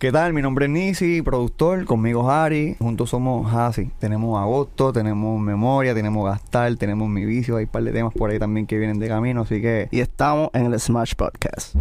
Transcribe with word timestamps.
¿Qué 0.00 0.12
tal? 0.12 0.32
Mi 0.32 0.42
nombre 0.42 0.66
es 0.66 0.70
Nisi, 0.70 1.22
productor, 1.22 1.84
conmigo 1.84 2.30
Harry, 2.30 2.76
juntos 2.78 3.10
somos 3.10 3.52
Hasi. 3.52 3.86
Tenemos 3.98 4.40
Agosto, 4.40 4.92
tenemos 4.92 5.40
Memoria, 5.40 5.92
tenemos 5.92 6.24
Gastar, 6.24 6.76
tenemos 6.76 7.08
Mi 7.08 7.24
Vicio, 7.24 7.56
hay 7.56 7.64
un 7.64 7.70
par 7.70 7.82
de 7.82 7.90
temas 7.90 8.14
por 8.14 8.30
ahí 8.30 8.38
también 8.38 8.68
que 8.68 8.78
vienen 8.78 9.00
de 9.00 9.08
camino, 9.08 9.40
así 9.40 9.60
que... 9.60 9.88
Y 9.90 9.98
estamos 9.98 10.50
en 10.52 10.66
el 10.72 10.78
Smash 10.78 11.14
Podcast. 11.16 11.74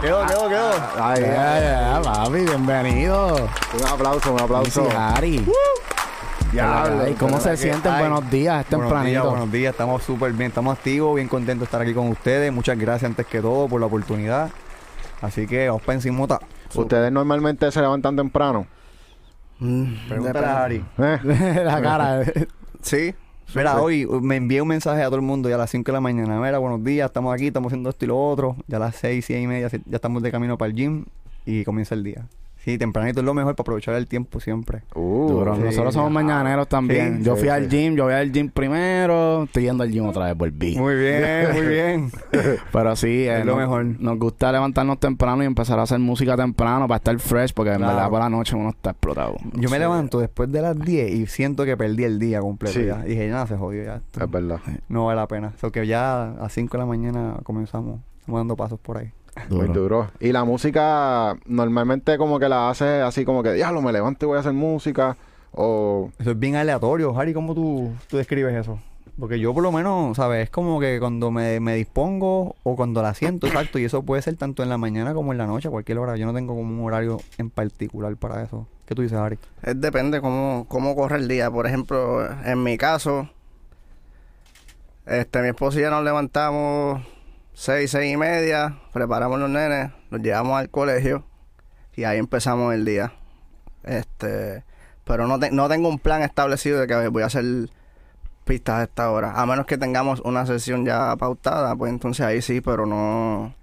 Quedó, 0.00 0.26
quedó, 0.26 0.48
quedó. 0.48 0.70
Ay, 1.00 1.22
ay, 1.22 1.64
ay, 1.64 2.02
papi, 2.02 2.40
bienvenido. 2.40 3.48
Un 3.78 3.86
aplauso, 3.86 4.32
un 4.34 4.40
aplauso. 4.40 4.88
Ari. 4.98 5.46
Diablo, 6.50 7.04
Ay, 7.04 7.14
¿Cómo 7.14 7.38
se 7.38 7.56
sienten? 7.56 7.92
ay, 7.92 8.00
Buenos 8.00 8.28
días, 8.32 8.64
es 8.64 8.70
Buenos 8.76 8.90
días, 8.90 9.00
tempranito. 9.04 9.30
buenos 9.30 9.52
días, 9.52 9.70
estamos 9.70 10.02
súper 10.02 10.32
bien, 10.32 10.48
estamos 10.48 10.76
activos, 10.76 11.14
bien 11.14 11.28
contentos 11.28 11.60
de 11.60 11.64
estar 11.66 11.80
aquí 11.82 11.94
con 11.94 12.08
ustedes. 12.08 12.52
Muchas 12.52 12.76
gracias 12.76 13.10
antes 13.10 13.26
que 13.26 13.40
todo 13.40 13.68
por 13.68 13.78
la 13.78 13.86
oportunidad. 13.86 14.50
Así 15.20 15.46
que 15.46 15.68
vamos 15.68 15.82
para 15.82 15.94
encimota. 15.94 16.40
¿Ustedes 16.74 17.10
normalmente 17.10 17.70
se 17.70 17.80
levantan 17.80 18.16
temprano? 18.16 18.66
Mm, 19.58 20.08
Pregúntale 20.08 20.46
a 20.46 20.64
Harry. 20.64 20.84
¿Eh? 20.98 21.18
La 21.64 21.80
cara. 21.80 22.22
Sí. 22.82 23.14
Mira, 23.54 23.80
hoy 23.80 24.06
me 24.06 24.36
envié 24.36 24.60
un 24.60 24.68
mensaje 24.68 25.02
a 25.02 25.06
todo 25.06 25.16
el 25.16 25.22
mundo 25.22 25.48
ya 25.48 25.54
a 25.54 25.58
las 25.58 25.70
5 25.70 25.84
de 25.86 25.92
la 25.92 26.00
mañana. 26.00 26.38
Mira, 26.40 26.58
buenos 26.58 26.82
días, 26.82 27.06
estamos 27.06 27.32
aquí, 27.32 27.46
estamos 27.46 27.68
haciendo 27.70 27.90
esto 27.90 28.04
y 28.04 28.08
lo 28.08 28.18
otro. 28.28 28.56
Ya 28.66 28.76
a 28.76 28.80
las 28.80 28.96
6, 28.96 29.24
6 29.24 29.44
y 29.44 29.46
media 29.46 29.68
ya 29.68 29.96
estamos 29.96 30.22
de 30.22 30.30
camino 30.32 30.58
para 30.58 30.68
el 30.70 30.74
gym 30.74 31.04
y 31.46 31.64
comienza 31.64 31.94
el 31.94 32.02
día. 32.02 32.26
Sí, 32.66 32.78
tempranito 32.78 33.20
es 33.20 33.24
lo 33.24 33.32
mejor 33.32 33.54
para 33.54 33.62
aprovechar 33.62 33.94
el 33.94 34.08
tiempo 34.08 34.40
siempre. 34.40 34.82
Uh, 34.96 35.28
Duro. 35.28 35.54
sí, 35.54 35.62
Nosotros 35.62 35.94
somos 35.94 36.10
mañaneros 36.10 36.66
también. 36.68 37.18
Sí, 37.18 37.22
yo 37.22 37.34
sí, 37.36 37.38
fui 37.42 37.48
sí. 37.48 37.54
al 37.54 37.68
gym, 37.68 37.94
yo 37.94 38.04
voy 38.04 38.14
al 38.14 38.32
gym 38.32 38.50
primero. 38.50 39.44
Estoy 39.44 39.62
yendo 39.62 39.84
al 39.84 39.90
gym 39.92 40.04
otra 40.06 40.24
vez, 40.26 40.36
volví. 40.36 40.76
Muy 40.76 40.96
bien, 40.96 41.52
muy 41.54 41.66
bien. 41.68 42.10
Pero 42.72 42.96
sí, 42.96 43.06
eh, 43.28 43.38
Es 43.38 43.44
lo 43.46 43.52
nos- 43.52 43.60
mejor. 43.60 43.84
Nos 44.00 44.18
gusta 44.18 44.50
levantarnos 44.50 44.98
temprano 44.98 45.44
y 45.44 45.46
empezar 45.46 45.78
a 45.78 45.82
hacer 45.82 46.00
música 46.00 46.36
temprano 46.36 46.88
para 46.88 46.96
estar 46.96 47.16
fresh, 47.20 47.54
porque 47.54 47.70
en 47.70 47.76
Claro. 47.78 47.94
verdad 47.94 48.10
por 48.10 48.18
la 48.18 48.28
noche 48.30 48.56
uno 48.56 48.70
está 48.70 48.90
explotado. 48.90 49.36
Yo 49.54 49.70
me 49.70 49.78
levanto 49.78 50.18
después 50.18 50.50
de 50.50 50.60
las 50.62 50.76
10 50.76 51.12
y 51.12 51.26
siento 51.28 51.64
que 51.64 51.76
perdí 51.76 52.02
el 52.02 52.18
día 52.18 52.40
completo. 52.40 52.80
Sí. 52.80 52.86
Ya. 52.86 52.98
Dije, 53.04 53.28
ya 53.28 53.46
se 53.46 53.56
jodió 53.56 53.84
ya. 53.84 53.94
esto 53.96 54.24
Es 54.24 54.28
verdad. 54.30 54.58
No 54.88 55.06
vale 55.06 55.20
la 55.20 55.28
pena. 55.28 55.52
O 55.62 55.70
que 55.70 55.86
ya 55.86 56.32
a 56.32 56.48
5 56.48 56.72
de 56.76 56.78
la 56.82 56.86
mañana 56.86 57.36
comenzamos. 57.44 58.00
Estamos 58.18 58.40
dando 58.40 58.56
pasos 58.56 58.80
por 58.80 58.98
ahí. 58.98 59.12
Muy 59.50 59.68
duro. 59.68 60.08
Y 60.20 60.32
la 60.32 60.44
música 60.44 61.36
normalmente 61.46 62.18
como 62.18 62.38
que 62.38 62.48
la 62.48 62.70
haces 62.70 63.02
así 63.02 63.24
como 63.24 63.42
que, 63.42 63.52
diablo, 63.52 63.82
me 63.82 63.92
levanto 63.92 64.26
y 64.26 64.28
voy 64.28 64.36
a 64.36 64.40
hacer 64.40 64.52
música. 64.52 65.16
O... 65.52 66.10
Eso 66.18 66.32
es 66.32 66.38
bien 66.38 66.56
aleatorio. 66.56 67.18
Harry, 67.18 67.32
¿cómo 67.32 67.54
tú, 67.54 67.92
tú 68.08 68.16
describes 68.16 68.54
eso? 68.54 68.78
Porque 69.18 69.38
yo 69.38 69.54
por 69.54 69.62
lo 69.62 69.72
menos, 69.72 70.16
¿sabes? 70.16 70.44
Es 70.44 70.50
como 70.50 70.78
que 70.78 70.98
cuando 71.00 71.30
me, 71.30 71.58
me 71.60 71.74
dispongo 71.74 72.54
o 72.62 72.76
cuando 72.76 73.00
la 73.02 73.14
siento, 73.14 73.46
exacto. 73.46 73.78
Y 73.78 73.84
eso 73.84 74.02
puede 74.02 74.22
ser 74.22 74.36
tanto 74.36 74.62
en 74.62 74.68
la 74.68 74.78
mañana 74.78 75.14
como 75.14 75.32
en 75.32 75.38
la 75.38 75.46
noche, 75.46 75.68
a 75.68 75.70
cualquier 75.70 75.98
hora. 75.98 76.16
Yo 76.16 76.26
no 76.26 76.34
tengo 76.34 76.54
como 76.54 76.82
un 76.82 76.86
horario 76.86 77.20
en 77.38 77.50
particular 77.50 78.14
para 78.16 78.42
eso. 78.42 78.66
¿Qué 78.86 78.94
tú 78.94 79.02
dices, 79.02 79.18
Harry? 79.18 79.38
Es 79.62 79.80
depende 79.80 80.20
cómo, 80.20 80.66
cómo 80.68 80.94
corre 80.94 81.16
el 81.16 81.28
día. 81.28 81.50
Por 81.50 81.66
ejemplo, 81.66 82.26
en 82.44 82.62
mi 82.62 82.76
caso, 82.76 83.28
este, 85.06 85.40
mi 85.42 85.48
esposo 85.48 85.78
y 85.78 85.82
yo 85.82 85.90
nos 85.90 86.04
levantamos 86.04 87.02
seis, 87.58 87.90
seis 87.90 88.12
y 88.12 88.16
media, 88.18 88.76
preparamos 88.92 89.38
los 89.40 89.48
nenes, 89.48 89.90
los 90.10 90.20
llevamos 90.20 90.58
al 90.60 90.68
colegio 90.68 91.24
y 91.96 92.04
ahí 92.04 92.18
empezamos 92.18 92.74
el 92.74 92.84
día. 92.84 93.12
Este, 93.82 94.62
pero 95.04 95.26
no, 95.26 95.38
te- 95.38 95.50
no 95.50 95.68
tengo 95.68 95.88
un 95.88 95.98
plan 95.98 96.22
establecido 96.22 96.80
de 96.80 96.86
que 96.86 97.08
voy 97.08 97.22
a 97.22 97.26
hacer 97.26 97.44
pistas 98.44 98.76
a 98.80 98.82
esta 98.84 99.10
hora. 99.10 99.32
A 99.40 99.46
menos 99.46 99.64
que 99.66 99.78
tengamos 99.78 100.20
una 100.20 100.44
sesión 100.44 100.84
ya 100.84 101.16
pautada, 101.16 101.74
pues 101.74 101.90
entonces 101.90 102.26
ahí 102.26 102.42
sí, 102.42 102.60
pero 102.60 102.84
no. 102.84 103.54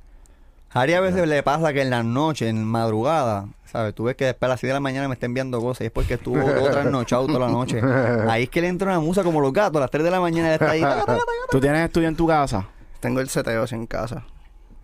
Harry 0.71 0.95
a 0.95 1.01
veces 1.01 1.27
le 1.27 1.43
pasa 1.43 1.71
que 1.71 1.83
en 1.83 1.91
la 1.91 2.01
noche, 2.01 2.49
en 2.49 2.63
madrugada, 2.65 3.45
¿sabes? 3.65 3.93
Tú 3.93 4.05
ves 4.05 4.15
que 4.15 4.25
después 4.25 4.47
a 4.47 4.53
las 4.53 4.59
6 4.59 4.69
de 4.69 4.73
la 4.73 4.79
mañana 4.79 5.07
me 5.07 5.13
está 5.13 5.27
enviando 5.27 5.61
cosas 5.61 5.81
y 5.81 5.85
es 5.85 5.91
porque 5.91 6.15
estuvo 6.15 6.43
otra 6.63 6.83
noche 6.85 7.15
toda 7.15 7.37
la 7.39 7.47
noche. 7.47 7.79
Ahí 8.27 8.43
es 8.43 8.49
que 8.49 8.59
le 8.59 8.69
entra 8.69 8.89
una 8.89 8.99
musa 8.99 9.23
como 9.23 9.39
los 9.39 9.53
gatos, 9.53 9.77
a 9.77 9.81
las 9.81 9.91
3 9.91 10.03
de 10.03 10.09
la 10.09 10.19
mañana 10.19 10.51
está 10.55 10.71
ahí. 10.71 10.81
¿Tú 11.51 11.59
tienes 11.61 11.85
estudio 11.85 12.07
en 12.07 12.15
tu 12.15 12.25
casa? 12.25 12.67
Tengo 13.03 13.19
el 13.19 13.27
seteo 13.27 13.63
así 13.63 13.75
en 13.75 13.85
casa. 13.85 14.23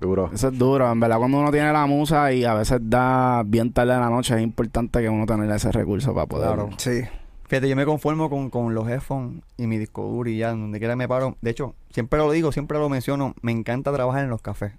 Duro. 0.01 0.29
Eso 0.33 0.49
es 0.49 0.59
duro, 0.59 0.91
en 0.91 0.99
verdad 0.99 1.19
cuando 1.19 1.39
uno 1.39 1.51
tiene 1.51 1.71
la 1.71 1.85
musa 1.85 2.33
y 2.33 2.43
a 2.43 2.53
veces 2.53 2.81
da 2.83 3.43
bien 3.45 3.71
tarde 3.71 3.93
en 3.93 4.01
la 4.01 4.09
noche 4.09 4.35
es 4.35 4.41
importante 4.41 4.99
que 4.99 5.07
uno 5.07 5.25
tenga 5.25 5.55
ese 5.55 5.71
recurso 5.71 6.13
para 6.13 6.25
poder. 6.25 6.47
Claro. 6.47 6.69
Sí. 6.75 7.03
Fíjate, 7.47 7.69
yo 7.69 7.77
me 7.77 7.85
conformo 7.85 8.29
con, 8.29 8.49
con 8.49 8.73
los 8.75 8.89
headphones 8.89 9.41
y 9.55 9.67
mi 9.67 9.77
disco 9.77 10.03
duro 10.03 10.29
y 10.29 10.37
ya, 10.37 10.49
donde 10.49 10.79
quiera 10.79 10.97
me 10.97 11.07
paro. 11.07 11.37
De 11.39 11.51
hecho, 11.51 11.75
siempre 11.91 12.19
lo 12.19 12.29
digo, 12.29 12.51
siempre 12.51 12.77
lo 12.77 12.89
menciono, 12.89 13.35
me 13.41 13.53
encanta 13.53 13.93
trabajar 13.93 14.25
en 14.25 14.29
los 14.29 14.41
cafés. 14.41 14.73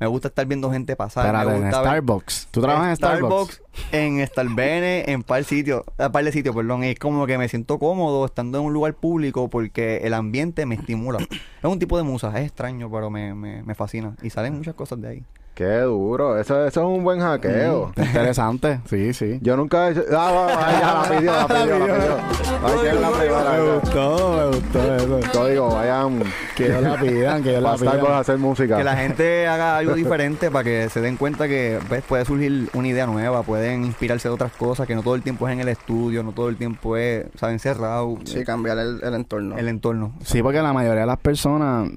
Me 0.00 0.06
gusta 0.06 0.28
estar 0.28 0.46
viendo 0.46 0.70
gente 0.72 0.96
pasar. 0.96 1.26
Espérate, 1.26 1.50
me 1.50 1.56
en 1.56 1.62
gusta 1.64 1.80
ver- 1.82 1.88
Starbucks. 1.90 2.48
¿Tú 2.50 2.60
trabajas 2.62 2.88
en 2.88 2.96
Starbucks? 2.96 3.62
en 3.92 4.26
Starbene, 4.26 5.04
en 5.06 5.22
par 5.22 5.44
sitio, 5.44 5.84
a 5.98 6.10
par 6.10 6.24
de 6.24 6.32
sitios, 6.32 6.56
perdón. 6.56 6.82
Es 6.84 6.98
como 6.98 7.26
que 7.26 7.36
me 7.38 7.48
siento 7.48 7.78
cómodo 7.78 8.24
estando 8.24 8.58
en 8.58 8.64
un 8.64 8.72
lugar 8.72 8.94
público 8.94 9.48
porque 9.50 9.98
el 9.98 10.14
ambiente 10.14 10.64
me 10.66 10.74
estimula. 10.76 11.18
es 11.20 11.64
un 11.64 11.78
tipo 11.78 11.96
de 11.98 12.02
musa, 12.02 12.28
es 12.38 12.46
extraño, 12.46 12.90
pero 12.90 13.10
me, 13.10 13.34
me, 13.34 13.62
me 13.62 13.74
fascina. 13.74 14.16
Y 14.22 14.30
salen 14.30 14.54
muchas 14.56 14.74
cosas 14.74 15.00
de 15.02 15.08
ahí. 15.08 15.24
Qué 15.54 15.80
duro. 15.80 16.38
Eso, 16.38 16.66
eso 16.66 16.80
es 16.80 16.86
un 16.86 17.04
buen 17.04 17.20
hackeo. 17.20 17.88
Está 17.90 18.04
interesante, 18.04 18.80
sí, 18.88 19.12
sí. 19.12 19.38
Yo 19.42 19.56
nunca 19.56 19.88
he 19.88 19.92
hecho... 19.92 20.04
Ah, 20.16 20.70
ya 20.80 20.94
la 20.94 21.18
pidió, 21.18 21.32
la 21.32 21.46
pidió, 21.48 21.78
la 21.78 21.86
pidió. 21.86 22.16
Ay, 22.64 22.78
que 22.80 22.88
es 22.88 23.00
la 23.00 23.10
primera. 23.10 23.52
Me 23.52 23.74
gustó, 23.74 24.36
me 24.36 24.56
gustó 24.56 24.96
eso. 24.96 25.20
Código, 25.38 25.74
vayan 25.74 26.22
Que 26.56 26.66
ellos 26.66 26.82
la 26.82 27.00
pidan, 27.00 27.42
que 27.42 27.50
ellos 27.50 27.62
la 27.62 27.76
pidan. 27.76 28.12
hacer 28.12 28.38
música. 28.38 28.76
Que 28.78 28.84
la 28.84 28.96
gente 28.96 29.46
haga 29.48 29.76
algo 29.78 29.94
diferente 29.94 30.50
para 30.50 30.64
que 30.64 30.88
se 30.88 31.00
den 31.00 31.16
cuenta 31.16 31.46
que 31.46 31.78
pues, 31.88 32.02
puede 32.04 32.24
surgir 32.24 32.70
una 32.72 32.88
idea 32.88 33.06
nueva, 33.06 33.42
pueden 33.42 33.84
inspirarse 33.84 34.28
de 34.28 34.34
otras 34.34 34.52
cosas, 34.52 34.86
que 34.86 34.94
no 34.94 35.02
todo 35.02 35.14
el 35.14 35.22
tiempo 35.22 35.46
es 35.46 35.52
en 35.52 35.60
el 35.60 35.68
estudio, 35.68 36.22
no 36.22 36.32
todo 36.32 36.48
el 36.48 36.56
tiempo 36.56 36.96
es, 36.96 37.26
¿saben? 37.38 37.58
Cerrado. 37.58 38.16
Sí, 38.24 38.44
cambiar 38.44 38.78
el, 38.78 39.00
el 39.02 39.14
entorno. 39.14 39.58
El 39.58 39.68
entorno. 39.68 40.12
Sí, 40.24 40.42
porque 40.42 40.62
la 40.62 40.72
mayoría 40.72 41.02
de 41.02 41.06
las 41.06 41.18
personas 41.18 41.90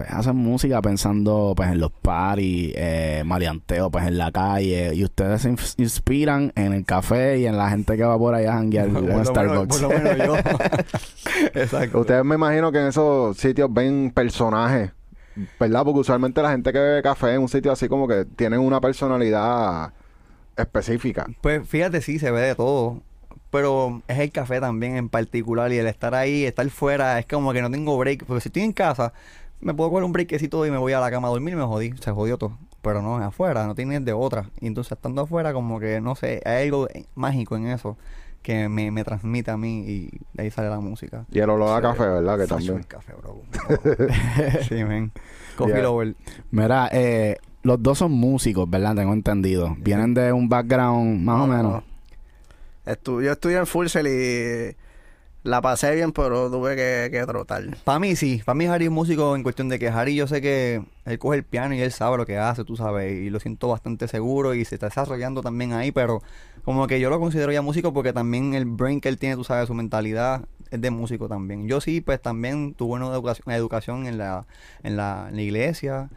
pues 0.00 0.10
hacen 0.12 0.34
música 0.36 0.80
pensando 0.80 1.52
pues 1.54 1.70
en 1.70 1.78
los 1.78 1.90
parties, 1.92 2.72
eh, 2.74 3.22
maleanteo 3.26 3.90
pues 3.90 4.06
en 4.06 4.16
la 4.16 4.32
calle 4.32 4.94
y 4.94 5.04
ustedes 5.04 5.42
se 5.42 5.50
ins- 5.50 5.74
inspiran 5.76 6.52
en 6.56 6.72
el 6.72 6.86
café 6.86 7.38
y 7.38 7.44
en 7.46 7.56
la 7.58 7.68
gente 7.68 7.98
que 7.98 8.02
va 8.04 8.16
por 8.16 8.34
allá 8.34 8.52
a 8.54 8.56
janguear 8.56 8.86
Por 8.88 8.94
lo 8.94 9.00
en 9.00 9.06
menos- 9.08 9.28
Starbucks. 9.28 9.78
por 9.78 9.92
lo 9.92 9.98
menos 10.00 10.16
yo. 10.26 10.36
Exacto. 11.54 12.00
Ustedes 12.00 12.24
me 12.24 12.36
imagino 12.36 12.72
que 12.72 12.78
en 12.78 12.86
esos 12.86 13.36
sitios 13.36 13.68
ven 13.72 14.10
personajes, 14.14 14.90
¿verdad? 15.58 15.84
Porque 15.84 16.00
usualmente 16.00 16.40
la 16.42 16.50
gente 16.52 16.72
que 16.72 16.78
bebe 16.78 17.02
café 17.02 17.34
en 17.34 17.42
un 17.42 17.48
sitio 17.48 17.70
así 17.72 17.86
como 17.86 18.08
que 18.08 18.24
tienen 18.24 18.60
una 18.60 18.80
personalidad 18.80 19.92
específica. 20.56 21.26
Pues 21.42 21.68
fíjate, 21.68 22.00
sí, 22.00 22.18
se 22.18 22.30
ve 22.30 22.40
de 22.40 22.54
todo. 22.54 23.02
Pero 23.50 24.00
es 24.06 24.18
el 24.18 24.30
café 24.30 24.60
también 24.60 24.96
en 24.96 25.08
particular 25.08 25.72
y 25.72 25.78
el 25.78 25.88
estar 25.88 26.14
ahí, 26.14 26.44
estar 26.44 26.68
fuera, 26.70 27.18
es 27.18 27.26
como 27.26 27.52
que 27.52 27.60
no 27.60 27.70
tengo 27.70 27.98
break. 27.98 28.24
Porque 28.24 28.40
si 28.42 28.48
estoy 28.48 28.62
en 28.62 28.72
casa, 28.72 29.12
me 29.60 29.74
puedo 29.74 29.90
coger 29.90 30.04
un 30.04 30.12
breakcito 30.12 30.64
y 30.66 30.70
me 30.70 30.78
voy 30.78 30.92
a 30.92 31.00
la 31.00 31.10
cama 31.10 31.28
a 31.28 31.30
dormir 31.30 31.54
y 31.54 31.56
me 31.56 31.64
jodí, 31.64 31.92
se 32.00 32.10
jodió 32.12 32.38
todo. 32.38 32.56
Pero 32.82 33.02
no, 33.02 33.18
es 33.20 33.26
afuera, 33.26 33.66
no 33.66 33.74
tienes 33.74 34.04
de 34.04 34.12
otra. 34.12 34.50
Y 34.60 34.66
entonces 34.66 34.92
estando 34.92 35.22
afuera, 35.22 35.52
como 35.52 35.78
que, 35.80 36.00
no 36.00 36.14
sé, 36.16 36.40
hay 36.46 36.64
algo 36.66 36.88
mágico 37.14 37.56
en 37.56 37.66
eso 37.66 37.96
que 38.42 38.70
me, 38.70 38.90
me 38.90 39.04
transmite 39.04 39.50
a 39.50 39.58
mí 39.58 39.80
y 39.86 40.10
de 40.32 40.44
ahí 40.44 40.50
sale 40.50 40.70
la 40.70 40.80
música. 40.80 41.26
Y 41.30 41.40
el 41.40 41.50
olor 41.50 41.68
a 41.84 41.92
Sí. 41.92 41.98
café, 41.98 42.08
¿verdad? 42.10 42.38
Que 42.38 42.46
también. 42.46 42.76
el 42.78 42.86
café, 42.86 43.12
bro. 43.12 43.42
sí, 44.68 44.82
men. 44.84 45.12
Coffee 45.56 45.74
Yeah. 45.74 45.82
lover. 45.82 46.14
Mira, 46.50 46.88
eh, 46.90 47.36
los 47.62 47.82
dos 47.82 47.98
son 47.98 48.12
músicos, 48.12 48.68
¿verdad? 48.70 48.94
Tengo 48.96 49.12
entendido. 49.12 49.76
Vienen 49.78 50.14
de 50.14 50.32
un 50.32 50.48
background 50.48 51.20
más 51.22 51.34
o 51.42 51.46
No, 51.46 51.54
menos. 51.54 51.72
no. 51.74 51.82
Estu- 52.86 53.22
yo 53.22 53.32
estudié 53.32 53.58
en 53.58 53.66
Fulcel 53.66 54.06
y 54.06 54.74
la 55.42 55.62
pasé 55.62 55.94
bien, 55.94 56.12
pero 56.12 56.50
tuve 56.50 56.76
que, 56.76 57.08
que 57.10 57.24
trotar. 57.26 57.64
Para 57.84 57.98
mí 57.98 58.16
sí, 58.16 58.42
para 58.44 58.54
mí 58.54 58.66
Harry 58.66 58.86
es 58.86 58.90
músico 58.90 59.34
en 59.36 59.42
cuestión 59.42 59.68
de 59.68 59.78
que 59.78 59.88
Harry 59.88 60.14
yo 60.14 60.26
sé 60.26 60.40
que 60.40 60.82
él 61.04 61.18
coge 61.18 61.38
el 61.38 61.44
piano 61.44 61.74
y 61.74 61.80
él 61.80 61.92
sabe 61.92 62.16
lo 62.18 62.26
que 62.26 62.38
hace, 62.38 62.64
tú 62.64 62.76
sabes, 62.76 63.12
y 63.12 63.30
lo 63.30 63.40
siento 63.40 63.68
bastante 63.68 64.06
seguro 64.08 64.54
y 64.54 64.64
se 64.64 64.74
está 64.76 64.86
desarrollando 64.86 65.42
también 65.42 65.72
ahí, 65.72 65.92
pero 65.92 66.22
como 66.64 66.86
que 66.86 67.00
yo 67.00 67.10
lo 67.10 67.18
considero 67.18 67.52
ya 67.52 67.62
músico 67.62 67.92
porque 67.92 68.12
también 68.12 68.54
el 68.54 68.66
brain 68.66 69.00
que 69.00 69.08
él 69.08 69.18
tiene, 69.18 69.36
tú 69.36 69.44
sabes, 69.44 69.66
su 69.66 69.74
mentalidad 69.74 70.44
es 70.70 70.80
de 70.80 70.90
músico 70.90 71.28
también. 71.28 71.66
Yo 71.66 71.80
sí, 71.80 72.00
pues 72.00 72.20
también 72.20 72.74
tuve 72.74 72.94
una 72.94 73.06
educación, 73.06 73.52
educación 73.54 74.06
en, 74.06 74.18
la, 74.18 74.46
en, 74.82 74.96
la, 74.96 75.26
en 75.30 75.36
la 75.36 75.42
iglesia, 75.42 76.10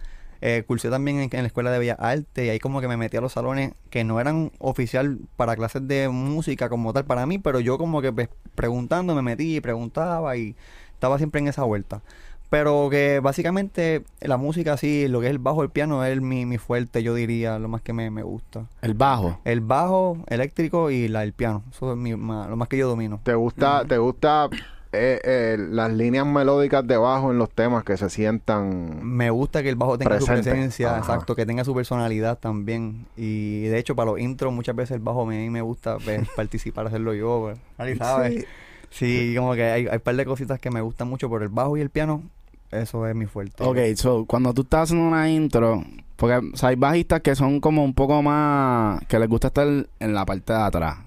eh, 0.45 0.63
cursé 0.67 0.89
también 0.89 1.19
en, 1.19 1.29
en 1.31 1.39
la 1.43 1.47
escuela 1.47 1.71
de 1.71 1.79
Bellas 1.79 1.97
Artes 2.01 2.45
y 2.45 2.49
ahí 2.49 2.59
como 2.59 2.81
que 2.81 2.89
me 2.89 2.97
metí 2.97 3.15
a 3.15 3.21
los 3.21 3.31
salones 3.31 3.71
que 3.89 4.03
no 4.03 4.19
eran 4.19 4.51
oficial 4.59 5.17
para 5.37 5.55
clases 5.55 5.87
de 5.87 6.09
música 6.09 6.67
como 6.67 6.91
tal 6.91 7.05
para 7.05 7.25
mí, 7.25 7.39
pero 7.39 7.61
yo 7.61 7.77
como 7.77 8.01
que 8.01 8.11
pues, 8.11 8.27
preguntando 8.53 9.15
me 9.15 9.21
metí 9.21 9.55
y 9.55 9.61
preguntaba 9.61 10.35
y 10.35 10.55
estaba 10.93 11.17
siempre 11.17 11.39
en 11.39 11.47
esa 11.47 11.63
vuelta. 11.63 12.01
Pero 12.49 12.89
que 12.91 13.19
básicamente 13.19 14.03
la 14.19 14.35
música 14.37 14.73
así, 14.73 15.07
lo 15.07 15.21
que 15.21 15.27
es 15.27 15.31
el 15.31 15.39
bajo, 15.39 15.63
el 15.63 15.69
piano 15.69 16.03
es 16.05 16.21
mi, 16.21 16.45
mi 16.45 16.57
fuerte, 16.59 17.01
yo 17.01 17.15
diría, 17.15 17.57
lo 17.57 17.67
más 17.69 17.81
que 17.81 17.93
me, 17.93 18.11
me 18.11 18.21
gusta. 18.21 18.67
El 18.81 18.93
bajo. 18.93 19.39
El 19.45 19.61
bajo 19.61 20.17
eléctrico 20.27 20.91
y 20.91 21.07
la, 21.07 21.23
el 21.23 21.33
piano, 21.33 21.63
eso 21.71 21.93
es 21.93 21.97
mi- 21.97 22.15
ma- 22.15 22.47
lo 22.47 22.55
más 22.57 22.67
que 22.67 22.77
yo 22.77 22.87
domino. 22.89 23.19
¿Te 23.23 23.33
gusta, 23.33 23.85
te 23.85 23.97
gusta 23.97 24.49
eh, 24.93 25.19
eh, 25.23 25.57
las 25.57 25.91
líneas 25.91 26.25
melódicas 26.25 26.85
de 26.85 26.95
bajo 26.97 27.31
en 27.31 27.39
los 27.39 27.49
temas 27.49 27.83
que 27.83 27.97
se 27.97 28.09
sientan. 28.09 29.03
Me 29.03 29.31
gusta 29.31 29.63
que 29.63 29.69
el 29.69 29.75
bajo 29.75 29.97
tenga 29.97 30.19
su 30.19 30.27
presencia, 30.27 30.91
Ajá. 30.91 30.99
exacto, 30.99 31.35
que 31.35 31.45
tenga 31.45 31.63
su 31.63 31.73
personalidad 31.73 32.37
también. 32.37 33.07
Y 33.17 33.63
de 33.63 33.79
hecho, 33.79 33.95
para 33.95 34.11
los 34.11 34.19
intros, 34.19 34.53
muchas 34.53 34.75
veces 34.75 34.95
el 34.95 35.01
bajo 35.01 35.25
me, 35.25 35.49
me 35.49 35.61
gusta 35.61 35.97
pues, 35.97 36.27
participar, 36.35 36.87
hacerlo 36.87 37.13
yo. 37.13 37.55
Pues. 37.77 38.45
Sí. 38.91 39.33
como 39.35 39.55
que 39.55 39.63
hay, 39.63 39.87
hay 39.87 39.95
un 39.95 40.01
par 40.01 40.15
de 40.15 40.25
cositas 40.25 40.59
que 40.59 40.69
me 40.69 40.81
gustan 40.81 41.07
mucho, 41.07 41.29
pero 41.29 41.43
el 41.43 41.49
bajo 41.49 41.75
y 41.75 41.81
el 41.81 41.89
piano, 41.89 42.21
eso 42.69 43.07
es 43.07 43.15
mi 43.15 43.25
fuerte. 43.25 43.63
Ok, 43.63 43.77
so, 43.95 44.25
cuando 44.25 44.53
tú 44.53 44.61
estás 44.61 44.83
haciendo 44.83 45.07
una 45.07 45.29
intro, 45.29 45.83
porque 46.15 46.35
o 46.53 46.55
sea, 46.55 46.69
hay 46.69 46.75
bajistas 46.75 47.21
que 47.21 47.35
son 47.35 47.59
como 47.59 47.83
un 47.83 47.95
poco 47.95 48.21
más, 48.21 49.03
que 49.07 49.17
les 49.17 49.27
gusta 49.27 49.47
estar 49.47 49.67
en 49.67 50.13
la 50.13 50.25
parte 50.25 50.53
de 50.53 50.59
atrás, 50.59 50.97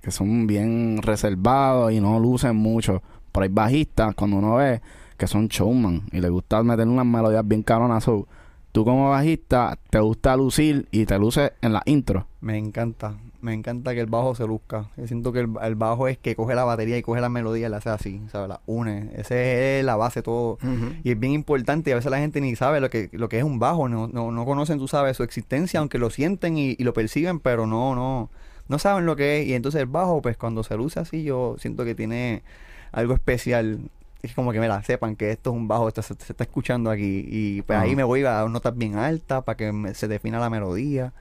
que 0.00 0.12
son 0.12 0.46
bien 0.46 1.00
reservados 1.02 1.92
y 1.92 2.00
no 2.00 2.20
lucen 2.20 2.54
mucho. 2.54 3.02
Pero 3.32 3.44
hay 3.44 3.50
bajistas, 3.50 4.14
cuando 4.14 4.36
uno 4.36 4.56
ve, 4.56 4.80
que 5.16 5.26
son 5.26 5.48
showman 5.48 6.02
y 6.12 6.20
les 6.20 6.30
gusta 6.30 6.62
meter 6.62 6.86
unas 6.86 7.06
melodías 7.06 7.46
bien 7.46 7.62
cabronas. 7.62 8.04
So, 8.04 8.26
tú 8.72 8.84
como 8.84 9.10
bajista, 9.10 9.78
te 9.90 10.00
gusta 10.00 10.36
lucir 10.36 10.88
y 10.90 11.06
te 11.06 11.18
luces 11.18 11.52
en 11.60 11.72
la 11.72 11.82
intro. 11.86 12.26
Me 12.40 12.58
encanta, 12.58 13.14
me 13.40 13.54
encanta 13.54 13.94
que 13.94 14.00
el 14.00 14.06
bajo 14.06 14.34
se 14.34 14.46
luzca. 14.46 14.90
Yo 14.96 15.06
siento 15.06 15.32
que 15.32 15.40
el, 15.40 15.50
el 15.62 15.74
bajo 15.74 16.08
es 16.08 16.18
que 16.18 16.34
coge 16.34 16.54
la 16.54 16.64
batería 16.64 16.98
y 16.98 17.02
coge 17.02 17.20
la 17.20 17.28
melodía 17.28 17.68
y 17.68 17.70
la 17.70 17.76
hace 17.76 17.90
así, 17.90 18.20
¿sabes? 18.32 18.48
La 18.48 18.60
une. 18.66 19.10
Ese 19.14 19.78
es 19.78 19.84
la 19.84 19.96
base 19.96 20.22
todo. 20.22 20.58
Y 21.04 21.12
es 21.12 21.20
bien 21.20 21.34
importante 21.34 21.90
y 21.90 21.92
a 21.92 21.96
veces 21.96 22.10
la 22.10 22.18
gente 22.18 22.40
ni 22.40 22.56
sabe 22.56 22.80
lo 22.80 22.90
que, 22.90 23.08
lo 23.12 23.28
que 23.28 23.38
es 23.38 23.44
un 23.44 23.58
bajo, 23.58 23.88
no, 23.88 24.08
no, 24.08 24.32
no 24.32 24.44
conocen, 24.44 24.78
tú 24.78 24.88
sabes, 24.88 25.16
su 25.16 25.22
existencia, 25.22 25.80
aunque 25.80 25.98
lo 25.98 26.10
sienten 26.10 26.58
y, 26.58 26.74
y 26.78 26.82
lo 26.84 26.92
perciben, 26.94 27.38
pero 27.38 27.66
no, 27.66 27.94
no, 27.94 28.30
no 28.68 28.78
saben 28.78 29.06
lo 29.06 29.14
que 29.14 29.40
es. 29.42 29.46
Y 29.46 29.54
entonces 29.54 29.80
el 29.80 29.86
bajo, 29.86 30.20
pues 30.20 30.36
cuando 30.36 30.64
se 30.64 30.76
luce 30.76 30.98
así, 30.98 31.22
yo 31.22 31.56
siento 31.58 31.84
que 31.84 31.94
tiene 31.94 32.42
algo 32.92 33.14
especial. 33.14 33.80
Es 34.22 34.34
como 34.34 34.52
que, 34.52 34.60
mira, 34.60 34.80
sepan 34.84 35.16
que 35.16 35.32
esto 35.32 35.50
es 35.50 35.56
un 35.56 35.66
bajo, 35.66 35.88
esto 35.88 36.00
se, 36.02 36.14
se 36.14 36.32
está 36.32 36.44
escuchando 36.44 36.90
aquí. 36.90 37.24
Y 37.26 37.62
pues 37.62 37.78
ahí 37.78 37.88
Ajá. 37.88 37.96
me 37.96 38.04
voy 38.04 38.24
a 38.24 38.44
notas 38.48 38.76
bien 38.76 38.96
altas 38.96 39.42
para 39.42 39.56
que 39.56 39.72
me- 39.72 39.94
se 39.94 40.06
defina 40.06 40.38
la 40.38 40.48
melodía. 40.50 41.12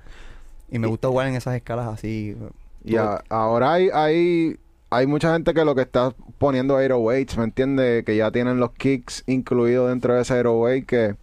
Y 0.69 0.77
me 0.79 0.87
gusta 0.87 1.07
jugar 1.07 1.27
en 1.27 1.35
esas 1.35 1.55
escalas 1.55 1.87
así. 1.87 2.37
Y 2.85 2.95
a- 2.97 3.23
ahora 3.29 3.73
hay, 3.73 3.89
hay, 3.93 4.57
hay 4.91 5.07
mucha 5.07 5.33
gente 5.33 5.53
que 5.53 5.65
lo 5.65 5.73
que 5.75 5.81
está 5.81 6.13
poniendo 6.37 6.77
808s, 6.79 7.37
¿me 7.37 7.43
entiendes? 7.45 8.05
Que 8.05 8.15
ya 8.15 8.31
tienen 8.31 8.59
los 8.59 8.71
kicks 8.73 9.23
incluidos 9.27 9.89
dentro 9.89 10.13
de 10.13 10.21
ese 10.21 10.33
808 10.35 10.85
que, 10.87 11.15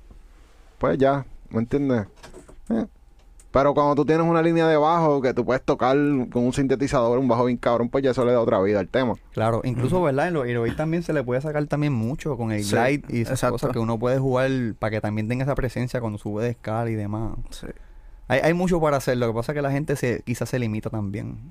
pues 0.78 0.98
ya, 0.98 1.24
¿me 1.50 1.60
entiendes? 1.60 2.06
Pero 3.50 3.72
cuando 3.72 3.94
tú 3.94 4.04
tienes 4.04 4.26
una 4.26 4.42
línea 4.42 4.66
de 4.68 4.76
bajo 4.76 5.22
que 5.22 5.32
tú 5.32 5.44
puedes 5.44 5.62
tocar 5.62 5.96
con 6.30 6.44
un 6.44 6.52
sintetizador, 6.52 7.18
un 7.18 7.28
bajo 7.28 7.46
bien 7.46 7.56
cabrón, 7.56 7.88
pues 7.88 8.04
ya 8.04 8.10
eso 8.10 8.24
le 8.26 8.32
da 8.32 8.40
otra 8.40 8.60
vida 8.60 8.78
al 8.78 8.88
tema. 8.88 9.14
Claro, 9.32 9.62
incluso, 9.64 10.02
¿verdad? 10.02 10.28
En 10.28 10.34
los 10.34 10.46
Heroic 10.46 10.76
también 10.76 11.02
se 11.02 11.14
le 11.14 11.24
puede 11.24 11.40
sacar 11.40 11.64
también 11.66 11.94
mucho 11.94 12.36
con 12.36 12.52
el 12.52 12.62
Sí, 12.62 12.76
glide 12.76 13.04
y 13.08 13.22
esas 13.22 13.32
exacto. 13.32 13.54
cosas 13.54 13.70
que 13.70 13.78
uno 13.78 13.98
puede 13.98 14.18
jugar 14.18 14.50
para 14.78 14.90
que 14.90 15.00
también 15.00 15.28
tenga 15.28 15.44
esa 15.44 15.54
presencia 15.54 16.00
cuando 16.00 16.18
sube 16.18 16.42
de 16.44 16.50
escala 16.50 16.90
y 16.90 16.94
demás. 16.94 17.36
Sí. 17.50 17.66
Hay, 18.28 18.40
hay 18.40 18.52
mucho 18.52 18.78
para 18.82 18.98
hacer, 18.98 19.16
lo 19.16 19.26
que 19.28 19.32
pasa 19.32 19.52
es 19.52 19.56
que 19.56 19.62
la 19.62 19.70
gente 19.72 19.96
se 19.96 20.22
quizás 20.26 20.50
se 20.50 20.58
limita 20.58 20.90
también. 20.90 21.50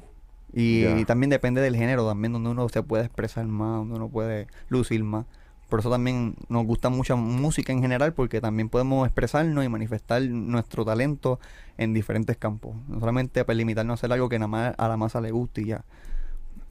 Y, 0.53 0.81
Ya. 0.83 1.05
también 1.05 1.31
depende 1.31 1.61
del 1.61 1.75
género 1.75 2.07
también, 2.07 2.31
donde 2.31 2.51
uno 2.51 2.69
se 2.69 2.83
puede 2.83 3.05
expresar 3.05 3.45
más, 3.47 3.77
donde 3.79 3.95
uno 3.95 4.07
puede 4.07 4.45
lucir 4.69 5.03
más. 5.03 5.25
Por 5.67 5.79
eso 5.81 5.89
también 5.89 6.35
nos 6.47 6.65
gusta 6.65 6.89
mucha 6.89 7.15
música 7.15 7.73
en 7.73 7.81
general, 7.81 8.13
porque 8.13 8.39
también 8.39 8.69
podemos 8.69 9.05
expresarnos 9.05 9.65
y 9.65 9.67
manifestar 9.67 10.21
nuestro 10.21 10.85
talento 10.85 11.39
en 11.77 11.93
diferentes 11.93 12.37
campos. 12.37 12.75
No 12.87 12.99
solamente 12.99 13.43
para 13.45 13.55
limitarnos 13.55 13.93
a 13.93 13.95
hacer 13.95 14.11
algo 14.13 14.29
que 14.29 14.39
nada 14.39 14.47
más 14.47 14.73
a 14.77 14.87
la 14.87 14.97
masa 14.97 15.21
le 15.21 15.31
guste 15.31 15.61
y 15.61 15.65
ya. 15.65 15.83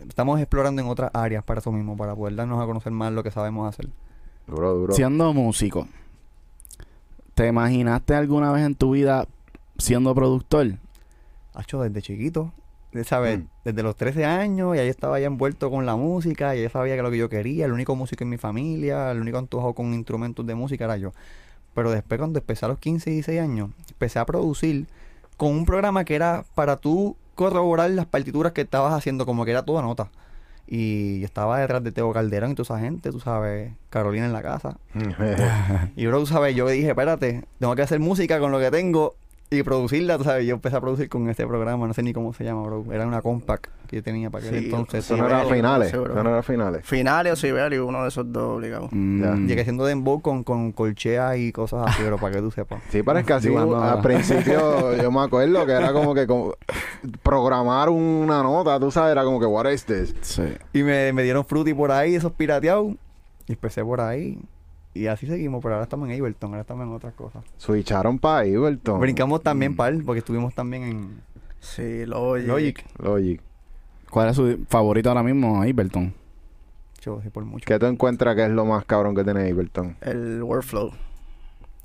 Estamos 0.08 0.38
explorando 0.40 0.82
en 0.82 0.88
otras 0.88 1.10
áreas 1.14 1.42
para 1.44 1.60
eso 1.60 1.72
mismo, 1.72 1.96
para 1.96 2.14
poder 2.14 2.34
darnos 2.36 2.62
a 2.62 2.66
conocer 2.66 2.92
más 2.92 3.12
lo 3.12 3.22
que 3.22 3.30
sabemos 3.30 3.68
hacer. 3.68 3.88
Duro, 4.46 4.74
duro. 4.74 4.94
Siendo 4.94 5.32
músico, 5.32 5.88
¿te 7.34 7.48
imaginaste 7.48 8.14
alguna 8.14 8.52
vez 8.52 8.64
en 8.64 8.74
tu 8.74 8.92
vida 8.92 9.26
siendo 9.78 10.14
productor? 10.14 10.74
hecho 11.58 11.80
desde 11.80 12.02
chiquito, 12.02 12.52
de- 12.92 13.02
¿sabes? 13.04 13.38
Mm. 13.38 13.46
Desde 13.64 13.82
los 13.82 13.96
13 13.96 14.26
años 14.26 14.76
y 14.76 14.78
ahí 14.78 14.88
estaba 14.88 15.18
ya 15.18 15.26
envuelto 15.26 15.70
con 15.70 15.86
la 15.86 15.96
música 15.96 16.54
y 16.54 16.62
ya 16.62 16.68
sabía 16.70 16.96
que 16.96 17.02
lo 17.02 17.10
que 17.10 17.16
yo 17.16 17.28
quería, 17.30 17.64
el 17.64 17.72
único 17.72 17.96
músico 17.96 18.24
en 18.24 18.30
mi 18.30 18.36
familia, 18.36 19.10
el 19.10 19.20
único 19.20 19.38
antojado 19.38 19.72
con 19.74 19.94
instrumentos 19.94 20.46
de 20.46 20.54
música 20.54 20.84
era 20.84 20.98
yo. 20.98 21.12
Pero 21.76 21.90
después 21.90 22.18
cuando 22.18 22.38
empecé 22.38 22.64
a 22.64 22.68
los 22.68 22.78
15 22.78 23.10
y 23.10 23.14
16 23.16 23.38
años, 23.38 23.68
empecé 23.90 24.18
a 24.18 24.24
producir 24.24 24.86
con 25.36 25.50
un 25.50 25.66
programa 25.66 26.06
que 26.06 26.14
era 26.14 26.46
para 26.54 26.78
tú 26.78 27.16
corroborar 27.34 27.90
las 27.90 28.06
partituras 28.06 28.52
que 28.52 28.62
estabas 28.62 28.94
haciendo, 28.94 29.26
como 29.26 29.44
que 29.44 29.50
era 29.50 29.62
toda 29.62 29.82
nota. 29.82 30.08
Y 30.66 31.20
yo 31.20 31.26
estaba 31.26 31.60
detrás 31.60 31.84
de 31.84 31.92
Teo 31.92 32.10
Calderón 32.14 32.52
y 32.52 32.54
toda 32.54 32.78
esa 32.78 32.84
gente, 32.84 33.12
tú 33.12 33.20
sabes, 33.20 33.74
Carolina 33.90 34.24
en 34.24 34.32
la 34.32 34.42
casa. 34.42 34.78
Y 35.96 36.06
bro, 36.06 36.20
tú 36.20 36.26
sabes, 36.26 36.56
yo 36.56 36.66
dije, 36.66 36.88
espérate, 36.88 37.44
tengo 37.60 37.76
que 37.76 37.82
hacer 37.82 38.00
música 38.00 38.40
con 38.40 38.50
lo 38.50 38.58
que 38.58 38.70
tengo 38.70 39.14
y 39.48 39.62
producirla, 39.62 40.18
tú 40.18 40.24
sabes. 40.24 40.44
Yo 40.46 40.54
empecé 40.54 40.76
a 40.76 40.80
producir 40.80 41.08
con 41.08 41.28
este 41.28 41.46
programa, 41.46 41.86
no 41.86 41.94
sé 41.94 42.02
ni 42.02 42.12
cómo 42.12 42.32
se 42.32 42.42
llama, 42.42 42.62
bro. 42.62 42.84
Era 42.92 43.06
una 43.06 43.22
compact 43.22 43.66
que 43.86 43.96
yo 43.96 44.02
tenía 44.02 44.28
para 44.28 44.44
aquel 44.44 44.58
Sí, 44.58 44.64
entonces. 44.66 45.04
Eso 45.04 45.16
no 45.16 45.26
era 45.26 45.44
finales. 45.44 45.88
Eso 45.88 46.06
no 46.08 46.30
era 46.30 46.42
finales. 46.42 46.84
Finales 46.84 47.32
o 47.32 47.36
Siberio, 47.36 47.86
uno 47.86 48.02
de 48.02 48.08
esos 48.08 48.32
dos 48.32 48.56
obligados. 48.56 48.88
Mm. 48.92 49.46
Llegué 49.46 49.60
haciendo 49.60 49.86
dembow 49.86 50.20
con, 50.20 50.42
con 50.42 50.72
colchea 50.72 51.36
y 51.36 51.52
cosas 51.52 51.86
así, 51.86 52.02
pero 52.02 52.18
para 52.18 52.34
que 52.34 52.42
tú 52.42 52.50
sepas. 52.50 52.82
Sí, 52.90 53.02
pero 53.02 53.18
es 53.20 53.26
que 53.26 53.32
así 53.32 53.50
no. 53.50 53.80
al 53.80 54.00
principio 54.00 54.96
yo 55.02 55.10
me 55.12 55.20
acuerdo 55.20 55.64
que 55.64 55.72
era 55.72 55.92
como 55.92 56.14
que 56.14 56.26
como 56.26 56.54
programar 57.22 57.88
una 57.88 58.42
nota, 58.42 58.80
tú 58.80 58.90
sabes, 58.90 59.12
era 59.12 59.22
como 59.22 59.38
que 59.38 59.46
what 59.46 59.70
is 59.70 59.84
this? 59.84 60.14
Sí. 60.22 60.42
Y 60.72 60.82
me, 60.82 61.12
me 61.12 61.22
dieron 61.22 61.44
fruity 61.44 61.72
por 61.72 61.92
ahí, 61.92 62.16
esos 62.16 62.32
pirateados. 62.32 62.94
Y 63.46 63.52
empecé 63.52 63.84
por 63.84 64.00
ahí. 64.00 64.40
Y 64.96 65.06
así 65.08 65.26
seguimos, 65.26 65.62
pero 65.62 65.74
ahora 65.74 65.84
estamos 65.84 66.08
en 66.08 66.18
Ableton, 66.20 66.50
ahora 66.50 66.62
estamos 66.62 66.86
en 66.86 66.92
otras 66.92 67.14
cosas. 67.14 67.44
Switcharon 67.56 68.18
para 68.18 68.40
Ableton. 68.40 69.00
Brincamos 69.00 69.42
también, 69.42 69.72
Mm. 69.72 69.76
par, 69.76 69.94
porque 70.04 70.18
estuvimos 70.20 70.54
también 70.54 70.82
en 70.84 71.20
Sí, 71.60 72.06
Logic. 72.06 72.46
Logic. 72.46 72.84
Logic. 73.02 73.40
¿Cuál 74.10 74.28
es 74.30 74.36
su 74.36 74.58
favorito 74.68 75.08
ahora 75.08 75.22
mismo, 75.22 75.64
Iberton? 75.64 76.14
Yo, 77.02 77.20
sí, 77.22 77.28
por 77.30 77.44
mucho. 77.44 77.64
¿Qué 77.66 77.78
tú 77.78 77.86
encuentras 77.86 78.34
que 78.36 78.44
es 78.44 78.50
lo 78.50 78.64
más 78.64 78.84
cabrón 78.84 79.14
que 79.14 79.24
tiene 79.24 79.48
Ableton? 79.50 79.96
El 80.00 80.42
workflow. 80.42 80.92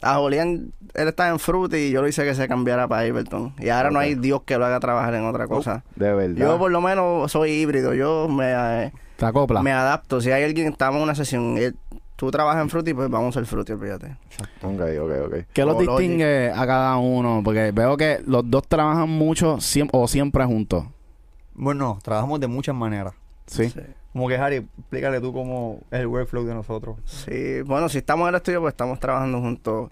A 0.03 0.15
Julián, 0.17 0.71
él 0.95 1.07
está 1.07 1.29
en 1.29 1.37
Fruity 1.37 1.77
y 1.77 1.91
yo 1.91 2.01
lo 2.01 2.07
hice 2.07 2.23
que 2.23 2.33
se 2.33 2.47
cambiara 2.47 2.87
para 2.87 3.07
Ableton. 3.07 3.53
Y 3.59 3.69
ahora 3.69 3.91
no 3.91 3.99
hay 3.99 4.15
Dios 4.15 4.41
que 4.43 4.57
lo 4.57 4.65
haga 4.65 4.79
trabajar 4.79 5.13
en 5.13 5.25
otra 5.25 5.47
cosa. 5.47 5.83
De 5.95 6.11
verdad. 6.13 6.35
Yo 6.37 6.57
por 6.57 6.71
lo 6.71 6.81
menos 6.81 7.31
soy 7.31 7.51
híbrido. 7.51 7.93
Yo 7.93 8.27
me, 8.27 8.45
eh, 8.85 8.91
¿Te 9.17 9.25
acopla? 9.25 9.61
me 9.61 9.71
adapto. 9.71 10.19
Si 10.19 10.31
hay 10.31 10.43
alguien 10.43 10.65
que 10.67 10.71
estamos 10.73 10.97
en 10.97 11.03
una 11.03 11.13
sesión 11.15 11.55
y 11.57 11.61
él- 11.65 11.75
tú 12.21 12.29
trabajas 12.29 12.61
en 12.61 12.69
Fruity, 12.69 12.93
pues 12.93 13.09
vamos 13.09 13.35
al 13.35 13.47
Fruity, 13.47 13.71
olvídate. 13.73 14.15
Ok, 14.61 14.79
ok, 15.01 15.11
ok. 15.25 15.35
¿Qué 15.51 15.65
los 15.65 15.73
Logic. 15.73 15.89
distingue 15.89 16.51
a 16.51 16.67
cada 16.67 16.95
uno? 16.97 17.41
Porque 17.43 17.71
veo 17.71 17.97
que 17.97 18.21
los 18.27 18.47
dos 18.47 18.67
trabajan 18.67 19.09
mucho 19.09 19.57
siem- 19.57 19.89
o 19.91 20.07
siempre 20.07 20.45
juntos. 20.45 20.85
Bueno, 21.55 21.97
trabajamos 22.03 22.39
de 22.39 22.45
muchas 22.47 22.75
maneras. 22.75 23.13
¿Sí? 23.47 23.69
Sí. 23.69 23.79
Como 24.13 24.27
que, 24.27 24.35
Harry, 24.37 24.57
explícale 24.77 25.19
tú 25.19 25.33
cómo 25.33 25.79
es 25.89 25.99
el 26.01 26.05
workflow 26.07 26.45
de 26.45 26.53
nosotros. 26.53 26.97
Sí, 27.05 27.61
bueno, 27.63 27.89
si 27.89 27.97
estamos 27.97 28.25
en 28.25 28.29
el 28.29 28.35
estudio, 28.35 28.61
pues 28.61 28.73
estamos 28.73 28.99
trabajando 28.99 29.39
juntos. 29.39 29.89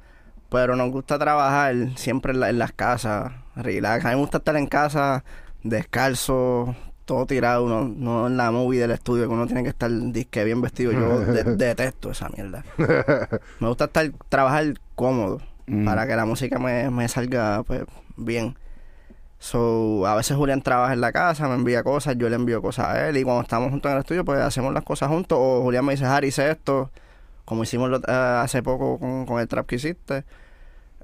Pero 0.52 0.76
nos 0.76 0.92
gusta 0.92 1.18
trabajar 1.18 1.74
siempre 1.96 2.34
en, 2.34 2.42
la- 2.42 2.50
en 2.52 2.60
las 2.60 2.72
casas, 2.74 3.32
relax. 3.56 4.06
A 4.06 4.10
mí 4.10 4.16
me 4.16 4.22
gusta 4.22 4.38
estar 4.38 4.56
en 4.56 4.68
casa, 4.68 5.24
descalzo, 5.64 6.76
todo 7.10 7.26
tirado, 7.26 7.68
no, 7.68 7.86
no 7.88 8.28
en 8.28 8.38
la 8.38 8.52
movie 8.52 8.80
del 8.80 8.92
estudio, 8.92 9.28
que 9.28 9.34
uno 9.34 9.48
tiene 9.48 9.64
que 9.64 9.70
estar 9.70 9.90
disque 9.90 10.44
bien 10.44 10.62
vestido. 10.62 10.92
Yo 10.92 11.20
de- 11.36 11.44
detesto 11.56 12.12
esa 12.12 12.30
mierda. 12.30 12.64
Me 13.60 13.68
gusta 13.68 13.86
estar, 13.86 14.10
trabajar 14.30 14.76
cómodo, 14.96 15.42
Mm. 15.66 15.86
para 15.86 16.08
que 16.08 16.16
la 16.16 16.26
música 16.26 16.58
me, 16.58 16.90
me 16.90 17.08
salga 17.08 17.62
pues 17.64 17.84
bien. 18.18 18.56
So, 19.38 20.06
a 20.08 20.16
veces 20.16 20.36
Julián 20.36 20.62
trabaja 20.64 20.94
en 20.94 21.02
la 21.02 21.12
casa, 21.12 21.48
me 21.48 21.54
envía 21.56 21.84
cosas, 21.84 22.16
yo 22.18 22.28
le 22.28 22.36
envío 22.36 22.62
cosas 22.62 22.88
a 22.88 23.08
él 23.08 23.18
y 23.18 23.24
cuando 23.24 23.44
estamos 23.44 23.70
juntos 23.70 23.90
en 23.90 23.96
el 23.98 24.02
estudio 24.02 24.26
pues 24.26 24.40
hacemos 24.42 24.74
las 24.74 24.84
cosas 24.84 25.10
juntos 25.10 25.38
o 25.40 25.62
Julián 25.62 25.86
me 25.86 25.94
dice, 25.94 26.06
Harry, 26.06 26.28
hice 26.30 26.50
esto, 26.52 26.90
como 27.46 27.64
hicimos 27.64 27.90
lo- 27.90 27.98
eh, 28.00 28.02
hace 28.44 28.62
poco 28.64 28.98
con, 29.00 29.26
con 29.28 29.40
el 29.40 29.48
trap 29.48 29.66
que 29.68 29.76
hiciste, 29.76 30.24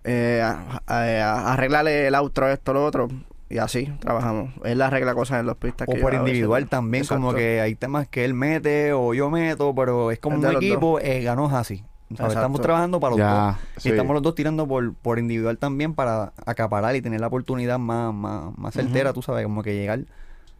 eh, 0.04 0.42
a- 0.44 0.82
a- 0.88 1.00
a- 1.04 1.54
arréglale 1.54 2.08
el 2.08 2.16
outro, 2.16 2.50
esto, 2.50 2.74
lo 2.74 2.86
otro 2.86 3.08
y 3.50 3.58
así 3.60 3.92
trabajamos. 4.00 4.52
Él 4.64 4.82
arregla 4.82 5.14
cosas 5.14 5.40
en 5.40 5.46
los 5.46 5.58
pistas. 5.58 5.88
O 5.88 5.94
que 5.94 6.00
por 6.00 6.12
veces- 6.12 6.28
individual 6.28 6.68
también, 6.68 7.06
como 7.06 7.34
que 7.34 7.62
hay 7.62 7.75
temas 7.75 8.08
que 8.08 8.25
él 8.25 8.34
mete 8.34 8.94
o 8.94 9.14
yo 9.14 9.30
meto, 9.30 9.74
pero 9.75 10.12
es 10.12 10.20
como 10.20 10.38
Es 10.38 10.44
un 10.44 10.56
equipo, 10.56 11.00
eh, 11.00 11.22
ganó 11.22 11.46
así. 11.56 11.84
Estamos 12.10 12.62
trabajando 12.62 13.00
para 13.00 13.16
los 13.16 13.20
dos. 13.20 13.56
Sí. 13.78 13.90
Y 13.90 13.92
estamos 13.92 14.14
los 14.14 14.22
dos 14.22 14.36
tirando 14.36 14.68
por, 14.68 14.94
por 14.94 15.18
individual 15.18 15.58
también 15.58 15.94
para 15.96 16.34
acaparar 16.46 16.96
y 16.96 17.02
tener 17.02 17.20
la 17.20 17.28
oportunidad 17.28 17.80
más, 17.80 18.14
más, 18.14 18.58
más 18.58 18.74
certera, 18.74 19.12
tú 19.12 19.22
sabes, 19.22 19.44
como 19.44 19.64
que 19.64 19.74
llegar. 19.75 20.02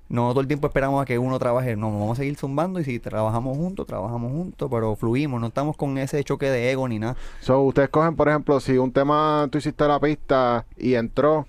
No 0.08 0.30
todo 0.30 0.42
el 0.42 0.48
tiempo 0.48 0.68
esperamos 0.68 1.01
a 1.01 1.06
que 1.06 1.18
uno 1.18 1.39
trabaje, 1.39 1.75
no, 1.75 1.92
vamos 1.92 2.20
a 2.20 2.22
seguir 2.22 2.36
zumbando 2.36 2.80
y 2.80 2.84
si 2.84 3.00
trabajamos 3.00 3.58
juntos, 3.58 3.88
trabajamos 3.88 4.32
juntos, 4.32 4.70
pero 4.72 4.96
fluimos, 4.96 5.42
no 5.42 5.48
estamos 5.48 5.75
con 5.77 5.98
ese 5.98 6.24
choque 6.24 6.48
de 6.50 6.72
ego 6.72 6.88
ni 6.88 7.00
nada. 7.00 7.15
So, 7.42 7.62
ustedes 7.62 7.89
cogen, 7.89 8.15
por 8.15 8.30
ejemplo, 8.30 8.60
si 8.60 8.77
un 8.77 8.92
tema 8.92 9.48
tú 9.51 9.58
hiciste 9.58 9.88
la 9.88 10.00
pista 10.00 10.65
y 10.77 10.94
entró, 10.94 11.48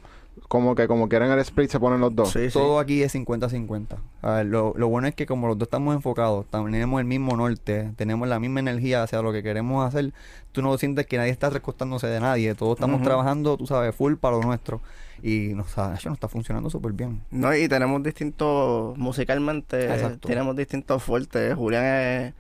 como 0.49 0.75
que 0.75 0.87
como 0.87 1.09
quieren 1.09 1.31
el 1.31 1.39
split 1.41 1.71
se 1.71 1.81
ponen 1.81 2.01
los 2.01 2.15
dos. 2.15 2.31
Sí, 2.33 2.47
sí. 2.47 2.53
Todo 2.53 2.79
aquí 2.79 3.03
es 3.03 3.15
50-50. 3.15 3.97
A 4.23 4.31
ver, 4.33 4.47
lo, 4.47 4.75
lo 4.77 4.89
bueno 4.89 5.09
es 5.09 5.15
que 5.15 5.27
como 5.27 5.47
los 5.49 5.59
dos 5.59 5.67
estamos 5.67 5.95
enfocados, 5.95 6.47
tenemos 6.51 7.01
el 7.01 7.07
mismo 7.07 7.37
norte, 7.37 7.91
tenemos 7.97 8.29
la 8.29 8.39
misma 8.39 8.61
energía 8.61 9.03
hacia 9.03 9.23
lo 9.23 9.33
que 9.33 9.43
queremos 9.43 9.87
hacer, 9.87 10.13
tú 10.53 10.63
no 10.63 10.77
sientes 10.79 11.07
que 11.07 11.17
nadie 11.17 11.31
está 11.31 11.51
recostándose 11.51 12.07
de 12.07 12.21
nadie, 12.21 12.55
todos 12.55 12.77
estamos 12.77 13.03
trabajando, 13.03 13.57
tú 13.57 13.67
sabes, 13.67 13.95
full 13.95 14.15
para 14.15 14.37
lo 14.37 14.43
nuestro. 14.43 14.81
Y 15.23 15.55
nos, 15.55 15.69
está- 15.69 15.95
eso 15.95 16.11
nos 16.11 16.17
está 16.17 16.29
funcionando 16.29 16.69
súper 16.71 16.93
bien. 16.93 17.23
No, 17.31 17.55
y 17.57 17.67
tenemos 17.69 18.03
distintos, 18.03 18.97
musicalmente, 18.99 19.87
Exacto. 19.87 20.29
tenemos 20.29 20.55
distintos 20.55 21.03
fuertes. 21.03 21.55
Julián 21.55 21.85
es 21.85 22.35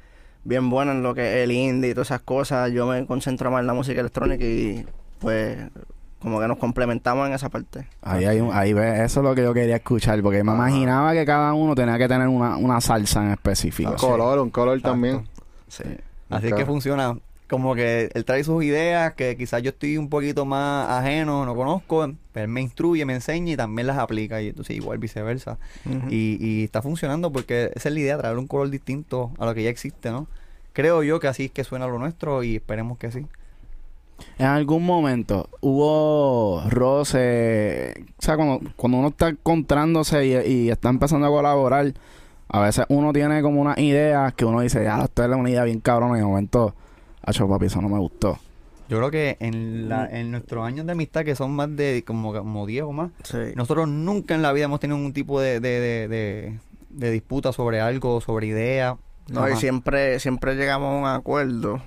bien 0.44 0.68
bueno 0.68 0.92
en 0.92 1.02
lo 1.02 1.14
que 1.14 1.38
es 1.38 1.44
el 1.44 1.52
indie 1.52 1.90
y 1.90 1.94
todas 1.94 2.08
esas 2.08 2.20
cosas. 2.20 2.70
Yo 2.72 2.86
me 2.86 3.06
concentro 3.06 3.50
más 3.50 3.60
en 3.62 3.66
la 3.66 3.74
música 3.74 4.00
electrónica 4.00 4.44
y 4.44 4.84
pues 5.18 5.56
como 6.18 6.40
que 6.40 6.48
nos 6.48 6.58
complementamos 6.58 7.26
en 7.28 7.34
esa 7.34 7.48
parte. 7.48 7.86
Ahí 8.02 8.24
hay 8.24 8.40
un, 8.40 8.50
ahí 8.52 8.72
ve, 8.72 9.04
eso 9.04 9.20
es 9.20 9.24
lo 9.24 9.34
que 9.34 9.42
yo 9.42 9.52
quería 9.54 9.76
escuchar, 9.76 10.20
porque 10.22 10.42
me 10.42 10.52
imaginaba 10.52 11.12
que 11.12 11.24
cada 11.24 11.52
uno 11.54 11.74
tenía 11.74 11.98
que 11.98 12.08
tener 12.08 12.28
una, 12.28 12.56
una 12.56 12.80
salsa 12.80 13.24
en 13.24 13.32
específico. 13.32 13.90
Un 13.90 13.96
color, 13.96 14.38
un 14.40 14.50
color 14.50 14.76
Exacto. 14.78 14.92
también. 14.92 15.28
Sí. 15.68 15.84
Así 16.30 16.48
Ok. 16.52 16.58
que 16.58 16.66
funciona. 16.66 17.16
Como 17.48 17.76
que 17.76 18.10
él 18.12 18.24
trae 18.24 18.42
sus 18.42 18.64
ideas, 18.64 19.14
que 19.14 19.36
quizás 19.36 19.62
yo 19.62 19.70
estoy 19.70 19.98
un 19.98 20.08
poquito 20.08 20.44
más 20.44 20.90
ajeno, 20.90 21.46
no 21.46 21.54
conozco, 21.54 22.10
pero 22.32 22.44
él 22.46 22.50
me 22.50 22.60
instruye, 22.60 23.04
me 23.04 23.14
enseña 23.14 23.52
y 23.52 23.56
también 23.56 23.86
las 23.86 23.98
aplica. 23.98 24.42
Y 24.42 24.48
entonces 24.48 24.74
igual 24.74 24.98
viceversa. 24.98 25.56
Y, 26.10 26.38
y 26.40 26.64
está 26.64 26.82
funcionando 26.82 27.30
porque 27.30 27.70
esa 27.76 27.88
es 27.88 27.94
la 27.94 28.00
idea, 28.00 28.18
traer 28.18 28.36
un 28.36 28.48
color 28.48 28.68
distinto 28.68 29.30
a 29.38 29.46
lo 29.46 29.54
que 29.54 29.62
ya 29.62 29.70
existe, 29.70 30.10
¿no? 30.10 30.26
Creo 30.72 31.04
yo 31.04 31.20
que 31.20 31.28
así 31.28 31.44
es 31.44 31.50
que 31.52 31.62
suena 31.62 31.86
lo 31.86 32.00
nuestro 32.00 32.42
y 32.42 32.56
esperemos 32.56 32.98
que 32.98 33.12
sí. 33.12 33.24
En 34.38 34.46
algún 34.46 34.84
momento 34.84 35.48
hubo 35.60 36.62
roce, 36.68 37.94
o 38.18 38.22
sea, 38.22 38.36
cuando, 38.36 38.60
cuando 38.76 38.98
uno 38.98 39.08
está 39.08 39.28
encontrándose 39.28 40.26
y, 40.26 40.34
y 40.52 40.70
está 40.70 40.88
empezando 40.88 41.26
a 41.26 41.30
colaborar, 41.30 41.92
a 42.48 42.60
veces 42.60 42.84
uno 42.88 43.12
tiene 43.12 43.42
como 43.42 43.60
unas 43.60 43.78
ideas 43.78 44.32
que 44.34 44.44
uno 44.44 44.60
dice, 44.60 44.82
ya, 44.84 45.02
esto 45.04 45.24
es 45.24 45.30
una 45.30 45.50
idea 45.50 45.64
bien 45.64 45.80
cabrona 45.80 46.16
y 46.16 46.20
de 46.20 46.26
momento, 46.26 46.74
acho 47.22 47.48
papi, 47.48 47.66
eso 47.66 47.80
no 47.80 47.88
me 47.88 47.98
gustó. 47.98 48.38
Yo 48.88 48.98
creo 48.98 49.10
que 49.10 49.36
en, 49.40 49.88
la, 49.88 50.06
en 50.06 50.30
nuestros 50.30 50.64
años 50.64 50.86
de 50.86 50.92
amistad, 50.92 51.24
que 51.24 51.34
son 51.34 51.50
más 51.56 51.74
de 51.74 52.04
como, 52.06 52.32
como 52.32 52.66
10 52.66 52.84
o 52.84 52.92
más, 52.92 53.10
Sí. 53.24 53.38
nosotros 53.56 53.88
nunca 53.88 54.34
en 54.36 54.42
la 54.42 54.52
vida 54.52 54.66
hemos 54.66 54.78
tenido 54.78 54.96
ningún 54.96 55.12
tipo 55.12 55.40
de, 55.40 55.58
de, 55.60 55.80
de, 55.80 56.08
de- 56.08 56.58
de 56.90 57.10
disputa 57.10 57.52
sobre 57.52 57.80
algo, 57.80 58.20
sobre 58.20 58.46
idea. 58.46 58.96
No, 59.28 59.46
y 59.50 59.56
siempre, 59.56 60.18
siempre 60.20 60.54
llegamos 60.54 60.94
a 60.94 60.96
un 60.98 61.06
acuerdo. 61.18 61.82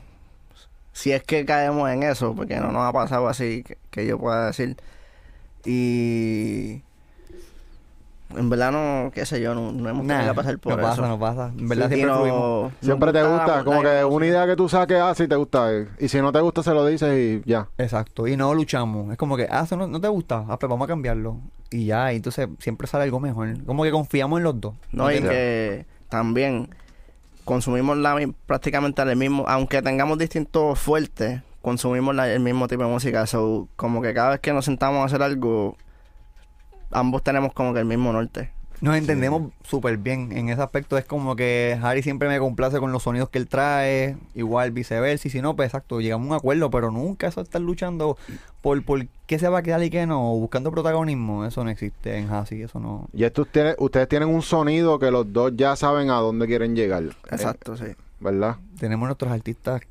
Si 0.99 1.13
es 1.13 1.23
que 1.23 1.45
caemos 1.45 1.89
en 1.89 2.03
eso, 2.03 2.35
porque 2.35 2.57
no 2.57 2.73
nos 2.73 2.81
ha 2.83 2.91
pasado 2.91 3.29
así 3.29 3.63
que, 3.63 3.77
que 3.89 4.05
yo 4.05 4.19
pueda 4.19 4.47
decir. 4.47 4.75
Y 5.65 6.81
en 8.35 8.49
verdad 8.49 8.71
no, 8.71 9.09
qué 9.11 9.25
sé 9.25 9.39
yo, 9.39 9.55
no, 9.55 9.71
no 9.71 9.87
hemos 9.89 10.05
Nah, 10.05 10.15
tenido 10.17 10.33
que 10.33 10.35
pasar 10.35 10.59
por 10.59 10.73
no 10.73 10.79
eso. 10.79 10.89
pasa, 10.89 11.07
no 11.07 11.17
pasa. 11.19 11.51
En 11.57 11.69
verdad 11.69 11.87
siempre 11.87 12.05
no-. 12.11 12.71
Siempre 12.81 13.13
te 13.13 13.23
gusta, 13.23 13.63
como 13.63 13.81
que 13.81 14.03
una 14.03 14.25
idea 14.25 14.45
que 14.45 14.57
tú 14.57 14.67
saques, 14.67 14.97
ah, 14.99 15.15
sí 15.15 15.25
te 15.27 15.37
gusta. 15.37 15.71
eh, 15.73 15.87
Y 15.99 16.09
si 16.09 16.19
no 16.21 16.33
te 16.33 16.41
gusta, 16.41 16.63
se 16.63 16.71
lo 16.73 16.85
dices 16.85 17.17
y 17.45 17.49
ya. 17.49 17.69
Exacto, 17.77 18.27
y 18.27 18.35
no 18.35 18.53
luchamos. 18.53 19.09
Es 19.11 19.17
como 19.17 19.37
que, 19.37 19.47
ah, 19.49 19.61
eso 19.63 19.77
no, 19.77 19.87
no 19.87 20.01
te 20.01 20.09
gusta, 20.09 20.43
ah, 20.49 20.59
pues 20.59 20.69
vamos 20.69 20.83
a 20.85 20.89
cambiarlo. 20.89 21.37
Y 21.71 21.85
ya, 21.85 22.11
y 22.11 22.17
entonces 22.17 22.49
siempre 22.59 22.87
sale 22.87 23.05
algo 23.05 23.21
mejor. 23.21 23.63
Como 23.65 23.83
que 23.83 23.91
confiamos 23.91 24.39
en 24.39 24.43
los 24.43 24.59
dos. 24.59 24.73
No, 24.91 25.09
y 25.11 25.21
que 25.21 25.85
también 26.09 26.67
consumimos 27.49 27.97
la, 27.97 28.15
prácticamente 28.45 29.01
el 29.01 29.15
mismo, 29.15 29.43
aunque 29.47 29.81
tengamos 29.81 30.19
distintos 30.19 30.77
fuertes, 30.77 31.41
consumimos 31.63 32.13
la- 32.13 32.31
el 32.31 32.41
mismo 32.41 32.67
tipo 32.67 32.83
de 32.83 32.89
música. 32.89 33.25
So, 33.25 33.67
como 33.75 34.03
que 34.03 34.13
cada 34.13 34.29
vez 34.29 34.39
que 34.39 34.53
nos 34.53 34.65
sentamos 34.65 35.01
a 35.01 35.05
hacer 35.05 35.23
algo, 35.23 35.75
ambos 36.91 37.23
tenemos 37.23 37.51
como 37.53 37.73
que 37.73 37.79
el 37.79 37.85
mismo 37.85 38.13
norte. 38.13 38.51
Nos 38.81 38.95
entendemos 38.95 39.51
súper 39.63 39.97
bien. 39.97 40.31
En 40.31 40.49
ese 40.49 40.61
aspecto 40.61 40.97
es 40.97 41.05
como 41.05 41.35
que 41.35 41.77
Harry 41.81 42.01
siempre 42.01 42.29
me 42.29 42.39
complace 42.39 42.79
con 42.79 42.91
los 42.91 43.03
sonidos 43.03 43.29
que 43.29 43.37
él 43.37 43.47
trae, 43.47 44.15
igual 44.35 44.71
viceversa. 44.71 45.27
Y 45.27 45.31
si 45.31 45.41
no, 45.41 45.55
pues 45.55 45.67
exacto, 45.67 45.99
llegamos 45.99 46.25
a 46.27 46.29
un 46.29 46.35
acuerdo, 46.37 46.69
pero 46.69 46.91
nunca 46.91 47.27
eso 47.27 47.41
de 47.41 47.45
estar 47.45 47.61
luchando 47.61 48.17
por, 48.61 48.81
por 48.83 49.07
qué 49.25 49.37
se 49.37 49.49
va 49.49 49.59
a 49.59 49.63
quedar 49.63 49.83
y 49.83 49.89
qué 49.89 50.05
no, 50.05 50.21
buscando 50.35 50.71
protagonismo. 50.71 51.45
Eso 51.45 51.63
no 51.63 51.69
existe 51.69 52.17
en 52.17 52.29
Hassi, 52.29 52.61
eso 52.61 52.79
no. 52.79 53.09
Y 53.13 53.25
esto 53.25 53.45
tiene, 53.45 53.75
ustedes 53.79 54.07
tienen 54.07 54.29
un 54.29 54.41
sonido 54.41 54.97
que 54.97 55.11
los 55.11 55.31
dos 55.31 55.51
ya 55.55 55.75
saben 55.75 56.09
a 56.09 56.15
dónde 56.15 56.47
quieren 56.47 56.75
llegar. 56.75 57.03
Exacto, 57.29 57.75
sí. 57.75 57.85
Eh, 57.85 57.95
¿Verdad? 58.21 58.57
Tenemos 58.79 59.07
nuestros 59.07 59.31
artistas 59.31 59.81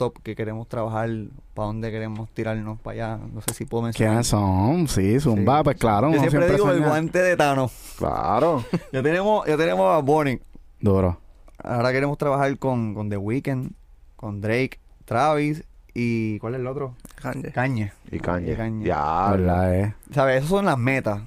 top 0.00 0.18
que 0.22 0.34
queremos 0.34 0.66
trabajar, 0.66 1.10
para 1.52 1.66
dónde 1.66 1.90
queremos 1.90 2.30
tirarnos 2.30 2.80
para 2.80 2.94
allá. 3.14 3.20
No 3.32 3.42
sé 3.42 3.52
si 3.52 3.66
puedo 3.66 3.84
mencionar. 3.84 4.12
¿Quiénes 4.14 4.26
son? 4.28 4.88
Sí, 4.88 5.20
Zumba, 5.20 5.58
Sí. 5.58 5.64
pues 5.64 5.76
claro. 5.76 6.10
Yo 6.10 6.18
siempre, 6.20 6.50
digo 6.50 6.70
el 6.70 6.80
guante 6.82 7.20
de 7.22 7.36
Thanos. 7.36 7.70
Claro. 7.98 8.64
Ya 8.92 9.02
tenemos, 9.02 9.46
ya 9.46 9.56
tenemos 9.58 9.94
a 9.94 9.98
Bonnie. 9.98 10.40
Duro. 10.80 11.18
Ahora 11.62 11.92
queremos 11.92 12.16
trabajar 12.16 12.56
con, 12.58 12.94
con 12.94 13.10
The 13.10 13.18
Weeknd, 13.18 13.72
con 14.16 14.40
Drake, 14.40 14.78
Travis 15.04 15.62
y 15.92 16.38
¿cuál 16.38 16.54
es 16.54 16.60
el 16.60 16.66
otro? 16.66 16.94
Kanye. 17.16 17.52
Cañe. 17.52 17.92
Y 18.10 18.18
caña. 18.18 18.52
Y 18.52 18.56
caña. 18.56 18.86
Ya. 18.86 19.30
¿Verdad, 19.32 19.74
eh? 19.74 19.94
¿Sabes? 20.12 20.38
Esas 20.38 20.48
son 20.48 20.64
las 20.64 20.78
metas. 20.78 21.20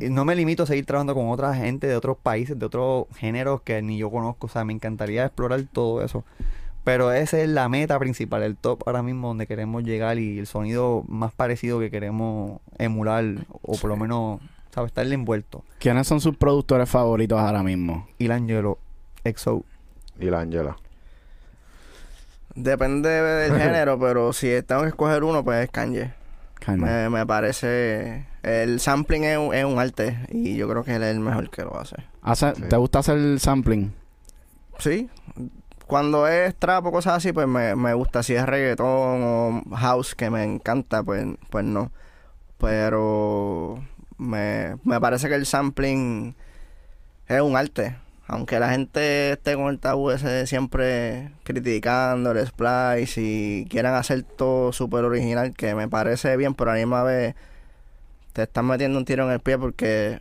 Y 0.00 0.08
no 0.08 0.24
me 0.24 0.34
limito 0.34 0.62
a 0.62 0.66
seguir 0.66 0.86
trabajando 0.86 1.14
con 1.14 1.28
otra 1.28 1.54
gente 1.54 1.86
de 1.86 1.94
otros 1.94 2.16
países, 2.16 2.58
de 2.58 2.64
otros 2.64 3.04
géneros 3.16 3.60
que 3.60 3.82
ni 3.82 3.98
yo 3.98 4.10
conozco. 4.10 4.46
O 4.46 4.50
sea, 4.50 4.64
me 4.64 4.72
encantaría 4.72 5.26
explorar 5.26 5.62
todo 5.70 6.02
eso. 6.02 6.24
Pero 6.84 7.12
esa 7.12 7.38
es 7.40 7.48
la 7.48 7.68
meta 7.68 7.98
principal, 7.98 8.42
el 8.42 8.56
top 8.56 8.82
ahora 8.86 9.02
mismo 9.02 9.28
donde 9.28 9.46
queremos 9.46 9.82
llegar 9.84 10.18
y 10.18 10.38
el 10.38 10.46
sonido 10.46 11.04
más 11.06 11.32
parecido 11.32 11.78
que 11.80 11.90
queremos 11.90 12.60
emular 12.78 13.24
o 13.62 13.76
por 13.76 13.90
lo 13.90 13.96
menos, 13.96 14.40
¿sabes? 14.74 14.88
Estarle 14.88 15.14
envuelto. 15.14 15.64
¿Quiénes 15.80 16.06
son 16.06 16.20
sus 16.20 16.36
productores 16.36 16.88
favoritos 16.88 17.38
ahora 17.38 17.62
mismo? 17.62 18.08
Y 18.18 18.30
Angelo, 18.30 18.78
EXO. 19.24 19.64
La 20.18 20.40
Angela. 20.40 20.76
Depende 22.54 23.08
del 23.08 23.52
género, 23.60 23.98
pero 23.98 24.32
si 24.32 24.48
tengo 24.62 24.82
que 24.82 24.88
escoger 24.88 25.22
uno, 25.24 25.44
pues 25.44 25.64
es 25.64 25.70
Kanye. 25.70 26.12
Kanye. 26.54 26.84
Me, 26.84 27.08
me 27.10 27.26
parece... 27.26 28.26
El 28.42 28.80
sampling 28.80 29.24
es 29.24 29.36
un, 29.36 29.54
es 29.54 29.64
un 29.64 29.78
arte 29.78 30.18
y 30.30 30.56
yo 30.56 30.68
creo 30.68 30.82
que 30.84 30.94
él 30.94 31.02
es 31.02 31.10
el 31.14 31.20
mejor 31.20 31.50
que 31.50 31.62
lo 31.62 31.78
hace. 31.78 31.96
Hace- 32.22 32.54
Sí. 32.54 32.62
¿Te 32.62 32.76
gusta 32.76 33.00
hacer 33.00 33.38
sampling? 33.40 33.92
Sí. 34.78 35.10
Cuando 35.88 36.28
es 36.28 36.54
trap 36.54 36.86
o 36.86 36.92
cosas 36.92 37.14
así, 37.14 37.32
pues 37.32 37.48
me, 37.48 37.74
me 37.74 37.94
gusta. 37.94 38.22
Si 38.22 38.34
es 38.34 38.44
reggaetón 38.46 38.86
o 39.68 39.76
house, 39.76 40.14
que 40.14 40.30
me 40.30 40.44
encanta, 40.44 41.02
pues, 41.02 41.26
pues 41.50 41.64
no. 41.64 41.90
Pero 42.58 43.82
me, 44.18 44.76
me 44.84 45.00
parece 45.00 45.28
que 45.28 45.34
el 45.34 45.46
sampling 45.46 46.36
es 47.26 47.40
un 47.40 47.56
arte. 47.56 47.96
Aunque 48.26 48.60
la 48.60 48.70
gente 48.70 49.32
esté 49.32 49.54
con 49.54 49.68
el 49.68 49.78
tabú 49.78 50.10
ese 50.10 50.46
siempre 50.46 51.32
criticando 51.44 52.32
el 52.32 52.46
splice 52.46 53.22
y 53.22 53.66
quieran 53.70 53.94
hacer 53.94 54.22
todo 54.24 54.72
súper 54.72 55.04
original, 55.04 55.54
que 55.54 55.74
me 55.74 55.88
parece 55.88 56.36
bien, 56.36 56.54
pero 56.54 56.70
a 56.70 56.74
la 56.74 56.80
misma 56.80 57.02
vez 57.02 57.34
te 58.34 58.42
están 58.42 58.66
metiendo 58.66 58.98
un 58.98 59.06
tiro 59.06 59.24
en 59.24 59.32
el 59.32 59.40
pie 59.40 59.56
porque 59.58 60.20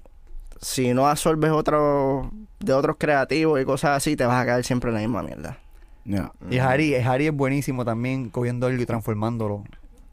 si 0.62 0.94
no 0.94 1.08
absorbes 1.08 1.52
otro 1.52 2.32
de 2.60 2.74
otros 2.74 2.98
creativos 3.00 3.62
y 3.62 3.66
cosas 3.66 3.98
así, 3.98 4.16
te 4.16 4.26
vas 4.26 4.42
a 4.42 4.46
caer 4.46 4.64
siempre 4.64 4.90
en 4.90 4.96
la 4.96 5.02
misma 5.02 5.24
mierda. 5.24 5.58
Ya. 6.06 6.32
Y 6.50 6.58
Harry, 6.60 6.96
Harry 6.96 7.28
es 7.28 7.34
buenísimo 7.34 7.84
también 7.84 8.30
cogiendo 8.30 8.68
algo 8.68 8.82
y 8.82 8.86
transformándolo. 8.86 9.64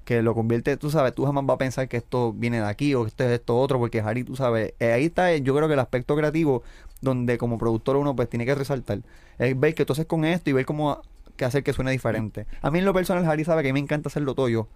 Que 0.05 0.21
lo 0.21 0.35
convierte, 0.35 0.77
tú 0.77 0.91
sabes, 0.91 1.15
tú 1.15 1.25
jamás 1.25 1.47
vas 1.47 1.55
a 1.55 1.59
pensar 1.59 1.89
que 1.89 1.97
esto 1.97 2.33
viene 2.33 2.59
de 2.59 2.67
aquí 2.67 2.95
o 2.95 3.05
que 3.05 3.09
esto 3.09 3.25
es 3.25 3.31
esto 3.31 3.57
otro, 3.57 3.79
porque 3.79 4.01
Harry, 4.01 4.23
tú 4.23 4.37
sabes, 4.37 4.75
eh, 4.79 4.93
ahí 4.93 5.07
está, 5.07 5.33
eh, 5.33 5.41
yo 5.41 5.55
creo 5.55 5.67
que 5.67 5.75
el 5.75 5.81
aspecto 5.81 6.15
creativo, 6.15 6.63
donde 7.01 7.39
como 7.39 7.57
productor 7.57 7.97
uno 7.97 8.15
pues 8.15 8.29
tiene 8.29 8.45
que 8.45 8.55
resaltar, 8.55 9.01
es 9.39 9.59
ver 9.59 9.75
que 9.75 9.87
tú 9.87 9.95
haces 9.95 10.05
con 10.05 10.27
esto 10.27 10.51
y 10.51 10.53
ver 10.53 10.67
cómo 10.67 11.01
que 11.37 11.47
hacer 11.47 11.63
que 11.63 11.73
suene 11.73 11.91
diferente. 11.91 12.47
A 12.61 12.71
mí 12.71 12.81
en 12.81 12.85
lo 12.85 12.93
personal, 12.93 13.25
Harry 13.25 13.45
sabe 13.45 13.63
que 13.63 13.71
a 13.71 13.73
mí 13.73 13.81
me 13.81 13.85
encanta 13.85 14.09
hacerlo 14.09 14.35
todo 14.35 14.49
yo. 14.49 14.69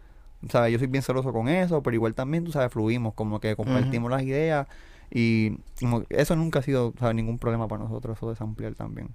¿Sabes? 0.49 0.73
Yo 0.73 0.79
soy 0.79 0.87
bien 0.87 1.03
celoso 1.03 1.33
con 1.33 1.49
eso, 1.49 1.83
pero 1.83 1.95
igual 1.95 2.15
también, 2.15 2.45
tú 2.45 2.53
sabes, 2.53 2.73
fluimos, 2.73 3.13
como 3.15 3.41
que 3.41 3.57
compartimos 3.57 4.11
las 4.11 4.23
ideas 4.23 4.69
y 5.11 5.59
como 5.81 6.03
eso 6.11 6.37
nunca 6.37 6.59
ha 6.59 6.63
sido, 6.63 6.93
¿sabes? 6.99 7.15
Ningún 7.15 7.39
problema 7.39 7.69
para 7.69 7.83
nosotros, 7.85 8.17
eso 8.17 8.29
de 8.31 8.37
samplear 8.37 8.75
también. 8.75 9.09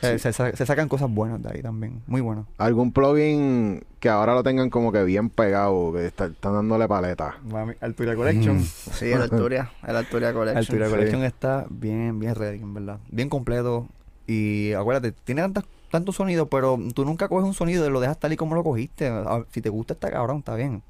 Se, 0.00 0.16
se 0.20 0.32
sa- 0.32 0.54
se 0.54 0.64
sacan 0.64 0.88
cosas 0.88 1.10
buenas 1.10 1.42
de 1.42 1.50
ahí 1.52 1.60
también, 1.60 2.02
muy 2.06 2.20
buenas. 2.20 2.44
¿Algún 2.56 2.92
plugin 2.92 3.82
que 3.98 4.08
ahora 4.08 4.32
lo 4.34 4.44
tengan 4.44 4.70
como 4.70 4.92
que 4.92 5.02
bien 5.02 5.28
pegado, 5.28 5.92
que 5.92 6.06
está- 6.06 6.26
están 6.26 6.52
dándole 6.52 6.86
paleta? 6.86 7.36
Mami, 7.50 7.74
Altura 7.80 8.14
Collection. 8.14 8.58
Mm. 8.58 8.62
Sí, 8.92 9.06
el 9.10 9.22
Alturia, 9.22 9.72
el 9.86 9.96
Alturia 9.96 10.32
Collection. 10.32 10.64
Sí. 10.84 10.90
Collection 10.90 11.24
está 11.24 11.66
bien, 11.68 12.20
bien 12.20 12.36
ready, 12.36 12.60
en 12.60 12.74
verdad. 12.74 13.00
Bien 13.10 13.28
completo. 13.28 13.88
Y 14.28 14.72
acuérdate, 14.74 15.10
tiene 15.24 15.40
tantas, 15.42 15.64
tantos 15.90 16.14
sonidos, 16.14 16.46
pero 16.48 16.78
tú 16.94 17.04
nunca 17.04 17.26
coges 17.28 17.46
un 17.46 17.54
sonido 17.54 17.84
y 17.84 17.90
lo 17.90 17.98
dejas 17.98 18.18
tal 18.20 18.32
y 18.32 18.36
como 18.36 18.54
lo 18.54 18.62
cogiste. 18.62 19.08
Ah, 19.08 19.42
Si 19.50 19.60
te 19.62 19.68
gusta 19.70 19.94
está 19.94 20.10
cabrón, 20.12 20.38
está 20.38 20.54
bien. 20.54 20.82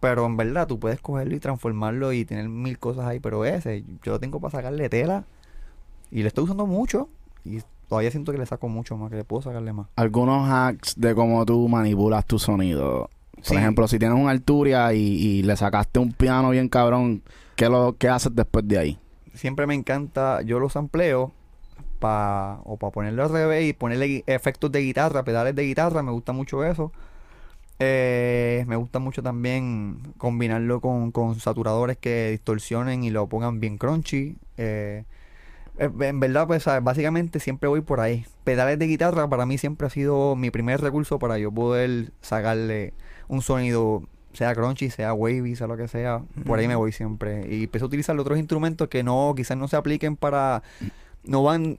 Pero 0.00 0.26
en 0.26 0.36
verdad 0.36 0.66
tú 0.66 0.78
puedes 0.78 1.00
cogerlo 1.00 1.34
y 1.34 1.40
transformarlo 1.40 2.12
y 2.12 2.24
tener 2.24 2.48
mil 2.48 2.78
cosas 2.78 3.06
ahí. 3.06 3.20
Pero 3.20 3.44
ese, 3.44 3.82
yo 4.02 4.12
lo 4.12 4.20
tengo 4.20 4.40
para 4.40 4.52
sacarle 4.52 4.88
tela. 4.88 5.24
Y 6.10 6.22
le 6.22 6.28
estoy 6.28 6.44
usando 6.44 6.66
mucho. 6.66 7.08
Y 7.44 7.60
todavía 7.88 8.10
siento 8.10 8.32
que 8.32 8.38
le 8.38 8.46
saco 8.46 8.68
mucho 8.68 8.96
más, 8.96 9.10
que 9.10 9.16
le 9.16 9.24
puedo 9.24 9.42
sacarle 9.42 9.72
más. 9.72 9.86
Algunos 9.96 10.48
hacks 10.50 10.94
de 11.00 11.14
cómo 11.14 11.44
tú 11.46 11.68
manipulas 11.68 12.26
tu 12.26 12.38
sonido. 12.38 13.08
Por 13.36 13.44
Sí. 13.44 13.54
ejemplo, 13.56 13.86
si 13.86 13.98
tienes 13.98 14.18
un 14.18 14.28
Alturia 14.28 14.92
y, 14.94 14.98
y 15.00 15.42
le 15.42 15.56
sacaste 15.56 15.98
un 15.98 16.12
piano 16.12 16.50
bien 16.50 16.68
cabrón, 16.68 17.22
¿qué, 17.54 17.68
lo, 17.68 17.94
¿qué 17.98 18.08
haces 18.08 18.34
después 18.34 18.66
de 18.66 18.78
ahí? 18.78 18.98
Siempre 19.34 19.66
me 19.66 19.74
encanta, 19.74 20.40
yo 20.42 20.58
los 20.58 20.72
sampleo 20.72 21.32
pa, 21.98 22.60
o 22.64 22.76
para 22.78 22.90
ponerlo 22.92 23.24
al 23.24 23.30
revés 23.30 23.68
y 23.68 23.72
ponerle 23.72 24.24
efectos 24.26 24.72
de 24.72 24.80
guitarra, 24.80 25.22
pedales 25.22 25.54
de 25.54 25.64
guitarra, 25.64 26.02
me 26.02 26.10
gusta 26.12 26.32
mucho 26.32 26.64
eso. 26.64 26.92
Eh, 27.78 28.64
me 28.66 28.76
gusta 28.76 28.98
mucho 28.98 29.22
también 29.22 29.98
combinarlo 30.16 30.80
con, 30.80 31.12
con 31.12 31.38
saturadores 31.38 31.98
que 31.98 32.30
distorsionen 32.30 33.04
y 33.04 33.10
lo 33.10 33.28
pongan 33.28 33.60
bien 33.60 33.76
crunchy. 33.76 34.38
Eh, 34.56 35.04
eh, 35.78 35.90
en 36.00 36.20
verdad, 36.20 36.46
pues 36.46 36.62
¿sabes? 36.62 36.82
básicamente 36.82 37.38
siempre 37.38 37.68
voy 37.68 37.82
por 37.82 38.00
ahí. 38.00 38.24
Pedales 38.44 38.78
de 38.78 38.86
guitarra 38.86 39.28
para 39.28 39.44
mí 39.44 39.58
siempre 39.58 39.86
ha 39.86 39.90
sido 39.90 40.36
mi 40.36 40.50
primer 40.50 40.80
recurso 40.80 41.18
para 41.18 41.38
yo 41.38 41.52
poder 41.52 42.12
sacarle 42.22 42.94
un 43.28 43.42
sonido, 43.42 44.02
sea 44.32 44.54
crunchy, 44.54 44.88
sea 44.90 45.12
wavy, 45.12 45.54
sea 45.54 45.66
lo 45.66 45.76
que 45.76 45.88
sea. 45.88 46.22
Por 46.46 46.58
ahí 46.58 46.68
me 46.68 46.76
voy 46.76 46.92
siempre. 46.92 47.46
Y 47.54 47.64
empecé 47.64 47.84
a 47.84 47.88
utilizar 47.88 48.18
otros 48.18 48.38
instrumentos 48.38 48.88
que 48.88 49.02
no, 49.02 49.34
quizás 49.36 49.58
no 49.58 49.68
se 49.68 49.76
apliquen 49.76 50.16
para, 50.16 50.62
no 51.24 51.42
van 51.42 51.78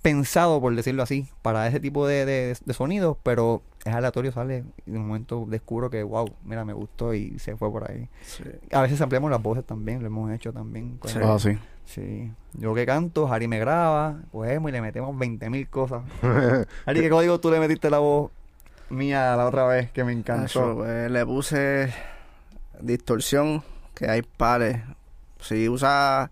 pensados, 0.00 0.60
por 0.60 0.74
decirlo 0.74 1.02
así, 1.02 1.28
para 1.42 1.66
ese 1.66 1.80
tipo 1.80 2.06
de, 2.06 2.24
de, 2.24 2.56
de 2.64 2.74
sonidos, 2.74 3.16
pero 3.22 3.62
es 3.88 3.94
aleatorio, 3.94 4.32
sale. 4.32 4.64
Y 4.86 4.90
de 4.92 4.98
un 4.98 5.06
momento 5.08 5.44
descubro 5.48 5.88
que, 5.90 6.02
wow, 6.02 6.28
mira, 6.44 6.64
me 6.64 6.72
gustó 6.72 7.14
y 7.14 7.38
se 7.38 7.56
fue 7.56 7.70
por 7.70 7.90
ahí. 7.90 8.08
Sí. 8.22 8.42
A 8.72 8.82
veces 8.82 9.00
ampliamos 9.00 9.30
las 9.30 9.42
voces 9.42 9.64
también, 9.64 10.00
lo 10.00 10.06
hemos 10.06 10.30
hecho 10.32 10.52
también. 10.52 10.96
con- 10.98 11.10
Sí. 11.10 11.18
Sí. 11.38 11.58
Sí. 11.84 12.32
Yo 12.54 12.74
que 12.74 12.84
canto, 12.84 13.32
Harry 13.32 13.46
me 13.46 13.58
graba, 13.60 14.16
cogemos 14.32 14.70
y 14.70 14.72
le 14.72 14.80
metemos 14.80 15.16
20.000 15.16 15.68
cosas. 15.68 16.02
Harry, 16.84 17.00
¿qué 17.00 17.08
código 17.10 17.38
tú 17.38 17.50
le 17.50 17.60
metiste 17.60 17.88
la 17.90 17.98
voz 18.00 18.30
mía 18.90 19.36
la 19.36 19.46
otra 19.46 19.66
vez 19.66 19.90
que 19.92 20.02
me 20.04 20.12
Eso, 20.12 20.18
encantó? 20.20 20.74
pues, 20.76 21.10
le 21.10 21.24
puse 21.24 21.92
distorsión, 22.80 23.62
que 23.94 24.08
hay 24.10 24.22
pares. 24.22 24.78
Si 25.40 25.68
usa 25.68 26.30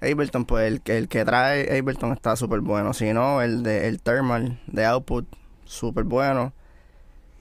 Ableton, 0.00 0.44
pues 0.44 0.66
el, 0.66 0.80
que- 0.82 0.98
el 0.98 1.08
que 1.08 1.24
trae 1.24 1.78
Ableton 1.78 2.12
está 2.12 2.36
súper 2.36 2.60
bueno. 2.60 2.92
Si 2.92 3.12
no, 3.12 3.42
el 3.42 3.62
de 3.62 3.88
el 3.88 4.00
thermal 4.02 4.60
de 4.66 4.84
output, 4.86 5.26
súper 5.64 6.04
bueno. 6.04 6.52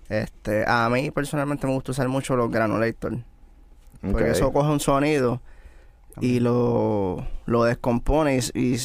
Este, 0.10 0.64
a 0.68 0.90
mí 0.90 1.12
personalmente 1.12 1.68
me 1.68 1.74
gusta 1.74 1.92
usar 1.92 2.08
mucho 2.10 2.36
los 2.36 2.50
granulators. 2.52 3.18
Porque 4.02 4.30
eso 4.32 4.52
coge 4.54 4.72
un 4.72 4.80
sonido 4.80 5.42
y 6.22 6.40
lo, 6.40 7.26
lo 7.46 7.64
descompone 7.66 8.40
y, 8.54 8.60
y 8.60 8.78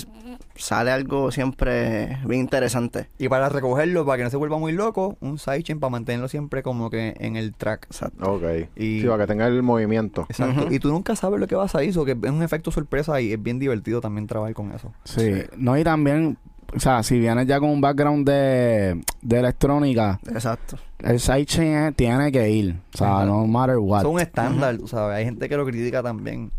sale 0.56 0.90
algo 0.90 1.30
siempre 1.30 2.18
bien 2.26 2.40
interesante. 2.42 3.08
Y 3.18 3.28
para 3.28 3.48
recogerlo, 3.48 4.04
para 4.04 4.18
que 4.18 4.24
no 4.24 4.30
se 4.30 4.36
vuelva 4.36 4.58
muy 4.58 4.72
loco, 4.72 5.16
un 5.20 5.38
sidechain 5.38 5.80
para 5.80 5.90
mantenerlo 5.90 6.28
siempre 6.28 6.62
como 6.62 6.90
que 6.90 7.14
en 7.18 7.36
el 7.36 7.54
track. 7.54 7.86
Exacto. 7.86 8.32
Ok. 8.34 8.42
Y- 8.76 9.00
Sí, 9.00 9.06
para 9.06 9.24
que 9.24 9.28
tenga 9.28 9.46
el 9.46 9.62
movimiento. 9.62 10.26
Exacto. 10.28 10.66
Y 10.70 10.78
tú 10.80 10.90
nunca 10.90 11.16
sabes 11.16 11.40
lo 11.40 11.46
que 11.46 11.54
vas 11.54 11.74
a 11.74 11.82
ir, 11.84 11.96
o 11.98 12.04
que 12.04 12.12
es 12.12 12.30
un 12.30 12.42
efecto 12.42 12.70
sorpresa 12.70 13.20
y 13.20 13.32
es 13.32 13.42
bien 13.42 13.58
divertido 13.58 14.00
también 14.00 14.26
trabajar 14.26 14.54
con 14.54 14.72
eso. 14.72 14.92
Sí. 15.04 15.42
No, 15.56 15.76
y 15.78 15.82
también, 15.84 16.38
o 16.74 16.80
sea, 16.80 17.02
si 17.02 17.18
vienes 17.18 17.46
ya 17.46 17.60
con 17.60 17.70
un 17.70 17.80
background 17.80 18.26
de, 18.28 19.02
de 19.22 19.38
electrónica, 19.38 20.18
Exacto. 20.26 20.76
el 21.00 21.20
sidechain 21.20 21.74
es- 21.76 21.94
tiene 21.96 22.30
que 22.32 22.50
ir. 22.50 22.76
O 22.94 22.98
sea, 22.98 23.24
no 23.24 23.46
matter 23.46 23.76
what. 23.78 24.02
Son 24.02 24.12
un 24.14 24.20
estándar, 24.20 24.76
tú 24.78 24.88
sabes. 24.88 25.16
Hay 25.18 25.24
gente 25.24 25.48
que 25.48 25.56
lo 25.56 25.64
critica 25.64 26.02
también. 26.02 26.50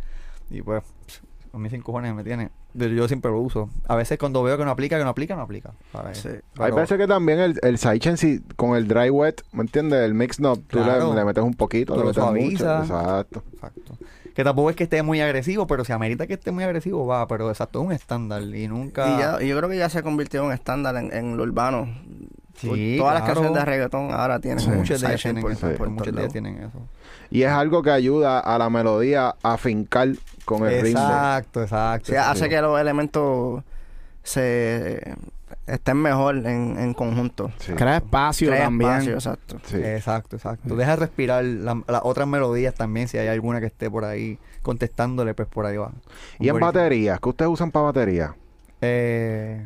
Y 0.49 0.61
pues, 0.61 0.83
a 1.55 1.57
mí 1.57 1.69
sin 1.69 1.81
cojones 1.81 2.13
me 2.13 2.23
tiene. 2.23 2.49
Pero 2.77 2.93
yo 2.93 3.07
siempre 3.07 3.31
lo 3.31 3.39
uso. 3.39 3.69
A 3.87 3.95
veces 3.95 4.17
cuando 4.19 4.43
veo 4.43 4.57
que 4.57 4.65
no 4.65 4.71
aplica, 4.71 4.97
que 4.97 5.03
no 5.05 5.09
aplica, 5.09 5.35
no 5.35 5.43
aplica. 5.43 5.71
¿sabes? 5.93 6.17
Sí. 6.17 6.29
Hay 6.59 6.71
veces 6.73 6.97
que 6.97 7.07
también 7.07 7.39
el, 7.39 7.57
el 7.63 7.77
sidechain, 7.77 8.17
si 8.17 8.41
con 8.57 8.75
el 8.75 8.87
dry 8.87 9.09
wet, 9.09 9.41
¿me 9.53 9.61
entiendes? 9.61 10.01
El 10.03 10.13
mix 10.13 10.37
knob, 10.37 10.59
tú 10.67 10.83
Claro. 10.83 11.11
le, 11.13 11.19
le 11.19 11.25
metes 11.25 11.43
un 11.43 11.53
poquito, 11.53 11.93
Tú 11.93 11.99
le 12.01 12.05
metes 12.07 12.17
mucho. 12.21 12.27
suavizas. 12.31 12.89
Exacto. 12.89 13.43
Exacto. 13.53 13.97
Que 14.35 14.43
tampoco 14.43 14.69
es 14.69 14.75
que 14.75 14.83
esté 14.83 15.01
muy 15.01 15.21
agresivo, 15.21 15.65
pero 15.65 15.85
si 15.85 15.93
amerita 15.93 16.27
que 16.27 16.33
esté 16.33 16.51
muy 16.51 16.65
agresivo, 16.65 17.07
va. 17.07 17.25
Pero 17.27 17.49
exacto, 17.49 17.79
es 17.79 17.85
un 17.85 17.93
estándar. 17.93 18.41
Y 18.43 18.67
nunca. 18.67 19.07
Y, 19.15 19.17
ya, 19.19 19.41
y 19.41 19.47
yo 19.47 19.57
creo 19.57 19.69
que 19.69 19.77
ya 19.77 19.87
se 19.87 20.03
convirtió 20.03 20.43
en 20.45 20.51
estándar 20.51 20.97
en, 20.97 21.13
en 21.13 21.37
lo 21.37 21.43
urbano. 21.43 21.87
Sí, 22.57 22.95
Todas 22.97 23.13
las 23.15 23.23
claro. 23.23 23.41
canciones 23.41 23.53
de 23.53 23.65
reggaetón 23.65 24.11
ahora 24.11 24.39
tienen 24.39 24.59
Sí. 24.59 24.69
un 24.69 24.77
Muchas 24.77 25.01
de 25.01 25.07
ellas 25.07 25.21
tienen 25.21 25.39
eso. 25.39 25.89
muchas 25.89 26.13
de 26.13 26.21
ellas 26.21 26.31
tienen 26.33 26.57
eso. 26.63 26.79
Y 27.31 27.43
es 27.43 27.51
algo 27.51 27.81
que 27.83 27.91
ayuda 27.91 28.39
a 28.39 28.57
la 28.57 28.69
melodía 28.69 29.35
a 29.43 29.57
fincar 29.57 30.09
con 30.45 30.65
el 30.67 30.81
ritmo. 30.81 30.99
Exacto, 31.01 31.61
exacto. 31.63 32.13
Hace 32.19 32.49
que 32.49 32.61
los 32.61 32.79
elementos 32.79 33.63
se 34.23 35.15
estén 35.67 35.97
mejor 35.97 36.37
en, 36.37 36.77
en 36.79 36.93
conjunto. 36.93 37.51
Sí. 37.59 37.73
Crea 37.73 37.97
espacio 37.97 38.49
Crea 38.49 38.63
también. 38.65 38.91
espacio, 38.91 39.13
exacto. 39.13 39.57
Sí. 39.65 39.77
Exacto, 39.77 40.35
exacto. 40.35 40.75
Deja 40.75 40.95
respirar 40.95 41.43
la- 41.43 41.81
las 41.87 42.01
otras 42.03 42.27
melodías 42.27 42.73
también, 42.73 43.07
si 43.07 43.17
hay 43.17 43.27
alguna 43.27 43.59
que 43.59 43.67
esté 43.67 43.89
por 43.89 44.05
ahí 44.05 44.37
contestándole, 44.61 45.33
pues 45.33 45.47
por 45.47 45.65
ahí 45.65 45.77
va. 45.77 45.91
Y 46.39 46.49
en 46.49 46.59
baterías, 46.59 47.19
¿qué 47.19 47.29
ustedes 47.29 47.51
usan 47.51 47.71
para 47.71 47.85
batería? 47.85 48.35
Eh, 48.81 49.65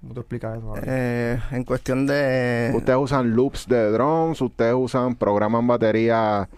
¿Cómo 0.00 0.14
te 0.14 0.20
explicas 0.20 0.58
eso? 0.58 0.68
ahora? 0.68 0.82
Eh, 0.86 1.40
en 1.52 1.64
cuestión 1.64 2.06
de... 2.06 2.72
Ustedes 2.74 2.98
usan 2.98 3.34
loops 3.34 3.66
de 3.66 3.90
drums, 3.90 4.40
ustedes 4.40 4.74
usan 4.76 5.16
programan 5.16 5.66
batería 5.66 6.48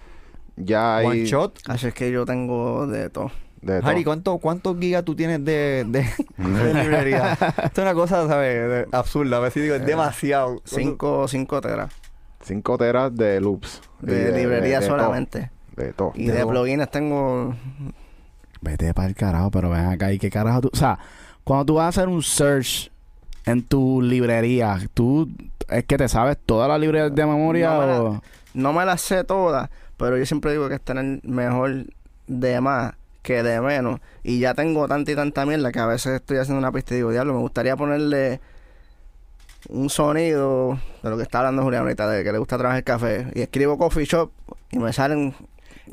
ya 0.59 0.99
hay 0.99 1.07
One 1.07 1.25
shot. 1.25 1.59
Así 1.67 1.89
es 1.89 1.95
que 1.95 2.11
yo 2.11 2.25
tengo 2.27 2.87
de 2.87 3.11
todo. 3.11 3.31
de 3.63 3.79
Harry, 3.79 4.03
todo. 4.03 4.05
¿cuánto, 4.05 4.39
¿cuántos 4.39 4.79
gigas 4.79 5.05
tú 5.05 5.15
tienes 5.15 5.45
de, 5.45 5.85
de, 5.89 6.07
de 6.37 6.75
librería? 6.75 7.33
Esto 7.33 7.63
es 7.65 7.79
una 7.79 7.95
cosa, 7.95 8.27
¿sabes? 8.29 8.87
Absurda. 8.93 9.37
A 9.39 9.41
ver 9.41 9.53
si 9.53 9.61
digo, 9.61 9.75
es 9.75 9.85
demasiado. 9.87 10.61
Cinco, 10.65 11.27
cinco 11.29 11.61
teras. 11.61 11.93
Cinco 12.43 12.79
teras 12.79 13.15
de 13.15 13.41
loops. 13.41 13.81
De, 14.01 14.33
librería 14.33 14.81
de 14.81 14.87
solamente. 14.87 15.51
De 15.77 15.93
todo. 15.93 16.13
Y 16.15 16.27
De 16.27 16.47
plugins 16.47 16.91
tengo... 16.91 17.55
Vete 18.61 18.93
para 18.95 19.09
el 19.09 19.15
carajo, 19.15 19.51
pero 19.51 19.71
ven 19.71 19.87
acá. 19.87 20.13
¿Y 20.13 20.19
qué 20.19 20.31
carajo 20.31 20.63
tú? 20.63 20.71
O 20.73 20.77
sea, 20.77 20.99
cuando 21.45 21.65
tú 21.67 21.75
vas 21.75 21.85
a 21.87 21.89
hacer 21.89 22.09
un 22.09 22.23
search 22.23 22.91
en 23.47 23.63
tu 23.63 24.03
librería, 24.03 24.79
tú 24.95 25.29
es 25.69 25.85
que 25.85 25.97
te 25.97 26.09
sabes 26.09 26.37
todas 26.45 26.69
las 26.69 26.81
librerías 26.81 27.15
de 27.15 27.25
memoria 27.27 27.71
No 27.71 27.81
me 27.81 27.87
la- 27.87 28.03
o. 28.03 28.23
No 28.55 28.73
me 28.73 28.85
las 28.85 29.01
sé 29.01 29.23
todas, 29.25 29.71
pero 29.99 30.17
yo 30.17 30.25
siempre 30.25 30.53
digo 30.53 30.69
que 30.69 30.77
es 30.77 30.81
tener 30.81 31.21
mejor 31.25 31.85
de 32.27 32.61
más 32.63 32.95
que 33.23 33.43
de 33.43 33.61
menos. 33.61 34.01
Y 34.23 34.39
ya 34.39 34.55
tengo 34.55 34.89
tanta 34.89 35.13
y 35.13 35.15
tanta 35.15 35.45
mierda 35.45 35.71
que 35.73 35.79
a 35.81 35.87
veces 35.87 36.15
estoy 36.15 36.39
haciendo 36.39 36.59
una 36.61 36.73
pista 36.73 36.95
y 36.95 36.99
digo, 36.99 37.11
diablo, 37.11 37.35
me 37.35 37.41
gustaría 37.41 37.77
ponerle 37.77 38.41
un 39.69 39.91
sonido 39.91 40.79
de 41.03 41.11
lo 41.11 41.17
que 41.17 41.25
está 41.25 41.41
hablando 41.41 41.63
Julián 41.63 41.83
ahorita, 41.83 42.09
de 42.09 42.25
que 42.25 42.33
le 42.33 42.39
gusta 42.39 42.57
trabajar 42.57 42.79
el 42.79 42.85
café. 42.85 43.27
Y 43.35 43.43
escribo 43.43 43.77
coffee 43.77 44.05
shop 44.07 44.31
y 44.71 44.79
me 44.79 44.93
salen 44.93 45.35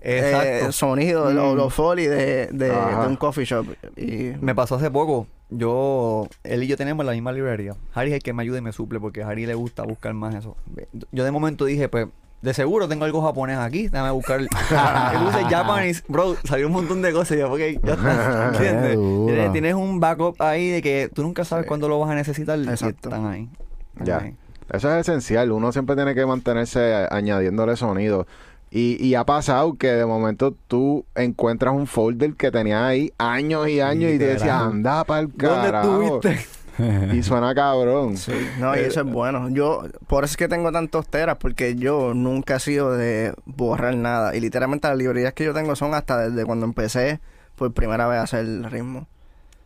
Exacto. 0.01 0.69
eh, 0.69 0.71
sonidos, 0.71 1.33
Mm. 1.33 1.35
los, 1.35 1.55
los 1.57 1.73
folies 1.73 2.09
de, 2.09 2.47
de, 2.51 2.71
un 3.07 3.15
coffee 3.17 3.45
shop. 3.45 3.65
Y 3.97 4.33
Me 4.39 4.53
pasó 4.55 4.75
hace 4.75 4.91
poco. 4.91 5.27
Yo, 5.49 6.27
él 6.43 6.63
y 6.63 6.67
yo 6.67 6.77
tenemos 6.77 7.05
la 7.05 7.11
misma 7.11 7.31
librería. 7.31 7.75
Harry 7.93 8.09
es 8.09 8.15
el 8.15 8.23
que 8.23 8.33
me 8.33 8.43
ayuda 8.43 8.59
y 8.59 8.61
me 8.61 8.71
suple 8.71 8.99
porque 8.99 9.23
a 9.23 9.27
Harry 9.29 9.45
le 9.45 9.55
gusta 9.55 9.83
buscar 9.83 10.13
más 10.13 10.35
eso. 10.35 10.55
Yo 11.11 11.23
de 11.23 11.31
momento 11.31 11.65
dije, 11.65 11.87
pues, 11.89 12.07
de 12.45 12.53
seguro 12.53 12.87
tengo 12.87 13.03
algo 13.05 13.21
japonés 13.21 13.57
aquí. 13.57 13.89
Déjame 13.89 14.11
buscar. 14.11 14.39
Yo 15.13 15.25
puse 15.25 15.43
Japanese, 15.49 16.03
bro, 16.07 16.35
salió 16.45 16.67
un 16.67 16.73
montón 16.73 17.01
de 17.01 17.11
cosas. 17.11 17.35
y 17.37 17.39
Yo, 17.41 17.51
ok, 17.51 17.59
ya 17.83 17.93
está. 17.93 18.47
¿Entiendes? 18.53 18.97
Tienes, 19.25 19.51
tienes 19.51 19.73
un 19.73 19.99
backup 19.99 20.41
ahí 20.41 20.69
de 20.69 20.81
que 20.81 21.09
tú 21.13 21.23
nunca 21.23 21.43
sabes 21.43 21.63
Sí. 21.65 21.67
cuándo 21.67 21.89
lo 21.89 21.99
vas 21.99 22.09
a 22.11 22.15
necesitar. 22.15 22.57
y 22.59 22.69
Exacto. 22.69 23.09
están 23.09 23.25
ahí. 23.25 23.49
Están 23.93 24.05
Ya. 24.07 24.17
ahí. 24.19 24.35
Eso 24.71 24.89
es 24.95 25.01
esencial. 25.07 25.51
Uno 25.51 25.71
siempre 25.71 25.95
tiene 25.95 26.15
que 26.15 26.25
mantenerse 26.25 27.07
añadiéndole 27.11 27.75
sonido. 27.75 28.25
Y, 28.71 28.97
y 29.05 29.15
ha 29.15 29.23
pasado 29.25 29.75
que 29.75 29.87
de 29.87 30.05
momento 30.05 30.53
tú 30.67 31.05
encuentras 31.15 31.73
un 31.73 31.87
folder 31.87 32.33
que 32.33 32.51
tenías 32.51 32.81
ahí 32.81 33.11
años 33.17 33.67
y 33.69 33.79
años 33.79 34.11
y 34.11 34.17
te 34.17 34.25
decías, 34.25 34.61
anda 34.61 35.03
pa'l 35.03 35.27
¿Dónde 35.27 35.45
carajo. 35.71 36.15
estuviste? 36.19 36.45
Y 37.13 37.23
suena 37.23 37.53
cabrón. 37.55 38.17
Sí, 38.17 38.33
no, 38.59 38.75
y 38.75 38.79
eso 38.79 39.01
es 39.01 39.05
bueno. 39.05 39.49
Yo, 39.49 39.85
por 40.07 40.23
eso 40.23 40.33
es 40.33 40.37
que 40.37 40.47
tengo 40.47 40.71
tantos 40.71 41.07
teras, 41.07 41.37
porque 41.37 41.75
yo 41.75 42.13
nunca 42.13 42.55
he 42.55 42.59
sido 42.59 42.93
de 42.93 43.33
borrar 43.45 43.95
nada. 43.95 44.35
Y 44.35 44.39
literalmente 44.39 44.87
las 44.87 44.97
librerías 44.97 45.33
que 45.33 45.45
yo 45.45 45.53
tengo 45.53 45.75
son 45.75 45.93
hasta 45.93 46.29
desde 46.29 46.45
cuando 46.45 46.65
empecé 46.65 47.19
por 47.55 47.73
primera 47.73 48.07
vez 48.07 48.19
a 48.19 48.23
hacer 48.23 48.41
el 48.41 48.63
ritmo. 48.65 49.07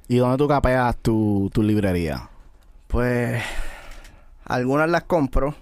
¿Y 0.07 0.17
dónde 0.17 0.37
tú 0.37 0.47
capeas 0.47 0.97
tu, 0.97 1.49
tu 1.53 1.61
librería? 1.61 2.29
Pues, 2.87 3.41
algunas 4.45 4.89
las 4.89 5.03
compro 5.03 5.55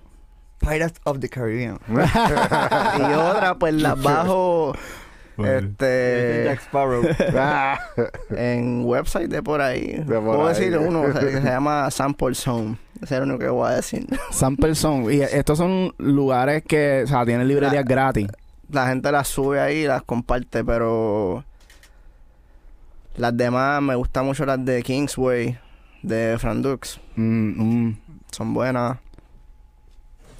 Pirates 0.59 0.99
of 1.03 1.19
the 1.19 1.29
Caribbean. 1.29 1.79
y 1.87 3.13
otras 3.13 3.55
pues 3.59 3.73
las 3.73 4.01
bajo 4.01 4.73
este 5.45 6.43
Jack 6.45 6.59
Sparrow. 6.61 7.03
Ah, 7.35 7.79
en 8.31 8.83
website 8.85 9.29
de 9.29 9.43
por 9.43 9.61
ahí. 9.61 10.01
por 10.07 10.23
Puedo 10.23 10.47
ahí. 10.47 10.53
decir 10.55 10.77
uno 10.77 11.01
o 11.01 11.11
sea, 11.11 11.21
que 11.21 11.31
se 11.33 11.41
llama 11.43 11.89
Sample 11.91 12.33
Zone. 12.35 12.77
Ese 13.01 13.13
es 13.15 13.19
lo 13.19 13.25
único 13.25 13.39
que 13.39 13.49
voy 13.49 13.69
a 13.71 13.75
decir. 13.75 14.07
Sample 14.31 14.73
Zone. 14.75 15.13
Y 15.13 15.21
estos 15.21 15.57
son 15.57 15.93
lugares 15.97 16.63
que, 16.67 17.03
o 17.03 17.07
sea, 17.07 17.25
tienen 17.25 17.47
librerías 17.47 17.75
La- 17.75 17.83
gratis. 17.83 18.27
la 18.71 18.87
gente 18.87 19.11
las 19.11 19.27
sube 19.27 19.59
ahí 19.59 19.83
y 19.83 19.87
las 19.87 20.01
comparte, 20.03 20.63
pero 20.63 21.43
las 23.17 23.35
demás 23.37 23.81
me 23.81 23.95
gustan 23.95 24.25
mucho 24.25 24.45
las 24.45 24.63
de 24.63 24.81
Kingsway, 24.83 25.57
de 26.03 26.37
Frandux. 26.39 26.99
Mm, 27.15 27.85
mm. 27.87 27.97
Son 28.31 28.53
buenas. 28.53 28.97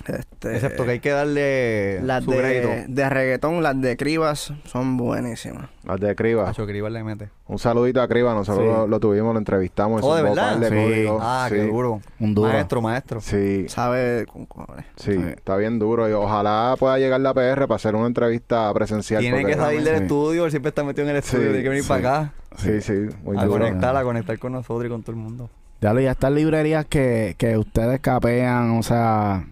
Este, 0.08 0.54
Excepto 0.56 0.86
que 0.86 0.92
hay 0.92 1.00
que 1.00 1.10
darle 1.12 2.02
las 2.02 2.24
su 2.24 2.32
de, 2.32 2.38
crédito. 2.38 2.70
de 2.88 3.10
reggaetón, 3.10 3.62
las 3.64 3.80
de 3.82 3.98
Cribas 3.98 4.54
son 4.66 4.96
buenísimas. 4.98 5.70
Las 5.84 6.00
de 6.00 6.16
Criba. 6.16 6.46
Pacho, 6.46 6.66
que 6.66 6.74
Rival 6.74 6.94
le 6.94 7.04
mete. 7.04 7.30
Un 7.48 7.60
saludito 7.60 8.02
a 8.02 8.08
Criba. 8.08 8.34
Nosotros 8.34 8.66
Sí. 8.66 8.72
lo, 8.72 8.88
lo 8.88 9.00
tuvimos, 9.00 9.34
lo 9.34 9.40
entrevistamos. 9.40 10.02
Oh, 10.04 10.16
¿de 10.16 10.24
verdad? 10.24 10.58
Sí. 10.70 11.06
Ah, 11.20 11.48
sí. 11.50 11.56
qué 11.56 11.64
duro. 11.68 12.02
Un 12.20 12.34
duro. 12.36 12.52
Maestro, 12.52 12.82
maestro. 12.82 13.22
Sí, 13.22 13.66
Sabe 13.70 14.26
con 14.32 14.46
cojones. 14.46 14.86
sí, 14.98 15.12
está 15.12 15.56
bien 15.58 15.80
duro. 15.80 16.10
Y 16.10 16.14
ojalá 16.14 16.76
pueda 16.80 16.98
llegar 16.98 17.20
la 17.22 17.34
PR 17.34 17.68
para 17.68 17.76
hacer 17.76 17.96
una 17.96 18.08
entrevista 18.08 18.74
presencial. 18.74 19.22
Tiene 19.22 19.46
que 19.46 19.56
salir 19.56 19.84
del 19.84 20.04
estudio, 20.04 20.46
él 20.46 20.52
siempre 20.52 20.70
está 20.70 20.84
metido 20.84 21.04
en 21.06 21.12
el 21.12 21.18
estudio, 21.18 21.44
Sí, 21.44 21.48
tiene 21.50 21.64
que 21.64 21.70
venir 21.70 21.84
sí. 21.84 21.90
para 21.90 22.00
acá. 22.20 22.34
Sí, 22.58 22.82
sí, 22.82 22.94
muy 23.24 23.38
a 23.38 23.44
duro. 23.46 23.60
conectar, 23.66 23.96
a 23.96 24.04
conectar 24.04 24.40
con 24.40 24.52
nosotros 24.54 24.86
y 24.86 24.90
con 24.90 25.02
todo 25.04 25.12
el 25.12 25.18
mundo. 25.22 25.50
Ya 25.80 25.94
lo, 25.94 26.00
ya 26.02 26.12
estas 26.12 26.32
librerías 26.32 26.86
que, 26.86 27.36
que 27.38 27.58
ustedes 27.58 28.00
capean, 28.00 28.72
o 28.78 28.84
sea. 28.84 29.46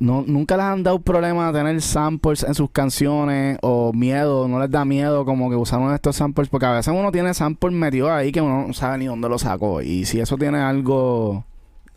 No, 0.00 0.24
nunca 0.26 0.56
les 0.56 0.64
han 0.64 0.82
dado 0.82 0.98
problema 0.98 1.52
tener 1.52 1.80
samples 1.82 2.42
en 2.42 2.54
sus 2.54 2.70
canciones 2.70 3.58
o 3.60 3.92
miedo, 3.92 4.48
no 4.48 4.58
les 4.58 4.70
da 4.70 4.86
miedo 4.86 5.26
como 5.26 5.50
que 5.50 5.56
usaron 5.56 5.94
estos 5.94 6.16
samples, 6.16 6.48
porque 6.48 6.64
a 6.64 6.72
veces 6.72 6.94
uno 6.96 7.12
tiene 7.12 7.34
samples 7.34 7.74
metidos 7.74 8.10
ahí 8.10 8.32
que 8.32 8.40
uno 8.40 8.66
no 8.66 8.72
sabe 8.72 8.96
ni 8.96 9.06
dónde 9.06 9.28
lo 9.28 9.38
sacó. 9.38 9.82
Y 9.82 10.06
si 10.06 10.18
eso 10.18 10.38
tiene 10.38 10.58
algo 10.58 11.44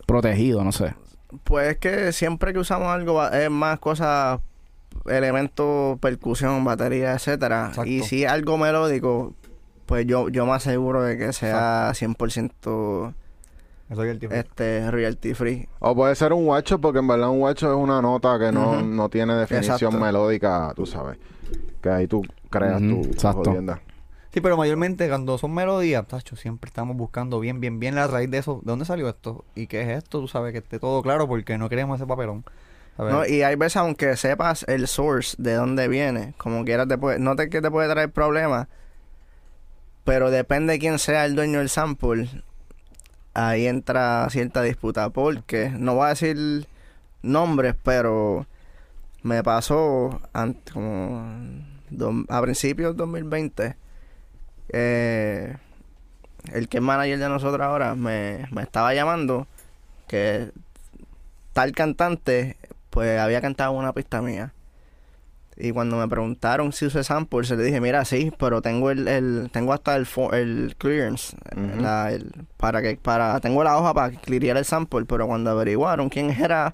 protegido, 0.05 0.65
no 0.65 0.73
sé. 0.73 0.95
Pues 1.45 1.69
es 1.69 1.77
que 1.77 2.11
siempre 2.11 2.51
que 2.51 2.59
usamos 2.59 2.89
algo 2.89 3.25
es 3.25 3.49
más 3.49 3.79
cosas, 3.79 4.41
elementos, 5.05 5.97
percusión, 5.99 6.61
batería, 6.65 7.13
etcétera. 7.13 7.67
Exacto. 7.69 7.89
Y 7.89 8.01
si 8.01 8.25
es 8.25 8.29
algo 8.29 8.57
melódico, 8.57 9.33
pues 9.85 10.05
yo, 10.05 10.27
yo 10.27 10.45
me 10.45 10.51
aseguro 10.51 11.03
de 11.03 11.17
que 11.17 11.31
sea 11.31 11.91
100% 11.93 13.13
El 14.01 14.19
tipo. 14.19 14.34
este 14.34 14.89
royalty 14.89 15.34
free. 15.34 15.67
O 15.79 15.95
puede 15.95 16.15
ser 16.15 16.34
un 16.34 16.45
guacho, 16.45 16.79
porque 16.79 16.99
en 16.99 17.08
verdad 17.08 17.29
un 17.29 17.39
guacho 17.39 17.71
es 17.71 17.77
una 17.77 18.01
nota 18.01 18.38
que 18.39 18.51
no, 18.51 18.82
no 18.82 19.10
tiene 19.10 19.36
definición 19.36 19.75
Exacto. 19.75 19.97
melódica, 19.97 20.73
tú 20.75 20.86
sabes. 20.86 21.17
Que 21.82 21.89
ahí 21.89 22.08
tú 22.08 22.21
creas 22.49 22.79
tu, 22.79 23.01
tu 23.01 23.10
exacto. 23.10 23.43
jodienda. 23.51 23.82
Sí, 24.34 24.41
pero 24.41 24.58
mayormente 24.58 25.08
cuando 25.08 25.38
son 25.38 25.53
melodías, 25.53 26.08
tacho, 26.08 26.36
siempre 26.36 26.67
estamos 26.67 26.97
buscando 26.97 27.39
bien, 27.39 27.60
bien, 27.60 27.79
bien 27.79 27.93
la 27.93 28.08
raíz 28.08 28.32
de 28.32 28.39
eso. 28.39 28.62
¿De 28.63 28.71
dónde 28.71 28.86
salió 28.86 29.08
esto? 29.08 29.45
¿Y 29.53 29.67
qué 29.67 29.82
es 29.82 29.89
esto? 29.89 30.19
Tú 30.19 30.27
sabes 30.27 30.53
que 30.53 30.58
esté 30.58 30.79
todo 30.79 31.03
claro 31.03 31.27
porque 31.27 31.58
no 31.60 31.69
queremos 31.69 31.99
ese 31.99 32.08
papelón. 32.08 32.43
¿no? 32.97 33.25
Y 33.27 33.43
hay 33.43 33.56
veces, 33.56 33.77
aunque 33.77 34.15
sepas 34.17 34.65
el 34.67 34.88
source 34.88 35.36
de 35.38 35.53
dónde 35.53 35.88
viene, 35.88 36.34
como 36.38 36.63
quieras, 36.65 36.88
te 36.88 36.97
puede, 36.97 37.19
no 37.19 37.36
te 37.36 37.49
que 37.49 37.62
te 37.62 37.71
puede 37.71 37.89
traer 37.89 38.12
problemas, 38.12 38.67
pero 40.03 40.32
depende 40.32 40.73
de 40.73 40.79
quién 40.79 40.99
sea 40.99 41.25
el 41.25 41.36
dueño 41.36 41.60
del 41.60 41.69
sample, 41.69 42.29
ahí 43.33 43.67
entra 43.67 44.27
cierta 44.29 44.61
disputa, 44.61 45.09
porque 45.09 45.69
no 45.71 45.95
voy 45.95 46.05
a 46.07 46.09
decir 46.09 46.67
nombres, 47.21 47.75
pero 47.83 48.45
me 49.23 49.43
pasó 49.43 50.21
ant- 50.33 50.71
como 50.71 51.25
a 52.29 52.41
principios 52.41 52.91
del 52.91 52.97
2020, 52.97 53.75
eh, 54.69 55.55
el 56.51 56.67
que 56.67 56.77
es 56.77 56.83
manager 56.83 57.19
de 57.19 57.29
nosotros 57.29 57.61
ahora 57.65 57.95
me, 57.95 58.47
me 58.51 58.61
estaba 58.63 58.93
llamando 58.93 59.47
que 60.07 60.51
tal 61.53 61.71
cantante 61.73 62.57
pues 62.89 63.19
había 63.19 63.41
cantado 63.41 63.71
una 63.73 63.93
pista 63.93 64.21
mía. 64.21 64.53
Y 65.57 65.71
cuando 65.71 65.97
me 65.97 66.07
preguntaron 66.07 66.73
si 66.73 66.85
usé 66.87 67.03
samples, 67.03 67.49
le 67.51 67.63
dije, 67.63 67.79
mira, 67.79 68.03
sí, 68.05 68.31
pero 68.39 68.61
tengo 68.61 68.89
el, 68.91 69.07
el 69.07 69.49
tengo 69.51 69.73
hasta 69.73 69.95
el, 69.95 70.07
el 70.33 70.75
clearance, 70.77 71.35
la- 71.79 72.11
el- 72.11 72.31
para 72.57 72.81
que, 72.81 72.97
para, 73.01 73.39
tengo 73.39 73.63
la 73.63 73.77
hoja 73.77 73.93
para 73.93 74.09
clearear 74.11 74.57
el 74.57 74.65
sample, 74.65 75.05
pero 75.05 75.27
cuando 75.27 75.51
averiguaron 75.51 76.09
quién 76.09 76.31
era 76.31 76.73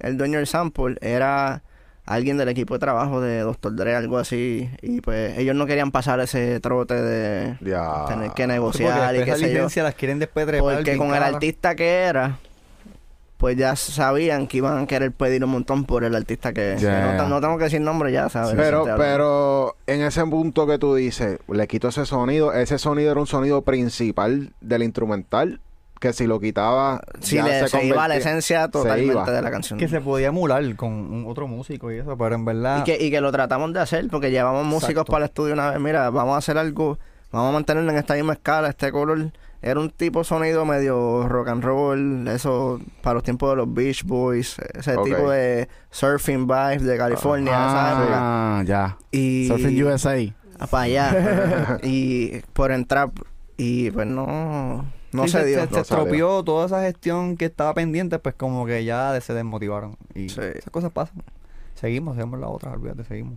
el 0.00 0.16
dueño 0.16 0.38
del 0.38 0.46
sample, 0.46 0.96
era 1.00 1.62
alguien 2.06 2.36
del 2.38 2.48
equipo 2.48 2.74
de 2.74 2.80
trabajo 2.80 3.20
de 3.20 3.40
Dr. 3.40 3.76
Dre, 3.76 3.94
algo 3.94 4.18
así, 4.18 4.68
y 4.82 5.00
pues 5.00 5.38
ellos 5.38 5.54
no 5.54 5.66
querían 5.66 5.92
pasar 5.92 6.18
ese 6.18 6.58
trote 6.58 6.94
de 7.00 7.56
Ya. 7.60 8.06
tener 8.08 8.32
que 8.32 8.42
Sí, 8.42 8.48
negociar 8.48 9.14
porque 9.14 9.20
y 9.20 9.24
qué 9.24 9.36
sé 9.36 9.54
yo. 9.54 9.82
las 9.84 9.94
quieren 9.94 10.18
después 10.18 10.44
trepar 10.46 10.74
Porque 10.76 10.96
con 10.96 11.14
el 11.14 11.22
artista 11.22 11.76
que 11.76 11.88
era, 11.88 12.38
pues 13.40 13.56
ya 13.56 13.74
sabían 13.74 14.46
que 14.46 14.58
iban 14.58 14.78
a 14.82 14.86
querer 14.86 15.12
pedir 15.12 15.42
un 15.42 15.50
montón 15.50 15.86
por 15.86 16.04
el 16.04 16.14
artista 16.14 16.52
que 16.52 16.74
es. 16.74 16.82
No, 16.82 16.88
te- 17.16 17.28
no 17.28 17.40
tengo 17.40 17.56
que 17.56 17.64
decir 17.64 17.80
nombre 17.80 18.12
ya, 18.12 18.28
¿sabes? 18.28 18.52
Pero, 18.54 18.84
pero 18.98 19.76
en 19.86 20.02
ese 20.02 20.22
punto 20.26 20.66
que 20.66 20.78
tú 20.78 20.94
dices, 20.94 21.38
le 21.48 21.66
quito 21.66 21.88
ese 21.88 22.04
sonido, 22.04 22.52
ese 22.52 22.78
sonido 22.78 23.10
era 23.10 23.18
un 23.20 23.26
sonido 23.26 23.62
principal 23.62 24.52
del 24.60 24.82
instrumental, 24.82 25.58
que 26.00 26.12
si 26.12 26.26
lo 26.26 26.38
quitaba, 26.38 27.00
Si 27.20 27.36
ya 27.36 27.44
le, 27.44 27.60
se, 27.60 27.68
se, 27.68 27.84
iba 27.86 28.04
a 28.04 28.08
la 28.08 28.16
esencia 28.16 28.64
se 28.64 28.68
totalmente 28.68 29.12
iba. 29.12 29.30
de 29.30 29.40
la 29.42 29.50
canción. 29.50 29.78
Que 29.78 29.88
se 29.88 30.00
podía 30.02 30.28
emular 30.28 30.76
con 30.76 30.92
un 30.92 31.24
otro 31.26 31.46
músico 31.48 31.90
y 31.90 31.96
eso, 31.98 32.16
pero 32.18 32.34
en 32.34 32.44
verdad... 32.44 32.80
y, 32.80 32.84
que, 32.84 33.02
y 33.02 33.10
que 33.10 33.20
lo 33.22 33.32
tratamos 33.32 33.72
de 33.72 33.80
hacer 33.80 34.06
porque 34.10 34.30
llevamos 34.30 34.64
músicos 34.66 34.90
Exacto. 34.90 35.12
para 35.12 35.24
el 35.24 35.28
estudio 35.30 35.54
una 35.54 35.70
vez. 35.70 35.80
Mira, 35.80 36.10
vamos 36.10 36.34
a 36.34 36.38
hacer 36.38 36.58
algo, 36.58 36.98
vamos 37.32 37.48
a 37.50 37.52
mantenerlo 37.52 37.90
en 37.90 37.96
esta 37.98 38.14
misma 38.14 38.34
escala, 38.34 38.68
este 38.68 38.92
color. 38.92 39.30
Era 39.62 39.78
un 39.78 39.90
tipo 39.90 40.20
de 40.20 40.24
sonido 40.24 40.64
medio 40.64 41.28
rock 41.28 41.48
and 41.48 41.62
roll, 41.62 42.28
eso 42.28 42.80
para 43.02 43.14
los 43.14 43.22
tiempos 43.22 43.50
de 43.50 43.56
los 43.56 43.72
Beach 43.74 44.04
Boys, 44.04 44.56
ese 44.74 44.96
Ok. 44.96 45.04
tipo 45.04 45.30
de 45.30 45.68
surfing 45.90 46.46
vibes 46.46 46.82
de 46.82 46.96
California, 46.96 47.52
esa 47.52 47.92
época. 47.92 48.14
Ah, 48.16 48.62
ya. 48.64 48.96
Y 49.10 49.48
Surfing 49.48 49.82
USA. 49.84 50.16
para 50.70 50.82
allá 50.84 51.78
y 51.82 52.40
por 52.54 52.70
entrar 52.72 53.10
y 53.58 53.90
pues 53.90 54.06
no 54.06 54.84
no 55.12 55.22
Sí, 55.24 55.28
se 55.30 55.44
dio 55.44 55.56
Se, 55.58 55.64
No 55.64 55.66
salió. 55.70 55.80
estropeó 55.82 56.44
toda 56.44 56.66
esa 56.66 56.82
gestión 56.82 57.36
que 57.36 57.44
estaba 57.46 57.74
pendiente, 57.74 58.18
pues 58.18 58.34
como 58.36 58.64
que 58.64 58.84
ya 58.84 59.20
se 59.20 59.34
desmotivaron. 59.34 59.96
Y 60.14 60.28
Sí. 60.28 60.40
esas 60.40 60.70
cosas 60.70 60.92
pasan. 60.92 61.22
Seguimos, 61.74 62.14
seguimos 62.16 62.38
la 62.40 62.48
otra, 62.48 62.70
olvídate, 62.72 63.04
seguimos. 63.04 63.34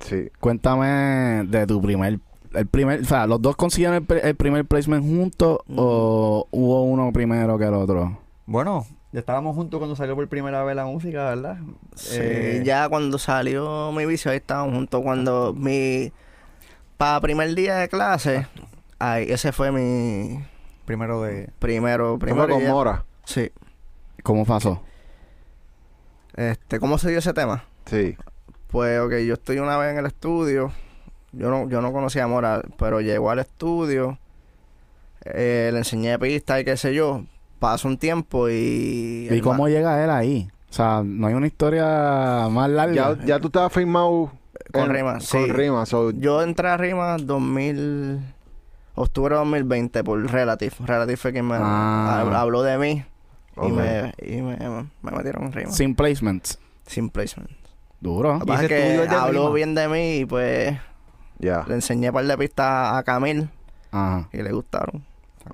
Sí. 0.00 0.28
Cuéntame 0.38 1.44
de 1.48 1.66
tu 1.66 1.80
primer. 1.80 2.20
El 2.54 2.66
primer, 2.66 3.00
o 3.00 3.04
sea, 3.04 3.26
¿los 3.26 3.40
dos 3.42 3.56
consiguieron 3.56 4.06
el, 4.08 4.16
el 4.22 4.34
primer 4.36 4.64
placement 4.64 5.04
juntos 5.04 5.58
o 5.76 6.46
hubo 6.50 6.82
uno 6.84 7.12
primero 7.12 7.58
que 7.58 7.64
el 7.64 7.74
otro? 7.74 8.18
Bueno, 8.46 8.86
ya 9.12 9.20
estábamos 9.20 9.54
juntos 9.56 9.78
cuando 9.78 9.96
salió 9.96 10.14
por 10.14 10.26
primera 10.28 10.62
vez 10.64 10.74
la 10.76 10.84
música, 10.86 11.24
¿verdad? 11.30 11.58
Sí, 11.94 12.16
Eh, 12.20 12.62
ya 12.64 12.88
cuando 12.88 13.18
salió 13.18 13.92
mi 13.92 14.06
vicio 14.06 14.30
ahí 14.30 14.38
estábamos 14.38 14.74
juntos 14.74 15.02
cuando 15.02 15.52
mi 15.54 16.12
para 16.96 17.20
primer 17.20 17.54
día 17.54 17.76
de 17.76 17.88
clase 17.88 18.46
ahí 18.98 19.30
ese 19.30 19.52
fue 19.52 19.70
mi 19.70 20.40
Primero 20.84 21.22
de... 21.22 21.50
primero 21.58 22.18
primero 22.18 22.54
con. 22.54 22.66
Mora. 22.66 23.04
sí 23.24 23.50
¿Cómo 24.22 24.44
pasó? 24.44 24.82
este 26.34 26.78
cómo 26.80 26.98
se 26.98 27.10
dio 27.10 27.18
ese 27.18 27.32
tema 27.32 27.64
Sí. 27.86 28.16
Pues, 28.68 29.00
ok, 29.00 29.12
yo 29.26 29.32
estoy 29.34 29.58
una 29.60 29.78
vez 29.78 29.92
en 29.92 29.98
el 29.98 30.04
estudio. 30.06 30.70
Yo 31.32 31.50
no, 31.50 31.68
yo 31.68 31.80
no 31.80 31.92
conocía 31.92 32.24
a 32.24 32.28
Mora, 32.28 32.62
pero 32.78 33.00
llegó 33.00 33.30
al 33.30 33.38
estudio. 33.40 34.18
eh, 35.24 35.70
le 35.72 35.78
enseñé 35.78 36.18
pistas 36.18 36.60
y 36.60 36.64
qué 36.64 36.76
sé 36.76 36.94
yo. 36.94 37.22
Pasó 37.58 37.88
un 37.88 37.98
tiempo 37.98 38.48
y... 38.48 39.28
¿Y 39.30 39.40
cómo 39.40 39.68
llega 39.68 40.02
él 40.04 40.10
ahí? 40.10 40.48
O 40.70 40.72
sea, 40.72 41.02
no 41.04 41.26
hay 41.26 41.34
una 41.34 41.46
historia 41.48 42.46
más 42.50 42.70
larga. 42.70 43.16
Ya, 43.18 43.24
ya 43.24 43.40
tú 43.40 43.48
estabas 43.48 43.72
firmado 43.72 44.30
Con 44.72 44.84
en- 44.84 44.90
Rima, 44.94 45.20
sí. 45.20 45.36
Con 45.38 45.48
Rima. 45.50 45.84
so- 45.86 46.12
Yo 46.12 46.42
entré 46.42 46.68
a 46.68 46.76
Rima 46.76 47.16
2000... 47.18 48.20
Octubre 48.94 49.32
de 49.34 49.38
2020 49.38 50.02
por 50.04 50.28
Relative. 50.30 50.74
Relative 50.84 51.16
fue 51.16 51.32
quien 51.32 51.46
me 51.46 51.56
Ah. 51.58 52.24
hab- 52.26 52.34
habló 52.34 52.62
de 52.62 52.78
mí 52.78 53.04
y, 53.62 53.70
me, 53.70 54.12
y 54.20 54.42
me, 54.42 54.56
me 55.02 55.10
metieron 55.12 55.44
en 55.44 55.52
Rima. 55.52 55.70
Sin 55.72 55.94
placements. 55.94 56.58
Sin 56.86 57.08
placement. 57.08 57.48
Duro. 58.00 58.34
Lo 58.34 58.40
que 58.40 58.46
pasa 58.46 58.62
es 58.64 58.68
que 58.68 59.08
habló 59.14 59.52
bien 59.52 59.74
de 59.76 59.88
mí 59.88 60.16
y 60.18 60.24
pues 60.24 60.76
Ya. 61.38 61.64
le 61.68 61.74
enseñé 61.74 62.08
un 62.08 62.14
par 62.14 62.24
de 62.26 62.36
pistas 62.38 62.94
a 62.96 63.02
Camil 63.04 63.48
Ajá. 63.90 64.28
y 64.32 64.42
le 64.42 64.52
gustaron. 64.52 65.04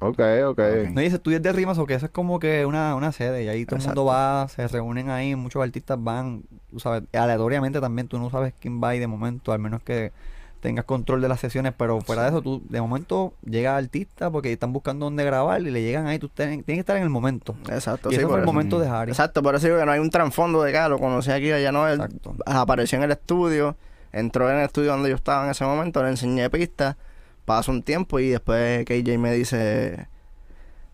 Ok, 0.01 0.19
ok. 0.47 0.59
No, 0.93 1.03
y 1.03 1.07
ese 1.07 1.17
estudio 1.17 1.37
es 1.37 1.43
de 1.43 1.53
rimas 1.53 1.79
o 1.79 1.87
que 1.87 1.95
eso 1.95 2.07
es 2.07 2.13
como 2.13 2.41
que 2.41 2.67
una, 2.67 2.97
una 2.97 3.13
sede 3.13 3.45
y 3.45 3.49
ahí 3.49 3.65
todo 3.65 3.77
el 3.79 3.85
mundo 3.87 4.05
va, 4.07 4.49
se 4.49 4.67
reúnen 4.67 5.09
ahí, 5.11 5.37
muchos 5.37 5.63
artistas 5.63 5.99
van, 6.03 6.43
tú 6.71 6.81
sabes, 6.81 7.05
aleatoriamente 7.13 7.81
también, 7.81 8.09
tú 8.09 8.19
no 8.19 8.29
sabes 8.31 8.55
quién 8.59 8.83
va 8.83 8.89
ahí 8.89 8.99
de 8.99 9.07
momento, 9.07 9.53
al 9.53 9.61
menos 9.61 9.83
que 9.83 10.11
tengas 10.59 10.85
control 10.87 11.21
de 11.21 11.29
las 11.29 11.39
sesiones, 11.39 11.75
pero 11.77 12.01
fuera 12.01 12.23
de 12.23 12.31
eso, 12.31 12.41
tú 12.43 12.61
de 12.69 12.81
momento 12.81 13.35
llega 13.45 13.77
artista 13.77 14.31
porque 14.31 14.51
están 14.51 14.73
buscando 14.73 15.05
dónde 15.05 15.23
grabar 15.23 15.61
y 15.61 15.71
le 15.71 15.83
llegan 15.83 16.07
ahí, 16.09 16.19
tú 16.19 16.29
ten- 16.29 16.65
tienes 16.65 16.79
que 16.79 16.81
estar 16.81 16.97
en 16.97 17.03
el 17.05 17.11
momento. 17.11 17.55
Exacto. 17.69 18.11
y 18.11 18.17
sí, 18.17 18.23
fue 18.23 18.37
el 18.37 18.43
eso. 18.45 18.47
momento 18.53 18.81
de 18.81 18.89
Harry. 18.89 19.11
Exacto, 19.13 19.43
por 19.45 19.55
eso 19.55 19.67
digo 19.67 19.79
que 19.79 19.85
no 19.87 19.93
hay 19.93 20.01
un 20.01 20.11
trasfondo 20.11 20.63
de 20.63 20.73
que 20.73 20.89
lo 20.89 20.99
conocí 20.99 21.31
aquí, 21.31 21.53
allá 21.53 21.71
no. 21.71 21.87
Él 21.87 22.01
Exacto. 22.01 22.35
apareció 22.47 22.97
en 22.99 23.05
el 23.05 23.13
estudio, 23.13 23.77
entró 24.15 24.51
en 24.51 24.57
el 24.59 24.65
estudio 24.65 24.93
donde 24.93 25.11
yo 25.11 25.17
estaba 25.17 25.45
en 25.45 25.51
ese 25.51 25.65
momento, 25.65 26.03
le 26.03 26.09
enseñé 26.11 26.49
pistas, 26.49 26.97
pasó 27.45 27.73
un 27.73 27.83
tiempo 27.83 28.19
y 28.21 28.31
después 28.31 28.85
KJ 28.87 29.19
me 29.19 29.33
dice, 29.35 30.07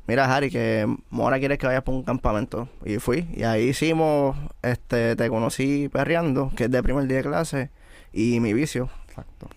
mira 0.06 0.34
Harry, 0.34 0.50
que 0.50 0.86
Mora 1.10 1.38
quiere 1.38 1.58
que 1.58 1.66
vayas 1.66 1.82
por 1.82 1.94
un 1.94 2.02
campamento. 2.02 2.68
Y 2.84 2.96
fui, 2.98 3.28
y 3.34 3.44
ahí 3.44 3.68
hicimos, 3.68 4.36
este, 4.62 5.14
te 5.16 5.28
conocí 5.28 5.88
perreando, 5.88 6.50
que 6.56 6.64
es 6.64 6.70
de 6.70 6.82
primer 6.82 7.06
día 7.06 7.18
de 7.18 7.22
clase, 7.22 7.70
y 8.12 8.40
mi 8.40 8.52
vicio. 8.52 8.88
Exacto. 9.08 9.48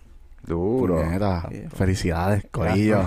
Duro. 0.46 1.02
Puñeta. 1.02 1.48
Felicidades, 1.74 2.44
Corillo. 2.50 3.02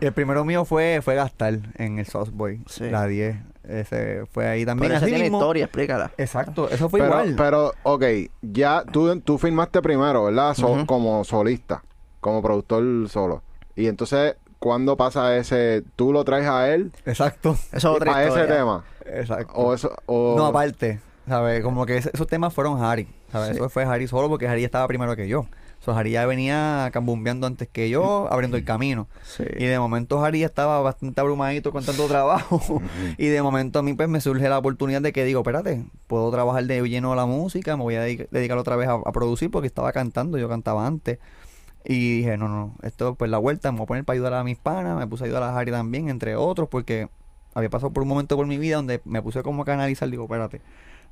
Y 0.00 0.04
el 0.06 0.12
primero 0.12 0.44
mío 0.44 0.64
fue, 0.64 1.00
fue 1.02 1.16
Gastar 1.16 1.58
en 1.74 1.98
el 1.98 2.06
Boy 2.32 2.62
Sí. 2.68 2.84
la 2.88 3.06
10. 3.06 3.36
Ese 3.68 4.24
fue 4.30 4.46
ahí 4.46 4.64
también. 4.64 4.88
Pero 4.90 4.98
esa 4.98 5.06
tiene 5.06 5.22
mismo- 5.24 5.38
historia, 5.38 5.64
explícala. 5.64 6.12
Exacto, 6.16 6.68
eso 6.70 6.88
fue 6.88 7.00
Pero, 7.00 7.12
igual. 7.12 7.34
pero, 7.36 7.72
ok, 7.82 8.04
ya 8.42 8.84
tú, 8.92 9.20
tú 9.20 9.38
filmaste 9.38 9.82
primero, 9.82 10.24
¿verdad? 10.24 10.54
So-. 10.54 10.86
Como 10.86 11.24
solista, 11.24 11.82
como 12.20 12.42
productor 12.42 12.84
solo. 13.08 13.42
Y 13.74 13.88
entonces, 13.88 14.36
¿cuándo 14.58 14.96
pasa 14.96 15.36
ese? 15.36 15.82
¿Tú 15.96 16.12
lo 16.12 16.24
traes 16.24 16.46
a 16.48 16.72
él 16.72 16.92
Exacto, 17.04 17.58
Eso 17.72 17.76
es 17.76 17.84
otra 17.96 18.16
a 18.16 18.24
ese 18.24 18.44
tema? 18.46 18.84
exacto. 19.04 19.52
O 19.54 19.74
eso, 19.74 19.90
o... 20.06 20.34
No, 20.36 20.46
aparte, 20.46 21.00
¿sabes? 21.28 21.62
Como 21.62 21.84
que 21.86 21.96
ese- 21.98 22.10
esos 22.14 22.26
temas 22.26 22.54
fueron 22.54 22.82
Harry, 22.82 23.08
¿sabes? 23.32 23.50
Sí. 23.50 23.56
Eso 23.56 23.68
fue 23.68 23.84
Harry 23.84 24.06
solo 24.06 24.28
porque 24.28 24.46
Harry 24.48 24.64
estaba 24.64 24.86
primero 24.86 25.14
que 25.16 25.26
yo. 25.28 25.46
So, 25.86 25.96
Harry 25.96 26.10
ya 26.10 26.26
venía 26.26 26.90
cambumbeando 26.92 27.46
antes 27.46 27.68
que 27.68 27.88
yo, 27.88 28.26
abriendo 28.28 28.56
el 28.56 28.64
camino. 28.64 29.06
Sí. 29.22 29.44
Y 29.56 29.66
de 29.66 29.78
momento 29.78 30.24
Harry 30.24 30.40
ya 30.40 30.46
estaba 30.46 30.80
bastante 30.80 31.20
abrumadito 31.20 31.70
con 31.70 31.84
tanto 31.84 32.08
trabajo. 32.08 32.82
y 33.18 33.28
de 33.28 33.40
momento 33.40 33.78
a 33.78 33.82
mí 33.84 33.94
pues 33.94 34.08
me 34.08 34.20
surge 34.20 34.48
la 34.48 34.58
oportunidad 34.58 35.00
de 35.00 35.12
que 35.12 35.24
digo, 35.24 35.42
espérate, 35.42 35.84
puedo 36.08 36.28
trabajar 36.32 36.64
de 36.64 36.82
lleno 36.88 37.12
a 37.12 37.16
la 37.16 37.24
música, 37.24 37.76
me 37.76 37.84
voy 37.84 37.94
a 37.94 38.04
dedic- 38.04 38.28
dedicar 38.32 38.58
otra 38.58 38.74
vez 38.74 38.88
a, 38.88 38.94
a 38.94 39.12
producir 39.12 39.48
porque 39.48 39.68
estaba 39.68 39.92
cantando, 39.92 40.38
yo 40.38 40.48
cantaba 40.48 40.88
antes. 40.88 41.20
Y 41.84 42.16
dije, 42.18 42.36
no, 42.36 42.48
no, 42.48 42.74
esto 42.82 43.14
pues 43.14 43.30
la 43.30 43.38
vuelta, 43.38 43.70
me 43.70 43.78
voy 43.78 43.84
a 43.84 43.86
poner 43.86 44.04
para 44.04 44.14
ayudar 44.14 44.34
a 44.34 44.42
mis 44.42 44.58
panas, 44.58 44.98
me 44.98 45.06
puse 45.06 45.22
a 45.22 45.26
ayudar 45.26 45.44
a 45.44 45.56
Harry 45.56 45.70
también, 45.70 46.08
entre 46.08 46.34
otros, 46.34 46.68
porque 46.68 47.08
había 47.54 47.70
pasado 47.70 47.92
por 47.92 48.02
un 48.02 48.08
momento 48.08 48.34
por 48.34 48.48
mi 48.48 48.58
vida 48.58 48.74
donde 48.74 49.00
me 49.04 49.22
puse 49.22 49.44
como 49.44 49.62
a 49.62 49.64
canalizar, 49.64 50.10
digo, 50.10 50.24
espérate, 50.24 50.62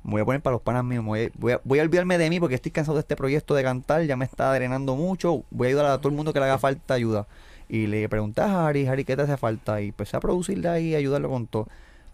me 0.05 0.11
voy 0.11 0.21
a 0.21 0.25
poner 0.25 0.41
para 0.41 0.53
los 0.53 0.61
panas 0.61 0.83
míos, 0.83 1.03
voy, 1.03 1.25
a, 1.25 1.29
voy, 1.37 1.53
a, 1.53 1.61
voy 1.63 1.79
a 1.79 1.81
olvidarme 1.81 2.19
de 2.19 2.29
mí 2.29 2.39
porque 2.39 2.53
estoy 2.55 2.71
cansado 2.71 2.95
de 2.95 3.01
este 3.01 3.15
proyecto 3.15 3.55
de 3.55 3.63
cantar, 3.63 4.03
ya 4.03 4.15
me 4.15 4.25
está 4.25 4.53
drenando 4.53 4.95
mucho, 4.95 5.43
voy 5.49 5.67
a 5.67 5.69
ayudar 5.69 5.85
a 5.87 5.97
todo 5.97 6.09
el 6.09 6.15
mundo 6.15 6.31
que 6.31 6.39
le 6.39 6.45
haga 6.45 6.59
falta 6.59 6.93
ayuda. 6.93 7.25
Y 7.67 7.87
le 7.87 8.07
pregunté 8.07 8.41
a 8.41 8.67
Harry, 8.67 8.85
Harry, 8.85 9.03
¿qué 9.03 9.15
te 9.15 9.23
hace 9.23 9.35
falta? 9.37 9.81
Y 9.81 9.87
empecé 9.87 10.15
a 10.15 10.19
producirle 10.19 10.69
ahí, 10.69 10.93
ayudarlo 10.93 11.29
con 11.29 11.47
todo. 11.47 11.67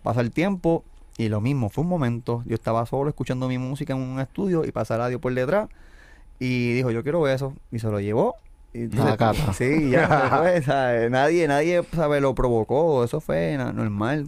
Pasa 0.04 0.21
el 0.21 0.32
tiempo 0.32 0.86
y 1.17 1.27
lo 1.27 1.41
mismo, 1.41 1.69
fue 1.69 1.84
un 1.84 1.89
momento, 1.89 2.43
yo 2.45 2.56
estaba 2.56 2.86
solo 2.86 3.10
escuchando 3.10 3.49
mi 3.49 3.58
música 3.58 3.91
en 3.91 3.99
un 3.99 4.21
estudio 4.21 4.63
y 4.63 4.71
pasa 4.71 4.97
radio 4.97 5.19
por 5.19 5.34
detrás 5.34 5.67
y 6.39 6.71
dijo, 6.73 6.91
yo 6.91 7.04
quiero 7.04 7.27
eso, 7.27 7.54
y 7.71 7.80
se 7.80 7.88
lo 7.88 7.99
llevó. 7.99 8.36
Y 8.73 8.84
entonces, 8.84 9.17
cata. 9.17 9.51
sí, 9.54 9.89
ya 9.89 10.08
¿sabes? 10.65 11.12
Nadie, 11.12 11.45
nadie, 11.47 11.84
¿sabes? 11.93 12.21
Lo 12.21 12.34
provocó, 12.34 13.04
eso 13.04 13.19
fue 13.19 13.58
normal. 13.58 14.27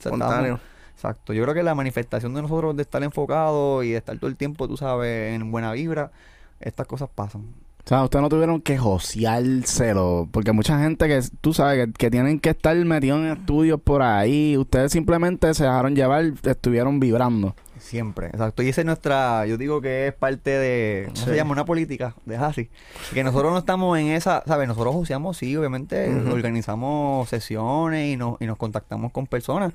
Exacto, 0.95 1.33
yo 1.33 1.43
creo 1.43 1.53
que 1.53 1.63
la 1.63 1.75
manifestación 1.75 2.33
de 2.33 2.41
nosotros 2.41 2.75
de 2.75 2.83
estar 2.83 3.03
enfocados 3.03 3.83
y 3.83 3.91
de 3.91 3.97
estar 3.97 4.17
todo 4.17 4.29
el 4.29 4.37
tiempo, 4.37 4.67
tú 4.67 4.77
sabes, 4.77 5.33
en 5.35 5.51
buena 5.51 5.71
vibra, 5.73 6.11
estas 6.59 6.87
cosas 6.87 7.09
pasan. 7.13 7.41
O 7.85 7.89
sea, 7.89 8.01
ustedes 8.03 8.21
no 8.21 8.29
tuvieron 8.29 8.61
que 8.61 8.77
joseárselo. 8.77 10.29
Porque 10.31 10.53
mucha 10.53 10.79
gente 10.79 11.07
que, 11.07 11.21
tú 11.41 11.53
sabes, 11.53 11.87
que, 11.87 11.91
que 11.93 12.11
tienen 12.11 12.39
que 12.39 12.51
estar 12.51 12.75
metidos 12.77 13.19
en 13.19 13.27
estudios 13.31 13.81
por 13.81 14.01
ahí. 14.01 14.57
Ustedes 14.57 14.91
simplemente 14.93 15.53
se 15.53 15.63
dejaron 15.63 15.93
llevar, 15.95 16.31
estuvieron 16.43 16.99
vibrando. 17.01 17.55
Siempre, 17.77 18.27
exacto. 18.27 18.63
Y 18.63 18.69
esa 18.69 18.79
es 18.79 18.85
nuestra, 18.85 19.45
yo 19.45 19.57
digo 19.57 19.81
que 19.81 20.07
es 20.07 20.13
parte 20.13 20.51
de, 20.51 21.03
¿cómo 21.07 21.17
Sí. 21.17 21.25
se 21.25 21.35
llama? 21.35 21.51
Una 21.51 21.65
política 21.65 22.15
de 22.25 22.37
Hassi. 22.37 22.69
Que 23.13 23.25
nosotros 23.25 23.51
no 23.51 23.57
estamos 23.57 23.99
en 23.99 24.07
esa, 24.07 24.41
¿sabes? 24.47 24.69
Nosotros 24.69 24.93
joseamos, 24.95 25.35
sí, 25.35 25.57
obviamente, 25.57 26.09
organizamos 26.31 27.27
sesiones 27.27 28.13
y 28.13 28.15
nos, 28.15 28.39
y 28.39 28.45
nos 28.45 28.55
contactamos 28.57 29.11
con 29.11 29.27
personas. 29.27 29.73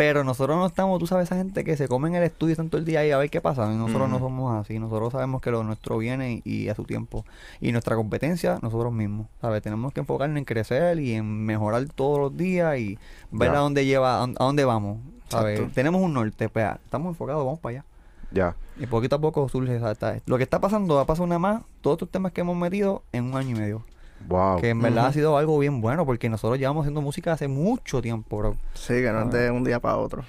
Pero 0.00 0.24
nosotros 0.24 0.56
no 0.56 0.64
estamos, 0.64 0.98
tú 0.98 1.06
sabes, 1.06 1.24
esa 1.26 1.36
gente 1.36 1.62
que 1.62 1.76
se 1.76 1.86
come 1.86 2.08
en 2.08 2.14
el 2.14 2.22
estudio 2.22 2.54
y 2.54 2.68
todo 2.68 2.78
el 2.78 2.86
día 2.86 3.00
ahí 3.00 3.10
a 3.10 3.18
ver 3.18 3.28
qué 3.28 3.42
pasa. 3.42 3.70
Y 3.70 3.76
nosotros 3.76 4.08
no 4.08 4.18
somos 4.18 4.58
así. 4.58 4.78
Nosotros 4.78 5.12
sabemos 5.12 5.42
que 5.42 5.50
lo 5.50 5.62
nuestro 5.62 5.98
viene 5.98 6.40
y, 6.42 6.50
y 6.64 6.68
a 6.70 6.74
su 6.74 6.84
tiempo. 6.84 7.26
Y 7.60 7.70
nuestra 7.72 7.96
competencia, 7.96 8.58
nosotros 8.62 8.94
mismos. 8.94 9.26
¿Sabes? 9.42 9.60
Tenemos 9.60 9.92
que 9.92 10.00
enfocarnos 10.00 10.38
en 10.38 10.46
crecer 10.46 10.98
y 11.00 11.12
en 11.12 11.44
mejorar 11.44 11.84
todos 11.94 12.18
los 12.18 12.34
días 12.34 12.78
y 12.78 12.98
ver 13.30 13.52
Ya. 13.52 13.58
a 13.58 13.60
dónde 13.60 13.84
lleva, 13.84 14.16
a 14.16 14.20
dónde- 14.20 14.36
a 14.40 14.44
dónde 14.44 14.64
vamos. 14.64 15.00
¿Sabes? 15.28 15.56
Exacto. 15.58 15.74
Tenemos 15.74 16.00
un 16.00 16.14
norte, 16.14 16.48
pues, 16.48 16.66
estamos 16.82 17.10
enfocados, 17.10 17.44
vamos 17.44 17.60
para 17.60 17.80
allá. 17.80 17.84
Ya. 18.32 18.56
Y 18.78 18.86
poquito 18.86 19.16
a 19.16 19.20
poco 19.20 19.46
surge 19.50 19.76
esa- 19.76 19.94
Lo 20.24 20.38
que 20.38 20.44
está 20.44 20.62
pasando 20.62 20.94
va 20.94 21.02
a 21.02 21.06
pasar 21.06 21.26
una 21.26 21.38
más, 21.38 21.60
todos 21.82 21.96
estos 21.96 22.08
temas 22.08 22.32
que 22.32 22.40
hemos 22.40 22.56
metido 22.56 23.02
en 23.12 23.24
un 23.24 23.36
año 23.36 23.50
y 23.54 23.60
medio. 23.60 23.84
Wow. 24.28 24.60
Que 24.60 24.68
en 24.68 24.80
verdad 24.80 25.06
ha 25.06 25.12
sido 25.12 25.36
algo 25.36 25.58
bien 25.58 25.80
bueno, 25.80 26.04
porque 26.06 26.28
nosotros 26.28 26.58
llevamos 26.58 26.82
haciendo 26.82 27.00
música 27.00 27.32
hace 27.32 27.48
mucho 27.48 28.02
tiempo, 28.02 28.38
bro. 28.38 28.56
Sí, 28.74 28.94
que 28.94 29.10
no 29.10 29.22
es 29.22 29.30
de 29.30 29.50
un 29.50 29.64
día 29.64 29.80
para 29.80 29.96
otro. 29.96 30.24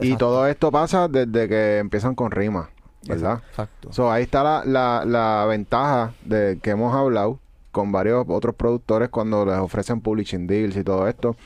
Y 0.00 0.16
todo 0.16 0.46
esto 0.46 0.70
pasa 0.70 1.08
desde 1.08 1.48
que 1.48 1.78
empiezan 1.78 2.14
con 2.14 2.30
rimas, 2.30 2.68
¿verdad? 3.06 3.42
Exacto. 3.50 3.92
So, 3.92 4.10
ahí 4.10 4.22
está 4.22 4.42
la, 4.42 4.62
la, 4.64 5.04
la 5.04 5.44
ventaja 5.46 6.12
de 6.24 6.58
que 6.62 6.70
hemos 6.70 6.94
hablado 6.94 7.40
con 7.72 7.92
varios 7.92 8.24
otros 8.28 8.54
productores 8.54 9.10
cuando 9.10 9.44
les 9.44 9.58
ofrecen 9.58 10.00
publishing 10.00 10.46
deals 10.46 10.76
y 10.76 10.84
todo 10.84 11.06
esto. 11.08 11.36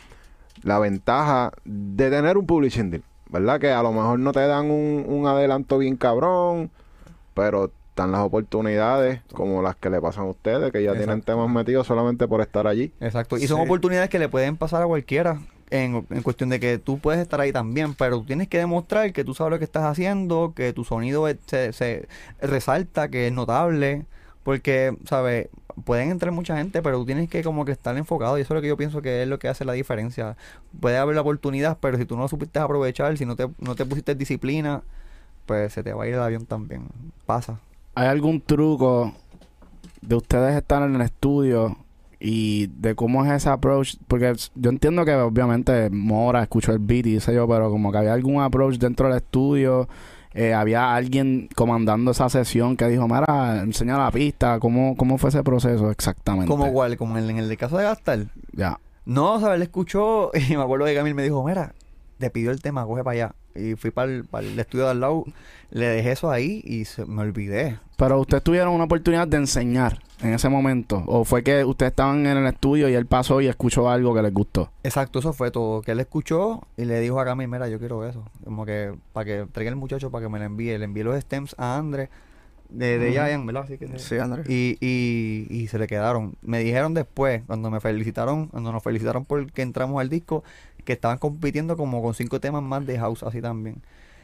La 0.63 0.79
ventaja 0.79 1.53
de 1.65 2.11
tener 2.11 2.37
un 2.37 2.47
publishing 2.47 2.91
deal, 2.91 3.03
¿verdad? 3.31 3.59
Que 3.59 3.73
a 3.73 3.83
lo 3.83 3.93
mejor 3.93 4.19
no 4.19 4.33
te 4.33 4.47
dan 4.47 4.71
un, 4.71 5.05
un 5.09 5.27
adelanto 5.27 5.79
bien 5.79 5.97
cabrón, 5.97 6.71
pero 7.35 7.73
están 8.01 8.13
las 8.13 8.23
oportunidades 8.23 9.21
como 9.35 9.61
las 9.63 9.77
que 9.77 9.91
le 9.91 10.01
pasan 10.01 10.25
a 10.25 10.29
ustedes, 10.29 10.73
que 10.73 10.83
ya 10.83 10.95
tienen 10.97 11.21
temas 11.21 11.51
metidos 11.51 11.87
solamente 11.87 12.27
por 12.27 12.41
estar 12.41 12.67
allí. 12.67 12.93
Exacto. 12.99 13.37
Y 13.37 13.47
son 13.47 13.59
Sí. 13.59 13.65
oportunidades 13.65 14.09
que 14.09 14.19
le 14.19 14.29
pueden 14.31 14.57
pasar 14.57 14.83
a 14.83 14.87
cualquiera. 14.87 15.39
En, 15.73 16.05
en 16.11 16.23
cuestión 16.23 16.49
de 16.49 16.59
que 16.59 16.79
tú 16.79 16.99
puedes 16.99 17.21
estar 17.21 17.41
ahí 17.41 17.53
también, 17.53 17.95
pero 17.95 18.19
tú 18.19 18.25
tienes 18.25 18.49
que 18.49 18.59
demostrar 18.59 19.13
que 19.13 19.23
tú 19.23 19.35
sabes 19.35 19.53
lo 19.53 19.59
que 19.61 19.65
estás 19.67 19.85
haciendo, 19.85 20.53
que 20.57 20.73
tu 20.73 20.83
sonido 20.85 21.29
es- 21.29 21.37
se, 21.47 21.73
se 21.73 22.09
resalta, 22.41 23.09
que 23.09 23.29
es 23.29 23.33
notable, 23.33 24.05
porque, 24.43 24.97
¿sabes? 25.07 25.49
Pueden 25.85 26.11
entrar 26.11 26.33
mucha 26.33 26.57
gente, 26.57 26.83
pero 26.83 26.99
tú 26.99 27.07
tienes 27.07 27.29
que 27.29 27.45
como 27.45 27.65
que 27.65 27.71
estar 27.73 27.97
enfocado 27.97 28.37
y 28.37 28.41
eso 28.41 28.53
es 28.53 28.57
lo 28.57 28.63
que 28.63 28.67
yo 28.69 28.77
pienso 28.77 29.01
que 29.01 29.23
es 29.23 29.29
lo 29.29 29.39
que 29.39 29.47
hace 29.47 29.65
la 29.65 29.75
diferencia. 29.75 30.37
Puede 30.81 30.97
haber 30.99 31.15
la 31.15 31.21
oportunidad, 31.21 31.79
pero 31.81 31.99
si 31.99 32.05
tú 32.05 32.17
no 32.17 32.23
lo 32.23 32.29
supiste 32.29 32.59
aprovechar, 32.59 33.17
si 33.17 33.25
no 33.27 33.37
te, 33.37 33.47
no 33.61 33.77
te 33.77 33.85
pusiste 33.85 34.15
disciplina, 34.17 34.83
pues 35.47 35.73
se 35.73 35.85
te 35.85 35.93
va 35.93 36.03
a 36.03 36.09
ir 36.09 36.15
el 36.15 36.21
avión 36.21 36.47
también. 36.47 36.87
Pasa. 37.27 37.61
¿Hay 37.95 38.07
algún 38.07 38.41
truco 38.41 39.13
de 40.01 40.15
ustedes 40.15 40.57
estar 40.57 40.83
en 40.83 40.95
el 40.95 41.03
estudio 41.03 41.77
y 42.19 42.69
de 42.69 42.95
cómo 42.95 43.25
es 43.25 43.33
ese 43.33 43.49
approach? 43.49 43.97
Porque 44.07 44.35
yo 44.55 44.71
entiendo 44.71 45.05
que 45.05 45.15
obviamente 45.15 45.91
Mora 45.91 46.43
escuchó 46.43 46.73
el 46.73 46.79
beat 46.79 47.07
y 47.07 47.21
sé 47.21 47.35
yo, 47.35 47.49
pero 47.49 47.71
como 47.71 47.91
que 47.93 47.99
había 47.99 48.13
algún 48.13 48.41
approach 48.41 48.77
dentro 48.77 49.09
del 49.09 49.17
estudio, 49.17 49.89
eh, 50.33 50.55
había 50.55 50.95
alguien 50.95 51.49
comandando 51.57 52.13
esa 52.13 52.29
sesión 52.29 52.77
que 52.77 52.87
dijo, 52.87 53.09
mira, 53.09 53.63
enseña 53.63 53.99
la 53.99 54.11
pista, 54.11 54.61
¿cómo, 54.61 54.97
cómo 54.97 55.19
fue 55.19 55.31
ese 55.31 55.43
proceso 55.43 55.91
exactamente? 55.91 56.49
Como 56.49 56.67
igual, 56.67 56.97
como 56.97 57.19
en, 57.19 57.29
en 57.31 57.39
el 57.39 57.57
caso 57.57 57.77
de 57.77 57.85
Gastar. 57.85 58.27
Ya. 58.53 58.79
No, 59.05 59.41
¿sabes? 59.41 59.57
Él 59.57 59.63
escuchó 59.63 60.31
y 60.49 60.57
me 60.57 60.63
acuerdo 60.63 60.87
que 60.87 60.95
Camil 60.95 61.15
me 61.15 61.25
dijo, 61.25 61.45
mira, 61.45 61.75
te 62.19 62.31
pidió 62.31 62.53
el 62.53 62.63
tema, 62.63 62.87
coge 62.87 63.03
para 63.03 63.15
allá. 63.15 63.35
Y 63.55 63.75
fui 63.75 63.91
para 63.91 64.13
el, 64.13 64.25
para 64.25 64.47
el 64.47 64.59
estudio 64.59 64.85
de 64.85 64.91
al 64.93 65.01
lado, 65.01 65.25
le 65.71 65.87
dejé 65.87 66.13
eso 66.13 66.31
ahí 66.31 66.63
y 66.65 66.85
se, 66.85 67.05
me 67.05 67.23
olvidé. 67.23 67.79
Pero 67.97 68.21
ustedes 68.21 68.43
tuvieron 68.43 68.73
una 68.73 68.85
oportunidad 68.85 69.27
de 69.29 69.39
enseñar 69.39 69.99
en 70.23 70.35
ese 70.35 70.49
momento, 70.49 71.03
o 71.07 71.25
fue 71.25 71.43
que 71.43 71.65
ustedes 71.65 71.91
estaban 71.91 72.27
en 72.27 72.37
el 72.37 72.47
estudio 72.47 72.89
y 72.89 72.95
él 72.95 73.07
pasó 73.07 73.41
y 73.41 73.47
escuchó 73.47 73.89
algo 73.89 74.15
que 74.15 74.23
les 74.23 74.33
gustó. 74.33 74.71
Exacto, 74.83 75.19
eso 75.19 75.33
fue 75.33 75.51
todo. 75.51 75.83
Que 75.83 75.93
él 75.93 76.01
escuchó 76.01 76.63
y 76.77 76.85
le 76.85 77.01
dijo 77.01 77.21
a 77.21 77.25
Camil, 77.25 77.49
mira, 77.49 77.69
yo 77.69 77.79
quiero 77.79 78.07
eso. 78.07 78.25
Como 78.45 78.67
que 78.67 78.95
para 79.13 79.25
que 79.25 79.47
traiga 79.51 79.71
el 79.71 79.77
muchacho 79.77 80.11
para 80.11 80.27
que 80.27 80.29
me 80.31 80.39
lo 80.39 80.45
envíe. 80.45 80.77
Le 80.79 80.85
envié 80.85 81.05
los 81.05 81.19
stems 81.21 81.55
a 81.59 81.77
Andre 81.77 82.11
de, 82.71 82.99
de. 82.99 83.13
Giant, 83.13 83.47
¿verdad? 83.47 83.65
Así 83.65 83.79
que 83.79 83.99
Sí, 83.99 84.19
Andrés. 84.19 84.49
Y, 84.49 84.77
y, 84.81 85.47
y 85.51 85.67
se 85.69 85.79
le 85.79 85.87
quedaron. 85.87 86.37
Me 86.43 86.61
dijeron 86.61 86.95
después, 86.95 87.43
cuando 87.47 87.71
me 87.71 87.81
felicitaron, 87.81 88.49
cuando 88.49 88.73
nos 88.73 88.83
felicitaron 88.83 89.25
porque 89.25 89.63
entramos 89.63 90.01
al 90.01 90.09
disco, 90.09 90.45
que 90.85 90.93
estaban 90.93 91.19
compitiendo 91.19 91.77
como 91.77 92.03
con 92.03 92.15
cinco 92.15 92.41
temas 92.41 92.63
más 92.63 92.87
de 92.87 92.99
house, 92.99 93.23
así 93.23 93.41
también. 93.41 93.83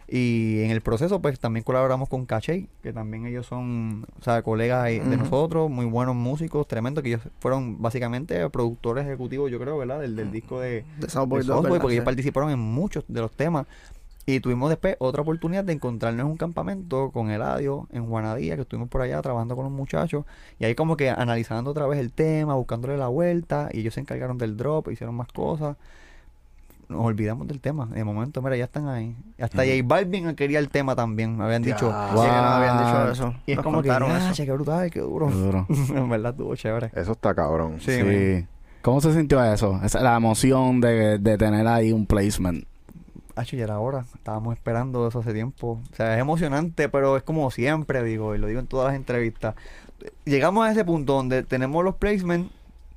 Y 0.08 0.62
en 0.62 0.70
el 0.70 0.82
proceso, 0.82 1.20
pues 1.20 1.40
también 1.40 1.64
colaboramos 1.64 2.08
con 2.08 2.26
Caché, 2.26 2.68
que 2.82 2.92
también 2.92 3.26
ellos 3.26 3.46
son, 3.46 4.06
o 4.20 4.22
sea, 4.22 4.40
colegas 4.42 4.84
de 4.84 5.16
nosotros, 5.16 5.68
muy 5.68 5.84
buenos 5.84 6.14
músicos, 6.14 6.68
tremendos, 6.68 7.02
que 7.02 7.08
ellos 7.10 7.22
fueron 7.40 7.82
básicamente 7.82 8.48
productores 8.50 9.04
ejecutivos, 9.04 9.50
yo 9.50 9.58
creo, 9.58 9.78
¿verdad? 9.78 10.00
Del, 10.00 10.14
del 10.14 10.30
disco 10.30 10.60
de, 10.60 10.84
De 11.00 11.08
Southboy 11.10 11.80
porque 11.80 11.94
ellos 11.94 12.04
participaron 12.04 12.50
en 12.50 12.60
muchos 12.60 13.04
de 13.08 13.20
los 13.20 13.32
temas. 13.32 13.66
Y 14.28 14.40
tuvimos 14.40 14.70
después 14.70 14.96
otra 14.98 15.22
oportunidad 15.22 15.62
de 15.62 15.72
encontrarnos 15.72 16.24
en 16.24 16.30
un 16.32 16.36
campamento 16.36 17.12
con 17.12 17.30
Eladio 17.30 17.86
en 17.92 18.06
Juanadía, 18.06 18.56
que 18.56 18.62
estuvimos 18.62 18.88
por 18.88 19.00
allá 19.00 19.22
trabajando 19.22 19.54
con 19.54 19.64
los 19.64 19.72
muchachos. 19.72 20.24
Y 20.58 20.64
ahí 20.64 20.74
como 20.74 20.96
que 20.96 21.10
analizando 21.10 21.70
otra 21.70 21.86
vez 21.86 22.00
el 22.00 22.12
tema, 22.12 22.54
buscándole 22.54 22.96
la 22.96 23.06
vuelta. 23.06 23.68
Y 23.72 23.80
ellos 23.80 23.94
se 23.94 24.00
encargaron 24.00 24.36
del 24.36 24.56
drop, 24.56 24.90
hicieron 24.90 25.14
más 25.14 25.28
cosas. 25.28 25.76
Nos 26.88 27.04
olvidamos 27.04 27.48
del 27.48 27.60
tema. 27.60 27.86
De 27.86 28.04
momento, 28.04 28.40
mira, 28.42 28.56
ya 28.56 28.64
están 28.64 28.86
ahí. 28.88 29.16
Hasta 29.40 29.58
J 29.64 29.70
Balvin 29.84 30.34
quería 30.36 30.60
el 30.60 30.68
tema 30.68 30.94
también, 30.94 31.36
me 31.36 31.44
habían 31.44 31.64
Ya. 31.64 31.74
dicho. 31.74 31.86
Sí, 31.90 32.14
que 32.14 32.26
nos 32.26 32.26
habían 32.28 32.78
dicho 32.78 32.98
Wow. 33.02 33.10
eso. 33.12 33.34
Y 33.46 33.50
es 33.52 33.56
Nos 33.56 33.64
como 33.64 33.82
que, 33.82 33.90
"Ah, 33.90 34.18
eso. 34.18 34.32
che, 34.34 34.44
qué 34.46 34.52
brutal, 34.52 34.90
qué 34.90 35.00
duro. 35.00 35.26
Qué 35.28 35.34
duro. 35.34 35.66
en 35.96 36.08
verdad 36.08 36.30
estuvo 36.32 36.54
chévere. 36.54 36.90
Eso 36.94 37.12
está 37.12 37.34
cabrón. 37.34 37.78
Sí. 37.80 38.46
¿Cómo 38.82 39.00
se 39.00 39.12
sintió 39.14 39.42
eso? 39.42 39.80
Esa, 39.82 40.00
la 40.00 40.16
emoción 40.16 40.80
de, 40.80 41.18
de 41.18 41.36
tener 41.36 41.66
ahí 41.66 41.90
un 41.92 42.06
placement. 42.06 42.64
Hacho, 43.34 43.56
ya 43.56 43.64
era 43.64 43.80
hora. 43.80 44.04
Estábamos 44.14 44.54
esperando 44.56 45.08
eso 45.08 45.18
hace 45.18 45.34
tiempo. 45.34 45.80
O 45.92 45.94
sea, 45.96 46.14
es 46.14 46.20
emocionante, 46.20 46.88
pero 46.88 47.16
es 47.16 47.24
como 47.24 47.50
siempre, 47.50 48.02
digo, 48.04 48.34
y 48.34 48.38
lo 48.38 48.46
digo 48.46 48.60
en 48.60 48.66
todas 48.68 48.86
las 48.86 48.96
entrevistas. 48.96 49.56
llegamos 50.24 50.64
a 50.66 50.70
ese 50.70 50.84
punto 50.84 51.14
donde 51.14 51.42
tenemos 51.42 51.82
los 51.84 51.96
placements, 51.96 52.50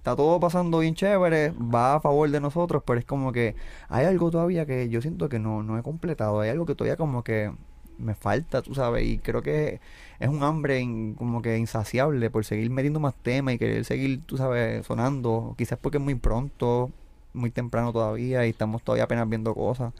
está 0.09 0.15
todo 0.15 0.39
pasando 0.39 0.79
bien 0.79 0.95
chévere, 0.95 1.51
va 1.51 1.95
a 1.95 1.99
favor 1.99 2.29
de 2.29 2.39
nosotros, 2.39 2.81
pero 2.85 2.99
es 2.99 3.05
como 3.05 3.31
que 3.31 3.55
hay 3.89 4.05
algo 4.05 4.31
todavía 4.31 4.65
que 4.65 4.89
yo 4.89 5.01
siento 5.01 5.29
que 5.29 5.39
no, 5.39 5.61
no 5.63 5.77
he 5.77 5.83
completado, 5.83 6.39
hay 6.39 6.49
algo 6.49 6.65
que 6.65 6.73
todavía 6.75 6.97
como 6.97 7.23
que 7.23 7.51
me 7.99 8.15
falta, 8.15 8.61
tú 8.61 8.73
sabes, 8.73 9.05
y 9.05 9.17
creo 9.19 9.41
que 9.41 9.79
es 10.19 10.29
un 10.29 10.41
hambre 10.43 10.79
in- 10.79 11.13
como 11.15 11.41
que 11.41 11.57
insaciable 11.57 12.29
por 12.29 12.43
seguir 12.45 12.69
metiendo 12.71 12.99
más 12.99 13.13
temas 13.21 13.53
y 13.53 13.57
querer 13.59 13.85
seguir, 13.85 14.21
tú 14.25 14.37
sabes, 14.37 14.85
sonando, 14.85 15.53
quizás 15.57 15.77
porque 15.79 15.97
es 15.97 16.03
muy 16.03 16.15
pronto, 16.15 16.89
muy 17.33 17.51
temprano 17.51 17.91
todavía 17.93 18.45
y 18.45 18.49
estamos 18.49 18.81
todavía 18.81 19.03
apenas 19.03 19.27
viendo 19.29 19.53
cosas. 19.53 19.93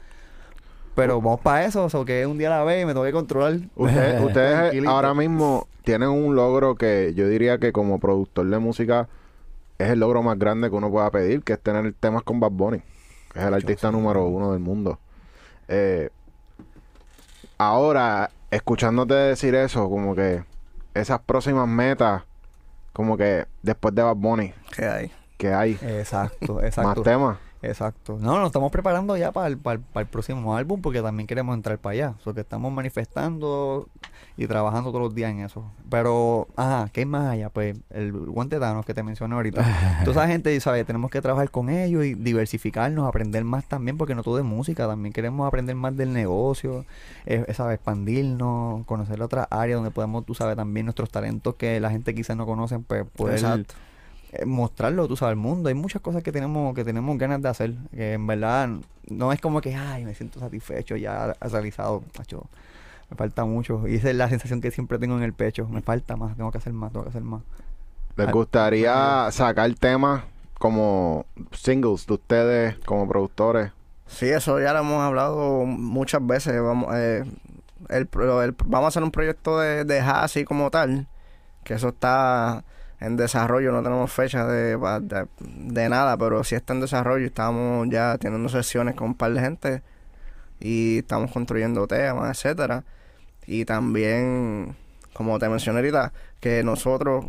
Pero 0.94 1.20
vamos 1.20 1.40
para 1.40 1.64
eso, 1.64 1.84
o 1.84 1.90
sea, 1.90 2.04
que 2.04 2.26
un 2.26 2.36
día 2.36 2.48
a 2.52 2.58
la 2.58 2.64
vez 2.64 2.82
y 2.82 2.86
me 2.86 2.92
tengo 2.92 3.04
que 3.04 3.12
controlar. 3.12 3.60
Usted- 3.76 4.20
ustedes 4.26 4.74
ahora 4.90 5.14
mismo 5.14 5.66
tienen 5.84 6.08
un 6.08 6.34
logro 6.34 6.74
que 6.74 7.12
yo 7.14 7.28
diría 7.28 7.58
que 7.58 7.72
como 7.72 7.98
productor 8.00 8.46
de 8.48 8.58
música 8.58 9.08
es 9.84 9.90
el 9.90 10.00
logro 10.00 10.22
más 10.22 10.38
grande 10.38 10.68
que 10.70 10.76
uno 10.76 10.90
pueda 10.90 11.10
pedir, 11.10 11.42
que 11.42 11.54
es 11.54 11.60
tener 11.60 11.92
temas 11.94 12.22
con 12.22 12.40
Bad 12.40 12.50
Bunny, 12.52 12.78
que 13.32 13.38
es 13.38 13.44
el 13.44 13.54
artista 13.54 13.90
número 13.90 14.24
uno 14.26 14.52
del 14.52 14.60
mundo. 14.60 14.98
Eh, 15.68 16.10
ahora, 17.58 18.30
escuchándote 18.50 19.14
decir 19.14 19.54
eso, 19.54 19.88
como 19.88 20.14
que 20.14 20.44
esas 20.94 21.20
próximas 21.20 21.68
metas, 21.68 22.22
como 22.92 23.16
que 23.16 23.46
después 23.62 23.94
de 23.94 24.02
Bad 24.02 24.16
Bunny, 24.16 24.52
¿Qué 24.74 24.84
hay? 24.86 25.12
que 25.36 25.52
hay 25.54 25.78
Exacto, 25.80 26.54
más 26.54 26.64
exacto. 26.64 27.02
temas. 27.02 27.38
Exacto. 27.62 28.16
No, 28.20 28.38
nos 28.38 28.46
estamos 28.46 28.72
preparando 28.72 29.16
ya 29.16 29.32
para 29.32 29.48
el, 29.48 29.58
para 29.58 29.74
el- 29.74 29.80
para 29.82 30.02
el 30.02 30.08
próximo 30.08 30.56
álbum 30.56 30.80
porque 30.80 31.02
también 31.02 31.26
queremos 31.26 31.54
entrar 31.54 31.78
para 31.78 31.92
allá. 31.92 32.14
O 32.20 32.24
sea, 32.24 32.32
que 32.32 32.40
estamos 32.40 32.72
manifestando 32.72 33.86
y 34.36 34.46
trabajando 34.46 34.90
todos 34.90 35.02
los 35.04 35.14
días 35.14 35.30
en 35.30 35.40
eso. 35.40 35.64
Pero, 35.90 36.48
ajá, 36.56 36.88
¿qué 36.92 37.00
hay 37.00 37.06
más 37.06 37.26
allá? 37.28 37.50
Pues 37.50 37.76
el 37.90 38.12
guante 38.12 38.58
Thanos 38.58 38.86
que 38.86 38.94
te 38.94 39.02
mencioné 39.02 39.34
ahorita. 39.34 39.62
Toda 40.04 40.24
esa 40.24 40.32
gente, 40.32 40.58
¿sabes? 40.60 40.86
Tenemos 40.86 41.10
que 41.10 41.20
trabajar 41.20 41.50
con 41.50 41.68
ellos 41.68 42.04
y 42.04 42.14
diversificarnos, 42.14 43.06
aprender 43.06 43.44
más 43.44 43.66
también 43.66 43.98
porque 43.98 44.14
no 44.14 44.22
todo 44.22 44.38
es 44.38 44.44
música. 44.44 44.86
También 44.86 45.12
queremos 45.12 45.46
aprender 45.46 45.76
más 45.76 45.94
del 45.96 46.12
negocio, 46.14 46.86
eh, 47.26 47.44
¿sabes? 47.52 47.74
Expandirnos, 47.74 48.86
conocer 48.86 49.20
otras 49.22 49.46
áreas 49.50 49.76
donde 49.76 49.90
podemos, 49.90 50.24
tú 50.24 50.34
sabes, 50.34 50.56
también 50.56 50.86
nuestros 50.86 51.10
talentos 51.10 51.54
que 51.56 51.78
la 51.80 51.90
gente 51.90 52.14
quizás 52.14 52.36
no 52.36 52.46
conocen, 52.46 52.82
pues 52.84 53.04
poder 53.16 53.34
Exacto. 53.34 53.74
eh, 53.74 53.89
mostrarlo, 54.46 55.08
tú 55.08 55.16
sabes, 55.16 55.32
al 55.32 55.36
mundo. 55.36 55.68
Hay 55.68 55.74
muchas 55.74 56.00
cosas 56.02 56.22
que 56.22 56.32
tenemos 56.32 56.74
que 56.74 56.84
tenemos 56.84 57.16
ganas 57.18 57.42
de 57.42 57.48
hacer, 57.48 57.74
que 57.90 58.14
en 58.14 58.26
verdad 58.26 58.68
no 59.08 59.32
es 59.32 59.40
como 59.40 59.60
que, 59.60 59.74
ay, 59.74 60.04
me 60.04 60.14
siento 60.14 60.40
satisfecho, 60.40 60.96
ya 60.96 61.34
ha 61.38 61.48
realizado, 61.48 62.02
macho. 62.18 62.46
Me 63.10 63.16
falta 63.16 63.44
mucho. 63.44 63.88
Y 63.88 63.96
esa 63.96 64.10
es 64.10 64.16
la 64.16 64.28
sensación 64.28 64.60
que 64.60 64.70
siempre 64.70 64.98
tengo 64.98 65.16
en 65.16 65.24
el 65.24 65.32
pecho. 65.32 65.66
Me 65.68 65.82
falta 65.82 66.16
más, 66.16 66.36
tengo 66.36 66.52
que 66.52 66.58
hacer 66.58 66.72
más, 66.72 66.92
tengo 66.92 67.04
que 67.04 67.10
hacer 67.10 67.22
más. 67.22 67.42
¿Les 68.16 68.30
gustaría 68.30 69.28
sacar 69.32 69.72
temas 69.74 70.22
como 70.58 71.24
singles 71.52 72.06
de 72.06 72.14
ustedes 72.14 72.76
como 72.84 73.08
productores? 73.08 73.72
Sí, 74.06 74.26
eso 74.28 74.60
ya 74.60 74.72
lo 74.72 74.80
hemos 74.80 75.00
hablado 75.02 75.64
muchas 75.66 76.24
veces. 76.24 76.60
Vamos, 76.60 76.94
eh, 76.94 77.24
el- 77.88 78.08
vamos 78.66 78.84
a 78.84 78.88
hacer 78.88 79.02
un 79.02 79.10
proyecto 79.10 79.58
de, 79.58 79.84
de 79.84 80.00
así 80.00 80.44
como 80.44 80.70
tal, 80.70 81.08
que 81.64 81.74
eso 81.74 81.88
está 81.88 82.64
en 83.00 83.16
desarrollo, 83.16 83.72
no 83.72 83.82
tenemos 83.82 84.12
fecha 84.12 84.46
de, 84.46 84.78
de 85.40 85.88
nada, 85.88 86.16
pero 86.18 86.44
sí 86.44 86.54
está 86.54 86.74
en 86.74 86.80
desarrollo. 86.80 87.26
Estamos 87.26 87.88
ya 87.90 88.18
teniendo 88.18 88.48
sesiones 88.48 88.94
con 88.94 89.08
un 89.08 89.14
par 89.14 89.32
de 89.32 89.40
gente 89.40 89.82
y 90.60 90.98
estamos 90.98 91.32
construyendo 91.32 91.86
temas, 91.86 92.36
etcétera. 92.36 92.84
Y 93.46 93.64
también, 93.64 94.76
como 95.14 95.38
te 95.38 95.48
mencioné 95.48 95.78
ahorita, 95.78 96.12
que 96.40 96.62
nosotros 96.62 97.24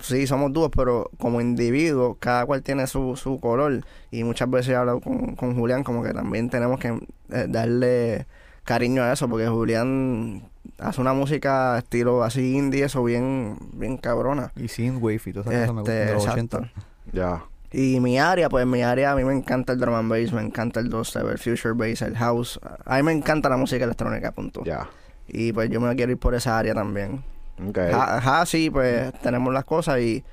sí 0.00 0.26
somos 0.26 0.52
dúos, 0.52 0.70
pero 0.76 1.10
como 1.18 1.40
individuos, 1.40 2.18
cada 2.20 2.44
cual 2.44 2.62
tiene 2.62 2.86
su, 2.86 3.16
su 3.16 3.40
color. 3.40 3.84
Y 4.10 4.24
muchas 4.24 4.50
veces 4.50 4.72
he 4.72 4.76
hablado 4.76 5.00
con, 5.00 5.36
con 5.36 5.56
Julián, 5.56 5.84
como 5.84 6.02
que 6.02 6.12
también 6.12 6.50
tenemos 6.50 6.78
que 6.78 6.88
eh, 7.30 7.46
darle 7.48 8.26
cariño 8.64 9.02
a 9.02 9.12
eso, 9.12 9.28
porque 9.28 9.48
Julián 9.48 10.42
hace 10.78 11.00
una 11.00 11.12
música 11.12 11.78
estilo 11.78 12.22
así 12.22 12.56
indie, 12.56 12.84
eso 12.84 13.02
bien, 13.04 13.58
bien 13.72 13.96
cabrona. 13.96 14.52
Y 14.56 14.68
sin 14.68 14.96
wave 15.02 15.20
y 15.26 15.32
todas 15.32 15.52
esas 15.52 15.70
cosas 15.70 15.74
me 15.74 15.80
gustan 15.80 15.94
de 15.94 16.02
Este, 16.02 16.14
los 16.14 16.24
exacto. 16.24 16.56
80. 16.58 16.72
Ya. 17.12 17.44
Y 17.72 18.00
mi 18.00 18.18
área, 18.18 18.48
pues 18.48 18.66
mi 18.66 18.82
área, 18.82 19.12
a 19.12 19.16
mí 19.16 19.24
me 19.24 19.34
encanta 19.34 19.72
el 19.72 19.78
drum 19.80 19.94
and 19.94 20.10
bass, 20.10 20.32
me 20.32 20.40
encanta 20.42 20.80
el 20.80 20.88
dubstep, 20.88 21.26
el 21.28 21.38
future 21.38 21.74
bass, 21.74 22.02
el 22.02 22.16
house. 22.16 22.58
A 22.84 22.96
mí 22.96 23.02
me 23.02 23.12
encanta 23.12 23.48
la 23.48 23.56
música 23.56 23.84
electrónica, 23.84 24.32
punto. 24.32 24.62
Ya. 24.64 24.88
Y 25.28 25.52
pues 25.52 25.68
yo 25.70 25.80
me 25.80 25.94
quiero 25.96 26.12
ir 26.12 26.18
por 26.18 26.34
esa 26.34 26.58
área 26.58 26.74
también. 26.74 27.22
Ok. 27.68 27.76
Ja, 27.90 28.20
ja, 28.20 28.46
sí, 28.46 28.70
pues 28.70 29.12
tenemos 29.20 29.52
las 29.52 29.64
cosas 29.64 30.00
y 30.00 30.24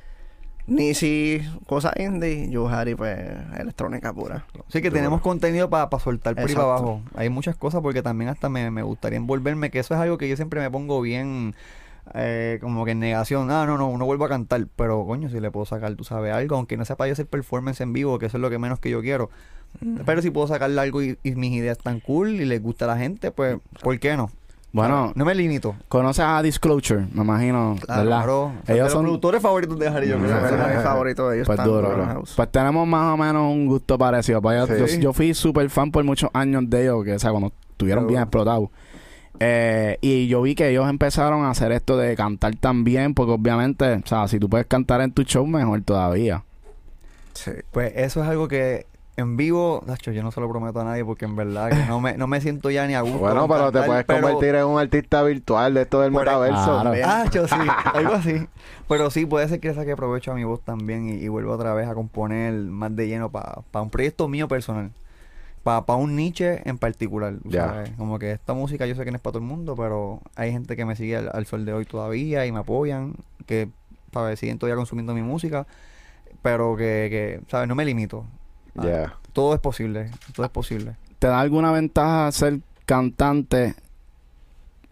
Nisi, 0.66 1.42
cosas 1.68 1.94
indie, 1.98 2.50
yo 2.50 2.68
Harry, 2.70 2.96
pues 2.96 3.20
electrónica 3.58 4.14
pura. 4.14 4.46
Sí, 4.70 4.82
que 4.82 4.92
tenemos 4.92 5.22
contenido 5.22 5.70
para 5.70 5.90
soltar 6.00 6.36
por 6.36 6.48
ahí 6.48 6.54
para 6.54 6.66
abajo. 6.66 7.02
Hay 7.16 7.30
muchas 7.30 7.56
cosas 7.56 7.82
porque 7.82 8.02
también 8.02 8.30
hasta 8.30 8.48
me, 8.48 8.72
me 8.72 8.82
gustaría 8.82 9.18
envolverme, 9.18 9.72
que 9.72 9.80
eso 9.80 9.94
es 9.94 10.00
algo 10.00 10.18
que 10.18 10.30
yo 10.30 10.36
siempre 10.38 10.62
me 10.62 10.72
pongo 10.72 11.02
bien 11.02 11.54
eh, 12.14 12.60
como 12.62 12.86
que 12.86 12.92
en 12.92 13.00
negación. 13.00 13.52
Ah, 13.52 13.66
no, 13.66 13.78
no, 13.78 13.98
no 13.98 14.06
vuelvo 14.06 14.26
a 14.26 14.30
cantar. 14.30 14.66
Pero 14.76 15.06
coño, 15.06 15.30
si 15.30 15.40
le 15.40 15.52
puedo 15.52 15.66
sacar, 15.66 15.94
tú 15.96 16.04
sabes, 16.04 16.34
algo, 16.34 16.56
aunque 16.56 16.78
no 16.78 16.86
sea 16.86 16.96
para 16.96 17.10
yo 17.10 17.14
hacer 17.14 17.28
performance 17.28 17.82
en 17.82 17.94
vivo, 17.94 18.18
que 18.20 18.28
eso 18.28 18.38
es 18.38 18.42
lo 18.42 18.50
que 18.50 18.60
menos 18.60 18.80
que 18.80 18.90
yo 18.90 19.02
quiero. 19.02 19.30
Pero 20.06 20.22
si 20.22 20.30
puedo 20.30 20.48
sacarle 20.48 20.80
algo 20.80 21.02
y, 21.02 21.18
y 21.24 21.32
mis 21.36 21.52
ideas 21.52 21.80
están 21.80 22.00
cool 22.00 22.30
y 22.30 22.46
les 22.46 22.62
gusta 22.62 22.86
a 22.86 22.90
la 22.90 22.98
gente, 22.98 23.32
pues, 23.32 23.58
¿por 23.82 24.00
qué 24.00 24.16
no? 24.16 24.30
Bueno, 24.74 25.12
no 25.16 25.24
me 25.24 25.36
limito. 25.36 25.76
conoces 25.88 26.26
a 26.26 26.42
Disclosure, 26.42 27.06
me 27.14 27.22
imagino, 27.22 27.76
Claro, 27.86 28.48
¿verdad? 28.50 28.64
De 28.66 28.74
Ellos 28.74 28.86
los 28.86 28.92
son 28.94 29.04
productores 29.04 29.42
favoritos 29.42 29.78
de 29.78 29.88
Harry, 29.88 30.08
yo 30.10 30.18
Mm, 30.18 30.24
creo. 30.24 30.38
Ese 30.46 30.56
Ajá. 30.56 30.72
es 30.72 30.78
mi 30.78 30.84
favorito 30.84 31.30
de 31.30 31.36
ellos. 31.38 31.46
Pues 31.48 31.64
duro. 31.64 32.06
house. 32.06 32.34
Pues 32.36 32.52
tenemos 32.52 32.88
más 32.88 33.14
o 33.14 33.18
menos 33.18 33.52
un 33.54 33.68
gusto 33.68 33.98
parecido. 34.00 34.42
Pues 34.42 34.68
yo, 34.68 34.88
Sí. 34.88 34.96
yo, 34.96 35.02
yo 35.02 35.14
fui 35.14 35.34
súper 35.36 35.70
fan 35.70 35.92
por 35.92 36.04
muchos 36.04 36.30
años 36.34 36.64
de 36.68 36.82
ellos, 36.84 37.06
que 37.06 37.14
o 37.14 37.20
sea, 37.20 37.30
cuando 37.30 37.52
estuvieron 37.70 38.08
bien 38.08 38.22
explotados. 38.22 38.70
Eh, 39.40 39.98
y 40.02 40.28
yo 40.28 40.42
vi 40.42 40.56
que 40.56 40.70
ellos 40.70 40.90
empezaron 40.90 41.44
a 41.44 41.52
hacer 41.52 41.72
esto 41.72 41.96
de 41.98 42.16
cantar 42.16 42.56
también, 42.56 43.14
porque 43.14 43.32
obviamente, 43.34 43.94
o 43.94 44.08
sea, 44.08 44.28
si 44.28 44.40
tú 44.40 44.50
puedes 44.50 44.66
cantar 44.68 45.02
en 45.02 45.12
tu 45.12 45.22
show, 45.24 45.46
mejor 45.46 45.82
todavía. 45.82 46.44
Sí. 47.34 47.52
Pues 47.72 47.94
eso 47.96 48.24
es 48.24 48.28
algo 48.30 48.48
que 48.48 48.88
en 49.16 49.38
vivo, 49.38 49.84
Nacho, 49.86 50.12
yo 50.12 50.24
no 50.24 50.32
se 50.32 50.42
lo 50.42 50.50
prometo 50.50 50.80
a 50.82 50.84
nadie 50.84 51.06
porque 51.06 51.26
en 51.26 51.36
verdad 51.36 51.70
que 51.70 51.86
no 51.88 52.00
me, 52.00 52.18
no 52.18 52.26
me 52.28 52.42
siento 52.42 52.72
ya 52.72 52.88
ni 52.88 52.96
a 52.96 53.02
gusto. 53.02 53.20
Bueno, 53.20 53.48
pero 53.48 53.72
te 53.72 53.84
puedes 53.84 54.06
pero- 54.06 54.22
convertir 54.22 54.56
en 54.56 54.66
un 54.66 54.80
artista 54.80 55.22
virtual 55.24 55.74
de 55.76 55.82
esto 55.84 56.02
del 56.02 56.12
Por 56.12 56.24
metaverso. 56.26 56.82
Claro. 56.82 56.94
Ah, 57.06 57.26
sí, 57.32 57.40
algo 57.94 58.14
así. 58.14 58.48
Pero 58.88 59.10
sí, 59.12 59.26
puede 59.26 59.48
ser 59.48 59.60
que 59.60 59.68
le 59.70 59.76
saque 59.76 59.96
provecho 59.96 60.32
a 60.32 60.36
mi 60.36 60.44
voz 60.44 60.62
también 60.62 61.08
y, 61.10 61.14
y 61.14 61.28
vuelva 61.28 61.54
otra 61.56 61.74
vez 61.74 61.88
a 61.88 61.94
componer 61.94 62.54
más 62.54 62.96
de 62.96 63.08
lleno 63.08 63.30
para 63.30 63.62
un 63.74 63.90
proyecto 63.90 64.28
mío 64.28 64.48
personal. 64.48 64.92
Para 65.64 65.82
un 65.96 66.16
niche 66.16 66.62
en 66.68 66.78
particular. 66.78 67.36
Ya. 67.46 67.68
sabes. 67.68 67.92
Como 67.98 68.20
que 68.20 68.32
esta 68.32 68.54
música 68.54 68.86
yo 68.86 68.96
sé 68.96 69.06
que 69.06 69.12
no 69.12 69.18
es 69.18 69.22
para 69.22 69.34
todo 69.34 69.44
el 69.44 69.48
mundo, 69.48 69.76
pero 69.78 70.22
hay 70.36 70.52
gente 70.52 70.76
que 70.76 70.86
me 70.86 70.96
sigue 70.96 71.16
al, 71.18 71.30
al 71.34 71.46
sol 71.46 71.66
de 71.66 71.72
hoy 71.74 71.86
todavía 71.86 72.46
y 72.46 72.52
me 72.52 72.60
apoyan, 72.60 73.14
que 73.46 73.70
¿sabes? 74.12 74.40
siguen 74.40 74.58
todavía 74.60 74.76
consumiendo 74.76 75.14
mi 75.14 75.22
música, 75.22 75.66
pero 76.42 76.76
que, 76.76 77.08
que 77.10 77.40
¿sabes? 77.48 77.68
No 77.70 77.76
me 77.76 77.86
limito. 77.86 78.26
Ah, 78.78 78.84
Ya. 78.86 79.14
Todo 79.34 79.56
es 79.56 79.60
posible, 79.60 80.12
todo 80.36 80.46
es 80.46 80.52
posible. 80.52 80.96
¿Te 81.20 81.28
da 81.28 81.40
alguna 81.40 81.72
ventaja 81.72 82.32
ser 82.32 82.60
cantante 82.86 83.74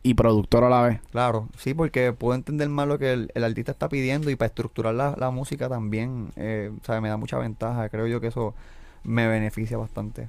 y 0.02 0.16
productor 0.16 0.64
a 0.64 0.70
la 0.70 0.82
vez? 0.82 1.00
Claro, 1.12 1.48
sí, 1.58 1.76
porque 1.76 2.12
puedo 2.12 2.34
entender 2.34 2.68
más 2.70 2.88
lo 2.88 2.98
que 2.98 3.14
el, 3.14 3.32
el 3.36 3.44
artista 3.44 3.72
está 3.72 3.88
pidiendo 3.88 4.32
y 4.32 4.36
para 4.36 4.48
estructurar 4.48 4.96
la, 4.96 5.16
la 5.18 5.30
música 5.30 5.70
también, 5.70 6.30
eh, 6.38 6.72
¿sabes? 6.84 7.04
Me 7.04 7.10
da 7.10 7.18
mucha 7.18 7.38
ventaja. 7.38 7.88
Creo 7.90 8.08
yo 8.08 8.20
que 8.20 8.28
eso 8.28 8.56
me 9.04 9.28
beneficia 9.28 9.78
bastante. 9.78 10.28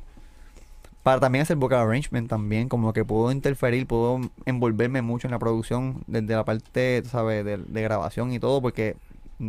Para 1.02 1.18
también 1.18 1.42
hacer 1.42 1.56
vocal 1.56 1.80
arrangement 1.80 2.28
también, 2.28 2.68
como 2.68 2.92
que 2.92 3.04
puedo 3.04 3.32
interferir, 3.32 3.86
puedo 3.86 4.20
envolverme 4.44 5.00
mucho 5.02 5.26
en 5.26 5.30
la 5.32 5.38
producción 5.38 6.04
desde 6.06 6.34
la 6.36 6.44
parte, 6.44 7.02
¿sabes? 7.06 7.44
De, 7.46 7.56
de 7.56 7.82
grabación 7.82 8.32
y 8.32 8.38
todo, 8.38 8.60
porque 8.60 8.96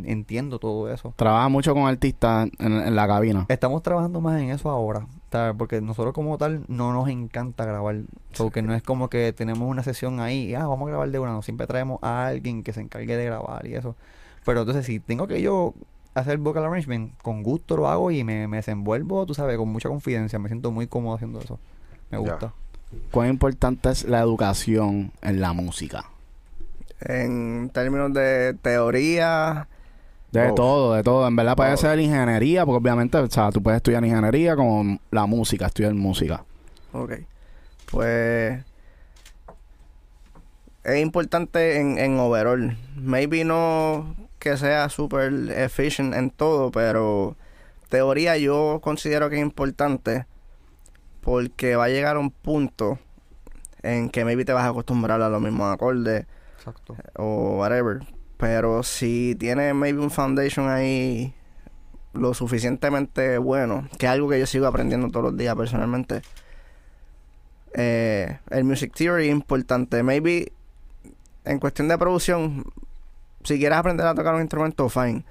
entiendo 0.06 0.60
todo 0.60 0.92
eso. 0.92 1.14
Trabaja 1.16 1.48
mucho 1.50 1.74
con 1.74 1.88
artistas 1.88 2.50
en, 2.60 2.74
en 2.74 2.96
la 2.96 3.08
cabina. 3.08 3.46
Estamos 3.50 3.82
trabajando 3.84 4.20
más 4.22 4.42
en 4.42 4.50
eso 4.50 4.70
ahora, 4.70 5.08
¿sabes? 5.32 5.56
porque 5.58 5.80
nosotros 5.82 6.14
como 6.14 6.38
tal 6.38 6.66
no 6.68 6.92
nos 6.94 7.08
encanta 7.10 7.66
grabar, 7.66 8.02
porque 8.38 8.62
no 8.62 8.74
es 8.74 8.82
como 8.84 9.10
que 9.10 9.34
tenemos 9.34 9.70
una 9.70 9.84
sesión 9.84 10.20
ahí, 10.20 10.50
y, 10.50 10.56
ah, 10.56 10.66
vamos 10.68 10.88
a 10.88 10.92
grabar 10.92 11.10
de 11.10 11.20
una, 11.20 11.32
no, 11.32 11.42
siempre 11.42 11.68
traemos 11.68 12.00
a 12.02 12.28
alguien 12.28 12.64
que 12.64 12.74
se 12.74 12.82
encargue 12.82 13.16
de 13.16 13.26
grabar 13.26 13.66
y 13.66 13.76
eso. 13.76 13.96
Pero 14.46 14.62
entonces 14.62 14.86
si 14.86 15.00
tengo 15.00 15.28
que 15.28 15.42
yo 15.42 15.74
hacer 16.16 16.38
vocal 16.38 16.66
arrangement, 16.66 17.18
con 17.22 17.42
gusto 17.44 17.76
lo 17.78 17.88
hago 17.88 18.12
y 18.12 18.24
me, 18.24 18.48
me 18.48 18.58
desenvuelvo, 18.58 19.26
tú 19.26 19.34
sabes, 19.34 19.58
con 19.58 19.70
mucha 19.70 19.90
confidencia, 19.90 20.38
me 20.40 20.50
siento 20.50 20.72
muy 20.72 20.88
cómodo 20.88 21.16
haciendo 21.16 21.40
eso. 21.40 21.60
Me 22.12 22.18
Ya. 22.24 22.32
gusta. 22.32 22.54
¿Cuán 23.10 23.30
importante 23.30 23.90
es 23.90 24.04
la 24.06 24.20
educación 24.20 25.12
en 25.24 25.42
la 25.42 25.54
música? 25.54 26.06
En 27.02 27.70
términos 27.74 28.14
de 28.14 28.54
teoría, 28.62 29.68
De 30.34 30.52
todo, 30.54 30.94
de 30.96 31.04
todo. 31.04 31.28
En 31.28 31.36
verdad 31.36 31.56
puede 31.56 31.74
Uf. 31.76 31.80
ser 31.80 32.00
ingeniería, 32.00 32.66
porque 32.66 32.78
obviamente, 32.78 33.18
o 33.18 33.30
sea, 33.30 33.52
tú 33.52 33.62
puedes 33.62 33.78
estudiar 33.78 34.04
ingeniería 34.04 34.56
como 34.56 35.00
la 35.12 35.26
música, 35.26 35.68
estudiar 35.68 35.94
música. 35.94 36.44
ok. 36.92 37.14
Pues 37.92 38.64
es 40.84 41.02
importante 41.02 41.80
en, 41.80 41.98
en 42.00 42.20
overall. 42.20 42.76
Maybe 42.96 43.44
no 43.44 44.16
que 44.40 44.58
sea 44.58 44.90
super 44.90 45.32
efficient 45.56 46.14
en 46.16 46.30
todo, 46.32 46.72
pero 46.72 47.36
teoría 47.90 48.38
yo 48.38 48.80
considero 48.84 49.30
que 49.30 49.36
es 49.38 49.42
importante 49.42 50.26
porque 51.22 51.76
va 51.76 51.86
a 51.86 51.90
llegar 51.90 52.18
un 52.18 52.32
punto 52.32 53.00
en 53.84 54.10
que 54.10 54.26
maybe 54.26 54.44
te 54.44 54.52
vas 54.54 54.66
a 54.66 54.70
acostumbrar 54.70 55.22
a 55.22 55.30
los 55.30 55.42
mismos 55.42 55.74
acordes 55.74 56.26
Exacto. 56.58 56.96
o 57.18 57.58
whatever. 57.60 58.02
Pero 58.44 58.84
si 58.84 59.38
tienes 59.40 59.74
maybe 59.74 60.00
un 60.00 60.12
foundation 60.12 60.68
ahí 60.68 61.34
lo 62.12 62.34
suficientemente 62.34 63.38
bueno, 63.38 63.88
que 63.98 64.06
es 64.06 64.12
algo 64.12 64.28
que 64.28 64.38
yo 64.38 64.46
sigo 64.46 64.68
aprendiendo 64.68 65.08
todos 65.08 65.28
los 65.28 65.38
días 65.38 65.56
personalmente, 65.56 66.22
eh, 67.74 68.40
el 68.50 68.66
music 68.66 68.94
theory 68.94 69.28
es 69.28 69.32
importante. 69.32 70.04
Maybe 70.04 70.52
en 71.46 71.58
cuestión 71.58 71.88
de 71.88 71.98
producción, 71.98 72.66
si 73.46 73.58
quieres 73.58 73.78
aprender 73.78 74.06
a 74.08 74.14
tocar 74.14 74.36
un 74.36 74.42
instrumento, 74.42 74.90
fine. 74.90 75.24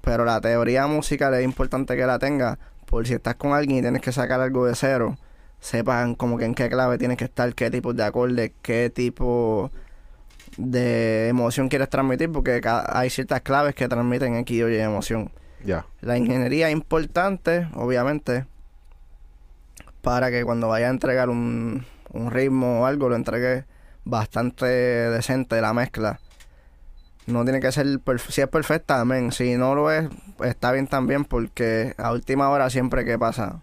Pero 0.00 0.24
la 0.24 0.40
teoría 0.40 0.88
musical 0.88 1.34
es 1.34 1.44
importante 1.44 1.94
que 1.94 2.04
la 2.04 2.18
tengas. 2.18 2.58
Por 2.86 3.06
si 3.06 3.14
estás 3.14 3.36
con 3.36 3.52
alguien 3.52 3.78
y 3.78 3.82
tienes 3.82 4.02
que 4.02 4.10
sacar 4.10 4.40
algo 4.40 4.66
de 4.66 4.74
cero, 4.74 5.16
sepan 5.60 6.16
como 6.16 6.36
que 6.36 6.46
en 6.46 6.56
qué 6.56 6.68
clave 6.68 6.98
tienes 6.98 7.16
que 7.16 7.26
estar, 7.26 7.54
qué 7.54 7.70
tipo 7.70 7.94
de 7.94 8.02
acordes, 8.02 8.50
qué 8.60 8.90
tipo 8.90 9.70
de 10.56 11.28
emoción 11.28 11.68
quieres 11.68 11.88
transmitir, 11.88 12.30
porque 12.32 12.60
hay 12.64 13.10
ciertas 13.10 13.42
claves 13.42 13.74
que 13.74 13.88
transmiten 13.88 14.36
X 14.36 14.56
y 14.56 14.62
Y 14.62 14.78
emoción. 14.78 15.30
Ya. 15.64 15.86
La 16.00 16.16
ingeniería 16.16 16.68
es 16.68 16.72
importante, 16.72 17.68
obviamente, 17.74 18.46
para 20.02 20.30
que 20.30 20.44
cuando 20.44 20.68
vaya 20.68 20.86
a 20.86 20.90
entregar 20.90 21.28
un, 21.28 21.84
un 22.12 22.30
ritmo 22.30 22.82
o 22.82 22.86
algo, 22.86 23.08
lo 23.08 23.16
entregue 23.16 23.64
bastante 24.04 24.66
decente 24.66 25.60
la 25.60 25.72
mezcla. 25.72 26.20
No 27.26 27.42
tiene 27.42 27.58
que 27.58 27.72
ser, 27.72 27.86
si 28.28 28.40
es 28.40 28.48
perfecta, 28.48 29.00
amén. 29.00 29.32
Si 29.32 29.56
no 29.56 29.74
lo 29.74 29.90
es, 29.90 30.08
está 30.44 30.70
bien 30.70 30.86
también, 30.86 31.24
porque 31.24 31.94
a 31.98 32.12
última 32.12 32.48
hora 32.50 32.70
siempre 32.70 33.04
que 33.04 33.18
pasa, 33.18 33.62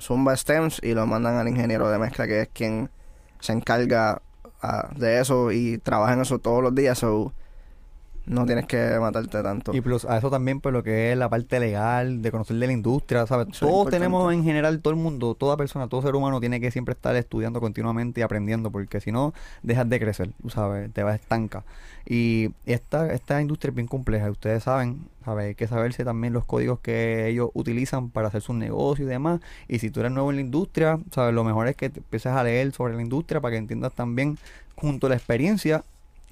zumba 0.00 0.36
stems 0.36 0.80
y 0.82 0.94
lo 0.94 1.06
mandan 1.06 1.36
al 1.36 1.46
ingeniero 1.46 1.88
de 1.90 1.98
mezcla, 1.98 2.26
que 2.26 2.42
es 2.42 2.48
quien 2.52 2.90
se 3.38 3.52
encarga 3.52 4.20
ah, 4.64 4.88
de 4.96 5.20
eso 5.20 5.52
y 5.52 5.78
trabaja 5.78 6.14
en 6.14 6.20
eso 6.22 6.38
todos 6.38 6.62
los 6.62 6.74
días. 6.74 6.98
So, 6.98 7.32
no 8.26 8.46
tienes 8.46 8.66
que 8.66 8.98
matarte 8.98 9.42
tanto. 9.42 9.74
Y 9.74 9.80
plus 9.80 10.04
a 10.04 10.18
eso 10.18 10.30
también 10.30 10.60
pues 10.60 10.72
lo 10.72 10.82
que 10.82 11.12
es 11.12 11.18
la 11.18 11.28
parte 11.28 11.60
legal, 11.60 12.22
de 12.22 12.30
conocer 12.30 12.56
de 12.56 12.66
la 12.66 12.72
industria, 12.72 13.26
¿sabes? 13.26 13.48
Eso 13.50 13.66
Todos 13.66 13.90
tenemos 13.90 14.32
en 14.32 14.44
general, 14.44 14.80
todo 14.80 14.94
el 14.94 15.00
mundo, 15.00 15.34
toda 15.34 15.56
persona, 15.56 15.88
todo 15.88 16.02
ser 16.02 16.14
humano 16.14 16.40
tiene 16.40 16.60
que 16.60 16.70
siempre 16.70 16.92
estar 16.92 17.14
estudiando 17.16 17.60
continuamente 17.60 18.20
y 18.20 18.22
aprendiendo, 18.22 18.70
porque 18.70 19.00
si 19.00 19.12
no, 19.12 19.34
dejas 19.62 19.88
de 19.88 20.00
crecer, 20.00 20.30
sabes, 20.48 20.92
te 20.92 21.02
vas 21.02 21.20
estanca. 21.20 21.64
Y 22.06 22.50
esta, 22.66 23.12
esta 23.12 23.40
industria 23.40 23.70
es 23.70 23.74
bien 23.76 23.88
compleja, 23.88 24.26
y 24.26 24.30
ustedes 24.30 24.64
saben, 24.64 25.06
¿sabes? 25.24 25.46
Hay 25.46 25.54
que 25.54 25.66
saberse 25.66 26.04
también 26.04 26.32
los 26.32 26.44
códigos 26.44 26.80
que 26.80 27.28
ellos 27.28 27.50
utilizan 27.54 28.10
para 28.10 28.28
hacer 28.28 28.42
sus 28.42 28.56
negocios 28.56 29.06
y 29.06 29.10
demás. 29.10 29.40
Y 29.68 29.78
si 29.78 29.90
tú 29.90 30.00
eres 30.00 30.12
nuevo 30.12 30.30
en 30.30 30.36
la 30.36 30.42
industria, 30.42 30.98
¿sabes? 31.10 31.34
Lo 31.34 31.44
mejor 31.44 31.68
es 31.68 31.76
que 31.76 31.90
te 31.90 32.00
empieces 32.00 32.32
a 32.32 32.42
leer 32.44 32.72
sobre 32.72 32.94
la 32.94 33.02
industria 33.02 33.40
para 33.40 33.52
que 33.52 33.58
entiendas 33.58 33.92
también, 33.94 34.38
junto 34.76 35.06
a 35.06 35.10
la 35.10 35.16
experiencia, 35.16 35.84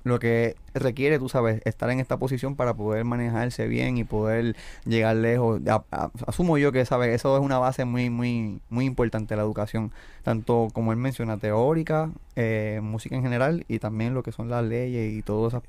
lo 0.04 0.18
que 0.18 0.56
requiere, 0.74 1.18
tú 1.18 1.28
sabes, 1.28 1.60
estar 1.64 1.88
en 1.90 2.00
esta 2.00 2.16
posición 2.16 2.56
para 2.56 2.74
poder 2.74 3.04
manejarse 3.04 3.66
bien 3.68 3.98
y 3.98 4.04
poder 4.04 4.56
llegar 4.84 5.14
lejos. 5.16 5.60
A- 5.68 5.84
a- 5.92 6.10
asumo 6.26 6.58
yo 6.58 6.72
que, 6.72 6.84
sabes, 6.84 7.14
eso 7.14 7.36
es 7.36 7.42
una 7.42 7.58
base 7.58 7.84
muy, 7.84 8.10
muy, 8.10 8.60
muy 8.68 8.84
importante 8.84 9.36
la 9.36 9.42
educación, 9.42 9.92
tanto 10.24 10.68
como 10.72 10.90
él 10.92 10.98
menciona, 10.98 11.36
teórica, 11.36 12.10
eh, 12.36 12.80
música 12.82 13.14
en 13.14 13.22
general 13.22 13.64
y 13.68 13.78
también 13.78 14.14
lo 14.14 14.22
que 14.22 14.32
son 14.32 14.48
las 14.48 14.64
leyes 14.64 15.12
y 15.12 15.22
todas 15.22 15.54
esas 15.54 15.62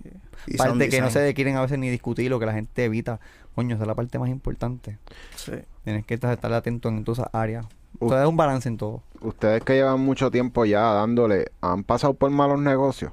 Y 0.47 0.57
partes 0.57 0.89
que 0.89 1.01
no 1.01 1.09
se 1.11 1.33
quieren 1.33 1.55
a 1.57 1.61
veces 1.61 1.77
ni 1.77 1.89
discutir, 1.89 2.29
lo 2.31 2.39
que 2.39 2.45
la 2.45 2.53
gente 2.53 2.85
evita. 2.85 3.19
Coño, 3.55 3.75
esa 3.75 3.83
es 3.83 3.87
la 3.87 3.95
parte 3.95 4.17
más 4.17 4.29
importante. 4.29 4.97
Sí. 5.35 5.51
Tienes 5.83 6.05
que 6.05 6.15
estar, 6.15 6.33
estar 6.33 6.51
atento 6.53 6.89
en 6.89 7.03
todas 7.03 7.19
esas 7.19 7.29
áreas. 7.33 7.65
O 7.99 8.09
sea, 8.09 8.23
es 8.23 8.27
un 8.27 8.35
balance 8.37 8.67
en 8.67 8.77
todo. 8.77 9.03
Ustedes 9.21 9.63
que 9.63 9.73
llevan 9.73 9.99
mucho 9.99 10.31
tiempo 10.31 10.65
ya 10.65 10.81
dándole, 10.81 11.51
¿han 11.61 11.83
pasado 11.83 12.15
por 12.15 12.31
malos 12.31 12.59
negocios? 12.59 13.11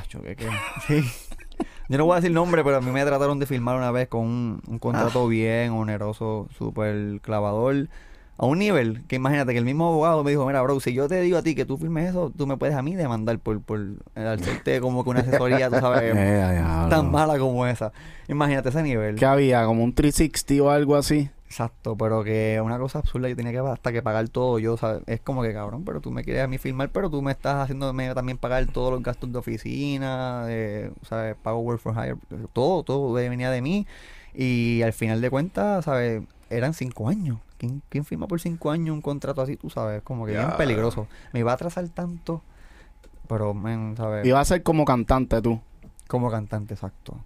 Tacho, 0.00 0.22
que- 0.22 0.36
que- 0.36 0.48
sí. 0.86 1.02
Yo 1.88 1.98
no 1.98 2.04
voy 2.04 2.14
a 2.14 2.16
decir 2.16 2.32
nombre, 2.32 2.64
pero 2.64 2.76
a 2.76 2.80
mí 2.80 2.90
me 2.90 3.04
trataron 3.04 3.38
de 3.38 3.46
filmar 3.46 3.76
una 3.76 3.90
vez 3.92 4.08
con 4.08 4.22
un, 4.22 4.60
un 4.66 4.78
contrato 4.78 5.26
bien 5.28 5.70
oneroso, 5.70 6.48
súper 6.56 7.20
clavador. 7.22 7.88
A 8.38 8.44
un 8.44 8.58
nivel 8.58 9.02
que 9.06 9.16
imagínate 9.16 9.52
que 9.52 9.58
el 9.58 9.64
mismo 9.64 9.86
abogado 9.88 10.22
me 10.22 10.30
dijo, 10.30 10.44
mira, 10.44 10.60
bro, 10.60 10.78
si 10.80 10.92
yo 10.92 11.08
te 11.08 11.20
digo 11.22 11.38
a 11.38 11.42
ti 11.42 11.54
que 11.54 11.64
tú 11.64 11.78
firmes 11.78 12.10
eso, 12.10 12.30
tú 12.36 12.46
me 12.46 12.56
puedes 12.58 12.74
a 12.76 12.82
mí 12.82 12.94
demandar 12.94 13.38
por, 13.38 13.62
por 13.62 13.80
hacerte 14.14 14.80
como 14.80 15.04
que 15.04 15.10
una 15.10 15.20
asesoría, 15.20 15.70
tú 15.70 15.76
sabes, 15.76 16.14
Eh, 16.16 16.62
tan 16.90 17.10
mala 17.10 17.38
como 17.38 17.66
esa. 17.66 17.92
Imagínate 18.28 18.68
ese 18.68 18.82
nivel. 18.82 19.14
¿Qué 19.14 19.24
había? 19.24 19.64
¿Como 19.64 19.82
un 19.84 19.94
360 19.94 20.62
o 20.64 20.68
algo 20.70 20.96
así? 20.96 21.30
Exacto, 21.46 21.96
pero 21.96 22.24
que 22.24 22.60
una 22.62 22.78
cosa 22.78 22.98
absurda, 22.98 23.28
yo 23.28 23.36
tenía 23.36 23.52
que 23.52 23.58
hasta 23.58 23.92
que 23.92 24.02
pagar 24.02 24.28
todo 24.28 24.58
yo, 24.58 24.76
¿sabes? 24.76 25.02
Es 25.06 25.20
como 25.20 25.42
que 25.42 25.52
cabrón, 25.52 25.84
pero 25.84 26.00
tú 26.00 26.10
me 26.10 26.24
quieres 26.24 26.42
a 26.42 26.48
mí 26.48 26.58
firmar, 26.58 26.90
pero 26.90 27.08
tú 27.08 27.22
me 27.22 27.30
estás 27.32 27.56
haciéndome 27.62 28.12
también 28.14 28.36
pagar 28.36 28.66
todos 28.66 28.90
los 28.92 29.02
gastos 29.02 29.30
de 29.32 29.38
oficina, 29.38 30.44
de, 30.44 30.90
¿sabes? 31.02 31.36
Pago 31.40 31.60
work 31.60 31.80
for 31.80 31.94
hire, 31.94 32.16
todo, 32.52 32.82
todo 32.82 33.12
venía 33.12 33.50
de 33.50 33.62
mí 33.62 33.86
y 34.34 34.82
al 34.82 34.92
final 34.92 35.20
de 35.20 35.30
cuentas, 35.30 35.84
¿sabes? 35.84 36.22
Eran 36.50 36.74
cinco 36.74 37.08
años. 37.08 37.38
¿Quién, 37.58 37.80
quién 37.88 38.04
firma 38.04 38.26
por 38.26 38.40
cinco 38.40 38.70
años 38.70 38.92
un 38.94 39.00
contrato 39.00 39.40
así, 39.40 39.56
tú 39.56 39.70
sabes? 39.70 40.02
Como 40.02 40.26
que 40.26 40.32
bien 40.32 40.48
Ya. 40.48 40.56
peligroso. 40.56 41.06
Me 41.32 41.40
iba 41.40 41.52
a 41.52 41.54
atrasar 41.54 41.88
tanto, 41.88 42.42
pero, 43.28 43.54
men, 43.54 43.94
¿sabes? 43.96 44.26
Iba 44.26 44.40
a 44.40 44.44
ser 44.44 44.62
como 44.62 44.84
cantante 44.84 45.40
tú. 45.40 45.60
Como 46.08 46.30
cantante, 46.30 46.74
exacto. 46.74 47.16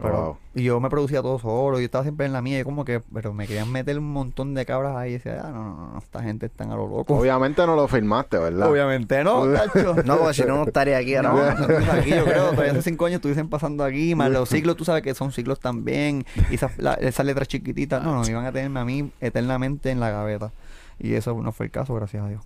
Pero, 0.00 0.16
Wow. 0.24 0.36
Y 0.54 0.62
yo 0.64 0.80
me 0.80 0.88
producía 0.90 1.22
todo 1.22 1.38
solo, 1.38 1.78
yo 1.78 1.84
estaba 1.84 2.02
siempre 2.04 2.26
en 2.26 2.32
la 2.32 2.42
mía, 2.42 2.60
y 2.60 2.64
como 2.64 2.84
que, 2.84 3.00
pero 3.12 3.32
me 3.32 3.46
querían 3.46 3.70
meter 3.70 3.98
un 3.98 4.12
montón 4.12 4.54
de 4.54 4.64
cabras 4.66 4.96
ahí 4.96 5.10
y 5.10 5.12
decía, 5.14 5.40
ah, 5.44 5.50
no, 5.50 5.62
no, 5.62 5.92
no, 5.92 5.98
esta 5.98 6.22
gente 6.22 6.46
está 6.46 6.64
a 6.64 6.68
lo 6.68 6.88
loco. 6.88 7.16
Obviamente 7.16 7.64
no 7.66 7.76
lo 7.76 7.86
firmaste, 7.86 8.38
¿verdad? 8.38 8.70
Obviamente 8.70 9.22
no, 9.22 9.46
tacho. 9.52 9.94
No, 10.04 10.18
porque 10.18 10.34
si 10.34 10.42
no, 10.42 10.56
no 10.56 10.62
estaría 10.64 10.96
aquí 10.98 11.14
ahora 11.14 11.32
No, 11.32 11.92
aquí, 11.92 12.10
yo 12.10 12.24
creo, 12.24 12.50
todavía 12.50 12.72
hace 12.72 12.82
cinco 12.90 13.06
años 13.06 13.16
estuviesen 13.16 13.48
pasando 13.48 13.84
aquí, 13.84 14.14
más 14.14 14.30
los 14.30 14.48
siglos, 14.48 14.76
tú 14.76 14.84
sabes 14.84 15.02
que 15.02 15.14
son 15.14 15.30
siglos 15.32 15.60
también, 15.60 16.24
y 16.50 16.54
esas, 16.56 16.76
la- 16.78 16.94
esas 16.94 17.24
letras 17.26 17.46
chiquititas, 17.48 18.02
no, 18.02 18.14
no, 18.14 18.28
iban 18.28 18.44
a 18.46 18.52
tenerme 18.52 18.80
a 18.80 18.84
mí 18.84 19.10
eternamente 19.20 19.90
en 19.90 20.00
la 20.00 20.10
gaveta. 20.10 20.50
Y 20.98 21.14
eso 21.14 21.34
no 21.40 21.52
fue 21.52 21.66
el 21.66 21.72
caso, 21.72 21.94
gracias 21.94 22.24
a 22.24 22.28
Dios. 22.28 22.42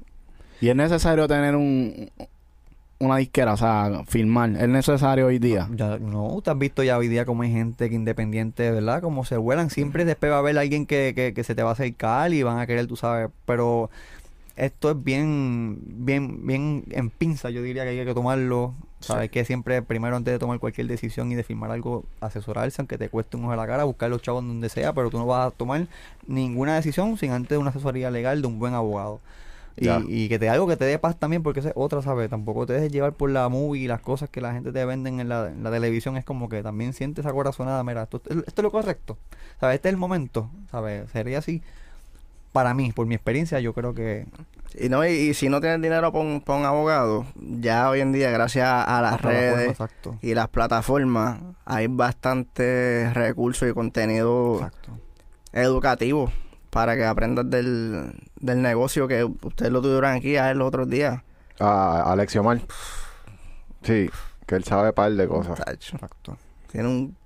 Y 0.61 0.68
es 0.68 0.76
necesario 0.76 1.26
tener 1.26 1.57
un 1.57 2.11
una 3.03 3.16
disquera, 3.16 3.53
o 3.53 3.57
sea, 3.57 4.05
filmar. 4.07 4.50
Es 4.50 4.68
necesario 4.68 5.26
hoy 5.26 5.38
día. 5.38 5.68
Ya, 5.74 5.98
no, 5.98 6.40
tú 6.42 6.50
has 6.50 6.59
visto 6.59 6.82
ya 6.82 6.96
hoy 6.96 7.09
día 7.09 7.24
como 7.24 7.42
hay 7.42 7.50
gente 7.50 7.88
que 7.88 7.94
independiente, 7.94 8.70
¿verdad? 8.70 9.03
Como 9.03 9.24
se 9.24 9.36
vuelan, 9.36 9.70
siempre 9.70 10.05
después 10.05 10.30
va 10.30 10.36
a 10.36 10.38
haber 10.38 10.57
alguien 10.57 10.86
que, 10.86 11.12
que, 11.14 11.34
que 11.34 11.44
se 11.44 11.55
te 11.55 11.62
va 11.62 11.70
a 11.70 11.72
acercar 11.72 12.32
y 12.32 12.42
van 12.42 12.59
a 12.59 12.66
querer, 12.66 12.86
tú 12.86 12.96
sabes, 12.96 13.28
pero 13.44 13.90
esto 14.57 14.90
es 14.90 15.03
bien, 15.03 15.78
bien, 15.82 16.46
bien 16.46 16.84
en 16.90 17.11
pinza, 17.11 17.50
yo 17.50 17.62
diría 17.62 17.82
que 17.84 17.90
hay 17.90 18.05
que 18.05 18.14
tomarlo, 18.14 18.74
sabes 19.00 19.30
que 19.30 19.44
siempre 19.44 19.82
primero 19.82 20.14
antes 20.14 20.32
de 20.32 20.38
tomar 20.38 20.61
cualquier 20.61 20.86
decisión 20.86 21.32
y 21.32 21.34
de 21.34 21.42
firmar 21.42 21.70
algo, 21.72 22.05
asesorarse, 22.20 22.80
aunque 22.80 22.98
te 22.98 23.09
cueste 23.09 23.36
un 23.36 23.44
ojo 23.44 23.53
a 23.53 23.57
la 23.57 23.66
cara, 23.66 23.84
buscar 23.84 24.11
los 24.11 24.22
chavos 24.22 24.46
donde 24.46 24.68
sea, 24.68 24.92
pero 24.92 25.11
tú 25.11 25.18
no 25.18 25.26
vas 25.26 25.48
a 25.48 25.50
tomar 25.50 25.86
ninguna 26.26 26.76
decisión 26.76 27.18
sin 27.18 27.32
antes 27.32 27.50
de 27.50 27.59
una 27.59 27.70
asesoría 27.70 28.11
legal 28.12 28.42
de 28.42 28.48
un 28.48 28.59
buen 28.59 28.74
abogado. 28.74 29.20
Y, 29.77 29.89
y 30.07 30.29
que 30.29 30.39
te 30.39 30.49
algo 30.51 30.66
que 30.66 30.77
te 30.77 30.85
dé 30.85 30.99
paz 30.99 31.18
también, 31.18 31.43
porque 31.43 31.61
esa 31.61 31.70
es 31.70 31.75
otra, 31.77 32.03
¿sabes? 32.03 32.29
Tampoco 32.29 32.66
te 32.66 32.75
dejes 32.75 32.93
llevar 32.93 33.14
por 33.14 33.31
la 33.31 33.49
movie 33.49 33.83
y 33.83 33.87
las 33.87 34.01
cosas 34.01 34.29
que 34.29 34.41
la 34.41 34.53
gente 34.53 34.70
te 34.70 34.85
venden 34.85 35.18
en 35.20 35.29
la, 35.29 35.49
en 35.49 35.62
la 35.62 35.70
televisión. 35.70 36.16
Es 36.16 36.25
como 36.25 36.49
que 36.49 36.62
también 36.62 36.93
sientes 36.93 37.25
esa 37.25 37.33
corazonada. 37.33 37.83
Mira, 37.83 38.03
esto, 38.03 38.20
esto 38.27 38.43
es 38.45 38.62
lo 38.62 38.70
correcto, 38.70 39.16
¿sabes? 39.61 39.77
Este 39.77 39.89
es 39.89 39.95
el 39.95 39.99
momento, 39.99 40.51
¿sabes? 40.70 41.11
Sería 41.11 41.39
así. 41.39 41.62
Para 42.53 42.75
mí, 42.75 42.93
por 42.93 43.07
mi 43.07 43.14
experiencia, 43.14 43.61
yo 43.61 43.73
creo 43.73 43.95
que 43.95 44.27
Y, 44.79 44.91
no, 44.91 45.07
y, 45.07 45.11
y 45.11 45.35
si 45.35 45.49
no 45.49 45.61
tienes 45.62 45.81
dinero 45.81 46.12
para 46.12 46.23
un, 46.23 46.43
pa' 46.43 46.57
un 46.57 46.66
abogado, 46.66 47.25
ya 47.35 47.89
hoy 47.89 48.01
en 48.01 48.12
día, 48.12 48.31
gracias 48.31 48.68
a 48.68 49.01
las 49.01 49.14
hasta 49.14 49.29
la 49.29 49.39
forma, 49.39 49.57
redes 49.57 49.79
y 50.20 50.35
las 50.35 50.49
plataformas, 50.49 51.41
hay 51.64 51.87
bastantes 51.87 53.14
recursos 53.14 53.70
y 53.70 53.73
contenido 53.73 54.70
educativo 55.53 56.31
para 56.73 56.97
que 56.97 57.05
aprendas 57.05 57.51
del, 57.51 58.14
del 58.41 58.62
negocio 58.62 59.07
que 59.07 59.25
ustedes 59.25 59.70
lo 59.70 59.83
tuvieron 59.83 60.11
aquí 60.11 60.37
a 60.37 60.51
él 60.51 60.57
los 60.59 60.68
otros 60.68 60.89
días. 60.89 61.20
A 61.61 62.11
Alexio 62.11 62.43
Mar. 62.43 62.61
Sí, 63.83 64.09
que 64.47 64.55
él 64.55 64.64
sabe 64.64 64.95
par 64.95 65.12
de 65.12 65.29
cosas. 65.29 65.61
Exacto. 65.66 66.39
Tiene 66.70 66.89
un, 66.89 67.16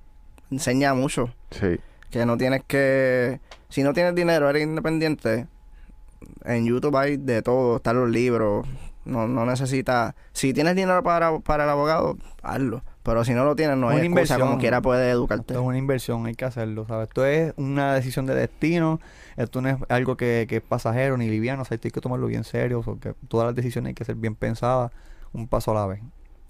enseña 0.51 0.95
mucho. 0.95 1.31
Sí. 1.53 1.79
Que 2.11 2.27
no 2.27 2.37
tienes 2.37 2.63
que... 2.67 3.41
Si 3.69 3.85
no 3.85 3.93
tienes 3.93 4.17
dinero, 4.17 4.51
eres 4.51 4.65
independiente. 4.65 5.47
En 6.45 6.67
YouTube 6.67 6.97
hay 6.97 7.17
de 7.17 7.41
todo. 7.43 7.77
Están 7.77 8.01
los 8.01 8.11
libros. 8.11 8.67
No, 9.05 9.29
no 9.29 9.47
necesitas... 9.47 10.15
Si 10.33 10.53
tienes 10.53 10.75
dinero 10.75 11.05
para, 11.05 11.39
para 11.39 11.63
el 11.65 11.71
abogado, 11.71 12.17
hazlo. 12.43 12.83
Pero 13.05 13.25
si 13.25 13.33
no 13.35 13.45
lo 13.45 13.55
tienes, 13.55 13.77
no 13.77 13.89
hay 13.91 13.99
Una 13.99 14.05
excusa. 14.07 14.09
inversión. 14.35 14.41
Como 14.41 14.59
quiera 14.59 14.83
puedes 14.83 15.07
Esto 15.07 15.19
educarte. 15.19 15.55
es 15.55 15.61
una 15.61 15.79
inversión, 15.79 16.27
hay 16.27 16.35
que 16.35 16.45
hacerlo, 16.45 16.85
¿sabes? 16.89 17.07
Esto 17.09 17.25
es 17.25 17.55
una 17.57 17.95
decisión 17.95 18.27
de 18.27 18.35
destino, 18.35 18.99
esto 19.37 19.61
no 19.61 19.69
es 19.69 19.77
algo 19.89 20.17
que, 20.17 20.47
que 20.49 20.57
es 20.57 20.63
pasajero 20.63 21.17
ni 21.17 21.29
liviano, 21.29 21.63
o 21.63 21.65
sea, 21.65 21.79
hay 21.83 21.91
que 21.91 22.01
tomarlo 22.01 22.27
bien 22.27 22.45
serio, 22.45 22.83
porque 22.85 23.15
todas 23.29 23.47
las 23.47 23.55
decisiones 23.55 23.91
hay 23.91 23.95
que 23.95 24.05
ser 24.05 24.17
bien 24.17 24.35
pensadas, 24.35 24.93
un 25.33 25.49
paso 25.49 25.73
a 25.73 25.75
la 25.75 25.87
vez. 25.87 26.01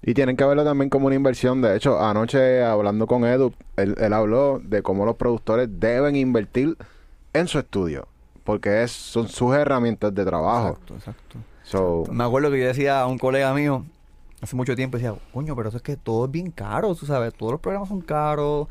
Y 0.01 0.13
tienen 0.13 0.37
que 0.37 0.45
verlo 0.45 0.63
también 0.63 0.89
como 0.89 1.07
una 1.07 1.15
inversión. 1.15 1.61
De 1.61 1.75
hecho, 1.75 1.99
anoche 1.99 2.63
hablando 2.63 3.07
con 3.07 3.25
Edu, 3.25 3.53
él, 3.75 3.95
él 3.97 4.13
habló 4.13 4.59
de 4.63 4.81
cómo 4.81 5.05
los 5.05 5.15
productores 5.15 5.67
deben 5.79 6.15
invertir 6.15 6.77
en 7.33 7.47
su 7.47 7.59
estudio. 7.59 8.07
Porque 8.43 8.83
es, 8.83 8.91
son 8.91 9.27
sus 9.27 9.53
herramientas 9.55 10.13
de 10.13 10.23
trabajo. 10.23 10.69
Exacto, 10.69 10.95
exacto. 10.95 11.37
So, 11.63 12.03
Me 12.11 12.23
acuerdo 12.23 12.49
que 12.49 12.59
yo 12.59 12.67
decía 12.67 13.01
a 13.01 13.07
un 13.07 13.17
colega 13.17 13.53
mío 13.53 13.83
hace 14.41 14.55
mucho 14.55 14.75
tiempo, 14.75 14.97
decía, 14.97 15.13
coño, 15.33 15.55
pero 15.55 15.69
eso 15.69 15.77
es 15.77 15.83
que 15.83 15.97
todo 15.97 16.25
es 16.25 16.31
bien 16.31 16.51
caro, 16.51 16.93
tú 16.95 17.05
sabes, 17.05 17.33
todos 17.33 17.53
los 17.53 17.61
programas 17.61 17.89
son 17.89 18.01
caros, 18.01 18.67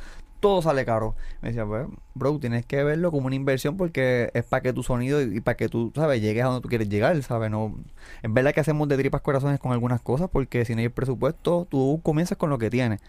todo 0.47 0.63
sale 0.63 0.85
caro. 0.85 1.17
Me 1.43 1.49
decía, 1.49 1.67
pues, 1.67 1.89
bro, 2.15 2.39
tienes 2.39 2.65
que 2.65 2.85
verlo 2.85 3.11
como 3.11 3.27
una 3.27 3.35
inversión 3.35 3.77
porque 3.77 4.31
es 4.33 4.45
para 4.45 4.63
que 4.63 4.73
tu 4.73 4.85
sonido 4.85 5.21
y, 5.21 5.41
para 5.41 5.57
que 5.57 5.69
tú, 5.69 5.91
sabes, 5.93 6.23
llegues 6.23 6.45
a 6.45 6.47
donde 6.47 6.61
tú 6.61 6.69
quieres 6.69 6.89
llegar, 6.89 7.21
¿sabes? 7.25 7.51
No, 7.51 7.75
es 8.23 8.33
verdad 8.33 8.55
que 8.55 8.61
hacemos 8.61 8.87
de 8.87 8.97
tripas 8.97 9.23
corazones 9.23 9.59
con 9.59 9.73
algunas 9.73 10.01
cosas 10.01 10.31
porque 10.31 10.65
si 10.65 10.77
no 10.77 10.83
hay 10.83 10.89
presupuesto, 10.89 11.67
tú 11.69 12.01
comienzas 12.05 12.39
con 12.39 12.49
lo 12.49 12.59
que 12.59 12.71
tienes. 12.71 13.01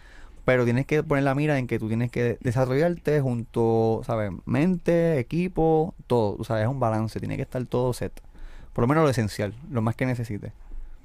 Pero 0.45 0.63
tienes 0.63 0.88
que 0.88 1.03
poner 1.03 1.25
la 1.25 1.35
mira 1.35 1.59
en 1.59 1.67
que 1.67 1.77
tú 1.77 1.88
tienes 1.88 2.09
que 2.09 2.39
desarrollarte 2.41 3.21
junto, 3.21 4.01
¿sabes? 4.03 4.31
Mente, 4.45 5.19
equipo, 5.19 5.93
todo. 6.07 6.38
O 6.39 6.43
sea, 6.43 6.59
es 6.59 6.67
un 6.67 6.79
balance. 6.79 7.19
Tiene 7.19 7.35
que 7.35 7.43
estar 7.43 7.63
todo 7.67 7.93
set. 7.93 8.19
Por 8.73 8.83
lo 8.83 8.88
menos 8.88 9.03
lo 9.03 9.11
esencial, 9.11 9.53
lo 9.69 9.83
más 9.83 9.95
que 9.95 10.07
necesites. 10.07 10.53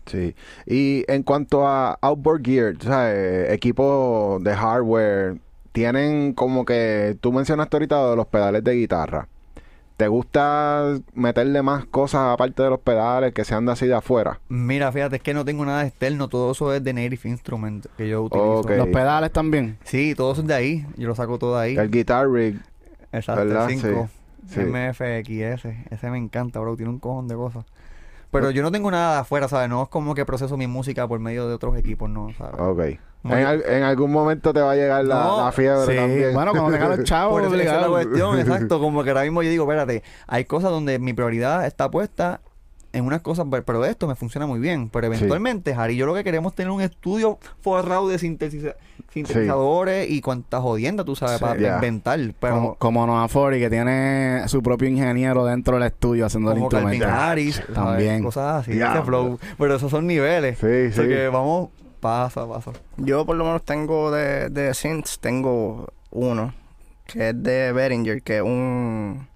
sí. 0.06 0.34
Y 0.64 1.04
en 1.08 1.24
cuanto 1.24 1.66
a 1.66 1.98
outboard 2.00 2.42
gear, 2.42 2.74
sabes, 2.80 3.52
equipo 3.52 4.38
de 4.40 4.54
hardware, 4.54 5.38
tienen 5.72 6.34
como 6.34 6.64
que 6.64 7.16
tú 7.20 7.32
mencionaste 7.32 7.76
ahorita 7.76 8.10
de 8.10 8.16
los 8.16 8.26
pedales 8.26 8.62
de 8.62 8.74
guitarra. 8.74 9.28
¿Te 9.96 10.08
gusta 10.08 10.98
meterle 11.14 11.62
más 11.62 11.84
cosas 11.84 12.32
aparte 12.32 12.62
de 12.62 12.70
los 12.70 12.80
pedales 12.80 13.32
que 13.34 13.44
sean 13.44 13.66
de 13.66 13.72
así 13.72 13.86
de 13.86 13.94
afuera? 13.94 14.40
Mira, 14.48 14.90
fíjate, 14.90 15.16
es 15.16 15.22
que 15.22 15.34
no 15.34 15.44
tengo 15.44 15.64
nada 15.64 15.86
externo. 15.86 16.28
Todo 16.28 16.52
eso 16.52 16.74
es 16.74 16.82
de 16.82 16.92
Native 16.92 17.28
Instrument 17.28 17.86
que 17.96 18.08
yo 18.08 18.22
utilizo. 18.22 18.64
Los 18.68 18.88
pedales 18.88 19.30
también. 19.32 19.78
Sí, 19.84 20.14
todo 20.14 20.32
eso 20.32 20.40
es 20.40 20.46
de 20.46 20.54
ahí. 20.54 20.86
Yo 20.96 21.08
lo 21.08 21.14
saco 21.14 21.38
todo 21.38 21.56
de 21.58 21.64
ahí. 21.64 21.76
El 21.76 21.90
guitar 21.90 22.28
rig. 22.28 22.60
Exacto, 23.12 23.44
¿verdad? 23.44 23.70
el 23.70 23.78
5. 23.78 24.08
Sí, 24.48 24.54
sí. 24.54 24.60
MFXS. 24.60 25.66
Ese 25.90 26.10
me 26.10 26.18
encanta, 26.18 26.58
bro. 26.58 26.74
Tiene 26.74 26.90
un 26.90 26.98
cojón 26.98 27.28
de 27.28 27.36
cosas. 27.36 27.64
Pero 28.32 28.50
yo 28.50 28.62
no 28.62 28.72
tengo 28.72 28.90
nada 28.90 29.12
de 29.12 29.20
afuera, 29.20 29.46
¿sabes? 29.46 29.68
No 29.68 29.82
es 29.82 29.88
como 29.88 30.14
que 30.14 30.24
proceso 30.24 30.56
mi 30.56 30.66
música 30.66 31.06
por 31.06 31.20
medio 31.20 31.46
de 31.46 31.54
otros 31.54 31.76
equipos, 31.76 32.08
no, 32.08 32.32
¿sabes? 32.36 32.58
Ok. 32.58 32.98
En, 33.24 33.32
al- 33.46 33.62
en 33.66 33.82
algún 33.84 34.10
momento 34.10 34.52
te 34.52 34.60
va 34.60 34.72
a 34.72 34.74
llegar 34.74 35.04
la, 35.04 35.22
No, 35.24 35.44
la 35.44 35.52
fiebre 35.52 35.86
Sí. 35.86 35.94
también. 35.96 36.34
Bueno, 36.34 36.50
cuando 36.52 36.72
tengan 36.72 36.90
los 36.90 37.04
chavos, 37.04 37.32
Por 37.40 37.42
eso 37.42 37.54
es 37.54 37.64
la 37.66 37.72
obligado. 37.86 37.92
cuestión, 37.92 38.38
exacto. 38.40 38.80
Como 38.80 39.04
que 39.04 39.10
ahora 39.10 39.22
mismo 39.22 39.42
yo 39.42 39.50
digo, 39.50 39.64
espérate, 39.64 40.02
hay 40.26 40.44
cosas 40.44 40.70
donde 40.70 40.98
mi 40.98 41.12
prioridad 41.12 41.64
está 41.66 41.90
puesta 41.90 42.40
en 42.94 43.06
unas 43.06 43.22
cosas, 43.22 43.46
pe- 43.50 43.62
pero 43.62 43.84
esto 43.86 44.06
me 44.06 44.16
funciona 44.16 44.46
muy 44.46 44.58
bien. 44.60 44.90
Pero 44.90 45.06
eventualmente, 45.06 45.72
Harry, 45.72 45.96
yo 45.96 46.04
lo 46.04 46.14
que 46.14 46.24
queremos 46.24 46.52
es 46.52 46.56
tener 46.56 46.70
un 46.72 46.82
estudio 46.82 47.38
forrado 47.62 48.08
de 48.08 48.18
sintetiza- 48.18 48.74
sintetizadores 49.14 50.10
y 50.10 50.20
cuantas 50.20 50.60
jodiendas, 50.60 51.06
tú 51.06 51.14
sabes, 51.16 51.36
Sí. 51.38 51.44
para 51.44 51.60
Ya. 51.60 51.74
inventar. 51.76 52.18
Pero 52.40 52.54
Como, 52.54 52.74
como 52.76 53.06
Noah 53.06 53.28
Fori, 53.28 53.58
que 53.60 53.70
tiene 53.70 54.42
su 54.48 54.62
propio 54.62 54.88
ingeniero 54.88 55.44
dentro 55.44 55.76
del 55.78 55.84
estudio 55.86 56.26
haciendo 56.26 56.50
el 56.52 56.58
como 56.58 56.68
Calvin 56.68 56.94
instrumento. 56.94 57.22
Harris, 57.22 57.54
¿sabes? 57.56 57.74
También. 57.74 58.22
Cosas 58.24 58.62
así, 58.62 58.72
Diablo. 58.72 58.98
ese 58.98 59.06
flow. 59.06 59.38
Pero 59.58 59.76
esos 59.76 59.90
son 59.90 60.06
niveles. 60.06 60.58
Sí, 60.58 60.66
O 60.66 60.92
sea 60.92 61.04
sí. 61.04 61.08
que 61.08 61.28
vamos 61.28 61.70
paso 62.02 62.40
a 62.42 62.48
paso. 62.52 62.72
Yo 62.98 63.24
por 63.24 63.36
lo 63.36 63.44
menos 63.44 63.62
tengo 63.62 64.10
de, 64.10 64.50
de 64.50 64.74
synths, 64.74 65.18
tengo 65.20 65.86
uno, 66.10 66.52
que 67.06 67.30
es 67.30 67.42
de 67.42 67.72
Behringer, 67.72 68.20
que 68.22 68.36
es 68.36 68.42
un 68.42 69.26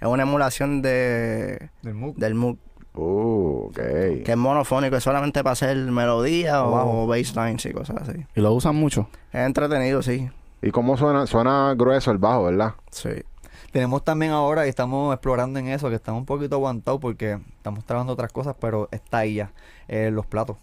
es 0.00 0.08
una 0.08 0.24
emulación 0.24 0.82
de 0.82 1.70
Del 1.82 1.94
Moog. 1.94 2.16
del 2.16 2.34
Moog, 2.34 2.56
Uh, 2.98 3.66
ok. 3.66 3.74
que 3.76 4.24
es 4.26 4.36
monofónico, 4.38 4.96
es 4.96 5.04
solamente 5.04 5.42
para 5.42 5.52
hacer 5.52 5.76
melodía 5.76 6.62
Wow. 6.62 7.02
o 7.02 7.06
basslines 7.06 7.66
y 7.66 7.72
cosas 7.74 8.08
así. 8.08 8.24
Y 8.34 8.40
lo 8.40 8.54
usan 8.54 8.74
mucho. 8.74 9.10
Es 9.34 9.40
entretenido, 9.46 10.02
sí. 10.02 10.30
¿Y 10.62 10.70
cómo 10.70 10.96
suena? 10.96 11.26
Suena 11.26 11.74
grueso 11.76 12.10
el 12.10 12.16
bajo, 12.16 12.44
¿verdad? 12.44 12.72
Sí. 12.90 13.10
Tenemos 13.70 14.02
también 14.02 14.32
ahora, 14.32 14.64
y 14.64 14.70
estamos 14.70 15.12
explorando 15.12 15.58
en 15.58 15.68
eso, 15.68 15.90
que 15.90 15.96
estamos 15.96 16.20
un 16.20 16.24
poquito 16.24 16.56
aguantados 16.56 16.98
porque 16.98 17.38
estamos 17.58 17.84
trabajando 17.84 18.14
otras 18.14 18.32
cosas, 18.32 18.56
pero 18.58 18.88
está 18.90 19.18
ahí 19.18 19.34
ya. 19.34 19.52
Eh, 19.88 20.10
los 20.10 20.24
platos, 20.24 20.56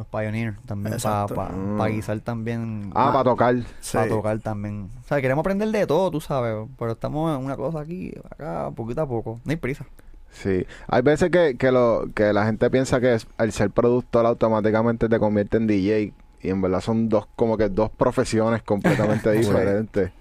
los 0.00 0.06
Pioneer, 0.08 0.54
también 0.66 0.96
para. 0.98 1.52
Mm. 1.52 1.84
guisar 1.94 2.20
también. 2.20 2.90
Ah, 2.94 3.10
para 3.12 3.24
tocar. 3.24 3.56
Sí. 3.80 3.96
Para 3.96 4.08
tocar 4.08 4.38
también. 4.40 4.88
O 5.04 5.06
sea, 5.06 5.20
queremos 5.20 5.42
aprender 5.42 5.68
de 5.68 5.86
todo, 5.86 6.10
tú 6.10 6.20
sabes, 6.20 6.68
pero 6.78 6.92
estamos 6.92 7.36
en 7.36 7.44
una 7.44 7.56
cosa 7.56 7.80
aquí, 7.80 8.12
acá, 8.30 8.70
poquito 8.74 9.02
a 9.02 9.06
poco. 9.06 9.40
No 9.44 9.50
hay 9.50 9.56
prisa. 9.56 9.86
Sí. 10.30 10.66
Hay 10.88 11.02
veces 11.02 11.30
que, 11.30 11.56
que, 11.56 11.70
lo, 11.70 12.06
que 12.14 12.32
la 12.32 12.46
gente 12.46 12.70
piensa 12.70 13.00
que 13.00 13.18
el 13.38 13.52
ser 13.52 13.70
productor 13.70 14.26
automáticamente 14.26 15.08
te 15.08 15.18
convierte 15.18 15.56
en 15.58 15.66
DJ. 15.66 16.12
Y 16.42 16.48
en 16.48 16.62
verdad 16.62 16.80
son 16.80 17.08
dos, 17.08 17.26
como 17.36 17.58
que 17.58 17.68
dos 17.68 17.90
profesiones 17.90 18.62
completamente 18.62 19.30
diferentes. 19.32 20.12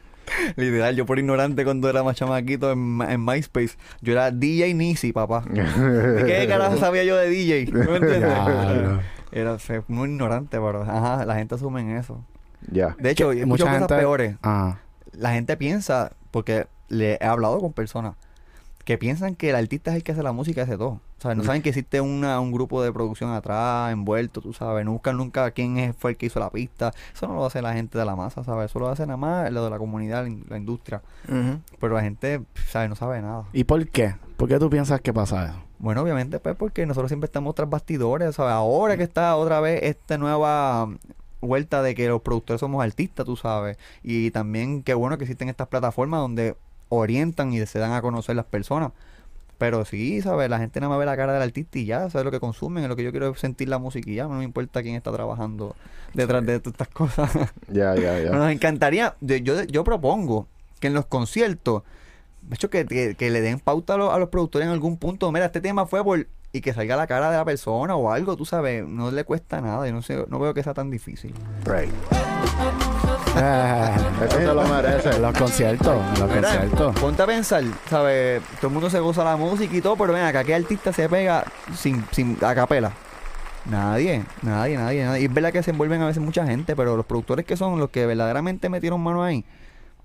Literal, 0.55 0.95
yo 0.95 1.05
por 1.05 1.19
ignorante 1.19 1.63
cuando 1.63 1.89
era 1.89 2.03
más 2.03 2.15
chamaquito 2.15 2.71
en, 2.71 3.01
en 3.07 3.23
MySpace, 3.23 3.77
yo 4.01 4.13
era 4.13 4.31
DJ 4.31 4.73
Nisi, 4.73 5.11
papá. 5.11 5.43
¿Qué 5.53 6.45
carajo 6.47 6.77
sabía 6.77 7.03
yo 7.03 7.15
de 7.15 7.29
DJ? 7.29 7.71
¿No 7.71 7.91
me 7.91 7.97
entiendes? 7.97 8.33
Era 9.31 9.57
muy 9.87 10.09
ignorante, 10.09 10.57
pero 10.59 10.83
ajá, 10.83 11.25
la 11.25 11.35
gente 11.35 11.55
asume 11.55 11.81
en 11.81 11.91
eso. 11.97 12.23
ya. 12.71 12.95
De 12.99 13.11
hecho, 13.11 13.29
hay 13.29 13.45
muchas 13.45 13.67
cosas 13.67 13.87
peores. 13.99 14.35
Ah, 14.43 14.77
La 15.13 15.31
gente 15.33 15.55
piensa, 15.57 16.11
porque 16.31 16.67
le 16.87 17.17
he 17.21 17.25
hablado 17.25 17.59
con 17.59 17.73
personas 17.73 18.15
que 18.85 18.97
piensan 18.97 19.35
que 19.35 19.51
el 19.51 19.55
artista 19.55 19.91
es 19.91 19.97
el 19.97 20.03
que 20.03 20.13
hace 20.13 20.23
la 20.23 20.31
música 20.31 20.61
y 20.61 20.63
hace 20.63 20.77
todo. 20.77 20.99
O 21.17 21.21
sea, 21.21 21.35
no 21.35 21.43
saben 21.43 21.61
que 21.61 21.69
existe 21.69 21.99
una, 22.01 22.39
un 22.39 22.51
grupo 22.51 22.81
de 22.81 22.91
producción 22.93 23.31
atrás, 23.31 23.91
envuelto, 23.91 24.41
tú 24.41 24.53
sabes. 24.53 24.83
No 24.85 24.93
buscan 24.93 25.17
nunca 25.17 25.51
quién 25.51 25.77
es, 25.77 25.95
fue 25.95 26.11
el 26.11 26.17
que 26.17 26.25
hizo 26.27 26.39
la 26.39 26.49
pista. 26.49 26.91
Eso 27.13 27.27
no 27.27 27.35
lo 27.35 27.45
hace 27.45 27.61
la 27.61 27.73
gente 27.73 27.97
de 27.99 28.05
la 28.05 28.15
masa, 28.15 28.43
¿sabes? 28.43 28.71
Eso 28.71 28.79
lo 28.79 28.87
hace 28.89 29.05
nada 29.05 29.17
más 29.17 29.51
lo 29.51 29.63
de 29.65 29.69
la 29.69 29.77
comunidad, 29.77 30.23
la 30.23 30.29
in- 30.29 30.45
la 30.49 30.57
industria. 30.57 31.01
Pero 31.79 31.93
la 31.93 32.01
gente, 32.01 32.41
¿sabes? 32.67 32.89
No 32.89 32.95
sabe 32.95 33.21
nada. 33.21 33.43
¿Y 33.53 33.65
por 33.65 33.85
qué? 33.89 34.15
¿Por 34.39 34.47
qué 34.47 34.57
tú 34.57 34.69
piensas 34.69 35.01
que 35.01 35.11
pasa 35.11 35.47
eso? 35.47 35.55
Bueno, 35.79 36.01
obviamente, 36.01 36.39
pues 36.39 36.55
porque 36.55 36.85
nosotros 36.85 37.09
siempre 37.09 37.25
estamos 37.25 37.53
tras 37.55 37.69
bastidores, 37.69 38.35
¿sabes? 38.35 38.53
Ahora 38.53 38.95
que 38.95 39.03
está 39.03 39.35
otra 39.35 39.59
vez 39.59 39.83
esta 39.83 40.17
nueva 40.17 40.87
vuelta 41.41 41.81
de 41.81 41.93
que 41.93 42.07
los 42.07 42.21
productores 42.21 42.61
somos 42.61 42.81
artistas, 42.81 43.25
tú 43.25 43.35
sabes. 43.35 43.77
Y 44.01 44.31
también 44.31 44.81
qué 44.81 44.93
bueno 44.93 45.17
que 45.17 45.25
existen 45.25 45.49
estas 45.49 45.67
plataformas 45.67 46.21
donde 46.21 46.55
orientan 46.87 47.51
y 47.51 47.65
se 47.65 47.79
dan 47.79 47.91
a 47.91 48.01
conocer 48.01 48.37
las 48.37 48.45
personas. 48.45 48.93
Pero 49.57 49.83
sí, 49.83 50.21
¿sabes? 50.21 50.49
La 50.49 50.57
gente 50.57 50.79
nada 50.79 50.91
más 50.91 50.99
ve 50.99 51.05
la 51.05 51.17
cara 51.17 51.33
del 51.33 51.41
artista 51.41 51.77
y 51.77 51.83
ya, 51.83 52.09
¿sabes? 52.09 52.23
Lo 52.23 52.31
que 52.31 52.39
consumen, 52.39 52.87
lo 52.87 52.95
que 52.95 53.03
yo 53.03 53.11
quiero 53.11 53.29
es 53.29 53.39
sentir 53.41 53.67
la 53.67 53.77
música 53.77 54.09
y 54.09 54.15
ya, 54.15 54.23
no 54.23 54.35
me 54.35 54.45
importa 54.45 54.81
quién 54.81 54.95
está 54.95 55.11
trabajando 55.11 55.75
detrás 56.13 56.45
de 56.45 56.61
todas 56.61 56.75
estas 56.75 56.87
cosas. 56.87 57.29
Ya, 57.67 57.93
ya, 57.93 58.17
ya. 58.21 58.29
Nos 58.31 58.49
encantaría, 58.49 59.17
yo, 59.19 59.35
yo, 59.35 59.83
propongo 59.83 60.47
que 60.79 60.87
en 60.87 60.93
los 60.93 61.07
conciertos, 61.07 61.83
hecho, 62.55 62.69
que, 62.69 62.85
que, 62.85 63.15
que 63.15 63.29
le 63.29 63.41
den 63.41 63.59
pauta 63.59 63.93
a, 63.93 63.97
los- 63.97 64.13
a 64.13 64.17
los 64.17 64.29
productores 64.29 64.67
en 64.67 64.73
algún 64.73 64.97
punto. 64.97 65.31
Mira, 65.31 65.45
este 65.45 65.61
tema 65.61 65.85
fue 65.85 66.03
por. 66.03 66.27
Y 66.51 66.61
que 66.61 66.73
salga 66.73 66.95
la 66.95 67.05
cara 67.05 67.29
de 67.29 67.37
la 67.37 67.45
persona 67.45 67.95
o 67.95 68.11
algo, 68.11 68.35
tú 68.35 68.43
sabes, 68.43 68.83
no 68.87 69.11
le 69.11 69.23
cuesta 69.23 69.61
nada. 69.61 69.85
Yo 69.85 69.93
no 69.93 70.01
sé, 70.01 70.25
no 70.29 70.39
veo 70.39 70.53
que 70.55 70.63
sea 70.63 70.73
tan 70.73 70.89
difícil. 70.89 71.33
Right. 71.65 71.91
Eh, 73.41 73.95
Eso 74.41 74.53
lo 74.53 74.63
merece. 74.63 75.19
los 75.19 75.37
conciertos, 75.37 76.19
los 76.19 76.29
Mira, 76.29 76.41
conciertos. 76.41 76.99
Ponte 76.99 77.21
a 77.21 77.25
pensar, 77.27 77.63
¿sabes? 77.89 78.41
Todo 78.59 78.67
el 78.67 78.73
mundo 78.73 78.89
se 78.89 78.99
goza 78.99 79.23
la 79.23 79.37
música 79.37 79.75
y 79.75 79.81
todo, 79.81 79.95
pero 79.95 80.13
ven 80.13 80.23
acá, 80.23 80.43
¿qué 80.43 80.55
artista 80.55 80.91
se 80.91 81.07
pega 81.07 81.45
sin, 81.75 82.03
sin 82.11 82.37
a 82.41 82.55
capela? 82.55 82.91
Nadie, 83.69 84.23
nadie, 84.41 84.77
nadie, 84.77 85.05
nadie. 85.05 85.21
Y 85.21 85.25
es 85.25 85.33
verdad 85.33 85.51
que 85.53 85.61
se 85.63 85.71
envuelven 85.71 86.01
a 86.01 86.07
veces 86.07 86.21
mucha 86.23 86.45
gente, 86.45 86.75
pero 86.75 86.97
los 86.97 87.05
productores 87.05 87.45
que 87.45 87.55
son 87.55 87.79
los 87.79 87.89
que 87.91 88.05
verdaderamente 88.05 88.67
metieron 88.67 88.99
mano 89.01 89.23
ahí, 89.23 89.45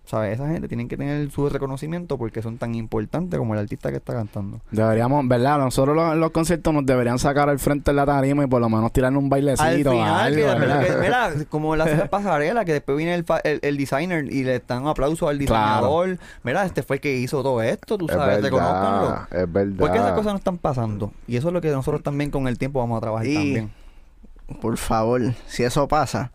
¿sabes? 0.07 0.35
Esa 0.35 0.49
gente 0.49 0.69
tienen 0.69 0.87
que 0.89 0.97
tener 0.97 1.31
su 1.31 1.49
reconocimiento 1.49 2.19
porque 2.19 2.43
son 2.43 2.59
tan 2.59 2.75
importantes 2.75 3.39
como 3.39 3.55
el 3.55 3.61
artista 3.61 3.91
que 3.91 3.97
está 3.97 4.13
cantando. 4.13 4.61
Deberíamos, 4.71 5.27
¿verdad? 5.27 5.59
Nosotros 5.59 5.97
los, 5.97 6.13
en 6.13 6.21
los 6.21 6.31
conciertos 6.31 6.75
nos 6.75 6.85
deberían 6.85 7.19
sacar 7.19 7.49
al 7.49 7.59
frente 7.59 7.91
de 7.91 7.95
la 7.97 8.05
tarima 8.05 8.45
y 8.45 8.47
por 8.47 8.61
lo 8.61 8.69
menos 8.69 8.93
tirarle 8.93 9.19
un 9.19 9.29
bailecito. 9.31 9.65
Al 9.65 9.77
final, 9.83 10.21
algo, 10.21 10.37
que, 10.37 10.59
¿verdad? 10.61 10.83
que- 10.87 10.97
mira, 11.01 11.31
como 11.49 11.75
la 11.77 11.87
la 11.87 12.07
pasarela, 12.11 12.65
que 12.65 12.73
después 12.75 12.97
viene 12.99 13.15
el, 13.15 13.25
fa- 13.25 13.41
el, 13.45 13.61
el 13.63 13.77
designer 13.77 14.31
y 14.31 14.45
le 14.45 14.59
dan 14.61 14.83
un 14.83 14.89
aplauso 14.89 15.29
al 15.29 15.39
Claro. 15.39 15.87
diseñador. 15.87 16.19
Mira, 16.43 16.65
este 16.67 16.83
fue 16.83 16.97
el 16.97 17.01
que 17.01 17.17
hizo 17.17 17.43
todo 17.43 17.63
esto, 17.63 17.97
tú 17.97 18.07
Es 18.09 18.13
sabes, 18.15 18.43
verdad. 18.43 18.51
reconózcanlo. 18.51 19.27
Es 19.43 19.53
verdad. 19.53 19.77
Porque 19.79 19.99
esas 19.99 20.13
cosas 20.13 20.33
no 20.33 20.39
están 20.39 20.59
pasando. 20.59 21.13
Y 21.27 21.37
eso 21.37 21.49
es 21.49 21.55
lo 21.55 21.61
que 21.61 21.71
nosotros 21.71 22.03
también 22.03 22.31
con 22.31 22.47
el 22.49 22.59
tiempo 22.59 22.79
vamos 22.81 22.99
a 22.99 23.01
trabajar 23.01 23.27
Y- 23.27 23.35
también. 23.35 23.73
Por 24.61 24.77
favor, 24.77 25.23
si 25.47 25.63
eso 25.65 25.89
pasa, 25.89 26.31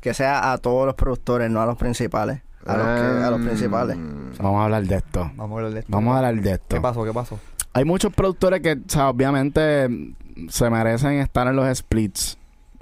que 0.00 0.14
sea 0.14 0.52
a 0.52 0.58
todos 0.58 0.86
los 0.86 0.94
productores, 0.94 1.50
no 1.50 1.60
a 1.60 1.66
los 1.66 1.76
principales. 1.76 2.40
A 2.66 2.76
los, 2.76 2.86
que- 2.86 3.24
a 3.24 3.30
los 3.30 3.40
Mm. 3.40 3.44
principales. 3.46 3.96
Vamos 4.38 4.60
a 4.60 4.64
hablar 4.64 4.82
de 4.86 4.96
esto. 4.96 5.30
Vamos 5.36 5.50
a 5.56 5.58
hablar 5.58 5.72
de 5.72 5.80
esto. 5.80 5.92
Vamos 5.92 6.14
a 6.14 6.16
hablar 6.18 6.42
de 6.42 6.52
esto. 6.52 6.76
¿Qué 6.76 6.80
pasó? 6.80 7.04
¿Qué 7.04 7.12
pasó? 7.12 7.38
Hay 7.74 7.84
muchos 7.84 8.12
productores 8.12 8.60
que, 8.60 8.72
o 8.72 8.78
sea, 8.88 9.08
obviamente 9.10 10.14
se 10.48 10.70
merecen 10.70 11.12
estar 11.20 11.46
en 11.46 11.56
los 11.56 11.76
splits, 11.78 12.38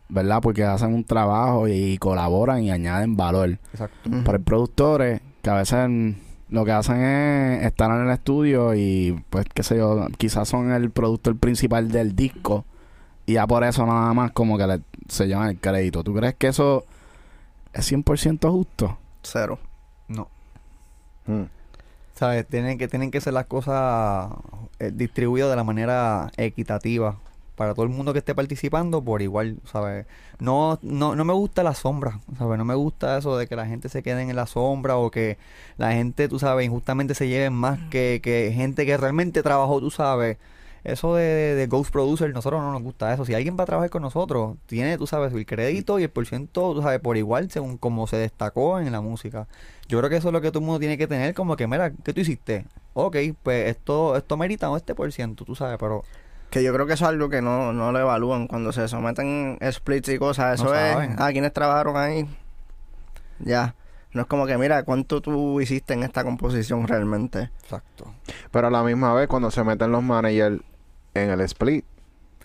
¿verdad? 0.09 0.41
Porque 0.43 0.65
hacen 0.65 0.95
un 0.95 1.05
trabajo 1.05 1.69
y, 1.69 1.97
colaboran 1.99 2.63
y 2.63 2.71
añaden 2.71 3.17
valor. 3.17 3.59
Exacto. 3.73 4.11
Pero 4.11 4.33
hay 4.33 4.43
productores 4.43 5.21
que 5.43 5.51
a 5.51 5.55
veces 5.55 5.89
lo 6.49 6.65
que 6.65 6.73
hacen 6.73 7.01
es 7.01 7.65
estar 7.67 7.91
en 7.91 8.07
el 8.07 8.11
estudio 8.11 8.75
y, 8.75 9.23
pues, 9.31 9.47
qué 9.55 9.63
sé 9.63 9.77
yo, 9.77 10.07
quizás 10.19 10.49
son 10.49 10.73
el 10.73 10.91
productor 10.91 11.37
principal 11.37 11.91
del 11.91 12.15
disco 12.17 12.65
y 13.27 13.35
ya 13.35 13.47
por 13.47 13.63
eso 13.65 13.87
nada 13.87 14.13
más 14.15 14.33
como 14.33 14.59
que 14.59 14.67
le, 14.67 14.81
se 15.09 15.27
llevan 15.29 15.49
el 15.51 15.59
crédito. 15.59 16.03
¿Tú 16.03 16.13
crees 16.15 16.35
que 16.35 16.49
eso 16.49 16.85
es 17.73 17.91
100% 17.93 18.51
justo? 18.51 18.99
Cero. 19.23 19.59
No. 20.11 20.29
Mm. 21.27 21.45
¿Sabes? 22.15 22.47
Tienen 22.47 22.77
que, 22.77 22.89
tienen 22.89 23.11
que 23.11 23.21
ser 23.21 23.33
las 23.33 23.47
cosas 23.47 24.31
eh, 24.79 24.91
distribuidas 24.93 25.49
de 25.49 25.57
la 25.57 25.65
manera 25.65 26.31
equitativa 26.37 27.17
para 27.55 27.75
todo 27.75 27.85
el 27.85 27.91
mundo 27.91 28.13
que 28.13 28.19
esté 28.19 28.35
participando 28.35 29.03
por 29.03 29.23
igual, 29.23 29.59
¿sabes? 29.71 30.07
No, 30.39 30.79
no, 30.83 31.15
no 31.15 31.25
me 31.25 31.35
gusta 31.35 31.63
la 31.63 31.75
sombra, 31.75 32.21
¿sabes? 32.39 32.59
No 32.59 32.65
me 32.65 32.75
gusta 32.75 33.19
eso 33.19 33.37
de 33.37 33.47
que 33.47 33.55
la 33.55 33.67
gente 33.67 33.89
se 33.89 34.03
quede 34.03 34.23
en 34.23 34.35
la 34.35 34.47
sombra 34.47 34.97
o 34.97 35.11
que 35.11 35.39
la 35.77 35.93
gente, 35.93 36.29
tú 36.29 36.39
sabes, 36.39 36.67
injustamente 36.67 37.15
se 37.15 37.29
lleven 37.29 37.53
más 37.53 37.79
que, 37.91 38.21
que 38.23 38.53
gente 38.55 38.87
que 38.87 38.97
realmente 38.97 39.43
trabajó, 39.43 39.79
tú 39.81 39.91
sabes. 39.91 40.39
Eso 40.83 41.15
de, 41.15 41.23
de, 41.25 41.55
de 41.55 41.67
Ghost 41.67 41.93
Producer, 41.93 42.33
nosotros 42.33 42.61
no 42.63 42.73
nos 42.73 42.83
gusta 42.83 43.13
eso. 43.13 43.25
Si 43.25 43.35
alguien 43.35 43.57
va 43.59 43.65
a 43.65 43.67
trabajar 43.67 43.91
con 43.91 44.03
nosotros, 44.03 44.57
tiene, 44.67 44.97
tú 44.97 45.07
sabes, 45.07 45.33
el 45.33 45.45
crédito 45.45 45.99
y 45.99 46.05
el 46.05 46.11
porciento, 46.11 46.73
tú 46.75 46.83
sabes, 46.83 47.01
por 47.01 47.17
igual, 47.17 47.51
según 47.51 47.77
como 47.77 48.07
se 48.07 48.17
destacó 48.17 48.81
en 48.81 48.91
la 48.91 49.01
música. 49.01 49.47
Yo 49.89 49.99
creo 49.99 50.09
que 50.09 50.17
eso 50.17 50.29
es 50.29 50.33
lo 50.33 50.41
que 50.41 50.49
todo 50.51 50.61
el 50.61 50.67
mundo 50.67 50.81
tiene 50.81 50.97
que 50.97 51.07
tener, 51.07 51.35
como 51.35 51.57
que, 51.57 51.67
mira, 51.67 51.91
¿qué 51.91 52.13
tú 52.13 52.21
hiciste? 52.21 52.65
Ok, 52.95 53.17
pues 53.43 53.69
esto, 53.69 54.17
esto 54.17 54.37
merita 54.37 54.75
este 54.77 54.95
por 54.95 55.13
ciento, 55.13 55.45
tú 55.45 55.55
sabes, 55.55 55.77
pero 55.79 56.03
Que 56.51 56.63
yo 56.63 56.73
creo 56.73 56.87
que 56.87 56.95
eso 56.95 57.05
es 57.05 57.11
algo 57.11 57.29
que 57.29 57.43
no, 57.43 57.73
no 57.73 57.93
lo 57.93 57.99
evalúan 58.01 58.47
cuando 58.49 58.73
se 58.73 58.89
someten 58.89 59.59
splits 59.71 60.09
y 60.09 60.19
cosas. 60.19 60.55
Eso 60.55 60.65
No 60.71 60.75
es, 60.75 61.11
ah, 61.19 61.31
quienes 61.31 61.53
trabajaron 61.53 61.97
ahí. 61.97 62.27
Ya. 63.39 63.75
No 64.13 64.23
es 64.23 64.27
como 64.27 64.47
que, 64.47 64.59
mira, 64.59 64.83
¿cuánto 64.83 65.21
tú 65.21 65.61
hiciste 65.61 65.95
en 65.95 66.03
esta 66.03 66.25
composición 66.25 66.89
realmente? 66.89 67.51
exacto. 67.63 68.13
Pero 68.51 68.67
a 68.67 68.71
la 68.71 68.83
misma 68.83 69.15
vez, 69.15 69.29
cuando 69.29 69.53
se 69.53 69.63
meten 69.63 69.93
los 69.93 70.03
managers 70.03 70.61
en 71.15 71.31
el 71.31 71.41
split, 71.43 71.85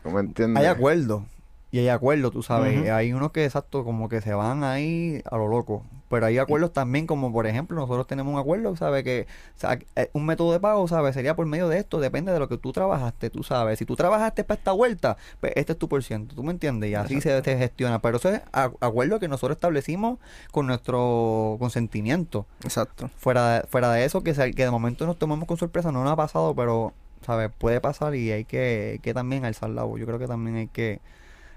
¿tú 0.04 0.12
me 0.12 0.22
entiendes? 0.22 0.62
Hay 0.64 0.70
acuerdo. 0.70 1.26
Y 1.72 1.80
hay 1.80 1.90
acuerdos, 1.90 2.32
tú 2.32 2.42
sabes. 2.42 2.80
Ujú. 2.80 2.92
Hay 2.92 3.12
unos 3.12 3.32
que, 3.32 3.44
exacto, 3.44 3.84
como 3.84 4.08
que 4.08 4.22
se 4.22 4.34
van 4.34 4.64
ahí 4.64 5.22
a 5.30 5.36
lo 5.36 5.48
loco. 5.50 5.84
Pero 6.08 6.28
hay 6.28 6.38
acuerdos 6.38 6.72
también, 6.72 7.06
como 7.08 7.34
por 7.34 7.48
ejemplo, 7.48 7.76
nosotros 7.76 8.08
tenemos 8.08 8.32
un 8.34 8.40
acuerdo, 8.40 8.76
¿sabes? 8.78 9.04
Que 9.04 9.26
o 9.58 9.60
sea, 9.60 9.78
eh, 9.98 10.10
un 10.14 10.26
método 10.26 10.54
de 10.54 10.60
pago, 10.62 10.88
¿sabes? 10.88 11.16
Sería 11.16 11.36
por 11.36 11.48
medio 11.48 11.68
de 11.68 11.80
esto, 11.80 12.00
depende 12.00 12.32
de 12.32 12.40
lo 12.40 12.48
que 12.48 12.58
tú 12.58 12.72
trabajaste, 12.72 13.30
tú 13.32 13.44
sabes. 13.44 13.80
Si 13.80 13.86
tú 13.86 13.96
trabajaste 13.98 14.44
para 14.46 14.58
esta 14.58 14.72
vuelta, 14.72 15.18
pues 15.42 15.52
este 15.56 15.74
es 15.74 15.80
tu 15.80 15.90
por 15.90 16.02
ciento, 16.04 16.34
¿tú 16.36 16.44
me 16.44 16.52
entiendes? 16.52 16.92
Y 16.92 16.96
así 16.96 17.20
se, 17.20 17.44
se 17.44 17.58
gestiona. 17.58 18.00
Pero 18.00 18.18
eso 18.18 18.30
es 18.30 18.40
acuerdo 18.54 19.20
que 19.20 19.28
nosotros 19.28 19.58
establecimos 19.58 20.20
con 20.52 20.68
nuestro 20.68 21.58
consentimiento. 21.60 22.46
Exacto. 22.64 23.10
Fuera 23.18 23.60
de, 23.62 23.68
fuera 23.68 23.92
de 23.92 24.06
eso, 24.06 24.22
que, 24.24 24.34
se- 24.34 24.54
que 24.54 24.64
de 24.64 24.72
momento 24.72 25.06
nos 25.08 25.18
tomamos 25.18 25.48
con 25.48 25.58
sorpresa, 25.58 25.92
no 25.92 26.04
nos 26.04 26.14
ha 26.14 26.16
pasado, 26.16 26.56
pero, 26.56 26.94
¿sabes? 27.22 27.52
Puede 27.58 27.82
pasar 27.82 28.16
y 28.16 28.32
hay 28.32 28.46
que, 28.46 28.92
hay 28.94 29.00
que 29.00 29.14
también 29.14 29.46
alzar 29.46 29.70
la 29.70 29.84
voz. 29.84 30.00
Yo 30.00 30.06
creo 30.06 30.20
que 30.20 30.28
también 30.28 30.56
hay 30.58 30.68
que... 30.68 31.00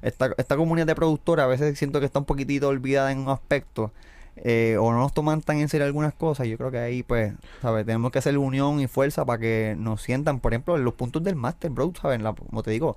Esta, 0.03 0.31
esta 0.39 0.57
comunidad 0.57 0.87
de 0.87 0.95
productores 0.95 1.43
a 1.45 1.49
veces 1.49 1.77
siento 1.79 1.99
que 2.01 2.07
está 2.07 2.21
un 2.21 2.25
poquitito 2.25 2.69
olvidada 2.69 3.11
en 3.13 3.19
un 3.19 3.29
aspecto. 3.31 3.91
eh, 4.37 4.77
o 4.81 4.93
no 4.93 4.99
nos 4.99 5.13
toman 5.13 5.41
tan 5.43 5.59
en 5.59 5.69
serio 5.69 5.87
algunas 5.87 6.15
cosas. 6.15 6.47
Yo 6.47 6.57
creo 6.57 6.71
que 6.71 6.79
ahí, 6.79 7.03
pues, 7.03 7.35
¿sabes? 7.61 7.85
Tenemos 7.85 8.13
que 8.13 8.21
hacer 8.21 8.39
unión 8.39 8.81
y 8.81 8.87
fuerza 8.87 9.25
para 9.25 9.41
que 9.41 9.75
nos 9.79 10.01
sientan, 10.03 10.39
por 10.41 10.53
ejemplo, 10.53 10.77
en 10.77 10.85
los 10.85 10.95
puntos 10.95 11.23
del 11.25 11.35
máster, 11.35 11.71
bro, 11.71 11.93
¿sabes? 12.01 12.21
La- 12.23 12.33
como 12.33 12.63
te 12.63 12.71
digo, 12.71 12.97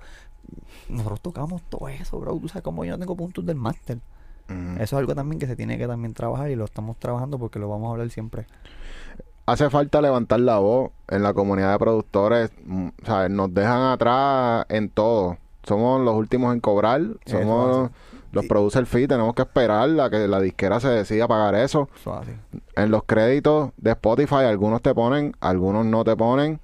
nosotros 0.88 1.20
tocamos 1.20 1.62
todo 1.68 1.88
eso, 1.88 2.18
bro. 2.20 2.36
Tú 2.36 2.48
sabes 2.48 2.62
cómo 2.62 2.84
yo 2.84 2.92
no 2.92 2.98
tengo 2.98 3.16
puntos 3.16 3.44
del 3.44 3.56
máster. 3.56 3.98
Eso 4.76 4.82
es 4.82 4.92
algo 4.92 5.14
también 5.14 5.38
que 5.40 5.46
se 5.46 5.56
tiene 5.56 5.78
que 5.78 5.86
también 5.86 6.12
trabajar 6.14 6.50
y 6.50 6.56
lo 6.56 6.64
estamos 6.66 6.98
trabajando 6.98 7.38
porque 7.38 7.58
lo 7.58 7.68
vamos 7.68 7.88
a 7.88 7.92
hablar 7.92 8.10
siempre. 8.10 8.46
Hace 9.46 9.70
falta 9.70 10.00
levantar 10.00 10.40
la 10.40 10.58
voz 10.58 10.90
en 11.08 11.22
la 11.22 11.34
comunidad 11.34 11.72
de 11.72 11.78
productores. 11.78 12.50
mm, 12.64 12.88
¿sabes? 13.04 13.30
Nos 13.30 13.52
dejan 13.52 13.82
atrás 13.92 14.66
en 14.68 14.88
todo. 14.88 15.36
Somos 15.64 16.00
los 16.00 16.14
últimos 16.14 16.54
en 16.54 16.60
cobrar. 16.60 17.00
Somos 17.26 17.90
los 18.32 18.44
Y- 18.44 18.48
producer 18.48 18.86
fee. 18.86 19.08
Tenemos 19.08 19.34
que 19.34 19.42
esperar 19.42 19.88
a 20.00 20.10
que 20.10 20.26
la 20.28 20.40
disquera 20.40 20.80
se 20.80 20.88
decida 20.88 21.26
pagar 21.28 21.54
eso. 21.56 21.88
En 22.76 22.90
los 22.90 23.02
créditos 23.04 23.70
de 23.76 23.90
Spotify, 23.90 24.44
algunos 24.46 24.80
te 24.80 24.94
ponen, 24.94 25.34
algunos 25.40 25.84
no 25.86 26.04
te 26.04 26.16
ponen. 26.16 26.60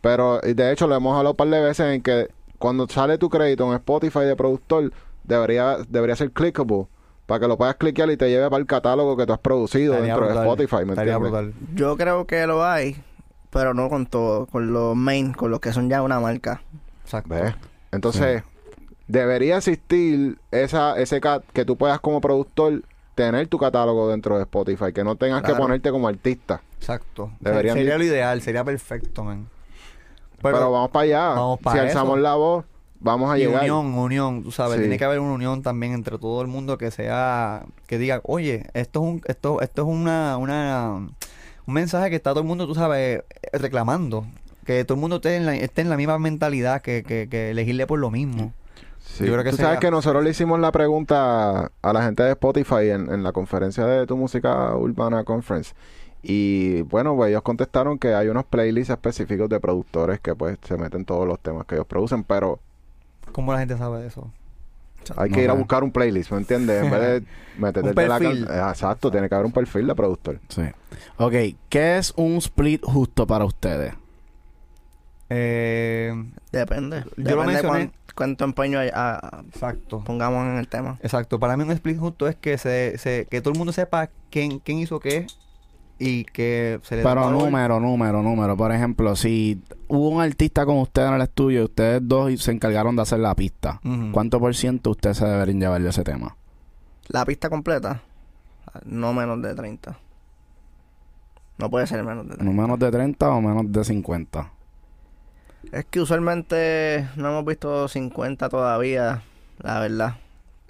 Pero 0.00 0.38
de 0.40 0.72
hecho, 0.72 0.86
lo 0.86 0.94
hemos 0.96 1.16
hablado 1.16 1.32
un 1.32 1.36
par 1.36 1.48
de 1.48 1.60
veces 1.60 1.94
en 1.94 2.02
que 2.02 2.28
cuando 2.58 2.86
sale 2.88 3.18
tu 3.18 3.28
crédito 3.30 3.66
en 3.68 3.74
Spotify 3.74 4.20
de 4.20 4.36
productor, 4.36 4.92
debería, 5.24 5.78
debería 5.88 6.16
ser 6.16 6.30
clickable. 6.32 6.86
Para 7.32 7.40
que 7.40 7.48
lo 7.48 7.56
puedas 7.56 7.76
cliquear 7.76 8.10
y 8.10 8.18
te 8.18 8.28
lleve 8.28 8.50
para 8.50 8.60
el 8.60 8.66
catálogo 8.66 9.16
que 9.16 9.24
tú 9.24 9.32
has 9.32 9.38
producido 9.38 9.94
Estaría 9.94 10.12
dentro 10.12 10.26
brutal. 10.26 10.44
de 10.44 10.50
Spotify. 10.50 10.84
¿me 10.84 10.92
Estaría 10.92 11.14
entiendes? 11.14 11.42
brutal. 11.54 11.74
Yo 11.74 11.96
creo 11.96 12.26
que 12.26 12.46
lo 12.46 12.62
hay, 12.62 13.02
pero 13.48 13.72
no 13.72 13.88
con 13.88 14.04
todo. 14.04 14.44
Con 14.44 14.74
los 14.74 14.94
main, 14.94 15.32
con 15.32 15.50
los 15.50 15.58
que 15.58 15.72
son 15.72 15.88
ya 15.88 16.02
una 16.02 16.20
marca. 16.20 16.60
Exacto. 17.04 17.32
¿Ves? 17.32 17.54
Entonces, 17.90 18.42
debería 19.08 19.56
existir 19.56 20.36
esa, 20.50 20.98
ese 21.00 21.22
cat 21.22 21.42
que 21.54 21.64
tú 21.64 21.78
puedas 21.78 22.00
como 22.00 22.20
productor 22.20 22.82
tener 23.14 23.48
tu 23.48 23.56
catálogo 23.56 24.10
dentro 24.10 24.36
de 24.36 24.42
Spotify, 24.42 24.92
que 24.92 25.02
no 25.02 25.16
tengas 25.16 25.42
que 25.42 25.54
ponerte 25.54 25.90
como 25.90 26.08
artista. 26.08 26.60
Exacto. 26.76 27.32
Deberían 27.40 27.78
sería 27.78 27.96
lo 27.96 28.04
ideal, 28.04 28.42
sería 28.42 28.62
perfecto, 28.62 29.24
man. 29.24 29.48
Pero, 30.42 30.70
vamos 30.70 30.90
para 30.90 31.04
allá. 31.04 31.28
vamos 31.30 31.60
si 31.60 31.64
para 31.64 31.80
alzamos 31.80 32.16
eso. 32.18 32.22
la 32.22 32.34
voz, 32.34 32.64
vamos 33.02 33.30
a 33.32 33.38
y 33.38 33.42
llegar. 33.42 33.62
unión, 33.62 33.94
unión, 33.94 34.42
tú 34.42 34.50
sabes, 34.52 34.74
Sí. 34.76 34.80
tiene 34.82 34.96
que 34.98 35.04
haber 35.04 35.20
una 35.20 35.32
unión 35.34 35.62
también 35.62 35.92
entre 35.92 36.18
todo 36.18 36.40
el 36.42 36.48
mundo 36.48 36.78
que 36.78 36.90
sea, 36.90 37.64
que 37.86 37.98
diga, 37.98 38.20
oye, 38.24 38.66
esto 38.74 39.00
es 39.02 39.06
un, 39.06 39.22
esto, 39.26 39.60
esto 39.60 39.82
es 39.82 39.88
una, 39.88 40.36
una, 40.38 40.92
un 41.66 41.74
mensaje 41.74 42.10
que 42.10 42.16
está 42.16 42.30
todo 42.30 42.40
el 42.40 42.46
mundo, 42.46 42.66
tú 42.66 42.74
sabes, 42.74 43.22
reclamando, 43.52 44.24
que 44.64 44.84
todo 44.84 44.94
el 44.94 45.00
mundo 45.00 45.16
esté 45.16 45.36
en 45.36 45.46
la, 45.46 45.56
esté 45.56 45.82
en 45.82 45.90
la 45.90 45.96
misma 45.96 46.18
mentalidad, 46.18 46.80
que, 46.82 47.02
que, 47.02 47.28
que 47.28 47.50
elegirle 47.50 47.86
por 47.86 47.98
lo 47.98 48.10
mismo. 48.10 48.52
Sí. 49.00 49.24
Yo 49.26 49.32
creo 49.32 49.44
que 49.44 49.50
Tú 49.50 49.56
sabes 49.56 49.80
que 49.80 49.90
nosotros 49.90 50.22
le 50.22 50.30
hicimos 50.30 50.60
la 50.60 50.70
pregunta 50.72 51.72
a 51.82 51.92
la 51.92 52.02
gente 52.04 52.22
de 52.22 52.30
Spotify 52.30 52.90
en, 52.90 53.12
en 53.12 53.22
la 53.24 53.32
conferencia 53.32 53.84
de 53.84 54.06
tu 54.06 54.16
música 54.16 54.74
urbana 54.76 55.24
conference. 55.24 55.74
Y 56.22 56.82
bueno, 56.82 57.16
pues 57.16 57.30
ellos 57.30 57.42
contestaron 57.42 57.98
que 57.98 58.14
hay 58.14 58.28
unos 58.28 58.44
playlists 58.44 58.90
específicos 58.90 59.48
de 59.48 59.58
productores 59.58 60.20
que 60.20 60.36
pues 60.36 60.56
se 60.62 60.76
meten 60.76 61.04
todos 61.04 61.26
los 61.26 61.40
temas 61.40 61.66
que 61.66 61.74
ellos 61.74 61.86
producen, 61.88 62.22
pero 62.22 62.60
¿Cómo 63.32 63.52
la 63.52 63.58
gente 63.60 63.76
sabe 63.78 64.00
de 64.02 64.08
eso? 64.08 64.30
hay 65.16 65.30
No 65.30 65.34
que 65.36 65.42
ir 65.42 65.50
a 65.50 65.54
buscar 65.54 65.82
un 65.82 65.90
playlist, 65.90 66.30
¿me 66.30 66.38
entiendes? 66.38 66.84
En 66.84 66.90
vez 66.90 67.00
de 67.00 67.22
meterte 67.58 68.06
la 68.06 68.18
can- 68.20 68.36
Eh, 68.48 68.68
Exacto, 68.70 69.10
tiene 69.10 69.28
que 69.28 69.34
haber 69.34 69.46
un 69.46 69.52
perfil 69.52 69.86
de 69.88 69.94
productor. 69.96 70.38
Sí. 70.48 70.62
Ok, 71.16 71.32
¿qué 71.68 71.98
es 71.98 72.12
un 72.16 72.36
split 72.36 72.82
justo 72.84 73.26
para 73.26 73.44
ustedes? 73.44 73.94
Eh, 75.30 76.12
Depende. 76.52 77.04
Yo 77.16 77.36
lo 77.36 77.42
Depende 77.42 77.46
mencioné. 77.46 77.68
cuán- 77.68 77.92
cuánto 78.14 78.44
empeño 78.44 78.78
hay- 78.78 78.90
a- 78.94 79.42
exacto. 79.48 80.02
pongamos 80.04 80.46
en 80.46 80.58
el 80.58 80.68
tema. 80.68 80.98
Exacto, 81.02 81.38
para 81.40 81.56
mí 81.56 81.64
un 81.64 81.70
split 81.72 81.98
justo 81.98 82.28
es 82.28 82.36
que 82.36 82.58
se, 82.58 82.98
se 82.98 83.26
que 83.30 83.40
todo 83.40 83.52
el 83.52 83.58
mundo 83.58 83.72
sepa 83.72 84.10
quién, 84.30 84.58
quién 84.58 84.78
hizo 84.78 85.00
qué 85.00 85.26
y 85.98 86.24
que 86.24 86.78
se 86.82 86.96
le 86.96 87.02
da 87.02 87.08
Pero 87.14 87.30
número, 87.30 87.80
número, 87.80 88.22
número. 88.22 88.56
Por 88.56 88.72
ejemplo, 88.72 89.16
si 89.16 89.62
hubo 89.92 90.08
un 90.08 90.22
artista 90.22 90.64
con 90.64 90.78
ustedes 90.78 91.08
en 91.08 91.14
el 91.16 91.20
estudio, 91.20 91.64
ustedes 91.64 92.00
dos 92.02 92.40
se 92.40 92.50
encargaron 92.50 92.96
de 92.96 93.02
hacer 93.02 93.18
la 93.18 93.34
pista. 93.34 93.78
¿Cuánto 94.12 94.40
por 94.40 94.54
ciento 94.54 94.90
ustedes 94.90 95.18
se 95.18 95.26
deberían 95.26 95.60
llevar 95.60 95.82
de 95.82 95.90
ese 95.90 96.02
tema? 96.02 96.34
La 97.08 97.26
pista 97.26 97.50
completa, 97.50 98.00
no 98.86 99.12
menos 99.12 99.42
de 99.42 99.54
30. 99.54 99.98
No 101.58 101.68
puede 101.68 101.86
ser 101.86 102.02
menos 102.04 102.26
de 102.26 102.36
30. 102.36 102.44
¿No 102.44 102.62
menos 102.62 102.78
de 102.78 102.90
30 102.90 103.30
o 103.30 103.40
menos 103.42 103.70
de 103.70 103.84
50? 103.84 104.50
Es 105.72 105.84
que 105.84 106.00
usualmente 106.00 107.06
no 107.16 107.28
hemos 107.28 107.44
visto 107.44 107.86
50 107.86 108.48
todavía, 108.48 109.22
la 109.58 109.78
verdad. 109.78 110.16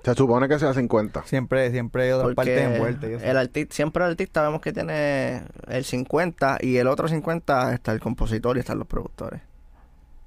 Se 0.05 0.14
supone 0.14 0.48
que 0.48 0.59
sea 0.59 0.74
50. 0.74 1.22
Siempre, 1.26 1.70
siempre 1.70 2.05
hay 2.05 2.11
otras 2.11 2.34
Porque 2.34 2.36
partes 2.57 2.61
envueltas. 2.74 3.11
y 3.11 3.12
eso. 3.14 3.24
el 3.24 3.36
artista, 3.36 3.74
siempre 3.74 4.05
el 4.05 4.11
artista 4.11 4.42
vemos 4.42 4.61
que 4.61 4.72
tiene 4.72 5.42
el 5.68 5.84
50 5.84 6.59
y 6.61 6.76
el 6.76 6.88
otro 6.88 7.07
50 7.09 7.72
está 7.72 7.92
el 7.92 8.00
compositor 8.00 8.57
y 8.57 8.61
están 8.61 8.78
los 8.78 8.88
productores. 8.88 9.40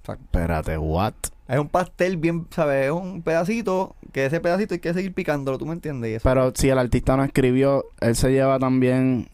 Exacto. 0.01 0.23
Espérate, 0.26 0.78
¿what? 0.78 1.13
Es 1.47 1.59
un 1.59 1.67
pastel 1.67 2.17
bien, 2.17 2.47
¿sabes? 2.51 2.86
Es 2.86 2.91
un 2.91 3.21
pedacito, 3.21 3.95
que 4.13 4.26
ese 4.28 4.39
pedacito 4.39 4.76
hay 4.76 4.80
que 4.80 4.93
seguir 4.93 5.13
picándolo, 5.13 5.57
¿tú 5.57 5.65
me 5.65 5.73
entiendes? 5.73 6.09
Y 6.11 6.13
eso- 6.15 6.23
Pero 6.30 6.53
si 6.55 6.69
el 6.69 6.80
artista 6.80 7.17
no 7.17 7.23
escribió, 7.23 7.86
él 7.99 8.15
se 8.15 8.32
lleva 8.32 8.57
también 8.59 9.28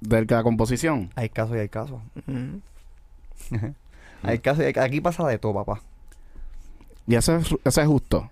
de 0.00 0.24
la 0.24 0.42
composición. 0.42 1.10
Hay 1.16 1.28
casos 1.28 1.56
y 1.56 1.60
hay 1.60 1.68
casos. 1.68 2.00
Hay 4.22 4.38
casos 4.38 4.64
y 4.64 4.66
hay- 4.66 4.72
Aquí 4.84 5.00
pasa 5.00 5.26
de 5.26 5.38
todo, 5.38 5.52
papá. 5.54 5.80
Y 7.06 7.14
ese 7.14 7.36
es, 7.36 7.54
ese 7.64 7.82
es 7.82 7.86
justo. 7.86 8.30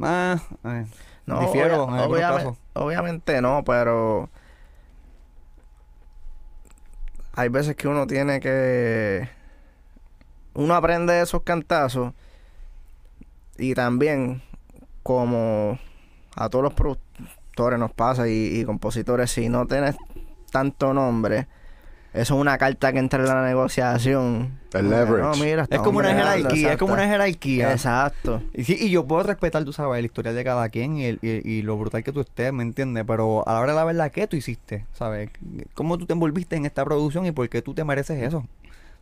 Ah, 0.00 0.38
eh, 0.64 0.86
No, 1.26 1.40
difiero 1.40 1.84
obvia- 1.84 1.94
en 1.96 2.00
algunos 2.00 2.08
obviamente, 2.08 2.44
casos. 2.44 2.58
obviamente 2.74 3.40
no, 3.42 3.64
pero 3.64 4.28
hay 7.34 7.48
veces 7.48 7.76
que 7.76 7.88
uno 7.88 8.06
tiene 8.06 8.40
que 8.40 9.28
uno 10.54 10.74
aprende 10.74 11.20
esos 11.20 11.42
cantazos 11.42 12.12
y 13.58 13.74
también 13.74 14.42
como 15.02 15.78
a 16.34 16.48
todos 16.48 16.64
los 16.64 16.74
productores 16.74 17.78
nos 17.78 17.92
pasa 17.92 18.28
y, 18.28 18.60
y 18.60 18.64
compositores 18.64 19.30
si 19.30 19.48
no 19.48 19.66
tienes 19.66 19.96
tanto 20.50 20.92
nombre 20.94 21.46
Eso 22.14 22.34
es 22.34 22.40
una 22.40 22.56
carta 22.58 22.92
que 22.92 22.98
entra 22.98 23.20
en 23.20 23.26
la 23.28 23.42
negociación. 23.44 24.58
El 24.72 24.90
leverage. 24.90 25.22
No, 25.22 25.44
mira, 25.44 25.66
Es 25.70 25.78
como 25.80 25.98
una 25.98 26.12
jerarquía, 26.14 26.72
es 26.72 26.78
como 26.78 26.92
una 26.94 27.06
jerarquía. 27.06 27.72
Exacto. 27.72 28.42
Y, 28.54 28.64
sí, 28.64 28.76
y 28.78 28.90
yo 28.90 29.06
puedo 29.06 29.22
respetar, 29.22 29.64
tú 29.64 29.72
sabes, 29.72 30.00
la 30.00 30.06
historia 30.06 30.32
de 30.32 30.44
cada 30.44 30.68
quien 30.68 30.96
y, 30.98 31.04
el- 31.06 31.18
y- 31.22 31.48
y 31.48 31.62
lo 31.62 31.76
brutal 31.78 32.02
que 32.04 32.12
tú 32.12 32.20
estés, 32.20 32.52
¿me 32.52 32.62
entiendes? 32.62 33.04
Pero 33.06 33.46
a 33.48 33.54
la 33.54 33.60
hora 33.60 33.72
de 33.72 33.76
la 33.78 33.84
verdad, 33.84 34.10
¿qué 34.10 34.26
tú 34.26 34.36
hiciste? 34.36 34.84
¿Sabes? 34.92 35.30
¿Cómo 35.74 35.96
tú 35.96 36.06
te 36.06 36.12
envolviste 36.12 36.56
en 36.56 36.66
esta 36.66 36.84
producción 36.84 37.24
y 37.26 37.32
por 37.32 37.48
qué 37.48 37.62
tú 37.62 37.72
te 37.74 37.84
mereces 37.84 38.22
eso? 38.22 38.44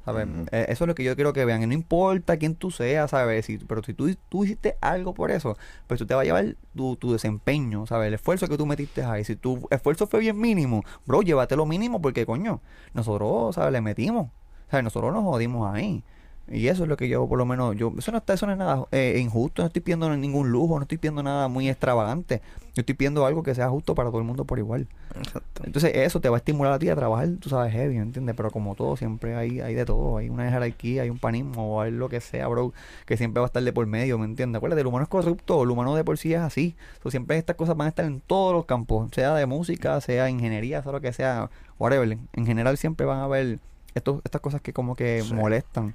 ¿Sabes? 0.06 0.28
Eh, 0.52 0.66
eso 0.68 0.84
es 0.84 0.88
lo 0.88 0.94
que 0.94 1.02
yo 1.02 1.16
quiero 1.16 1.32
que 1.32 1.44
vean. 1.44 1.64
Y 1.64 1.66
no 1.66 1.72
importa 1.72 2.36
quién 2.36 2.54
tú 2.54 2.70
seas, 2.70 3.10
¿sabes? 3.10 3.44
Si, 3.44 3.58
pero 3.58 3.82
si 3.82 3.92
tú, 3.92 4.08
tú 4.28 4.44
hiciste 4.44 4.76
algo 4.80 5.14
por 5.14 5.32
eso, 5.32 5.56
pues 5.88 5.98
tú 5.98 6.06
te 6.06 6.14
vas 6.14 6.22
a 6.22 6.24
llevar 6.24 6.54
tu, 6.76 6.94
tu 6.94 7.12
desempeño, 7.12 7.86
¿sabes? 7.88 8.06
El 8.06 8.14
esfuerzo 8.14 8.46
que 8.46 8.56
tú 8.56 8.66
metiste 8.66 9.02
ahí. 9.02 9.24
Si 9.24 9.34
tu 9.34 9.66
esfuerzo 9.68 10.06
fue 10.06 10.20
bien 10.20 10.38
mínimo, 10.40 10.84
bro, 11.06 11.22
llévate 11.22 11.56
lo 11.56 11.66
mínimo 11.66 12.00
porque, 12.00 12.24
coño, 12.24 12.60
nosotros, 12.94 13.56
¿sabes? 13.56 13.72
Le 13.72 13.80
metimos. 13.80 14.30
¿Sabes? 14.70 14.84
Nosotros 14.84 15.12
nos 15.12 15.24
jodimos 15.24 15.74
ahí. 15.74 16.04
Y 16.48 16.68
eso 16.68 16.84
es 16.84 16.88
lo 16.88 16.96
que 16.96 17.08
yo, 17.08 17.26
por 17.28 17.38
lo 17.38 17.44
menos, 17.44 17.74
yo, 17.76 17.92
eso 17.98 18.12
no 18.12 18.18
está, 18.18 18.34
eso 18.34 18.46
no 18.46 18.52
es 18.52 18.58
nada 18.58 18.84
eh, 18.92 19.18
injusto, 19.20 19.62
no 19.62 19.66
estoy 19.66 19.82
pidiendo 19.82 20.14
ningún 20.16 20.50
lujo, 20.52 20.76
no 20.76 20.82
estoy 20.82 20.96
pidiendo 20.98 21.22
nada 21.22 21.48
muy 21.48 21.68
extravagante. 21.68 22.40
Yo 22.74 22.82
estoy 22.82 22.94
pidiendo 22.94 23.24
algo 23.26 23.42
que 23.42 23.54
sea 23.54 23.68
justo 23.68 23.94
para 23.94 24.10
todo 24.10 24.18
el 24.18 24.26
mundo 24.26 24.44
por 24.44 24.58
igual. 24.58 24.86
Exacto. 25.16 25.62
Entonces 25.64 25.92
eso 25.94 26.20
te 26.20 26.28
va 26.28 26.36
a 26.36 26.38
estimular 26.38 26.74
a 26.74 26.78
ti 26.78 26.88
a 26.88 26.94
trabajar, 26.94 27.28
tú 27.40 27.48
sabes, 27.48 27.72
heavy, 27.72 27.96
¿me 27.96 28.02
entiendes? 28.02 28.36
Pero 28.36 28.50
como 28.50 28.74
todo, 28.74 28.96
siempre 28.96 29.34
hay, 29.34 29.60
hay 29.60 29.74
de 29.74 29.84
todo. 29.86 30.18
Hay 30.18 30.28
una 30.28 30.48
jerarquía, 30.50 31.02
hay 31.02 31.10
un 31.10 31.18
panismo, 31.18 31.76
o 31.76 31.80
hay 31.80 31.90
lo 31.90 32.08
que 32.08 32.20
sea, 32.20 32.46
bro, 32.48 32.72
que 33.06 33.16
siempre 33.16 33.40
va 33.40 33.46
a 33.46 33.48
estar 33.48 33.62
de 33.62 33.72
por 33.72 33.86
medio, 33.86 34.18
¿me 34.18 34.26
entiendes? 34.26 34.58
Acuérdate, 34.58 34.82
el 34.82 34.86
humano 34.86 35.04
es 35.04 35.08
corrupto, 35.08 35.62
el 35.62 35.70
humano 35.70 35.96
de 35.96 36.04
por 36.04 36.18
sí 36.18 36.34
es 36.34 36.40
así. 36.40 36.76
So, 37.02 37.10
siempre 37.10 37.38
estas 37.38 37.56
cosas 37.56 37.76
van 37.76 37.86
a 37.86 37.88
estar 37.88 38.04
en 38.04 38.20
todos 38.20 38.52
los 38.52 38.66
campos, 38.66 39.10
sea 39.12 39.34
de 39.34 39.46
música, 39.46 40.00
sea 40.02 40.28
ingeniería, 40.28 40.82
sea 40.82 40.92
lo 40.92 41.00
que 41.00 41.12
sea, 41.14 41.50
whatever. 41.78 42.18
En 42.34 42.46
general 42.46 42.76
siempre 42.76 43.06
van 43.06 43.18
a 43.18 43.24
haber 43.24 43.58
estos, 43.94 44.20
estas 44.22 44.42
cosas 44.42 44.60
que 44.60 44.74
como 44.74 44.94
que 44.94 45.22
Sí. 45.22 45.32
molestan. 45.34 45.94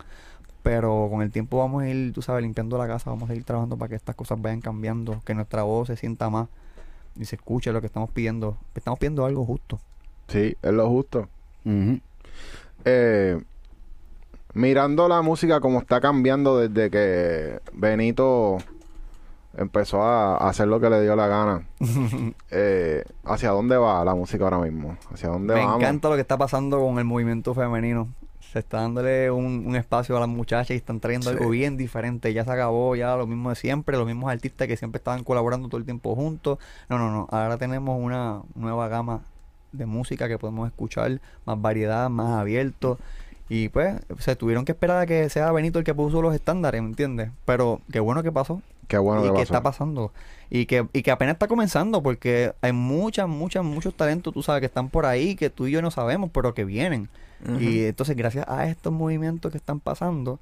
Pero 0.63 1.07
con 1.09 1.21
el 1.21 1.31
tiempo 1.31 1.57
vamos 1.57 1.83
a 1.83 1.89
ir, 1.89 2.13
tú 2.13 2.21
sabes, 2.21 2.43
limpiando 2.43 2.77
la 2.77 2.87
casa, 2.87 3.09
vamos 3.09 3.29
a 3.29 3.35
ir 3.35 3.43
trabajando 3.43 3.77
para 3.77 3.89
que 3.89 3.95
estas 3.95 4.15
cosas 4.15 4.39
vayan 4.41 4.61
cambiando, 4.61 5.21
que 5.25 5.33
nuestra 5.33 5.63
voz 5.63 5.87
se 5.87 5.95
sienta 5.97 6.29
más 6.29 6.47
y 7.19 7.25
se 7.25 7.35
escuche 7.35 7.71
lo 7.71 7.81
que 7.81 7.87
estamos 7.87 8.09
pidiendo. 8.11 8.57
Estamos 8.75 8.99
pidiendo 8.99 9.25
algo 9.25 9.43
justo. 9.45 9.79
Sí, 10.27 10.55
es 10.61 10.71
lo 10.73 10.87
justo. 10.89 11.27
Eh, 12.85 13.41
mirando 14.53 15.07
la 15.07 15.21
música 15.21 15.59
como 15.59 15.79
está 15.79 15.99
cambiando 15.99 16.57
desde 16.57 16.89
que 16.89 17.59
Benito 17.73 18.57
empezó 19.57 20.01
a 20.03 20.37
a 20.37 20.49
hacer 20.49 20.67
lo 20.67 20.79
que 20.79 20.89
le 20.89 21.01
dio 21.01 21.15
la 21.15 21.27
gana. 21.27 21.67
eh, 22.51 23.03
¿Hacia 23.25 23.49
dónde 23.49 23.77
va 23.77 24.03
la 24.05 24.15
música 24.15 24.43
ahora 24.43 24.59
mismo? 24.59 24.97
¿Hacia 25.13 25.29
dónde 25.29 25.55
Me 25.55 25.61
vamos? 25.61 25.81
encanta 25.81 26.09
lo 26.09 26.15
que 26.15 26.21
está 26.21 26.37
pasando 26.37 26.79
con 26.79 26.97
el 26.99 27.05
movimiento 27.05 27.53
femenino. 27.53 28.07
Se 28.51 28.59
está 28.59 28.81
dándole 28.81 29.31
un, 29.31 29.63
un 29.65 29.75
espacio 29.77 30.17
a 30.17 30.19
las 30.19 30.27
muchachas 30.27 30.71
y 30.71 30.73
están 30.75 30.99
trayendo 30.99 31.29
Sí. 31.29 31.37
algo 31.37 31.49
bien 31.49 31.77
diferente. 31.77 32.33
Ya 32.33 32.43
se 32.43 32.51
acabó, 32.51 32.95
ya 32.97 33.15
lo 33.15 33.25
mismo 33.25 33.49
de 33.49 33.55
siempre, 33.55 33.95
los 33.97 34.05
mismos 34.05 34.29
artistas 34.29 34.67
que 34.67 34.75
siempre 34.75 34.97
estaban 34.97 35.23
colaborando 35.23 35.69
todo 35.69 35.77
el 35.77 35.85
tiempo 35.85 36.15
juntos. 36.15 36.57
No, 36.89 36.97
no, 36.97 37.09
no. 37.11 37.27
Ahora 37.31 37.57
tenemos 37.57 37.97
una 38.01 38.41
nueva 38.55 38.87
gama 38.89 39.21
de 39.71 39.85
música 39.85 40.27
que 40.27 40.37
podemos 40.37 40.67
escuchar, 40.67 41.21
más 41.45 41.61
variedad, 41.61 42.09
más 42.09 42.39
abierto. 42.39 42.97
Y 43.47 43.69
pues 43.69 43.95
se 44.19 44.35
tuvieron 44.35 44.65
que 44.65 44.73
esperar 44.73 44.97
a 44.99 45.05
que 45.05 45.29
sea 45.29 45.51
Benito 45.53 45.79
el 45.79 45.85
que 45.85 45.93
puso 45.93 46.21
los 46.21 46.33
estándares, 46.35 46.81
¿me 46.81 46.87
entiendes? 46.89 47.31
Pero 47.45 47.79
qué 47.91 47.99
bueno 48.01 48.21
que 48.23 48.31
pasó 48.31 48.61
Qué 48.91 48.97
bueno 48.97 49.25
y 49.25 49.33
que 49.33 49.41
está 49.41 49.63
pasando 49.63 50.11
y 50.49 50.65
que, 50.65 50.85
y 50.91 51.01
que 51.01 51.11
apenas 51.11 51.33
está 51.35 51.47
comenzando 51.47 52.03
porque 52.03 52.53
hay 52.61 52.73
muchas, 52.73 53.27
muchas, 53.27 53.63
muchos 53.63 53.93
talentos, 53.95 54.33
tú 54.33 54.43
sabes, 54.43 54.59
que 54.59 54.65
están 54.65 54.89
por 54.89 55.05
ahí 55.05 55.35
que 55.35 55.49
tú 55.49 55.65
y 55.67 55.71
yo 55.71 55.81
no 55.81 55.91
sabemos, 55.91 56.29
pero 56.33 56.53
que 56.53 56.65
vienen. 56.65 57.07
Y 57.59 57.85
entonces 57.85 58.15
gracias 58.17 58.45
a 58.47 58.67
estos 58.67 58.91
movimientos 58.93 59.49
que 59.51 59.57
están 59.57 59.79
pasando, 59.79 60.39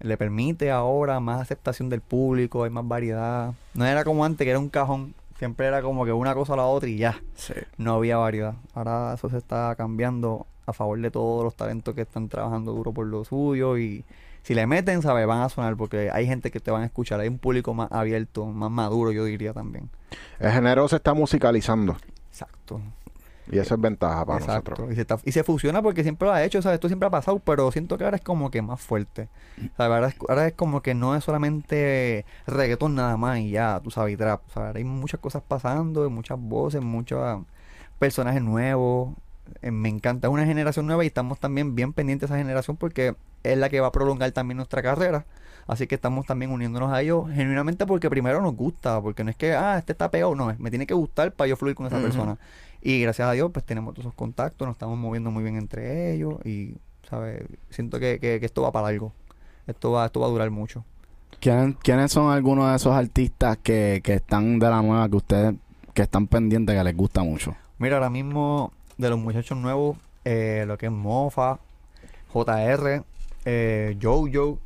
le 0.00 0.16
permite 0.16 0.70
ahora 0.70 1.20
más 1.20 1.42
aceptación 1.42 1.90
del 1.90 2.00
público, 2.00 2.64
hay 2.64 2.70
más 2.70 2.88
variedad. 2.88 3.52
No 3.74 3.84
era 3.86 4.02
como 4.02 4.24
antes, 4.24 4.44
que 4.46 4.50
era 4.50 4.58
un 4.58 4.70
cajón, 4.70 5.14
siempre 5.38 5.66
era 5.66 5.82
como 5.82 6.04
que 6.06 6.12
una 6.12 6.34
cosa 6.34 6.54
a 6.54 6.56
la 6.56 6.64
otra 6.64 6.88
y 6.88 6.96
ya, 6.96 7.20
Sí. 7.34 7.52
no 7.76 7.94
había 7.96 8.16
variedad. 8.16 8.54
Ahora 8.74 9.12
eso 9.14 9.28
se 9.28 9.36
está 9.36 9.74
cambiando 9.76 10.46
a 10.66 10.72
favor 10.72 10.98
de 11.00 11.10
todos 11.10 11.44
los 11.44 11.54
talentos 11.54 11.94
que 11.94 12.00
están 12.00 12.28
trabajando 12.28 12.72
duro 12.72 12.92
por 12.92 13.06
lo 13.06 13.24
suyo 13.24 13.76
y 13.76 14.04
si 14.50 14.54
le 14.56 14.66
meten, 14.66 15.00
¿sabes? 15.00 15.28
Van 15.28 15.42
a 15.42 15.48
sonar 15.48 15.76
porque 15.76 16.10
hay 16.12 16.26
gente 16.26 16.50
que 16.50 16.58
te 16.58 16.72
van 16.72 16.82
a 16.82 16.86
escuchar, 16.86 17.20
hay 17.20 17.28
un 17.28 17.38
público 17.38 17.72
más 17.72 17.86
abierto, 17.92 18.46
más 18.46 18.68
maduro, 18.68 19.12
yo 19.12 19.24
diría 19.24 19.52
también. 19.52 19.88
El 20.40 20.50
género 20.50 20.88
se 20.88 20.96
está 20.96 21.14
musicalizando. 21.14 21.96
Exacto. 22.30 22.80
Y 23.48 23.58
eso 23.58 23.76
es 23.76 23.80
ventaja 23.80 24.26
para 24.26 24.40
Exacto. 24.40 24.70
nosotros. 24.72 24.90
Y 24.90 24.94
se, 24.96 25.00
está- 25.02 25.18
y 25.24 25.30
se 25.30 25.44
fusiona 25.44 25.82
porque 25.82 26.02
siempre 26.02 26.26
lo 26.26 26.34
ha 26.34 26.42
hecho, 26.42 26.60
¿sabes? 26.62 26.74
Esto 26.78 26.88
siempre 26.88 27.06
ha 27.06 27.10
pasado, 27.10 27.38
pero 27.38 27.70
siento 27.70 27.96
que 27.96 28.02
ahora 28.02 28.16
es 28.16 28.24
como 28.24 28.50
que 28.50 28.60
más 28.60 28.80
fuerte. 28.80 29.28
¿Sabes? 29.76 29.94
Ahora 29.94 30.08
es, 30.08 30.16
ahora 30.28 30.46
es 30.48 30.54
como 30.54 30.82
que 30.82 30.94
no 30.94 31.14
es 31.14 31.22
solamente 31.22 32.24
reggaetón 32.48 32.96
nada 32.96 33.16
más 33.16 33.38
y 33.38 33.50
ya, 33.50 33.78
tú 33.80 33.92
sabes, 33.92 34.14
y 34.14 34.16
trap. 34.16 34.40
¿sabes? 34.52 34.74
Hay 34.74 34.82
muchas 34.82 35.20
cosas 35.20 35.42
pasando, 35.46 36.10
muchas 36.10 36.40
voces, 36.40 36.82
muchos 36.82 37.44
personajes 38.00 38.42
nuevos. 38.42 39.14
Eh, 39.62 39.70
me 39.70 39.88
encanta, 39.88 40.28
es 40.28 40.32
una 40.32 40.46
generación 40.46 40.86
nueva 40.86 41.04
y 41.04 41.08
estamos 41.08 41.38
también 41.38 41.74
bien 41.74 41.92
pendientes 41.92 42.28
de 42.28 42.34
esa 42.34 42.42
generación 42.42 42.76
porque 42.76 43.14
es 43.42 43.58
la 43.58 43.68
que 43.68 43.80
va 43.80 43.88
a 43.88 43.92
prolongar 43.92 44.30
también 44.32 44.56
nuestra 44.56 44.82
carrera. 44.82 45.24
Así 45.66 45.86
que 45.86 45.94
estamos 45.94 46.26
también 46.26 46.50
uniéndonos 46.50 46.92
a 46.92 47.00
ellos 47.02 47.30
genuinamente 47.32 47.86
porque 47.86 48.10
primero 48.10 48.40
nos 48.42 48.54
gusta, 48.56 49.00
porque 49.00 49.22
no 49.24 49.30
es 49.30 49.36
que, 49.36 49.54
ah, 49.54 49.78
este 49.78 49.92
está 49.92 50.10
pegado, 50.10 50.34
no, 50.34 50.54
me 50.58 50.70
tiene 50.70 50.86
que 50.86 50.94
gustar 50.94 51.32
para 51.32 51.48
yo 51.48 51.56
fluir 51.56 51.74
con 51.76 51.86
esa 51.86 52.00
persona. 52.00 52.38
Y 52.82 53.00
gracias 53.02 53.28
a 53.28 53.32
Dios, 53.32 53.50
pues 53.52 53.64
tenemos 53.64 53.94
todos 53.94 54.06
esos 54.06 54.14
contactos, 54.14 54.66
nos 54.66 54.74
estamos 54.74 54.98
moviendo 54.98 55.30
muy 55.30 55.42
bien 55.42 55.56
entre 55.56 56.12
ellos 56.14 56.34
y, 56.44 56.74
¿sabes? 57.08 57.42
Siento 57.68 58.00
que, 58.00 58.18
que, 58.18 58.40
que 58.40 58.46
esto 58.46 58.62
va 58.62 58.72
para 58.72 58.88
algo. 58.88 59.12
Esto 59.66 59.92
va, 59.92 60.06
esto 60.06 60.18
va 60.20 60.26
a 60.26 60.30
durar 60.30 60.50
mucho. 60.50 60.84
¿Quién- 61.40 61.74
¿Quiénes 61.82 62.10
son 62.10 62.32
algunos 62.32 62.68
de 62.70 62.76
esos 62.76 62.92
artistas 62.94 63.58
que, 63.62 64.00
que 64.02 64.14
están 64.14 64.58
de 64.58 64.68
la 64.68 64.82
nueva 64.82 65.08
que 65.08 65.16
ustedes 65.16 65.54
que 65.94 66.02
están 66.02 66.26
pendientes 66.26 66.74
que 66.76 66.82
les 66.84 66.96
gusta 66.96 67.22
mucho? 67.22 67.54
Mira, 67.78 67.96
ahora 67.96 68.10
mismo 68.10 68.72
de 69.00 69.10
los 69.10 69.18
muchachos 69.18 69.56
nuevos, 69.56 69.96
eh, 70.24 70.64
lo 70.66 70.76
que 70.76 70.86
es 70.86 70.92
Mofa, 70.92 71.58
JR, 72.32 73.02
eh, 73.44 73.96
Jojo, 74.00 74.58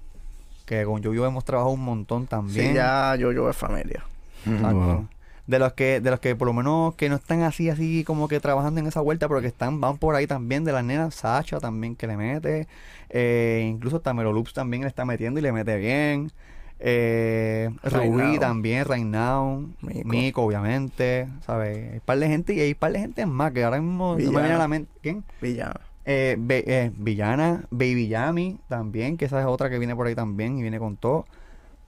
que 0.66 0.85
con 0.85 1.03
Jojo 1.03 1.24
hemos 1.24 1.45
trabajado 1.45 1.72
un 1.72 1.85
montón 1.85 2.26
también. 2.26 2.68
Sí, 2.68 2.74
ya 2.74 3.14
yo 3.16 3.49
es 3.49 3.57
familia. 3.57 4.05
Wow. 4.45 5.09
De 5.47 5.59
los 5.59 5.74
que, 5.74 6.01
de 6.01 6.11
los 6.11 6.20
que 6.20 6.35
por 6.35 6.49
lo 6.49 6.55
menos 6.55 6.95
que 6.95 7.09
no 7.09 7.16
están 7.16 7.43
así, 7.43 7.68
así 7.68 8.03
como 8.03 8.28
que 8.28 8.41
trabajando 8.41 8.80
en 8.80 8.87
esa 8.87 9.01
vuelta, 9.01 9.28
pero 9.28 9.41
que 9.41 9.47
están, 9.47 9.80
van 9.80 9.99
por 9.99 10.14
ahí 10.14 10.26
también, 10.26 10.64
de 10.64 10.72
las 10.72 10.85
nenas, 10.85 11.14
Sacha 11.14 11.61
también 11.61 11.97
que 11.97 12.07
le 12.07 12.16
mete, 12.16 12.66
eh, 13.11 13.66
incluso 13.70 14.01
Tamero 14.01 14.32
Loops 14.32 14.55
también 14.55 14.82
le 14.82 14.89
está 14.89 15.05
metiendo 15.05 15.39
y 15.39 15.43
le 15.43 15.53
mete 15.53 15.76
bien. 15.76 16.32
Eh, 16.81 17.70
Right 17.83 17.93
Rubí 18.12 18.22
Now. 18.33 18.39
también, 18.41 18.85
Right 18.85 19.05
Now, 19.07 19.68
Mico. 19.81 20.09
Mico, 20.09 20.43
obviamente, 20.43 21.29
¿sabes? 21.47 21.77
Hay 21.91 21.95
un 21.95 22.01
par 22.01 22.18
de 22.18 22.29
gente 22.29 22.55
y 22.55 22.61
hay 22.61 22.70
un 22.72 22.79
par 22.79 22.93
de 22.93 22.99
gente 23.01 23.25
más 23.27 23.53
que 23.53 23.64
ahora 23.64 23.81
mismo 23.81 24.11
no 24.12 24.16
me 24.16 24.22
Villana. 24.25 24.39
viene 24.41 24.55
a 24.55 24.59
la 24.59 24.68
mente. 24.68 24.91
¿Quién? 25.01 25.25
Villano. 25.41 25.75
Eh, 26.05 26.37
Be- 26.39 26.64
eh, 26.66 26.91
Villana, 26.97 27.64
Baby 27.70 28.09
Yami 28.09 28.59
también, 28.68 29.16
que 29.16 29.25
esa 29.25 29.41
es 29.41 29.47
otra 29.47 29.70
que 29.70 29.79
viene 29.79 29.97
por 29.97 30.07
ahí 30.07 30.14
también 30.14 30.59
y 30.59 30.62
viene 30.62 30.79
con 30.79 30.97
todo. 30.97 31.25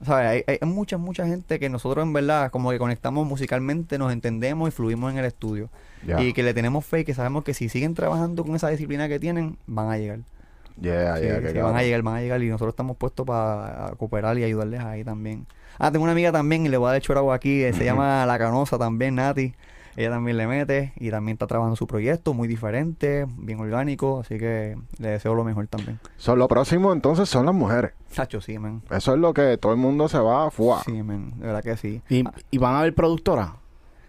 Sea, 0.03 0.29
hay, 0.29 0.43
hay 0.47 0.59
mucha, 0.67 0.97
mucha 0.97 1.25
gente 1.27 1.59
que 1.59 1.69
nosotros 1.69 2.03
en 2.03 2.13
verdad 2.13 2.49
como 2.51 2.69
que 2.71 2.77
conectamos 2.79 3.27
musicalmente, 3.27 3.97
nos 3.97 4.11
entendemos 4.13 4.69
y 4.69 4.71
fluimos 4.71 5.11
en 5.11 5.17
el 5.19 5.25
estudio. 5.25 5.69
Y 6.19 6.33
que 6.33 6.41
le 6.43 6.53
tenemos 6.53 6.85
fe 6.85 7.01
y 7.01 7.03
que 7.03 7.13
sabemos 7.13 7.43
que 7.43 7.53
si 7.53 7.67
siguen 7.69 7.93
trabajando 7.93 8.43
con 8.45 8.55
esa 8.55 8.69
disciplina 8.69 9.07
que 9.07 9.19
tienen, 9.19 9.57
van 9.67 9.89
a 9.89 9.97
llegar. 9.97 10.19
Yeah, 10.79 11.17
Sí, 11.17 11.23
yeah, 11.23 11.47
sí, 11.47 11.53
que 11.53 11.61
van 11.61 11.75
a 11.75 11.81
llegar, 11.83 12.01
van 12.03 12.15
a 12.15 12.21
llegar 12.21 12.41
y 12.43 12.49
nosotros 12.49 12.73
estamos 12.73 12.97
puestos 12.97 13.25
para 13.25 13.93
cooperar 13.97 14.37
y 14.37 14.43
ayudarles 14.43 14.81
ahí 14.81 15.03
también. 15.03 15.45
Ah, 15.79 15.91
tengo 15.91 16.03
una 16.03 16.11
amiga 16.11 16.31
también 16.31 16.65
y 16.65 16.69
le 16.69 16.77
voy 16.77 16.89
a 16.89 16.91
dar 16.93 17.01
choragua 17.01 17.35
aquí, 17.35 17.63
eh, 17.63 17.73
se 17.73 17.83
llama 17.85 18.25
La 18.25 18.37
Canosa 18.37 18.77
también, 18.77 19.15
Nati. 19.15 19.53
Ella 19.95 20.11
también 20.11 20.37
le 20.37 20.45
mete 20.45 20.93
y 20.97 21.09
también 21.09 21.33
está 21.33 21.47
trabajando 21.47 21.75
su 21.75 21.87
proyecto, 21.87 22.35
muy 22.35 22.47
diferente, 22.47 23.25
bien 23.35 23.59
orgánico, 23.59 24.19
así 24.19 24.37
que 24.37 24.77
le 24.99 25.09
deseo 25.09 25.33
lo 25.33 25.43
mejor 25.43 25.65
también. 25.67 25.99
Son 26.17 26.37
lo 26.37 26.47
próximo 26.47 26.93
entonces 26.93 27.27
son 27.27 27.47
las 27.47 27.55
mujeres. 27.55 27.93
Chacho, 28.11 28.39
sí, 28.39 28.59
man. 28.59 28.83
Eso 28.91 29.13
es 29.15 29.19
lo 29.19 29.33
que 29.33 29.57
todo 29.57 29.71
el 29.71 29.79
mundo 29.79 30.07
se 30.07 30.19
va 30.19 30.45
a 30.45 30.51
fuá. 30.51 30.83
Sí, 30.85 31.01
man, 31.01 31.31
de 31.39 31.47
verdad 31.47 31.63
que 31.63 31.77
sí. 31.77 32.03
¿Y, 32.09 32.23
y 32.51 32.57
van 32.59 32.75
a 32.75 32.79
haber 32.81 32.93
productoras? 32.93 33.49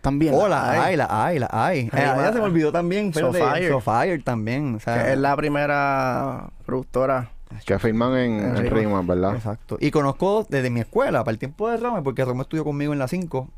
También. 0.08 0.32
Hola, 0.34 0.70
hay. 0.70 0.78
hay, 0.80 0.96
la 0.96 1.08
hay, 1.10 1.38
la 1.38 1.48
hay. 1.52 1.78
Eh, 1.80 1.90
ya 1.92 2.32
se 2.32 2.38
me 2.38 2.46
olvidó 2.46 2.72
también, 2.72 3.12
Sofire. 3.12 3.68
Sofire 3.68 4.18
también, 4.20 4.76
o 4.76 4.80
sea, 4.80 5.04
Que 5.04 5.12
es 5.12 5.18
la 5.18 5.36
primera 5.36 6.48
productora. 6.64 7.30
Que 7.66 7.78
firman 7.78 8.16
en, 8.16 8.56
En 8.56 9.06
¿verdad? 9.06 9.36
Exacto. 9.36 9.76
Y 9.78 9.90
conozco 9.90 10.46
desde 10.48 10.70
mi 10.70 10.80
escuela, 10.80 11.24
para 11.24 11.32
el 11.32 11.38
tiempo 11.38 11.68
de 11.68 11.76
Rome, 11.76 12.00
porque 12.00 12.24
Rome 12.24 12.40
estudió 12.40 12.64
conmigo 12.64 12.94
en 12.94 12.98
la 12.98 13.06
5. 13.06 13.48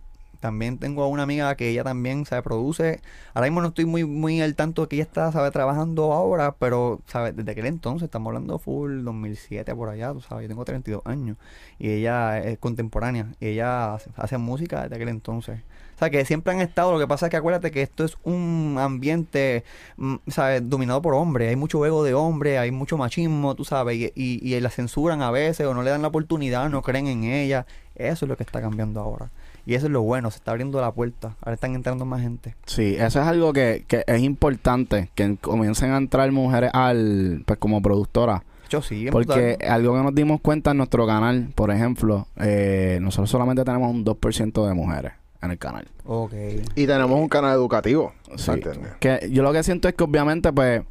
También 0.41 0.79
tengo 0.79 1.05
a 1.05 1.07
una 1.07 1.23
amiga 1.23 1.55
que 1.55 1.69
ella 1.69 1.85
también 1.85 2.27
sabe 2.27 2.43
produce. 2.43 3.01
Ahora 3.33 3.47
mismo 3.47 3.61
no 3.61 3.69
estoy 3.69 3.85
muy 3.85 4.05
muy 4.05 4.41
al 4.41 4.57
tanto 4.57 4.83
de 4.83 4.89
que 4.89 4.97
ella 4.97 5.05
está 5.05 5.31
sabe 5.31 5.53
trabajando 5.53 6.13
ahora, 6.13 6.57
pero 6.59 7.01
sabe 7.07 7.31
desde 7.33 7.53
aquel 7.53 7.67
entonces 7.67 8.07
estamos 8.07 8.31
hablando 8.31 8.59
full 8.59 9.05
2007 9.05 9.73
por 9.77 9.91
allá, 9.91 10.13
tú 10.15 10.21
sabes, 10.23 10.45
yo 10.45 10.49
tengo 10.49 10.65
32 10.65 11.03
años 11.05 11.37
y 11.79 11.91
ella 11.91 12.39
es 12.39 12.59
contemporánea 12.59 13.27
y 13.39 13.49
ella 13.49 13.95
hace, 13.95 14.11
hace 14.17 14.39
música 14.39 14.83
desde 14.83 14.97
aquel 14.97 15.11
entonces. 15.11 15.61
Sea, 16.01 16.11
que 16.11 16.25
siempre 16.25 16.53
han 16.53 16.61
estado. 16.61 16.93
Lo 16.93 16.99
que 16.99 17.07
pasa 17.07 17.27
es 17.27 17.31
que 17.31 17.37
acuérdate 17.37 17.71
que 17.71 17.83
esto 17.83 18.05
es 18.05 18.17
un 18.25 18.77
ambiente, 18.79 19.65
mm, 19.97 20.17
¿sabes? 20.29 20.69
Dominado 20.69 21.01
por 21.01 21.15
hombres. 21.15 21.49
Hay 21.51 21.57
mucho 21.57 21.85
ego 21.87 22.03
de 22.03 22.15
hombre, 22.15 22.59
hay 22.59 22.71
mucho 22.71 22.97
machismo, 22.97 23.55
tú 23.55 23.65
sabes, 23.65 23.97
y, 23.97 24.13
y, 24.15 24.55
y 24.55 24.61
la 24.61 24.71
censuran 24.71 25.23
a 25.23 25.31
veces 25.31 25.67
o 25.67 25.75
no 25.75 25.83
le 25.83 25.91
dan 25.91 26.03
la 26.03 26.09
oportunidad, 26.09 26.69
no 26.71 26.83
creen 26.83 27.07
en 27.07 27.25
ella. 27.25 27.67
Eso 27.95 28.25
es 28.25 28.29
lo 28.29 28.37
que 28.37 28.43
está 28.43 28.61
cambiando 28.61 29.01
ahora. 29.01 29.31
Y 29.67 29.75
eso 29.75 29.87
es 29.87 29.93
lo 29.93 30.03
bueno, 30.03 30.31
se 30.31 30.39
está 30.39 30.53
abriendo 30.53 30.81
la 30.81 30.91
puerta. 30.91 31.37
Ahora 31.43 31.55
están 31.55 31.75
entrando 31.75 32.05
más 32.05 32.23
gente. 32.23 32.57
Sí, 32.67 32.97
eso 32.99 33.21
es 33.21 33.27
algo 33.27 33.53
que, 33.53 33.85
que 33.87 34.05
es 34.07 34.23
importante, 34.23 35.11
que 35.15 35.37
comiencen 35.41 35.93
a 35.93 35.99
entrar 35.99 36.33
mujeres 36.33 36.71
al, 36.73 37.43
pues 37.47 37.59
como 37.59 37.83
productora. 37.83 38.43
Yo 38.71 38.81
sí, 38.83 39.09
Porque 39.11 39.57
brutal. 39.59 39.71
algo 39.71 39.97
que 39.97 40.03
nos 40.03 40.15
dimos 40.15 40.41
cuenta 40.41 40.71
en 40.71 40.77
nuestro 40.79 41.07
canal, 41.07 41.51
por 41.55 41.71
ejemplo, 41.71 42.27
eh, 42.37 42.99
nosotros 43.03 43.29
solamente 43.29 43.65
tenemos 43.65 43.91
un 43.91 44.05
2% 44.05 44.67
de 44.67 44.75
mujeres 44.75 45.13
en 45.43 45.51
el 45.51 45.59
canal. 45.59 45.87
Ok. 46.05 46.33
Y 46.75 46.87
tenemos 46.87 47.19
un 47.19 47.29
canal 47.29 47.55
educativo. 47.55 48.13
Sí. 48.37 48.51
¿entiendes? 48.51 48.93
Que 49.01 49.29
yo 49.31 49.43
lo 49.43 49.53
que 49.53 49.63
siento 49.63 49.89
es 49.89 49.95
que 49.95 50.05
obviamente, 50.05 50.53
pues, 50.53 50.83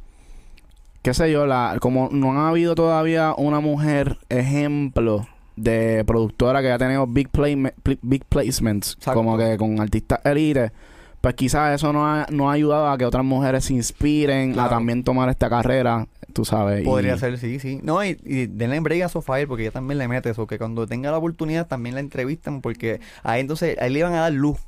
qué 1.02 1.14
sé 1.14 1.30
yo, 1.30 1.46
la, 1.46 1.76
como 1.80 2.08
no 2.10 2.32
ha 2.40 2.48
habido 2.48 2.74
todavía 2.74 3.34
una 3.36 3.60
mujer 3.60 4.18
ejemplo 4.28 5.26
de 5.56 6.04
productora 6.06 6.62
que 6.62 6.72
ha 6.72 6.78
tenido 6.78 7.06
big, 7.06 7.28
play, 7.28 7.56
big 8.02 8.24
placements, 8.26 8.94
Exacto. 8.94 9.18
como 9.18 9.36
que 9.36 9.56
con 9.58 9.80
artistas 9.80 10.20
elite, 10.24 10.72
pues 11.20 11.34
quizás 11.34 11.74
eso 11.74 11.92
no 11.92 12.06
ha, 12.06 12.26
no 12.30 12.50
ha 12.50 12.54
ayudado 12.54 12.88
a 12.88 12.96
que 12.96 13.04
otras 13.04 13.24
mujeres 13.24 13.64
se 13.66 13.74
inspiren 13.74 14.58
a 14.58 14.68
también 14.68 15.04
tomar 15.04 15.28
esta 15.28 15.50
carrera, 15.50 16.06
tú 16.32 16.44
sabes. 16.44 16.80
y- 16.82 16.84
Podría 16.84 17.16
ser, 17.18 17.36
sí, 17.38 17.58
sí. 17.60 17.78
No, 17.82 18.02
y, 18.04 18.18
y 18.24 18.46
denle 18.46 18.80
break 18.80 19.02
a 19.02 19.08
Sofía 19.08 19.46
porque 19.46 19.64
ella 19.64 19.72
también 19.72 19.98
le 19.98 20.08
mete 20.08 20.30
eso, 20.30 20.46
que 20.46 20.58
cuando 20.58 20.86
tenga 20.86 21.10
la 21.10 21.18
oportunidad 21.18 21.66
también 21.66 21.94
la 21.94 22.00
entrevistan, 22.00 22.60
porque 22.62 23.00
ahí 23.22 23.40
entonces, 23.42 23.76
ahí 23.80 23.90
le 23.92 24.02
van 24.02 24.14
a 24.14 24.20
dar 24.20 24.32
luz 24.32 24.58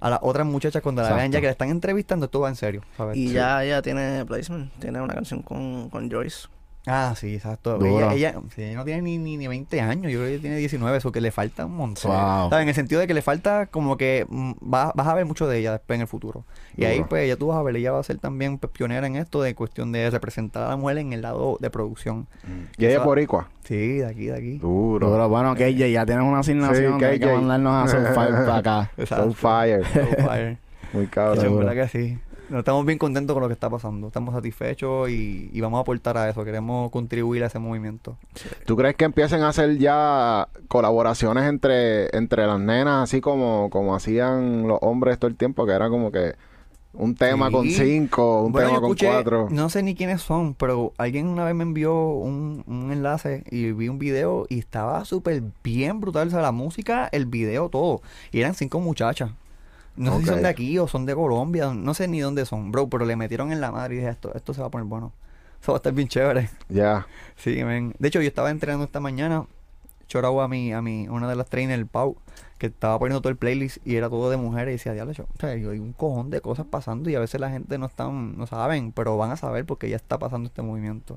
a 0.00 0.10
las 0.10 0.20
otras 0.22 0.46
muchachas 0.46 0.80
cuando 0.82 1.02
la 1.02 1.12
vean 1.12 1.32
ya 1.32 1.40
que 1.40 1.46
la 1.46 1.52
están 1.52 1.70
entrevistando, 1.70 2.26
esto 2.26 2.38
va 2.38 2.48
en 2.48 2.54
serio, 2.54 2.82
¿sabes? 2.96 3.16
Y 3.16 3.28
Sí. 3.28 3.34
ya 3.34 3.64
ella 3.64 3.82
tiene 3.82 4.24
placement, 4.24 4.70
tiene 4.78 5.00
una 5.00 5.14
canción 5.14 5.42
con, 5.42 5.90
con 5.90 6.08
Joyce. 6.08 6.46
Ah, 6.88 7.14
sí, 7.16 7.34
exacto. 7.34 7.78
Duro. 7.78 8.10
Ella, 8.10 8.12
ella, 8.32 8.40
sí, 8.54 8.62
ella 8.62 8.76
no 8.76 8.84
tiene 8.84 9.02
ni, 9.02 9.18
ni, 9.18 9.36
ni 9.36 9.46
20 9.46 9.80
años, 9.80 10.10
yo 10.10 10.18
creo 10.18 10.22
que 10.22 10.32
ella 10.34 10.40
tiene 10.40 10.56
19, 10.56 10.96
eso 10.98 11.12
que 11.12 11.20
le 11.20 11.30
falta 11.30 11.66
un 11.66 11.76
montón. 11.76 12.10
Wow. 12.10 12.50
¿Sabes? 12.50 12.62
En 12.62 12.68
el 12.68 12.74
sentido 12.74 13.00
de 13.00 13.06
que 13.06 13.14
le 13.14 13.22
falta 13.22 13.66
como 13.66 13.96
que 13.96 14.26
mm, 14.28 14.52
va- 14.72 14.92
vas 14.94 15.06
a 15.06 15.14
ver 15.14 15.26
mucho 15.26 15.46
de 15.46 15.58
ella 15.58 15.72
después 15.72 15.96
en 15.96 16.00
el 16.02 16.06
futuro. 16.08 16.44
Y 16.76 16.84
ahí 16.84 16.96
Duro. 16.98 17.08
pues 17.10 17.28
ya 17.28 17.36
tú 17.36 17.48
vas 17.48 17.58
a 17.58 17.62
ver, 17.62 17.76
ella 17.76 17.92
va 17.92 18.00
a 18.00 18.02
ser 18.02 18.18
también 18.18 18.58
pues, 18.58 18.72
pionera 18.72 19.06
en 19.06 19.16
esto 19.16 19.42
de 19.42 19.54
cuestión 19.54 19.92
de 19.92 20.08
representar 20.10 20.62
a 20.64 20.68
la 20.70 20.76
mujer 20.76 20.98
en 20.98 21.12
el 21.12 21.22
lado 21.22 21.58
de 21.60 21.70
producción. 21.70 22.26
Y 22.78 22.86
ella 22.86 22.98
es 22.98 23.04
boricua. 23.04 23.48
Sí, 23.64 23.98
de 23.98 24.06
aquí, 24.06 24.26
de 24.26 24.36
aquí. 24.36 24.58
Duro. 24.58 25.10
Pero 25.12 25.28
bueno, 25.28 25.54
KJ, 25.54 25.90
ya 25.90 26.06
tienes 26.06 26.24
una 26.24 26.38
asignación 26.38 26.94
Sí, 26.94 26.98
que 26.98 27.04
hay 27.04 27.18
que 27.18 27.26
mandarnos 27.26 27.84
a 27.84 27.88
Soulfire 27.88 28.32
para 28.46 28.56
acá. 28.56 28.90
Soul 29.06 29.34
Fire. 29.34 29.84
Soulfire. 29.92 30.58
Muy 30.94 31.06
cabrón. 31.08 31.40
Seguro. 31.40 31.70
que 31.74 31.88
sí. 31.88 32.18
No, 32.48 32.60
estamos 32.60 32.86
bien 32.86 32.98
contentos 32.98 33.34
con 33.34 33.42
lo 33.42 33.48
que 33.48 33.52
está 33.54 33.68
pasando. 33.68 34.06
Estamos 34.06 34.34
satisfechos 34.34 35.10
y, 35.10 35.50
y 35.52 35.60
vamos 35.60 35.78
a 35.78 35.82
aportar 35.82 36.16
a 36.16 36.30
eso. 36.30 36.44
Queremos 36.44 36.90
contribuir 36.90 37.44
a 37.44 37.48
ese 37.48 37.58
movimiento. 37.58 38.16
¿Tú 38.64 38.74
crees 38.76 38.96
que 38.96 39.04
empiecen 39.04 39.42
a 39.42 39.50
hacer 39.50 39.76
ya 39.78 40.48
colaboraciones 40.68 41.44
entre, 41.44 42.14
entre 42.16 42.46
las 42.46 42.58
nenas, 42.58 43.02
así 43.04 43.20
como, 43.20 43.68
como 43.70 43.94
hacían 43.94 44.66
los 44.66 44.78
hombres 44.80 45.18
todo 45.18 45.28
el 45.30 45.36
tiempo, 45.36 45.66
que 45.66 45.72
era 45.72 45.90
como 45.90 46.10
que 46.10 46.34
un 46.94 47.14
tema 47.14 47.48
Sí. 47.48 47.52
con 47.52 47.68
cinco, 47.68 48.42
un 48.42 48.52
Bueno, 48.52 48.68
tema 48.68 48.80
con 48.80 48.96
cuatro? 48.96 49.48
No 49.50 49.68
sé 49.68 49.82
ni 49.82 49.94
quiénes 49.94 50.22
son, 50.22 50.54
pero 50.54 50.94
alguien 50.96 51.28
una 51.28 51.44
vez 51.44 51.54
me 51.54 51.62
envió 51.64 51.94
un, 52.12 52.64
un 52.66 52.90
enlace 52.90 53.44
y 53.50 53.72
vi 53.72 53.88
un 53.88 53.98
video 53.98 54.46
y 54.48 54.58
estaba 54.58 55.04
súper 55.04 55.42
bien 55.62 56.00
brutal. 56.00 56.28
O 56.28 56.30
sea, 56.30 56.40
la 56.40 56.50
música, 56.52 57.08
el 57.12 57.26
video, 57.26 57.68
todo. 57.68 58.00
Y 58.32 58.40
eran 58.40 58.54
cinco 58.54 58.80
muchachas. 58.80 59.30
No 59.98 60.14
sé 60.14 60.20
si 60.20 60.26
son 60.26 60.42
de 60.42 60.48
aquí 60.48 60.78
o 60.78 60.86
son 60.88 61.06
de 61.06 61.14
Colombia, 61.14 61.72
no 61.74 61.92
sé 61.94 62.08
ni 62.08 62.20
dónde 62.20 62.46
son, 62.46 62.70
bro, 62.72 62.88
pero 62.88 63.04
le 63.04 63.16
metieron 63.16 63.52
en 63.52 63.60
la 63.60 63.70
madre 63.72 63.94
y 63.94 63.98
dije, 63.98 64.10
esto, 64.10 64.32
esto 64.34 64.54
se 64.54 64.60
va 64.60 64.68
a 64.68 64.70
poner 64.70 64.86
bueno. 64.86 65.12
Eso 65.60 65.72
va 65.72 65.76
a 65.76 65.80
estar 65.80 65.92
bien 65.92 66.08
chévere. 66.08 66.48
Ya. 66.68 67.06
Sí, 67.36 67.62
men. 67.64 67.94
De 67.98 68.08
hecho, 68.08 68.20
yo 68.20 68.28
estaba 68.28 68.50
entrenando 68.50 68.84
esta 68.84 69.00
mañana, 69.00 69.44
chorado 70.08 70.40
a 70.40 70.48
mi, 70.48 70.72
a 70.72 70.80
mi, 70.82 71.06
una 71.08 71.28
de 71.28 71.36
las 71.36 71.48
trainers, 71.48 71.78
el 71.78 71.86
Pau, 71.86 72.16
que 72.58 72.66
estaba 72.66 72.98
poniendo 72.98 73.20
todo 73.20 73.30
el 73.30 73.36
playlist 73.36 73.78
y 73.86 73.94
era 73.96 74.08
todo 74.08 74.30
de 74.30 74.36
mujeres 74.36 74.72
y 74.72 74.76
decía, 74.78 74.92
diablo, 74.92 75.12
yo- 75.12 75.24
o 75.24 75.40
sea, 75.40 75.50
hay 75.50 75.64
un 75.64 75.92
cojón 75.92 76.30
de 76.30 76.40
cosas 76.40 76.66
pasando 76.68 77.10
y 77.10 77.14
a 77.14 77.20
veces 77.20 77.40
la 77.40 77.50
gente 77.50 77.76
no 77.78 77.86
están, 77.86 78.36
no 78.36 78.46
saben, 78.46 78.90
pero 78.92 79.16
van 79.16 79.30
a 79.30 79.36
saber 79.36 79.64
porque 79.66 79.88
ya 79.88 79.96
está 79.96 80.18
pasando 80.18 80.48
este 80.48 80.62
movimiento. 80.62 81.16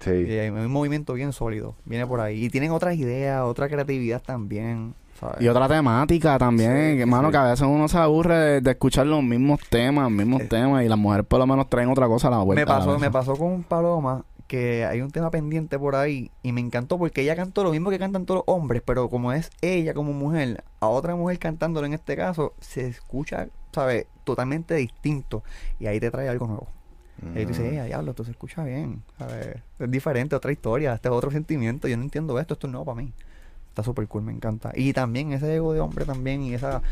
Y 0.00 0.04
Sí. 0.04 0.10
hay 0.10 0.48
un 0.50 0.70
movimiento 0.70 1.12
bien 1.14 1.32
sólido, 1.32 1.74
viene 1.84 2.06
por 2.06 2.20
ahí. 2.20 2.44
Y 2.44 2.50
tienen 2.50 2.70
otras 2.70 2.94
ideas, 2.96 3.42
otra 3.42 3.68
creatividad 3.68 4.22
también, 4.22 4.94
¿sabes? 5.18 5.40
Y 5.40 5.48
otra 5.48 5.68
temática 5.68 6.38
también, 6.38 6.94
Sí, 6.96 7.00
hermano, 7.02 7.28
sí. 7.28 7.32
que 7.32 7.38
a 7.38 7.44
veces 7.44 7.66
uno 7.66 7.88
se 7.88 7.98
aburre 7.98 8.36
de, 8.36 8.60
de 8.60 8.70
escuchar 8.70 9.06
los 9.06 9.22
mismos 9.22 9.60
temas, 9.68 10.04
los 10.04 10.12
mismos 10.12 10.42
Eh. 10.42 10.46
temas, 10.48 10.84
y 10.84 10.88
las 10.88 10.98
mujeres 10.98 11.26
por 11.26 11.38
lo 11.38 11.46
menos 11.46 11.68
traen 11.68 11.88
otra 11.90 12.06
cosa 12.06 12.28
a 12.28 12.30
la 12.32 12.38
vuelta. 12.38 12.60
me 12.60 12.66
pasó, 12.66 12.98
me 12.98 13.10
pasó 13.10 13.36
con 13.36 13.62
Paloma 13.62 14.24
que 14.46 14.86
hay 14.86 15.02
un 15.02 15.10
tema 15.10 15.30
pendiente 15.30 15.78
por 15.78 15.94
ahí 15.94 16.30
y 16.42 16.52
me 16.52 16.62
encantó 16.62 16.96
porque 16.96 17.20
ella 17.20 17.36
cantó 17.36 17.62
lo 17.64 17.70
mismo 17.70 17.90
que 17.90 17.98
cantan 17.98 18.24
todos 18.24 18.44
los 18.46 18.54
hombres, 18.56 18.80
pero 18.82 19.10
como 19.10 19.30
es 19.34 19.50
ella 19.60 19.92
como 19.92 20.14
mujer, 20.14 20.64
a 20.80 20.86
otra 20.86 21.14
mujer 21.16 21.38
cantándolo 21.38 21.86
en 21.86 21.92
este 21.92 22.16
caso, 22.16 22.54
se 22.60 22.86
escucha, 22.86 23.48
¿sabes? 23.74 24.06
Totalmente 24.24 24.74
distinto 24.76 25.42
y 25.78 25.86
ahí 25.86 26.00
te 26.00 26.10
trae 26.10 26.30
algo 26.30 26.46
nuevo. 26.46 26.66
Y 27.34 27.38
ahí 27.40 27.44
tú 27.44 27.48
dices, 27.50 27.72
eh, 27.74 27.84
diablo, 27.84 28.12
esto 28.12 28.24
se 28.24 28.30
escucha 28.30 28.62
bien, 28.64 29.02
¿sabes? 29.18 29.56
Es 29.80 29.90
diferente, 29.90 30.34
otra 30.34 30.50
historia, 30.52 30.94
este 30.94 31.08
es 31.08 31.14
otro 31.14 31.30
sentimiento, 31.30 31.86
yo 31.88 31.96
no 31.98 32.04
entiendo 32.04 32.38
esto, 32.40 32.54
esto 32.54 32.68
es 32.68 32.70
nuevo 32.72 32.86
para 32.86 33.02
mí. 33.02 33.12
Está 33.78 33.84
súper 33.84 34.08
cool, 34.08 34.22
me 34.22 34.32
encanta. 34.32 34.72
Y 34.74 34.92
también 34.92 35.32
ese 35.32 35.54
ego 35.54 35.72
de 35.72 35.78
hombre 35.78 36.04
también 36.04 36.42
y 36.42 36.52
esa, 36.52 36.82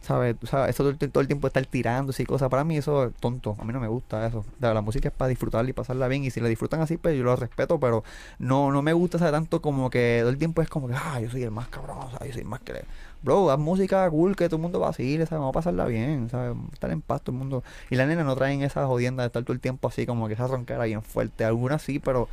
¿sabes? 0.00 0.36
Sea, 0.42 0.70
eso 0.70 0.84
todo, 0.84 1.10
todo 1.10 1.20
el 1.20 1.26
tiempo 1.26 1.46
estar 1.46 1.66
tirándose 1.66 2.22
y 2.22 2.26
cosas, 2.26 2.48
para 2.48 2.64
mí 2.64 2.78
eso 2.78 3.04
es 3.08 3.14
tonto, 3.16 3.56
a 3.60 3.64
mí 3.66 3.74
no 3.74 3.80
me 3.80 3.88
gusta 3.88 4.26
eso. 4.26 4.42
Sea, 4.58 4.72
la 4.72 4.80
música 4.80 5.08
es 5.08 5.14
para 5.14 5.28
disfrutarla 5.28 5.68
y 5.68 5.74
pasarla 5.74 6.08
bien 6.08 6.24
y 6.24 6.30
si 6.30 6.40
la 6.40 6.48
disfrutan 6.48 6.80
así, 6.80 6.96
pues 6.96 7.14
yo 7.14 7.24
lo 7.24 7.36
respeto, 7.36 7.78
pero 7.78 8.04
no 8.38 8.72
no 8.72 8.80
me 8.80 8.94
gusta, 8.94 9.18
¿sabes? 9.18 9.32
Tanto 9.32 9.60
como 9.60 9.90
que 9.90 10.18
todo 10.20 10.30
el 10.30 10.38
tiempo 10.38 10.62
es 10.62 10.68
como 10.70 10.88
que, 10.88 10.94
ah, 10.94 11.20
yo 11.20 11.28
soy 11.30 11.42
el 11.42 11.50
más 11.50 11.68
cabrón, 11.68 11.98
sea, 12.10 12.26
yo 12.26 12.32
soy 12.32 12.40
el 12.40 12.48
más 12.48 12.60
que... 12.62 12.72
le-". 12.72 12.84
Bro, 13.22 13.50
haz 13.50 13.58
música 13.58 14.08
cool, 14.10 14.34
que 14.34 14.46
todo 14.48 14.56
el 14.56 14.62
mundo 14.62 14.80
vacile, 14.80 15.26
¿sabes? 15.26 15.40
Vamos 15.40 15.50
a 15.50 15.58
pasarla 15.58 15.84
bien, 15.84 16.28
¿sabes? 16.30 16.56
Estar 16.72 16.90
en 16.90 17.02
paz 17.02 17.20
todo 17.22 17.34
el 17.34 17.38
mundo. 17.38 17.62
Y 17.90 17.96
las 17.96 18.08
nenas 18.08 18.24
no 18.24 18.34
traen 18.34 18.62
esa 18.62 18.86
jodienda 18.86 19.22
de 19.24 19.26
estar 19.26 19.44
todo 19.44 19.52
el 19.52 19.60
tiempo 19.60 19.88
así, 19.88 20.06
como 20.06 20.26
que 20.26 20.34
esa 20.34 20.46
ronquera 20.48 20.84
bien 20.84 21.02
fuerte. 21.02 21.44
Algunas 21.44 21.82
sí, 21.82 21.98
pero 22.00 22.28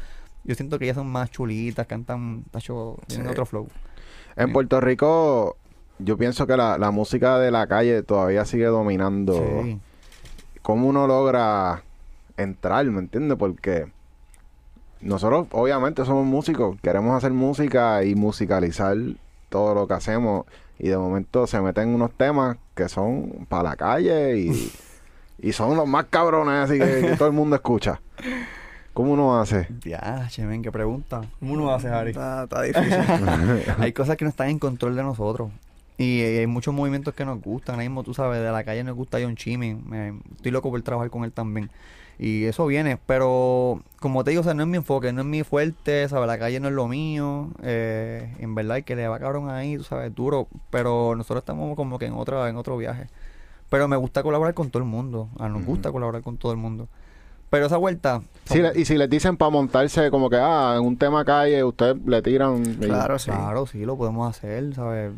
yo 0.49 0.55
siento 0.55 0.79
que 0.79 0.85
ellas 0.85 0.95
son 0.95 1.07
más 1.07 1.29
chulitas, 1.29 1.85
cantan, 1.87 2.43
tacho, 2.51 2.97
tienen 3.07 3.27
Sí. 3.27 3.31
otro 3.31 3.45
flow. 3.45 3.67
En 4.35 4.47
Sí. 4.47 4.53
Puerto 4.53 4.81
Rico, 4.81 5.55
yo 5.99 6.17
pienso 6.17 6.47
que 6.47 6.57
la, 6.57 6.77
la 6.79 6.89
música 6.91 7.37
de 7.37 7.51
la 7.51 7.67
calle 7.67 8.01
todavía 8.03 8.45
sigue 8.45 8.65
dominando. 8.65 9.33
Sí. 9.63 9.79
¿Cómo 10.63 10.87
uno 10.87 11.05
logra 11.07 11.83
entrar, 12.35 12.85
me 12.87 12.99
entiendes? 12.99 13.37
Porque 13.37 13.91
nosotros 15.01 15.47
obviamente 15.51 16.03
somos 16.03 16.25
músicos, 16.25 16.77
queremos 16.81 17.15
hacer 17.15 17.31
música 17.31 18.03
y 18.03 18.15
musicalizar 18.15 18.97
todo 19.49 19.73
lo 19.75 19.87
que 19.87 19.93
hacemos 19.93 20.45
y 20.77 20.89
de 20.89 20.97
momento 20.97 21.45
se 21.47 21.61
meten 21.61 21.89
unos 21.89 22.11
temas 22.11 22.57
que 22.75 22.89
son 22.89 23.45
para 23.49 23.63
la 23.69 23.75
calle 23.75 24.37
y, 24.37 24.71
y 25.39 25.53
son 25.53 25.75
los 25.77 25.87
más 25.87 26.05
cabrones 26.09 26.55
así 26.69 26.79
que, 26.79 27.01
que 27.09 27.15
todo 27.17 27.27
el 27.27 27.33
mundo 27.35 27.55
escucha. 27.55 28.01
¿Cómo 28.99 29.13
uno 29.13 29.39
hace? 29.39 29.65
Ya, 29.85 30.27
chemen, 30.27 30.61
qué 30.61 30.73
pregunta. 30.73 31.21
¿Cómo 31.39 31.53
uno 31.53 31.73
hace, 31.73 31.87
Harry? 31.87 32.09
Está, 32.09 32.43
está 32.43 32.63
difícil. 32.63 32.99
hay 33.77 33.93
cosas 33.93 34.17
que 34.17 34.25
no 34.25 34.29
están 34.29 34.49
en 34.49 34.59
control 34.59 34.93
de 34.97 35.03
nosotros. 35.03 35.51
Y 35.97 36.19
hay 36.21 36.47
muchos 36.47 36.73
movimientos 36.73 37.13
que 37.13 37.23
nos 37.23 37.41
gustan. 37.41 37.75
Ahora 37.75 37.85
mismo, 37.87 38.03
tú 38.03 38.13
sabes, 38.13 38.41
de 38.41 38.51
la 38.51 38.61
calle 38.65 38.83
nos 38.83 38.97
gusta 38.97 39.17
John 39.21 39.37
Chimmy. 39.37 39.73
Me- 39.73 40.19
estoy 40.35 40.51
loco 40.51 40.69
por 40.69 40.81
trabajar 40.81 41.09
con 41.09 41.23
él 41.23 41.31
también. 41.31 41.69
Y 42.17 42.43
eso 42.43 42.65
viene. 42.65 42.97
Pero, 43.05 43.81
como 44.01 44.25
te 44.25 44.31
digo, 44.31 44.41
o 44.41 44.43
sea, 44.43 44.53
no 44.53 44.63
es 44.63 44.67
mi 44.67 44.75
enfoque, 44.75 45.13
no 45.13 45.21
es 45.21 45.27
mi 45.27 45.43
fuerte. 45.43 46.09
¿sabes? 46.09 46.27
La 46.27 46.37
calle 46.37 46.59
no 46.59 46.67
es 46.67 46.73
lo 46.73 46.89
mío. 46.89 47.51
Eh, 47.63 48.35
en 48.39 48.53
verdad, 48.53 48.75
el 48.75 48.83
que 48.83 48.97
le 48.97 49.07
va 49.07 49.17
cabrón 49.17 49.49
ahí, 49.49 49.77
tú 49.77 49.85
sabes, 49.85 50.13
duro. 50.13 50.49
Pero 50.71 51.15
nosotros 51.15 51.43
estamos 51.43 51.73
como 51.77 51.99
que 51.99 52.07
en, 52.07 52.15
otra, 52.15 52.49
en 52.49 52.57
otro 52.57 52.75
viaje. 52.75 53.07
Pero 53.69 53.87
me 53.87 53.95
gusta 53.95 54.23
colaborar 54.23 54.53
con 54.55 54.69
todo 54.71 54.83
el 54.83 54.89
mundo. 54.89 55.29
A 55.39 55.47
nos 55.47 55.63
gusta 55.63 55.89
colaborar 55.89 56.21
con 56.21 56.35
todo 56.35 56.51
el 56.51 56.57
mundo. 56.57 56.89
Pero 57.49 57.65
esa 57.65 57.77
vuelta. 57.77 58.21
Le- 58.53 58.79
y 58.79 58.85
si 58.85 58.97
les 58.97 59.09
dicen 59.09 59.37
para 59.37 59.49
montarse 59.51 60.09
como 60.11 60.29
que, 60.29 60.37
ah, 60.37 60.75
en 60.77 60.85
un 60.85 60.97
tema 60.97 61.23
calle, 61.25 61.63
ustedes 61.63 61.95
le 62.05 62.21
tiran... 62.21 62.63
y- 62.65 62.75
Claro, 62.85 63.17
sí. 63.19 63.31
Claro, 63.31 63.65
sí, 63.67 63.85
lo 63.85 63.97
podemos 63.97 64.29
hacer, 64.29 64.73
¿sabes? 64.75 65.11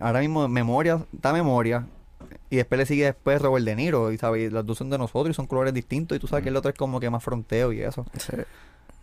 Ahora 0.00 0.20
mismo 0.20 0.46
memoria, 0.48 1.00
está 1.14 1.32
memoria. 1.32 1.86
Y 2.50 2.56
después 2.56 2.78
le 2.78 2.86
sigue 2.86 3.04
después 3.04 3.40
Robert 3.42 3.64
De 3.64 3.74
Niro, 3.74 4.12
y 4.12 4.18
sabes, 4.18 4.48
Y 4.50 4.54
las 4.54 4.64
dos 4.64 4.78
son 4.78 4.90
de 4.90 4.98
nosotros 4.98 5.30
y 5.30 5.34
son 5.34 5.46
colores 5.46 5.74
distintos. 5.74 6.16
Y 6.16 6.20
tú 6.20 6.26
sabes 6.28 6.42
que 6.44 6.48
el 6.50 6.56
otro 6.56 6.70
es 6.70 6.76
como 6.78 7.00
que 7.00 7.10
más 7.10 7.22
fronteo 7.24 7.72
y 7.72 7.80
eso. 7.82 8.06
Sí. 8.18 8.36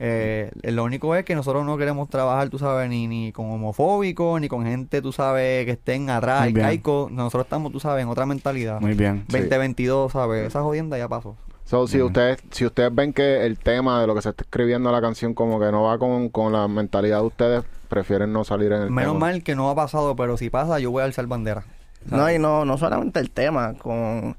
Eh, 0.04 0.50
lo 0.64 0.84
único 0.84 1.14
es 1.16 1.24
que 1.26 1.36
nosotros 1.36 1.64
no 1.66 1.78
queremos 1.78 2.10
trabajar, 2.10 2.50
tú 2.50 2.58
sabes, 2.58 2.90
ni, 2.90 3.08
ni 3.08 3.32
con 3.32 3.52
homofóbicos, 3.52 4.42
ni 4.42 4.48
con 4.48 4.66
gente, 4.66 5.02
tú 5.02 5.12
sabes, 5.12 5.66
que 5.66 5.72
estén 5.72 6.10
atrás, 6.10 6.44
Muy 6.46 6.54
bien. 6.54 6.66
arcaico. 6.66 7.10
Nosotros 7.12 7.44
estamos, 7.44 7.72
tú 7.72 7.80
sabes, 7.80 8.02
en 8.04 8.10
otra 8.10 8.26
mentalidad. 8.26 8.82
Muy 8.82 8.94
bien. 8.96 9.26
Sí. 9.30 9.38
2022, 9.38 10.12
¿sabes? 10.14 10.48
Esa 10.48 10.62
jodienda 10.64 10.98
ya 10.98 11.08
pasó. 11.08 11.36
So, 11.72 11.88
si 11.88 12.02
ustedes 12.02 12.40
si 12.52 12.66
ustedes 12.66 12.94
ven 12.94 13.14
que 13.14 13.46
el 13.46 13.58
tema 13.58 14.02
de 14.02 14.06
lo 14.06 14.14
que 14.14 14.22
se 14.22 14.28
está 14.28 14.44
escribiendo 14.44 14.92
la 14.92 15.00
canción 15.00 15.34
como 15.34 15.58
que 15.58 15.72
no 15.72 15.84
va 15.84 15.98
con, 15.98 16.28
con 16.28 16.52
la 16.52 16.68
mentalidad 16.68 17.22
de 17.22 17.28
ustedes, 17.28 17.64
prefieren 17.88 18.34
no 18.34 18.44
salir 18.44 18.74
en 18.74 18.82
el 18.82 18.92
Menos 18.92 19.14
tema. 19.14 19.28
mal 19.28 19.42
que 19.42 19.56
no 19.56 19.70
ha 19.70 19.76
pasado, 19.76 20.18
pero 20.18 20.36
si 20.36 20.50
pasa, 20.50 20.80
yo 20.80 20.92
voy 20.92 21.02
a 21.02 21.06
alzar 21.06 21.28
bandera. 21.28 21.64
No, 22.08 22.30
y 22.30 22.38
no, 22.38 22.66
no 22.66 22.78
solamente 22.78 23.22
el 23.22 23.32
tema, 23.32 23.76
con 23.76 24.36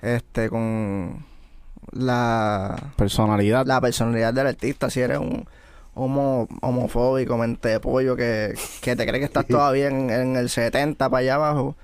este, 0.00 0.48
con 0.48 1.26
la, 1.92 2.92
Personalidad. 2.96 3.66
la 3.66 3.82
personalidad 3.82 4.32
del 4.32 4.46
artista, 4.46 4.88
si 4.88 5.02
eres 5.02 5.18
un 5.18 5.46
homo, 5.92 6.48
homofóbico, 6.62 7.36
mente 7.36 7.68
de 7.68 7.80
pollo, 7.80 8.16
que, 8.16 8.54
que 8.80 8.96
te 8.96 9.06
crees 9.06 9.20
que 9.20 9.26
estás 9.26 9.46
todavía 9.48 9.88
en, 9.88 10.08
en 10.08 10.36
el 10.36 10.48
70 10.48 11.10
para 11.10 11.20
allá 11.20 11.34
abajo. 11.34 11.76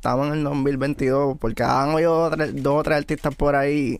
Estamos 0.00 0.28
en 0.28 0.32
el 0.32 0.44
2022, 0.44 1.36
porque 1.38 1.62
han 1.62 1.90
oído 1.90 2.30
tres- 2.30 2.62
dos 2.62 2.80
o 2.80 2.82
tres 2.82 2.96
artistas 2.96 3.34
por 3.34 3.54
ahí 3.54 3.98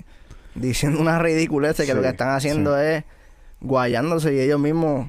diciendo 0.54 0.98
una 0.98 1.18
ridiculez 1.18 1.76
que 1.76 1.92
lo 1.92 2.00
que 2.00 2.08
están 2.08 2.30
haciendo 2.30 2.78
es 2.78 3.04
guayándose 3.60 4.34
y 4.34 4.40
ellos 4.40 4.58
mismos 4.58 5.08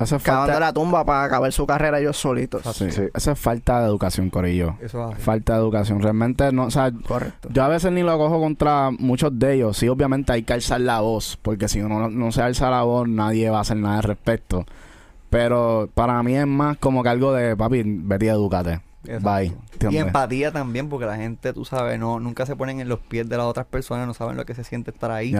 Hace 0.00 0.18
cavando 0.18 0.46
falta, 0.54 0.58
la 0.66 0.72
tumba 0.72 1.04
para 1.04 1.22
acabar 1.22 1.52
su 1.52 1.66
carrera 1.68 2.00
ellos 2.00 2.16
solitos. 2.16 2.62
sí, 2.76 2.90
Sí. 2.90 3.02
Eso 3.14 3.30
es 3.30 3.38
falta 3.38 3.78
de 3.80 3.86
educación, 3.86 4.28
Corillo. 4.28 4.74
Eso. 4.82 5.12
Falta 5.18 5.52
de 5.52 5.60
educación. 5.60 6.02
Realmente 6.02 6.50
no, 6.50 6.64
o 6.64 6.70
sea, 6.72 6.90
Correcto. 6.90 7.48
yo 7.52 7.62
a 7.62 7.68
veces 7.68 7.92
ni 7.92 8.02
lo 8.02 8.18
cojo 8.18 8.40
contra 8.40 8.90
muchos 8.90 9.38
de 9.38 9.54
ellos. 9.54 9.76
Sí, 9.76 9.88
obviamente 9.88 10.32
hay 10.32 10.42
que 10.42 10.52
alzar 10.54 10.80
la 10.80 11.00
voz, 11.00 11.38
porque 11.42 11.68
si 11.68 11.80
uno 11.80 12.00
no, 12.00 12.10
no 12.10 12.32
se 12.32 12.42
alza 12.42 12.70
la 12.70 12.82
voz, 12.82 13.06
nadie 13.08 13.50
va 13.50 13.58
a 13.58 13.60
hacer 13.60 13.76
nada 13.76 13.98
al 13.98 14.02
respecto. 14.02 14.66
Pero 15.30 15.88
para 15.94 16.20
mí 16.24 16.34
es 16.36 16.46
más 16.46 16.76
como 16.78 17.04
que 17.04 17.08
algo 17.10 17.32
de, 17.32 17.56
papi, 17.56 17.82
vete 17.86 18.24
y 18.26 18.28
edúcate. 18.30 18.80
Exacto. 19.06 19.30
Bye. 19.30 19.92
Y 19.92 19.96
empatía 19.98 20.50
también, 20.52 20.88
porque 20.88 21.06
la 21.06 21.16
gente, 21.16 21.52
tú 21.52 21.64
sabes, 21.64 21.98
no 21.98 22.20
nunca 22.20 22.46
se 22.46 22.56
ponen 22.56 22.80
en 22.80 22.88
los 22.88 23.00
pies 23.00 23.28
de 23.28 23.36
las 23.36 23.46
otras 23.46 23.66
personas, 23.66 24.06
no 24.06 24.14
saben 24.14 24.36
lo 24.36 24.44
que 24.46 24.54
se 24.54 24.64
siente 24.64 24.90
estar 24.90 25.10
ahí. 25.10 25.34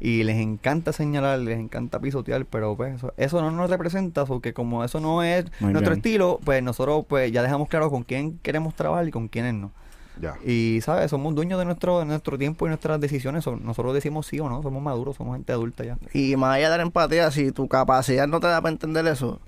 Y 0.00 0.22
les 0.24 0.36
encanta 0.36 0.92
señalar, 0.92 1.38
les 1.40 1.58
encanta 1.58 1.98
pisotear, 2.00 2.44
pero 2.46 2.76
pues 2.76 2.96
eso, 2.96 3.12
eso 3.16 3.40
no 3.42 3.50
nos 3.50 3.70
representa, 3.70 4.24
porque 4.24 4.52
como 4.52 4.84
eso 4.84 5.00
no 5.00 5.22
es 5.22 5.46
Muy 5.60 5.72
nuestro 5.72 5.92
bien. 5.92 5.98
estilo, 5.98 6.38
pues 6.44 6.62
nosotros 6.62 7.04
pues 7.08 7.32
ya 7.32 7.42
dejamos 7.42 7.68
claro 7.68 7.90
con 7.90 8.02
quién 8.04 8.38
queremos 8.38 8.74
trabajar 8.74 9.08
y 9.08 9.10
con 9.10 9.28
quiénes 9.28 9.54
no. 9.54 9.72
Ya. 10.20 10.34
Y, 10.44 10.80
¿sabes? 10.82 11.10
Somos 11.12 11.32
dueños 11.34 11.60
de 11.60 11.64
nuestro, 11.64 12.00
de 12.00 12.04
nuestro 12.04 12.36
tiempo 12.36 12.66
y 12.66 12.68
nuestras 12.70 13.00
decisiones. 13.00 13.44
So- 13.44 13.54
Nosotros 13.56 13.94
decimos 13.94 14.26
sí 14.26 14.40
o 14.40 14.48
no, 14.48 14.62
somos 14.62 14.82
maduros, 14.82 15.14
somos 15.16 15.36
gente 15.36 15.52
adulta 15.52 15.84
ya. 15.84 15.96
Y 16.12 16.34
más 16.34 16.56
allá 16.56 16.70
de 16.70 16.76
la 16.78 16.82
empatía, 16.82 17.30
si 17.30 17.52
tu 17.52 17.68
capacidad 17.68 18.26
no 18.26 18.40
te 18.40 18.48
da 18.48 18.60
para 18.60 18.72
entender 18.72 19.06
eso, 19.06 19.40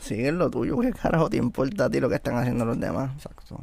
sigue 0.00 0.28
en 0.28 0.38
lo 0.38 0.50
tuyo. 0.50 0.78
¿Qué 0.80 0.92
carajo 0.92 1.28
te 1.30 1.36
importa 1.36 1.86
a 1.86 1.90
ti 1.90 2.00
lo 2.00 2.08
que 2.08 2.16
están 2.16 2.36
haciendo 2.36 2.64
los 2.64 2.78
demás? 2.78 3.10
Exacto. 3.16 3.60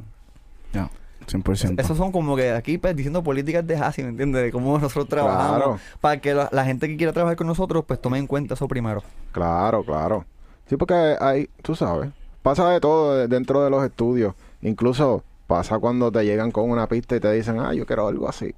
Ya. 0.72 0.90
100%. 1.26 1.80
Esos 1.80 1.96
son 1.98 2.10
como 2.10 2.36
que 2.36 2.52
aquí 2.52 2.78
pues, 2.78 2.96
diciendo 2.96 3.22
políticas 3.22 3.66
de 3.66 3.76
Hasi, 3.76 4.02
¿me 4.02 4.08
entiendes? 4.10 4.44
De 4.44 4.52
cómo 4.52 4.78
nosotros 4.78 5.08
trabajamos. 5.08 5.56
Claro. 5.58 5.78
Para 6.00 6.20
que 6.20 6.32
la, 6.34 6.48
la 6.52 6.64
gente 6.64 6.88
que 6.88 6.96
quiera 6.96 7.12
trabajar 7.12 7.36
con 7.36 7.46
nosotros, 7.46 7.84
pues 7.86 8.00
tome 8.00 8.18
en 8.18 8.26
cuenta 8.26 8.54
eso 8.54 8.66
primero. 8.66 9.02
Claro, 9.32 9.84
claro. 9.84 10.24
Sí, 10.66 10.76
porque 10.76 10.94
hay, 11.20 11.48
tú 11.62 11.74
sabes, 11.74 12.10
pasa 12.42 12.70
de 12.70 12.80
todo 12.80 13.14
de- 13.16 13.28
dentro 13.28 13.62
de 13.62 13.68
los 13.70 13.84
estudios. 13.84 14.34
Incluso 14.62 15.22
pasa 15.46 15.78
cuando 15.78 16.10
te 16.10 16.24
llegan 16.24 16.50
con 16.50 16.70
una 16.70 16.86
pista 16.88 17.16
y 17.16 17.20
te 17.20 17.30
dicen, 17.32 17.58
ah, 17.60 17.74
yo 17.74 17.84
quiero 17.84 18.08
algo 18.08 18.28
así. 18.28 18.54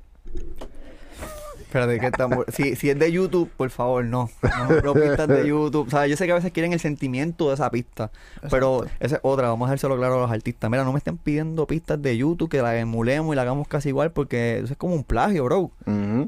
Espérate, 1.70 2.00
que 2.00 2.06
estamos... 2.06 2.46
si, 2.48 2.74
si 2.74 2.90
es 2.90 2.98
de 2.98 3.12
YouTube, 3.12 3.48
por 3.56 3.70
favor, 3.70 4.04
no. 4.04 4.28
No, 4.82 4.92
pistas 4.92 5.28
de 5.28 5.46
YouTube. 5.46 5.86
O 5.86 5.90
sea, 5.90 6.08
yo 6.08 6.16
sé 6.16 6.26
que 6.26 6.32
a 6.32 6.34
veces 6.34 6.50
quieren 6.50 6.72
el 6.72 6.80
sentimiento 6.80 7.46
de 7.46 7.54
esa 7.54 7.70
pista. 7.70 8.10
Pero 8.50 8.86
esa 8.98 9.16
es 9.16 9.20
otra, 9.22 9.50
vamos 9.50 9.68
a 9.68 9.70
dárselo 9.70 9.96
claro 9.96 10.16
a 10.16 10.22
los 10.22 10.32
artistas. 10.32 10.68
Mira, 10.68 10.82
no 10.82 10.92
me 10.92 10.98
estén 10.98 11.16
pidiendo 11.16 11.68
pistas 11.68 12.02
de 12.02 12.16
YouTube 12.16 12.50
que 12.50 12.60
la 12.60 12.76
emulemos 12.76 13.32
y 13.32 13.36
la 13.36 13.42
hagamos 13.42 13.68
casi 13.68 13.90
igual 13.90 14.10
porque 14.10 14.58
eso 14.64 14.72
es 14.72 14.76
como 14.76 14.96
un 14.96 15.04
plagio, 15.04 15.44
bro. 15.44 15.70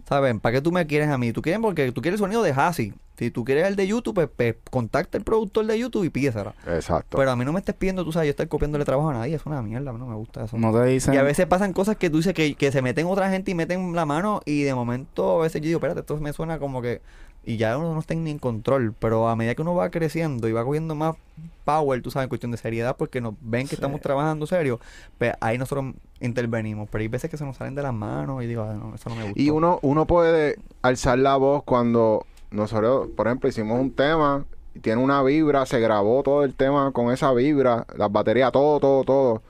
¿Saben? 0.08 0.38
¿Para 0.38 0.52
qué 0.54 0.62
tú 0.62 0.70
me 0.70 0.86
quieres 0.86 1.08
a 1.08 1.18
mí? 1.18 1.32
Tú 1.32 1.42
quieres 1.42 1.60
porque 1.60 1.90
tú 1.90 2.02
quieres 2.02 2.20
el 2.20 2.24
sonido 2.24 2.44
de 2.44 2.52
Hasi. 2.52 2.94
Si 3.18 3.30
tú 3.30 3.44
quieres 3.44 3.66
el 3.68 3.76
de 3.76 3.86
YouTube, 3.86 4.14
pues, 4.14 4.28
pues, 4.34 4.56
contacta 4.70 5.18
al 5.18 5.24
productor 5.24 5.66
de 5.66 5.78
YouTube 5.78 6.04
y 6.04 6.10
pídesela. 6.10 6.54
Exacto. 6.66 7.18
Pero 7.18 7.30
a 7.30 7.36
mí 7.36 7.44
no 7.44 7.52
me 7.52 7.58
estés 7.60 7.74
pidiendo, 7.74 8.04
tú 8.04 8.12
sabes, 8.12 8.26
yo 8.26 8.30
estar 8.30 8.48
copiándole 8.48 8.84
trabajo 8.84 9.10
a 9.10 9.14
nadie. 9.14 9.34
Es 9.34 9.44
una 9.46 9.60
mierda, 9.62 9.90
a 9.90 9.92
mí 9.92 9.98
no 9.98 10.06
me 10.06 10.14
gusta 10.16 10.44
eso. 10.44 10.56
No 10.56 10.72
te 10.72 10.84
dicen. 10.86 11.12
Y 11.14 11.18
a 11.18 11.22
veces 11.22 11.46
pasan 11.46 11.72
cosas 11.72 11.96
que 11.96 12.08
tú 12.10 12.16
dices 12.18 12.32
que, 12.34 12.54
que 12.54 12.72
se 12.72 12.80
meten 12.82 13.06
otra 13.06 13.30
gente 13.30 13.50
y 13.50 13.54
meten 13.54 13.94
la 13.94 14.06
mano 14.06 14.40
y 14.46 14.62
de 14.62 14.74
momento 14.74 15.40
a 15.40 15.42
veces 15.42 15.60
yo 15.60 15.66
digo, 15.66 15.76
espérate, 15.78 16.00
esto 16.00 16.16
me 16.18 16.32
suena 16.32 16.58
como 16.58 16.80
que... 16.82 17.00
Y 17.44 17.56
ya 17.56 17.76
uno 17.76 17.92
no 17.92 17.98
está 17.98 18.14
ni 18.14 18.30
en 18.30 18.38
control, 18.38 18.94
pero 18.96 19.28
a 19.28 19.34
medida 19.34 19.56
que 19.56 19.62
uno 19.62 19.74
va 19.74 19.90
creciendo 19.90 20.46
y 20.48 20.52
va 20.52 20.64
cogiendo 20.64 20.94
más 20.94 21.16
power, 21.64 22.00
tú 22.00 22.08
sabes, 22.12 22.26
en 22.26 22.28
cuestión 22.28 22.52
de 22.52 22.56
seriedad, 22.56 22.96
porque 22.96 23.20
nos 23.20 23.34
ven 23.40 23.62
que 23.64 23.70
Sí. 23.70 23.74
estamos 23.74 24.00
trabajando 24.00 24.46
serio, 24.46 24.78
pues 25.18 25.32
ahí 25.40 25.58
nosotros 25.58 25.92
intervenimos. 26.20 26.88
Pero 26.88 27.02
hay 27.02 27.08
veces 27.08 27.28
que 27.30 27.36
se 27.36 27.44
nos 27.44 27.56
salen 27.56 27.74
de 27.74 27.82
las 27.82 27.92
manos 27.92 28.44
y 28.44 28.46
digo, 28.46 28.62
"Ah, 28.62 28.74
no, 28.74 28.94
eso 28.94 29.08
no 29.10 29.16
me 29.16 29.24
gusta. 29.24 29.40
Y 29.42 29.50
uno, 29.50 29.80
uno 29.82 30.06
puede 30.06 30.56
alzar 30.82 31.18
la 31.18 31.34
voz 31.36 31.64
cuando 31.64 32.24
nosotros, 32.52 33.08
por 33.16 33.26
ejemplo, 33.26 33.48
hicimos 33.48 33.80
un 33.80 33.92
tema 33.92 34.44
tiene 34.80 35.02
una 35.02 35.22
vibra, 35.22 35.66
se 35.66 35.80
grabó 35.80 36.22
todo 36.22 36.44
el 36.44 36.54
tema 36.54 36.92
con 36.92 37.12
esa 37.12 37.32
vibra, 37.32 37.86
las 37.96 38.10
baterías, 38.10 38.52
todo, 38.52 38.80
todo, 38.80 39.04
todo. 39.04 39.42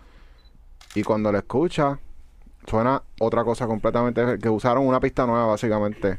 Y 0.94 1.02
cuando 1.04 1.30
lo 1.30 1.38
escucha, 1.38 1.98
suena 2.66 3.02
otra 3.20 3.44
cosa 3.44 3.66
completamente, 3.66 4.38
que 4.38 4.48
usaron 4.48 4.86
una 4.86 5.00
pista 5.00 5.26
nueva, 5.26 5.46
básicamente. 5.46 6.18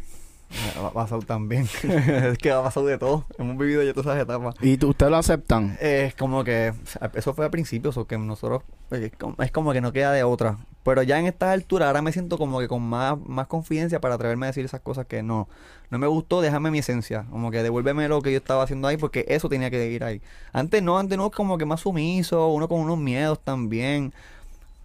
Ha 0.84 0.92
pasado 0.92 1.22
también. 1.22 1.68
es 1.84 2.38
que 2.38 2.52
ha 2.52 2.62
pasado 2.62 2.86
de 2.86 2.98
todo. 2.98 3.26
Hemos 3.38 3.58
vivido 3.58 3.84
ya 3.84 3.94
todas 3.94 4.08
esas 4.16 4.24
etapas. 4.24 4.56
¿Y 4.62 4.78
tú- 4.78 4.90
ustedes 4.90 5.12
lo 5.12 5.18
aceptan? 5.18 5.78
Es 5.82 6.16
como 6.16 6.44
que 6.44 6.74
eso 7.14 7.34
fue 7.34 7.46
al 7.46 7.52
principio, 7.52 7.92
o 7.96 8.06
que 8.06 8.18
nosotros 8.18 8.62
eh, 8.92 9.10
es 9.12 9.18
como, 9.18 9.36
es 9.42 9.52
como 9.52 9.74
que 9.74 9.82
no 9.82 9.92
queda 9.92 10.12
de 10.12 10.24
otra. 10.24 10.58
Pero 10.84 11.02
ya 11.04 11.20
en 11.20 11.26
esta 11.28 11.52
altura 11.52 11.88
ahora 11.88 12.02
me 12.02 12.12
siento 12.12 12.38
como 12.38 12.60
que 12.60 12.68
con 12.68 12.82
más, 12.82 13.18
más 13.26 13.48
confidencia 13.48 14.02
para 14.02 14.16
atreverme 14.16 14.46
a 14.46 14.50
decir 14.50 14.66
esas 14.66 14.82
cosas 14.82 15.06
que 15.06 15.24
no, 15.24 15.48
no 15.90 15.98
me 15.98 16.08
gustó, 16.08 16.42
déjame 16.42 16.72
mi 16.72 16.80
esencia, 16.80 17.26
como 17.32 17.52
que 17.52 17.64
devuélveme 17.64 18.08
lo 18.10 18.22
que 18.22 18.32
yo 18.34 18.38
estaba 18.38 18.64
haciendo 18.64 18.88
ahí 18.90 18.98
porque 18.98 19.24
eso 19.30 19.48
tenía 19.48 19.70
que 19.72 19.90
ir 19.92 20.04
ahí. 20.04 20.22
Antes 20.52 20.84
no, 20.84 21.00
antes 21.00 21.18
no 21.18 21.32
como 21.32 21.58
que 21.58 21.66
más 21.66 21.80
sumiso, 21.82 22.48
uno 22.50 22.68
con 22.68 22.80
unos 22.82 22.98
miedos 22.98 23.40
también. 23.44 24.14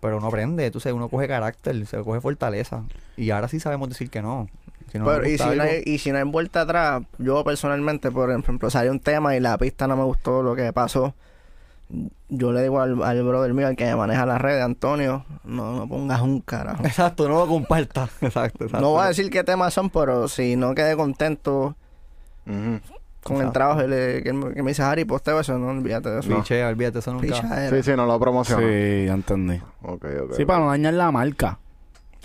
Pero 0.01 0.19
uno 0.19 0.29
aprende, 0.29 0.71
tú 0.71 0.79
sabes, 0.79 0.95
uno 0.95 1.09
coge 1.09 1.27
carácter, 1.27 1.85
se 1.85 1.99
coge 2.05 2.21
fortaleza. 2.21 2.85
Y 3.17 3.31
ahora 3.31 3.49
sí 3.49 3.59
sabemos 3.59 3.89
decir 3.89 4.11
que 4.11 4.23
no. 4.23 4.49
Si 4.91 4.99
no 4.99 5.05
nos 5.05 5.15
Pero, 5.17 5.29
y, 5.29 5.39
si 5.39 5.45
no 5.57 5.63
hay, 5.63 5.83
y 5.85 5.99
si 5.99 6.13
no 6.13 6.19
hay 6.19 6.25
vuelta 6.25 6.63
atrás, 6.63 7.03
yo 7.19 7.45
personalmente, 7.45 8.11
por 8.11 8.31
ejemplo, 8.31 8.71
salió 8.71 8.91
un 8.91 9.01
tema 9.01 9.37
y 9.37 9.41
la 9.41 9.57
pista 9.59 9.87
no 9.87 9.97
me 9.97 10.05
gustó 10.05 10.43
lo 10.43 10.55
que 10.57 10.73
pasó. 10.73 11.15
Yo 12.29 12.53
le 12.53 12.63
digo 12.63 12.81
al, 12.81 13.03
al 13.03 13.23
brother 13.23 13.55
mío, 13.55 13.67
al 13.67 13.75
que 13.77 13.95
maneja 13.97 14.27
la 14.27 14.37
red, 14.37 14.61
Antonio, 14.61 15.25
no, 15.45 15.75
no 15.75 15.89
pongas 15.89 16.21
un 16.21 16.41
carajo. 16.43 16.85
Exacto, 16.85 17.27
no 17.29 17.39
lo 17.41 17.47
compartas. 17.47 18.11
Exacto, 18.21 18.65
exacto. 18.65 18.81
No 18.87 18.91
voy 18.93 19.05
a 19.05 19.09
decir 19.09 19.31
qué 19.31 19.43
temas 19.45 19.73
son, 19.73 19.89
pero 19.89 20.29
si 20.29 20.55
no 20.57 20.75
quedé 20.75 20.97
contento 20.97 21.75
con 22.45 23.37
el 23.37 23.43
Exacto. 23.43 23.53
trabajo 23.53 23.83
y 23.85 23.89
le- 23.89 24.23
que, 24.23 24.33
me- 24.33 24.53
que 24.55 24.63
me 24.63 24.71
dice 24.71 24.83
Harry, 24.83 25.05
posteo 25.05 25.41
eso, 25.41 25.59
no 25.59 25.69
olvídate 25.69 26.11
de 26.11 26.21
eso. 26.21 26.29
Piche, 26.37 26.65
olvídate, 26.65 26.99
eso 27.01 27.13
nunca. 27.13 27.27
Pichadera. 27.27 27.77
Sí, 27.77 27.83
sí, 27.83 27.97
no 27.97 28.07
lo 28.07 28.19
promociona. 28.21 28.63
Sí, 28.63 29.05
ya 29.07 29.15
entendí. 29.15 29.61
Ok, 29.83 30.05
ok. 30.25 30.35
Sí, 30.37 30.45
para 30.45 30.61
no 30.61 30.69
dañar 30.69 30.95
la 30.95 31.11
marca. 31.11 31.59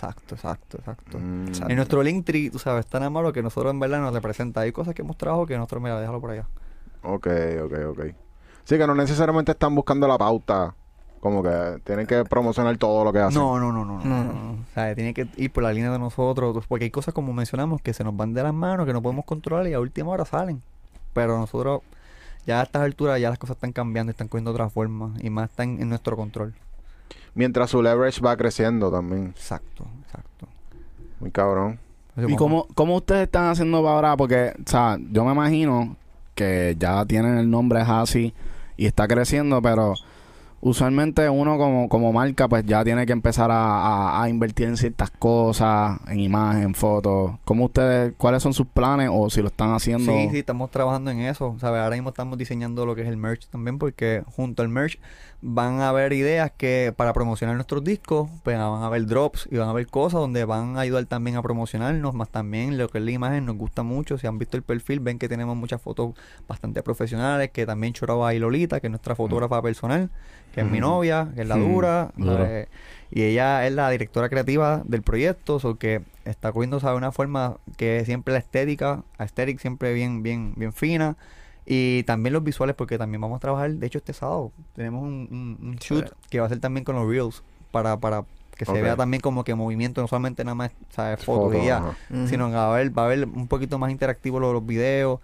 Exacto, 0.03 0.35
exacto, 0.35 0.77
exacto. 0.77 1.19
Mm. 1.19 1.47
Exacto. 1.47 1.69
En 1.69 1.75
nuestro 1.77 2.03
Linktree, 2.03 2.49
tú 2.49 2.59
sabes, 2.59 2.85
tan 2.87 3.11
malo 3.11 3.31
que 3.31 3.41
nosotros 3.41 3.73
en 3.73 3.79
verdad 3.79 4.01
nos 4.01 4.13
representa. 4.13 4.61
Hay 4.61 4.71
cosas 4.71 4.93
que 4.93 5.01
hemos 5.01 5.17
trabajado 5.17 5.45
que 5.45 5.55
nosotros, 5.55 5.81
mira, 5.81 5.99
déjalo 5.99 6.19
por 6.19 6.31
allá. 6.31 6.47
Ok, 7.03 7.27
ok, 7.63 7.73
ok. 7.89 7.99
Sí, 8.65 8.77
que 8.77 8.87
no 8.87 8.95
necesariamente 8.95 9.51
están 9.51 9.75
buscando 9.75 10.07
la 10.07 10.17
pauta. 10.17 10.75
Como 11.19 11.41
que 11.41 11.79
tienen 11.85 12.05
que 12.05 12.25
promocionar 12.25 12.77
todo 12.77 13.05
lo 13.05 13.13
que 13.13 13.19
hacen. 13.19 13.39
No, 13.39 13.57
no, 13.57 13.71
no, 13.71 13.85
no, 13.85 13.97
no, 13.97 14.03
No, 14.03 14.23
no, 14.25 14.33
no. 14.33 14.51
O 14.51 14.73
sea, 14.73 14.93
tiene 14.93 15.13
que 15.13 15.27
ir 15.37 15.51
por 15.51 15.63
la 15.63 15.71
línea 15.71 15.89
de 15.89 15.99
nosotros, 15.99 16.53
pues, 16.53 16.67
porque 16.67 16.83
hay 16.85 16.91
cosas 16.91 17.13
como 17.13 17.31
mencionamos 17.31 17.81
que 17.81 17.93
se 17.93 18.03
nos 18.03 18.15
van 18.15 18.33
de 18.33 18.43
las 18.43 18.53
manos, 18.53 18.85
que 18.85 18.91
no 18.91 19.01
podemos 19.01 19.23
controlar 19.23 19.65
y 19.67 19.73
a 19.73 19.79
última 19.79 20.11
hora 20.11 20.25
salen. 20.25 20.61
Pero 21.13 21.37
nosotros, 21.37 21.81
ya 22.45 22.59
a 22.59 22.63
estas 22.63 22.81
alturas, 22.81 23.21
ya 23.21 23.29
las 23.29 23.39
cosas 23.39 23.55
están 23.55 23.71
cambiando, 23.71 24.11
están 24.11 24.27
cogiendo 24.27 24.51
otra 24.51 24.69
forma 24.69 25.13
y 25.21 25.29
más 25.29 25.49
están 25.49 25.81
en 25.81 25.87
nuestro 25.87 26.17
control. 26.17 26.53
Mientras 27.35 27.69
su 27.71 27.81
leverage 27.81 28.21
va 28.21 28.37
creciendo 28.37 28.91
también. 28.91 29.27
Exacto, 29.35 29.85
exacto. 30.03 30.47
Muy 31.19 31.31
cabrón. 31.31 31.79
¿Y 32.15 32.35
cómo, 32.35 32.67
cómo 32.75 32.97
ustedes 32.97 33.23
están 33.23 33.47
haciendo 33.49 33.81
para 33.81 33.95
ahora? 33.95 34.17
Porque, 34.17 34.53
o 34.59 34.69
sea, 34.69 34.97
yo 35.11 35.25
me 35.25 35.31
imagino 35.31 35.95
que 36.35 36.75
ya 36.77 37.03
tienen 37.05 37.37
el 37.37 37.49
nombre 37.49 37.79
así 37.81 38.33
y 38.77 38.85
está 38.85 39.07
creciendo, 39.07 39.61
pero 39.61 39.95
usualmente 40.61 41.27
uno 41.29 41.57
como, 41.57 41.89
como 41.89 42.13
marca 42.13 42.47
pues 42.47 42.65
ya 42.65 42.83
tiene 42.83 43.05
que 43.05 43.11
empezar 43.11 43.51
a, 43.51 43.55
a- 43.81 44.23
a 44.23 44.29
invertir 44.29 44.67
en 44.67 44.77
ciertas 44.77 45.11
cosas, 45.11 45.99
en 46.07 46.19
imagen, 46.19 46.63
en 46.63 46.73
fotos. 46.75 47.31
¿Cómo 47.43 47.65
ustedes, 47.65 48.13
cuáles 48.17 48.41
son 48.43 48.53
sus 48.53 48.67
planes 48.67 49.09
o 49.11 49.29
si 49.29 49.41
lo 49.41 49.47
están 49.47 49.73
haciendo? 49.73 50.11
Sí, 50.11 50.29
sí, 50.31 50.39
estamos 50.39 50.71
trabajando 50.71 51.11
en 51.11 51.19
eso. 51.21 51.55
¿sabes? 51.59 51.81
Ahora 51.81 51.95
mismo 51.95 52.09
estamos 52.09 52.37
diseñando 52.37 52.85
lo 52.85 52.95
que 52.95 53.01
es 53.01 53.07
el 53.07 53.17
merch 53.17 53.47
también, 53.47 53.77
porque 53.77 54.23
junto 54.35 54.61
al 54.61 54.69
merch 54.69 54.99
van 55.45 55.81
a 55.81 55.89
haber 55.89 56.13
ideas 56.13 56.51
que 56.55 56.93
para 56.95 57.11
promocionar 57.11 57.55
nuestros 57.55 57.83
discos, 57.83 58.29
pues 58.43 58.57
van 58.57 58.81
a 58.81 58.85
haber 58.85 59.05
drops 59.05 59.49
y 59.51 59.57
van 59.57 59.67
a 59.67 59.71
haber 59.71 59.87
cosas 59.87 60.21
donde 60.21 60.45
van 60.45 60.77
a 60.77 60.81
ayudar 60.81 61.05
también 61.05 61.35
a 61.35 61.41
promocionarnos, 61.41 62.13
más 62.13 62.29
también 62.29 62.77
lo 62.77 62.87
que 62.87 62.99
es 62.99 63.03
la 63.03 63.11
imagen 63.11 63.45
nos 63.45 63.57
gusta 63.57 63.83
mucho. 63.83 64.17
Si 64.17 64.25
han 64.25 64.37
visto 64.37 64.55
el 64.55 64.63
perfil, 64.63 65.01
ven 65.01 65.19
que 65.19 65.27
tenemos 65.27 65.57
muchas 65.57 65.81
fotos 65.81 66.15
bastante 66.47 66.81
profesionales, 66.81 67.51
que 67.51 67.65
también 67.65 67.91
choraba 67.91 68.29
ahí 68.29 68.39
Lolita, 68.39 68.79
que 68.79 68.87
es 68.87 68.91
nuestra 68.91 69.15
fotógrafa 69.15 69.61
personal, 69.61 70.09
que 70.53 70.61
es 70.61 70.67
mi 70.67 70.79
novia, 70.79 71.29
que 71.35 71.41
es 71.41 71.47
la 71.47 71.57
Mm, 71.57 71.71
dura, 71.73 72.11
y 73.11 73.23
ella 73.23 73.67
es 73.67 73.73
la 73.73 73.89
directora 73.89 74.29
creativa 74.29 74.81
del 74.85 75.01
proyecto, 75.01 75.59
o 75.61 75.75
que 75.75 76.01
está 76.23 76.53
cogiendo 76.53 76.79
¿sabe? 76.79 76.97
una 76.97 77.11
forma 77.11 77.57
que 77.75 78.05
siempre 78.05 78.33
la 78.33 78.39
estética, 78.39 79.03
aesthetic 79.17 79.59
siempre 79.59 79.93
bien, 79.93 80.23
bien, 80.23 80.53
bien 80.55 80.71
fina. 80.71 81.17
Y 81.65 82.03
también 82.03 82.33
los 82.33 82.43
visuales, 82.43 82.75
porque 82.75 82.97
también 82.97 83.21
vamos 83.21 83.37
a 83.37 83.39
trabajar, 83.39 83.71
de 83.71 83.87
hecho, 83.87 83.97
este 83.97 84.13
sábado 84.13 84.51
tenemos 84.75 85.03
un, 85.03 85.27
un, 85.31 85.67
un 85.69 85.75
shoot 85.77 86.11
que 86.29 86.39
va 86.39 86.45
a 86.45 86.49
ser 86.49 86.59
también 86.59 86.83
con 86.83 86.95
los 86.95 87.07
Reels 87.07 87.43
para, 87.71 87.97
para 87.97 88.25
que 88.55 88.65
se 88.65 88.81
vea 88.81 88.95
también 88.95 89.21
como 89.21 89.43
que 89.43 89.55
movimiento, 89.55 90.01
no 90.01 90.07
solamente 90.07 90.43
nada 90.43 90.55
más, 90.55 90.71
¿sabes? 90.89 91.23
Fotos 91.23 91.55
y 91.55 91.65
ya, 91.65 91.97
sino 92.27 92.49
que 92.49 92.55
va 92.55 92.65
a 92.65 92.73
haber, 92.73 92.97
va 92.97 93.03
a 93.03 93.05
haber 93.05 93.25
un 93.25 93.47
poquito 93.47 93.79
más 93.79 93.91
interactivo 93.91 94.39
los, 94.39 94.53
los 94.53 94.65
videos. 94.65 95.19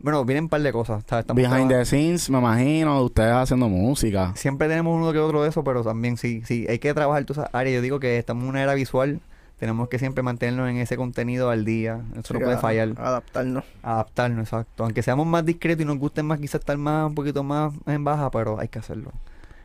Bueno, 0.00 0.24
vienen 0.24 0.44
un 0.44 0.50
par 0.50 0.60
de 0.60 0.72
cosas, 0.72 1.04
¿sabes? 1.06 1.22
Estamos 1.22 1.42
Behind 1.42 1.70
the 1.70 1.84
scenes, 1.84 2.28
me 2.28 2.38
imagino, 2.38 3.00
ustedes 3.02 3.32
haciendo 3.32 3.68
música. 3.68 4.32
Siempre 4.34 4.68
tenemos 4.68 4.96
uno 4.96 5.12
que 5.12 5.18
otro 5.18 5.42
de 5.42 5.48
eso, 5.50 5.62
pero 5.62 5.82
también 5.82 6.16
sí, 6.16 6.42
sí, 6.44 6.66
hay 6.68 6.78
que 6.78 6.92
trabajar 6.92 7.24
todas 7.24 7.44
esas 7.44 7.54
áreas. 7.54 7.76
Yo 7.76 7.82
digo 7.82 8.00
que 8.00 8.18
estamos 8.18 8.42
en 8.42 8.50
una 8.50 8.62
era 8.62 8.74
visual, 8.74 9.20
tenemos 9.64 9.88
que 9.88 9.98
siempre 9.98 10.22
mantenernos 10.22 10.68
en 10.68 10.76
ese 10.76 10.94
contenido 10.94 11.48
al 11.48 11.64
día. 11.64 12.02
Eso 12.18 12.34
no 12.34 12.40
puede 12.40 12.58
fallar. 12.58 12.90
Adaptarnos. 12.98 13.64
Adaptarnos, 13.82 14.40
exacto. 14.40 14.84
Aunque 14.84 15.02
seamos 15.02 15.26
más 15.26 15.42
discretos 15.42 15.84
y 15.84 15.86
nos 15.86 15.96
guste 15.96 16.22
más 16.22 16.38
quizás 16.38 16.60
estar 16.60 16.76
más, 16.76 17.08
un 17.08 17.14
poquito 17.14 17.42
más 17.42 17.72
en 17.86 18.04
baja, 18.04 18.30
pero 18.30 18.60
hay 18.60 18.68
que 18.68 18.78
hacerlo. 18.78 19.10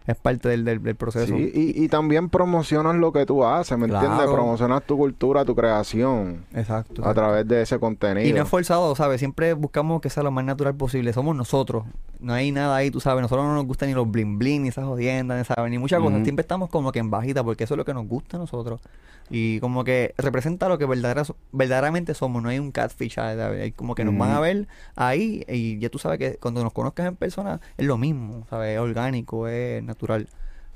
Es 0.08 0.16
parte 0.18 0.50
del, 0.50 0.66
del, 0.66 0.82
del 0.82 0.96
proceso. 0.96 1.36
Sí, 1.36 1.52
y, 1.54 1.84
y 1.84 1.88
también 1.88 2.30
promocionas 2.30 2.96
lo 2.96 3.14
que 3.14 3.28
tú 3.28 3.46
haces, 3.46 3.78
¿me 3.78 3.86
entiendes? 3.86 4.28
Promocionas 4.28 4.84
tu 4.84 4.98
cultura, 4.98 5.46
tu 5.46 5.56
creación 5.56 6.46
Exacto. 6.54 7.06
a 7.08 7.14
través 7.14 7.48
de 7.48 7.62
ese 7.62 7.78
contenido. 7.80 8.28
Y 8.28 8.34
no 8.34 8.42
es 8.42 8.50
forzado, 8.50 8.96
¿sabes? 8.96 9.20
Siempre 9.20 9.54
buscamos 9.54 10.02
que 10.02 10.10
sea 10.10 10.24
lo 10.24 10.32
más 10.32 10.44
natural 10.46 10.74
posible. 10.74 11.14
Somos 11.14 11.36
nosotros. 11.36 11.84
No 12.20 12.34
hay 12.34 12.52
nada 12.52 12.76
ahí, 12.76 12.90
tú 12.90 13.00
sabes. 13.00 13.22
Nosotros 13.22 13.46
no 13.46 13.54
nos 13.54 13.66
gusta 13.66 13.86
ni 13.86 13.94
los 13.94 14.10
bling 14.10 14.40
bling, 14.40 14.64
ni 14.64 14.70
esas 14.70 14.86
jodiendas, 14.86 15.38
ni, 15.38 15.46
¿sabes? 15.46 15.70
Ni 15.70 15.78
muchas 15.78 16.02
cosas. 16.02 16.24
Siempre 16.24 16.42
estamos 16.42 16.70
como 16.70 16.92
que 16.92 17.00
en 17.00 17.12
bajita, 17.12 17.44
porque 17.44 17.66
eso 17.66 17.76
es 17.76 17.78
lo 17.78 17.86
que 17.86 17.94
nos 17.94 18.08
gusta 18.08 18.38
a 18.38 18.40
nosotros. 18.40 18.82
Y 19.30 19.60
como 19.60 19.84
que 19.84 20.16
representa 20.18 20.68
lo 20.68 20.80
que 20.80 20.88
verdadera- 20.88 21.36
verdaderamente 21.52 22.16
somos. 22.16 22.42
No 22.42 22.50
hay 22.50 22.58
un 22.58 22.72
catfish, 22.72 23.14
¿sabes? 23.14 23.74
Como 23.76 23.94
que 23.94 24.04
nos 24.04 24.18
van 24.18 24.32
a 24.32 24.40
ver 24.40 24.68
ahí 24.96 25.46
y 25.48 25.78
ya 25.78 25.90
tú 25.90 26.00
sabes 26.00 26.18
que 26.18 26.38
cuando 26.38 26.64
nos 26.64 26.74
conozcas 26.74 27.06
en 27.06 27.16
persona 27.16 27.62
es 27.78 27.86
lo 27.86 27.98
mismo, 27.98 28.48
¿sabes? 28.50 28.74
Es 28.76 28.80
orgánico, 28.80 29.48
es 29.48 29.84
natural. 29.90 30.28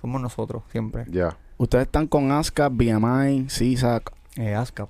Somos 0.02 0.22
nosotros, 0.22 0.64
siempre. 0.72 1.06
Ya. 1.10 1.38
Ustedes 1.58 1.86
están 1.86 2.08
con 2.08 2.32
ASCAP, 2.32 2.74
BMI, 2.74 3.50
CISAC. 3.50 4.12
Eh, 4.36 4.54
ASCAP. 4.54 4.90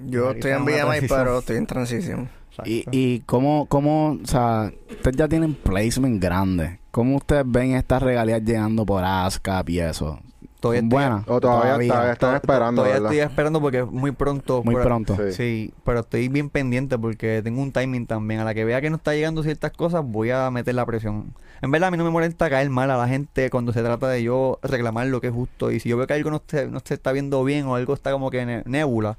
Yo 0.00 0.30
estoy 0.32 0.52
en 0.52 0.64
BMI, 0.64 0.74
transición. 0.74 1.18
pero 1.18 1.38
estoy 1.38 1.56
en 1.56 1.66
transición. 1.66 2.28
Y, 2.64 2.84
y 2.90 3.20
cómo, 3.20 3.66
cómo, 3.66 4.18
o 4.22 4.26
sea, 4.26 4.72
ustedes 4.90 5.16
ya 5.16 5.28
tienen 5.28 5.54
placement 5.54 6.20
grande. 6.20 6.80
¿Cómo 6.90 7.16
ustedes 7.16 7.44
ven 7.46 7.74
estas 7.74 8.02
regalías 8.02 8.42
llegando 8.42 8.84
por 8.84 9.04
ASCAP 9.04 9.68
y 9.70 9.80
eso? 9.80 10.18
Todavía 10.60 10.80
¿Son 10.80 10.86
estoy- 10.88 10.96
buenas? 10.98 11.28
O 11.28 11.40
todavía, 11.40 11.76
está- 11.82 12.12
están 12.12 12.30
To- 12.30 12.36
esperando, 12.36 12.82
Todavía 12.82 12.94
¿verdad? 13.00 13.12
estoy 13.12 13.30
esperando 13.30 13.60
porque 13.60 13.78
es 13.78 13.86
muy 13.86 14.10
pronto. 14.10 14.62
Muy 14.64 14.74
por- 14.74 14.82
pronto. 14.84 15.16
Sí. 15.16 15.32
Sí, 15.32 15.74
pero 15.84 16.00
estoy 16.00 16.28
bien 16.28 16.50
pendiente 16.50 16.98
porque 16.98 17.40
tengo 17.44 17.62
un 17.62 17.70
timing 17.70 18.06
también. 18.06 18.40
A 18.40 18.44
la 18.44 18.54
que 18.54 18.64
vea 18.64 18.80
que 18.80 18.90
no 18.90 18.96
está 18.96 19.14
llegando 19.14 19.42
ciertas 19.44 19.70
cosas, 19.72 20.02
voy 20.04 20.30
a 20.30 20.50
meter 20.50 20.74
la 20.74 20.84
presión. 20.84 21.32
En 21.62 21.70
verdad, 21.70 21.88
a 21.88 21.90
mí 21.92 21.96
no 21.96 22.04
me 22.04 22.10
molesta 22.10 22.50
caer 22.50 22.70
mal 22.70 22.90
a 22.90 22.96
la 22.96 23.06
gente 23.08 23.50
cuando 23.50 23.72
se 23.72 23.82
trata 23.82 24.08
de 24.08 24.22
yo 24.22 24.58
reclamar 24.62 25.06
lo 25.06 25.20
que 25.20 25.28
es 25.28 25.32
justo. 25.32 25.70
Y 25.70 25.78
si 25.80 25.88
yo 25.88 25.96
veo 25.96 26.06
que 26.08 26.14
algo 26.14 26.30
no 26.30 26.42
se, 26.46 26.66
no 26.66 26.80
se 26.84 26.94
está 26.94 27.12
viendo 27.12 27.42
bien 27.44 27.66
o 27.66 27.74
algo 27.76 27.94
está 27.94 28.10
como 28.12 28.30
que 28.30 28.44
ne- 28.44 28.62
nébula, 28.66 29.16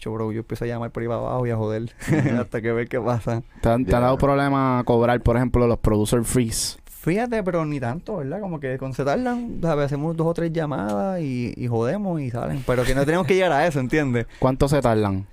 yo, 0.00 0.12
bro, 0.12 0.32
yo 0.32 0.40
empiezo 0.40 0.64
a 0.64 0.68
llamar 0.68 0.90
por 0.90 1.02
ahí 1.02 1.08
para 1.08 1.20
abajo 1.20 1.46
y 1.46 1.50
a 1.50 1.56
joder 1.56 1.92
hasta 2.40 2.60
que 2.62 2.72
ver 2.72 2.88
qué 2.88 3.00
pasa. 3.00 3.42
¿Te, 3.60 3.68
han- 3.68 3.84
te 3.84 3.90
Ya. 3.92 3.98
ha 3.98 4.00
dado 4.00 4.18
problema 4.18 4.82
cobrar, 4.84 5.20
por 5.20 5.36
ejemplo, 5.36 5.66
los 5.66 5.78
producer 5.78 6.24
fees? 6.24 6.78
Fíjate, 7.00 7.42
pero 7.42 7.64
ni 7.64 7.80
tanto, 7.80 8.18
¿verdad? 8.18 8.40
Como 8.40 8.60
que 8.60 8.76
con 8.76 8.92
se 8.92 9.04
tardan, 9.06 9.58
¿sabes? 9.62 9.86
Hacemos 9.86 10.14
dos 10.16 10.26
o 10.26 10.34
tres 10.34 10.52
llamadas 10.52 11.20
y, 11.20 11.54
y 11.56 11.66
jodemos 11.66 12.20
y 12.20 12.30
salen. 12.30 12.62
Pero 12.66 12.84
que 12.84 12.94
no 12.94 13.06
tenemos 13.06 13.26
que 13.26 13.34
llegar 13.34 13.52
a 13.52 13.66
eso, 13.66 13.80
¿entiendes? 13.80 14.26
¿Cuánto 14.38 14.68
se 14.68 14.82
tardan? 14.82 15.26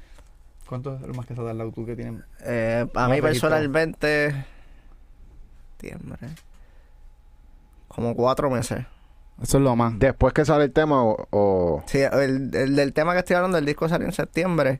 ¿Cuánto 0.69 0.95
es 0.95 1.01
lo 1.01 1.13
más 1.13 1.25
que 1.25 1.35
se 1.35 1.41
ha 1.41 1.43
tardado 1.45 1.71
tú 1.73 1.85
que 1.85 1.95
tienes? 1.97 2.23
Eh, 2.45 2.87
a 2.95 3.07
mí 3.09 3.21
personalmente... 3.21 4.45
Septiembre. 5.79 6.19
Como 7.89 8.15
cuatro 8.15 8.49
meses. 8.49 8.85
Eso 9.41 9.57
es 9.57 9.63
lo 9.63 9.75
más. 9.75 9.99
Después 9.99 10.33
que 10.33 10.45
sale 10.45 10.63
el 10.65 10.71
tema 10.71 11.03
o... 11.03 11.27
o- 11.31 11.83
Sí, 11.85 11.99
el, 11.99 12.53
el 12.55 12.75
del 12.75 12.93
tema 12.93 13.13
que 13.13 13.19
estoy 13.19 13.35
hablando, 13.35 13.57
el 13.57 13.65
disco 13.65 13.87
salió 13.89 14.07
en 14.07 14.13
septiembre. 14.13 14.79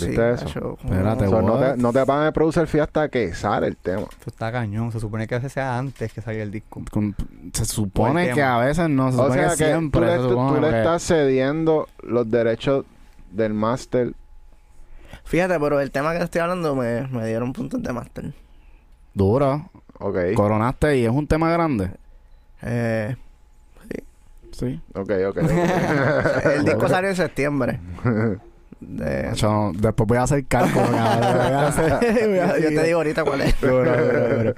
¿Viste 0.00 0.30
eso? 0.32 0.44
macho, 0.46 0.60
como- 0.80 0.92
Espérate, 0.94 1.26
o 1.26 1.30
sea, 1.30 1.42
no, 1.42 1.58
te, 1.58 1.76
no 1.76 1.92
te 1.92 2.04
pagan 2.06 2.26
el 2.26 2.32
producer 2.32 2.66
fee 2.66 2.80
hasta 2.80 3.08
que 3.08 3.32
sale 3.34 3.68
el 3.68 3.76
tema. 3.76 4.02
Esto 4.02 4.24
está 4.26 4.50
cañón. 4.50 4.90
Se 4.92 4.98
supone 5.00 5.26
que 5.28 5.34
a 5.34 5.38
veces 5.38 5.52
sea 5.52 5.78
antes 5.78 6.12
que 6.12 6.20
salga 6.20 6.42
el 6.42 6.50
disco. 6.50 6.82
Con- 6.90 7.14
se 7.52 7.64
supone 7.64 8.30
que 8.32 8.42
a 8.42 8.58
veces 8.58 8.88
no, 8.90 9.10
se 9.12 9.18
O 9.18 9.22
supone 9.24 9.40
sea 9.40 9.50
que 9.50 9.56
que 9.56 9.64
siempre 9.66 10.00
tú 10.00 10.06
le, 10.06 10.12
se 10.12 10.18
tú- 10.18 10.22
tú 10.24 10.30
supone 10.30 10.60
le 10.62 10.70
que- 10.70 10.78
estás 10.78 11.02
cediendo 11.04 11.88
los 12.02 12.30
derechos 12.30 12.84
del 13.30 13.54
máster. 13.54 14.12
Fíjate, 15.24 15.58
pero 15.60 15.80
el 15.80 15.90
tema 15.90 16.12
que 16.16 16.22
estoy 16.24 16.40
hablando 16.40 16.74
me, 16.74 17.06
me 17.08 17.26
dieron 17.26 17.52
puntos 17.52 17.82
de 17.82 17.92
máster. 17.92 18.32
Duro. 19.14 19.70
Ok, 20.00 20.16
Coronaste 20.34 20.98
y 20.98 21.04
es 21.04 21.10
un 21.10 21.26
tema 21.26 21.50
grande. 21.50 21.90
Eh, 22.62 23.16
Sí. 24.52 24.80
ok, 24.94 25.10
ok. 25.28 25.36
el 26.56 26.64
disco 26.64 26.88
salió 26.88 27.10
en 27.10 27.16
septiembre. 27.16 27.80
De- 28.88 29.30
Yo, 29.34 29.72
después 29.74 30.06
voy 30.06 30.18
a 30.18 30.22
hacer 30.22 30.44
cálculo. 30.46 30.84
cabrón. 30.86 31.32
Voy 31.32 31.52
a 31.52 31.66
hacer- 31.68 32.28
voy 32.28 32.38
a- 32.38 32.58
yo 32.58 32.68
te 32.68 32.82
digo 32.84 32.98
ahorita 32.98 33.24
cuál 33.24 33.40
es. 33.42 33.60
Duro, 33.60 33.84
duro, 33.84 34.36
duro. 34.38 34.54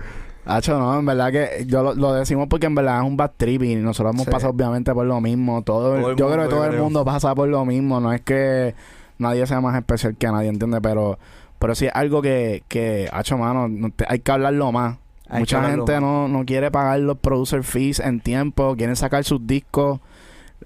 Hacho, 0.48 0.78
no, 0.78 0.98
en 0.98 1.04
verdad 1.06 1.32
que 1.32 1.64
yo 1.66 1.82
lo, 1.82 1.94
lo 1.94 2.12
decimos 2.14 2.46
porque 2.48 2.66
en 2.66 2.74
verdad 2.76 2.98
es 3.02 3.04
un 3.08 3.16
bad 3.16 3.32
trip 3.36 3.62
y 3.64 3.74
nosotros 3.76 4.14
hemos 4.14 4.26
Sí. 4.26 4.30
pasado 4.30 4.52
obviamente 4.52 4.92
por 4.94 5.04
lo 5.04 5.20
mismo. 5.20 5.62
Todo, 5.62 5.96
el- 5.96 6.02
Todo 6.02 6.10
el 6.12 6.16
yo 6.16 6.30
creo 6.30 6.44
que 6.44 6.54
todo 6.54 6.64
el 6.66 6.78
mundo 6.78 7.04
pasa 7.04 7.34
por 7.34 7.48
lo 7.48 7.64
mismo. 7.64 7.98
No 8.00 8.12
es 8.12 8.20
que 8.20 8.74
nadie 9.18 9.44
sea 9.46 9.60
más 9.60 9.74
especial 9.76 10.14
que 10.16 10.26
nadie, 10.28 10.48
¿entiendes? 10.48 10.80
Pero, 10.82 11.18
pero 11.58 11.74
sí 11.74 11.86
es 11.86 11.92
algo 11.94 12.22
que, 12.22 12.62
que 12.68 13.08
hacho, 13.12 13.36
mano, 13.38 13.66
no 13.68 13.90
te- 13.90 14.04
hay 14.08 14.20
que 14.20 14.30
hablarlo 14.30 14.70
más. 14.70 14.98
Hay 15.28 15.40
Mucha 15.40 15.56
hablarlo 15.56 15.78
gente 15.86 15.92
más. 16.00 16.02
no, 16.02 16.28
no 16.28 16.44
quiere 16.44 16.70
pagar 16.70 17.00
los 17.00 17.18
producer 17.18 17.64
fees 17.64 17.98
en 17.98 18.20
tiempo, 18.20 18.76
quieren 18.76 18.94
sacar 18.94 19.24
sus 19.24 19.44
discos. 19.48 19.98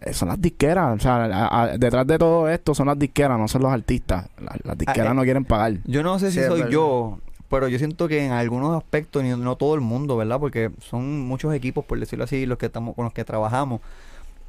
Eh, 0.03 0.13
Son 0.13 0.29
las 0.29 0.41
disqueras, 0.41 0.97
o 0.97 1.01
sea, 1.03 1.25
a- 1.25 1.63
a- 1.63 1.79
detrás 1.79 2.07
de 2.07 2.19
todo 2.19 2.49
esto 2.49 2.75
son 2.75 2.87
las 2.87 2.99
disqueras, 2.99 3.39
no 3.39 3.49
son 3.49 3.63
los 3.63 3.73
artistas. 3.73 4.29
La- 4.41 4.57
Las, 4.65 4.79
disqueras 4.79 5.13
eh, 5.13 5.15
no 5.15 5.23
quieren 5.23 5.45
pagar. 5.45 5.75
Yo 5.85 6.03
no 6.03 6.19
sé 6.19 6.31
si 6.31 6.39
Sí, 6.41 6.47
soy 6.47 6.61
verdad. 6.61 6.73
yo, 6.73 7.19
pero 7.49 7.69
yo 7.69 7.79
siento 7.79 8.07
que 8.09 8.25
en 8.25 8.33
algunos 8.33 8.77
aspectos, 8.77 9.23
ni- 9.23 9.31
no 9.37 9.57
todo 9.57 9.75
el 9.75 9.81
mundo, 9.81 10.17
¿verdad? 10.17 10.39
Porque 10.39 10.71
son 10.81 11.21
muchos 11.27 11.53
equipos, 11.55 11.85
por 11.85 11.99
decirlo 11.99 12.25
así, 12.25 12.47
los 12.47 12.57
que 12.57 12.67
estamos 12.67 12.95
con 12.95 13.05
los 13.05 13.13
que 13.13 13.25
trabajamos. 13.25 13.81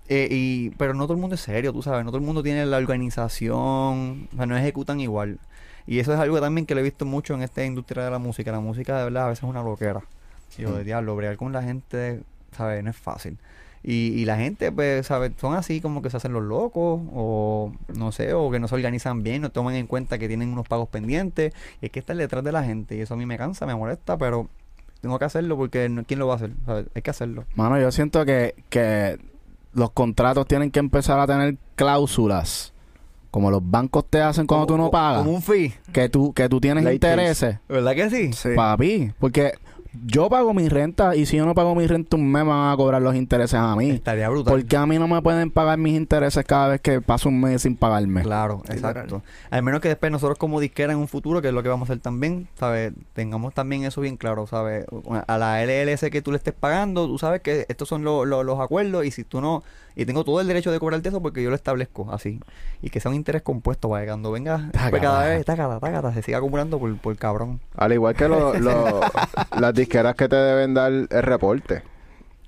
Eh, 0.10 0.28
y, 0.30 0.70
pero 0.72 0.94
no 0.94 1.04
todo 1.06 1.14
el 1.14 1.20
mundo 1.22 1.36
es 1.36 1.42
serio, 1.42 1.72
tú 1.74 1.82
sabes, 1.82 2.04
no 2.04 2.12
todo 2.12 2.20
el 2.20 2.26
mundo 2.26 2.44
tiene 2.44 2.66
la 2.66 2.78
organización, 2.78 4.28
o 4.34 4.36
sea, 4.36 4.46
no 4.46 4.58
ejecutan 4.58 5.00
igual. 5.00 5.39
Y 5.88 6.00
eso 6.00 6.14
es 6.14 6.20
algo 6.20 6.39
también 6.39 6.66
que 6.66 6.76
lo 6.76 6.82
he 6.82 6.84
visto 6.84 7.06
mucho 7.06 7.34
en 7.34 7.42
esta 7.42 7.66
industria 7.66 8.04
de 8.06 8.12
la 8.12 8.20
música. 8.20 8.52
La 8.52 8.60
música 8.60 8.98
de 8.98 9.06
verdad 9.06 9.26
a 9.26 9.30
veces 9.30 9.44
es 9.44 9.50
una 9.50 9.64
loquera. 9.64 10.02
Y 10.58 10.62
yo, 10.64 10.76
de 10.76 10.84
diablo, 10.84 11.16
bregar 11.16 11.38
con 11.38 11.52
la 11.54 11.64
gente, 11.64 12.22
¿sabes? 12.56 12.84
No 12.84 12.89
es 12.92 12.98
fácil. 12.98 13.38
Y, 13.84 14.10
y 14.16 14.26
la 14.26 14.38
gente, 14.38 14.72
pues, 14.72 15.08
¿sabes? 15.08 15.32
Son 15.40 15.56
así 15.56 15.82
como 15.82 16.02
que 16.02 16.10
se 16.10 16.18
hacen 16.18 16.34
los 16.34 16.44
locos, 16.44 17.02
o 17.14 17.74
no 17.98 18.12
sé, 18.12 18.34
o 18.34 18.52
que 18.52 18.60
no 18.60 18.68
se 18.68 18.76
organizan 18.76 19.24
bien, 19.24 19.42
no 19.42 19.50
toman 19.52 19.76
en 19.76 19.88
cuenta 19.88 20.18
que 20.20 20.28
tienen 20.28 20.54
unos 20.54 20.68
pagos 20.68 20.90
pendientes. 20.90 21.54
Y 21.82 21.86
hay 21.86 21.90
que 21.90 22.00
estar 22.00 22.16
detrás 22.16 22.44
de 22.44 22.52
la 22.52 22.64
gente. 22.64 22.96
Y 22.96 23.02
eso 23.02 23.16
a 23.16 23.18
mí 23.18 23.26
me 23.26 23.38
cansa, 23.38 23.66
me 23.66 23.74
molesta, 23.76 24.18
pero 24.18 24.48
tengo 25.02 25.18
que 25.18 25.26
hacerlo 25.26 25.58
porque 25.58 25.90
no- 25.90 26.04
¿quién 26.04 26.20
lo 26.20 26.28
va 26.28 26.34
a 26.34 26.36
hacer? 26.36 26.52
¿Sabes? 26.66 26.86
Hay 26.94 27.02
que 27.02 27.10
hacerlo. 27.10 27.46
Mano, 27.56 27.80
yo 27.80 27.92
siento 27.92 28.24
que, 28.24 28.54
que 28.70 29.18
los 29.74 29.90
contratos 29.92 30.46
tienen 30.48 30.70
que 30.70 30.80
empezar 30.80 31.20
a 31.20 31.26
tener 31.26 31.58
cláusulas. 31.76 32.74
Como 33.32 33.50
los 33.50 33.62
bancos 33.64 34.06
te 34.10 34.22
hacen 34.22 34.46
cuando 34.46 34.68
tú 34.68 34.74
Como- 34.74 34.84
no 34.86 34.92
pagas. 34.92 35.20
Como 35.24 35.32
un 35.32 35.42
fee. 35.42 35.74
Que 35.94 36.10
tú, 36.10 36.34
que 36.34 36.50
tú 36.50 36.60
tienes 36.60 36.84
Late 36.84 36.96
intereses. 36.96 37.58
¿Verdad 37.70 37.96
que 37.96 38.10
sí? 38.10 38.34
Sí. 38.34 38.50
Papi, 38.56 39.14
porque 39.20 39.54
yo 40.06 40.30
pago 40.30 40.54
mi 40.54 40.70
renta 40.70 41.16
y 41.16 41.26
si 41.26 41.36
yo 41.38 41.46
no 41.46 41.54
pago 41.54 41.76
mi 41.76 41.86
renta 41.86 42.16
un 42.16 42.32
mes 42.32 42.44
me 42.44 42.50
van 42.50 42.72
a 42.74 42.78
cobrar 42.78 43.02
los 43.02 43.14
intereses 43.16 43.56
a 43.60 43.76
mí. 43.76 43.89
Estaría 43.89 44.30
brutal. 44.30 44.54
¿Por 44.54 44.66
qué 44.66 44.78
a 44.78 44.86
mí 44.86 44.98
no 44.98 45.08
me 45.08 45.22
pueden 45.22 45.52
pagar 45.52 45.78
mis 45.78 45.96
intereses 45.98 46.46
cada 46.46 46.70
vez 46.70 46.82
que 46.82 47.02
paso 47.02 47.28
un 47.30 47.42
mes 47.42 47.62
sin 47.64 47.76
pagarme? 47.76 48.22
Claro, 48.22 48.62
exacto. 48.70 49.22
Al 49.50 49.64
menos 49.64 49.82
que 49.82 49.89
después 49.89 50.12
nosotros 50.12 50.38
como 50.38 50.60
disquera 50.62 50.94
en 50.94 51.00
un 51.00 51.08
futuro, 51.10 51.42
que 51.42 51.50
es 51.50 51.54
lo 51.54 51.62
que 51.62 51.70
vamos 51.70 51.89
a 51.89 51.94
hacer 51.94 52.02
también, 52.02 52.48
¿sabes? 52.56 52.94
Tengamos 53.14 53.54
también 53.54 53.84
eso 53.84 54.00
bien 54.02 54.16
claro, 54.18 54.48
¿sabes? 54.48 54.86
A 55.28 55.38
la 55.38 55.62
LLC 55.66 56.09
que 56.09 56.22
tú 56.22 56.32
le 56.32 56.38
estés 56.38 56.54
pagando, 56.54 57.08
tú 57.08 57.18
sabes 57.18 57.42
que 57.42 57.66
estos 57.68 57.89
son 57.89 58.04
lo- 58.04 58.24
lo- 58.26 58.43
los 58.43 58.59
acuerdos 58.59 59.05
y 59.05 59.12
si 59.12 59.24
tú 59.26 59.42
no... 59.42 59.63
Y 59.96 60.05
tengo 60.05 60.24
todo 60.24 60.39
el 60.42 60.47
derecho 60.47 60.72
de 60.72 60.80
cobrarte 60.80 61.09
eso 61.09 61.22
porque 61.22 61.43
yo 61.43 61.50
lo 61.50 61.55
establezco 61.55 62.12
así. 62.13 62.39
Y 62.82 62.89
que 62.89 63.00
sea 63.00 63.09
un 63.09 63.16
interés 63.16 63.42
compuesto, 63.42 63.89
para 63.89 64.04
que 64.04 64.08
cuando 64.08 64.32
venga 64.32 64.70
pues 64.89 65.01
cada 65.01 65.26
vez, 65.26 65.46
tácata, 65.46 65.80
tácata, 65.80 66.13
se 66.13 66.22
siga 66.22 66.38
acumulando 66.38 66.80
por, 66.80 66.96
por 66.97 67.16
cabrón. 67.18 67.59
Al 67.76 67.92
igual 67.93 68.16
que 68.16 68.28
lo- 68.28 68.54
lo- 68.59 69.01
las 69.59 69.74
disqueras 69.74 70.16
que 70.16 70.28
te 70.30 70.36
deben 70.36 70.74
dar 70.74 70.92
el 70.92 71.08
reporte 71.09 71.84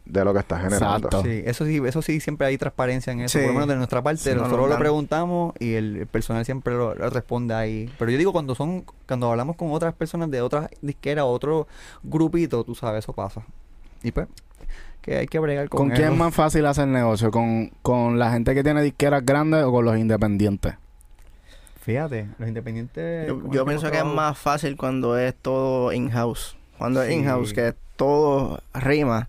de 0.05 0.25
lo 0.25 0.33
que 0.33 0.39
estás 0.39 0.61
generando. 0.61 1.07
Exacto. 1.07 1.21
Sí, 1.23 1.43
eso 1.45 1.65
sí, 1.65 1.81
eso 1.85 2.01
sí 2.01 2.19
siempre 2.19 2.45
hay 2.47 2.57
transparencia 2.57 3.13
en 3.13 3.21
eso, 3.21 3.39
Sí. 3.39 3.45
por 3.45 3.47
lo 3.47 3.53
menos 3.53 3.69
de 3.69 3.75
nuestra 3.77 4.01
parte, 4.01 4.19
Sí, 4.21 4.29
no 4.31 4.35
nosotros 4.43 4.61
nos 4.67 4.69
lo 4.71 4.79
preguntamos 4.79 5.53
y 5.59 5.75
el, 5.75 5.95
el 5.95 6.07
personal 6.07 6.43
siempre 6.43 6.73
lo, 6.73 6.93
lo 6.93 7.09
responde 7.09 7.53
ahí. 7.53 7.89
Pero 7.97 8.11
yo 8.11 8.17
digo 8.17 8.33
cuando 8.33 8.53
son, 8.53 8.83
cuando 9.07 9.31
hablamos 9.31 9.55
con 9.55 9.71
otras 9.71 9.93
personas 9.93 10.29
de 10.29 10.41
otras 10.41 10.69
disqueras, 10.81 11.23
otro 11.25 11.67
grupito, 12.03 12.63
tú 12.65 12.75
sabes, 12.75 13.05
eso 13.05 13.13
pasa. 13.13 13.43
Y 14.03 14.11
pues, 14.11 14.27
que 15.03 15.17
hay 15.17 15.27
que 15.27 15.37
bregar 15.37 15.69
con, 15.69 15.89
¿Con 15.89 15.89
quién 15.95 16.13
es 16.13 16.17
más 16.17 16.33
fácil 16.33 16.65
hacer 16.65 16.87
negocio? 16.87 17.29
¿Con, 17.29 17.67
¿Con 17.83 18.17
la 18.17 18.31
gente 18.31 18.55
que 18.55 18.63
tiene 18.63 18.81
disqueras 18.81 19.23
grandes 19.23 19.61
o 19.63 19.71
con 19.71 19.85
los 19.85 19.97
independientes? 19.97 20.75
Fíjate, 21.81 22.27
los 22.39 22.47
independientes. 22.47 23.27
Yo, 23.27 23.41
yo 23.51 23.65
que 23.65 23.69
pienso 23.69 23.91
que 23.91 23.97
es 23.97 24.05
más 24.05 24.37
fácil 24.37 24.77
cuando 24.77 25.17
es 25.17 25.35
todo 25.35 25.91
in-house. 25.91 26.55
Cuando 26.77 27.03
es 27.03 27.09
Sí. 27.09 27.15
in-house, 27.15 27.53
que 27.53 27.75
todo 27.97 28.61
rima, 28.73 29.27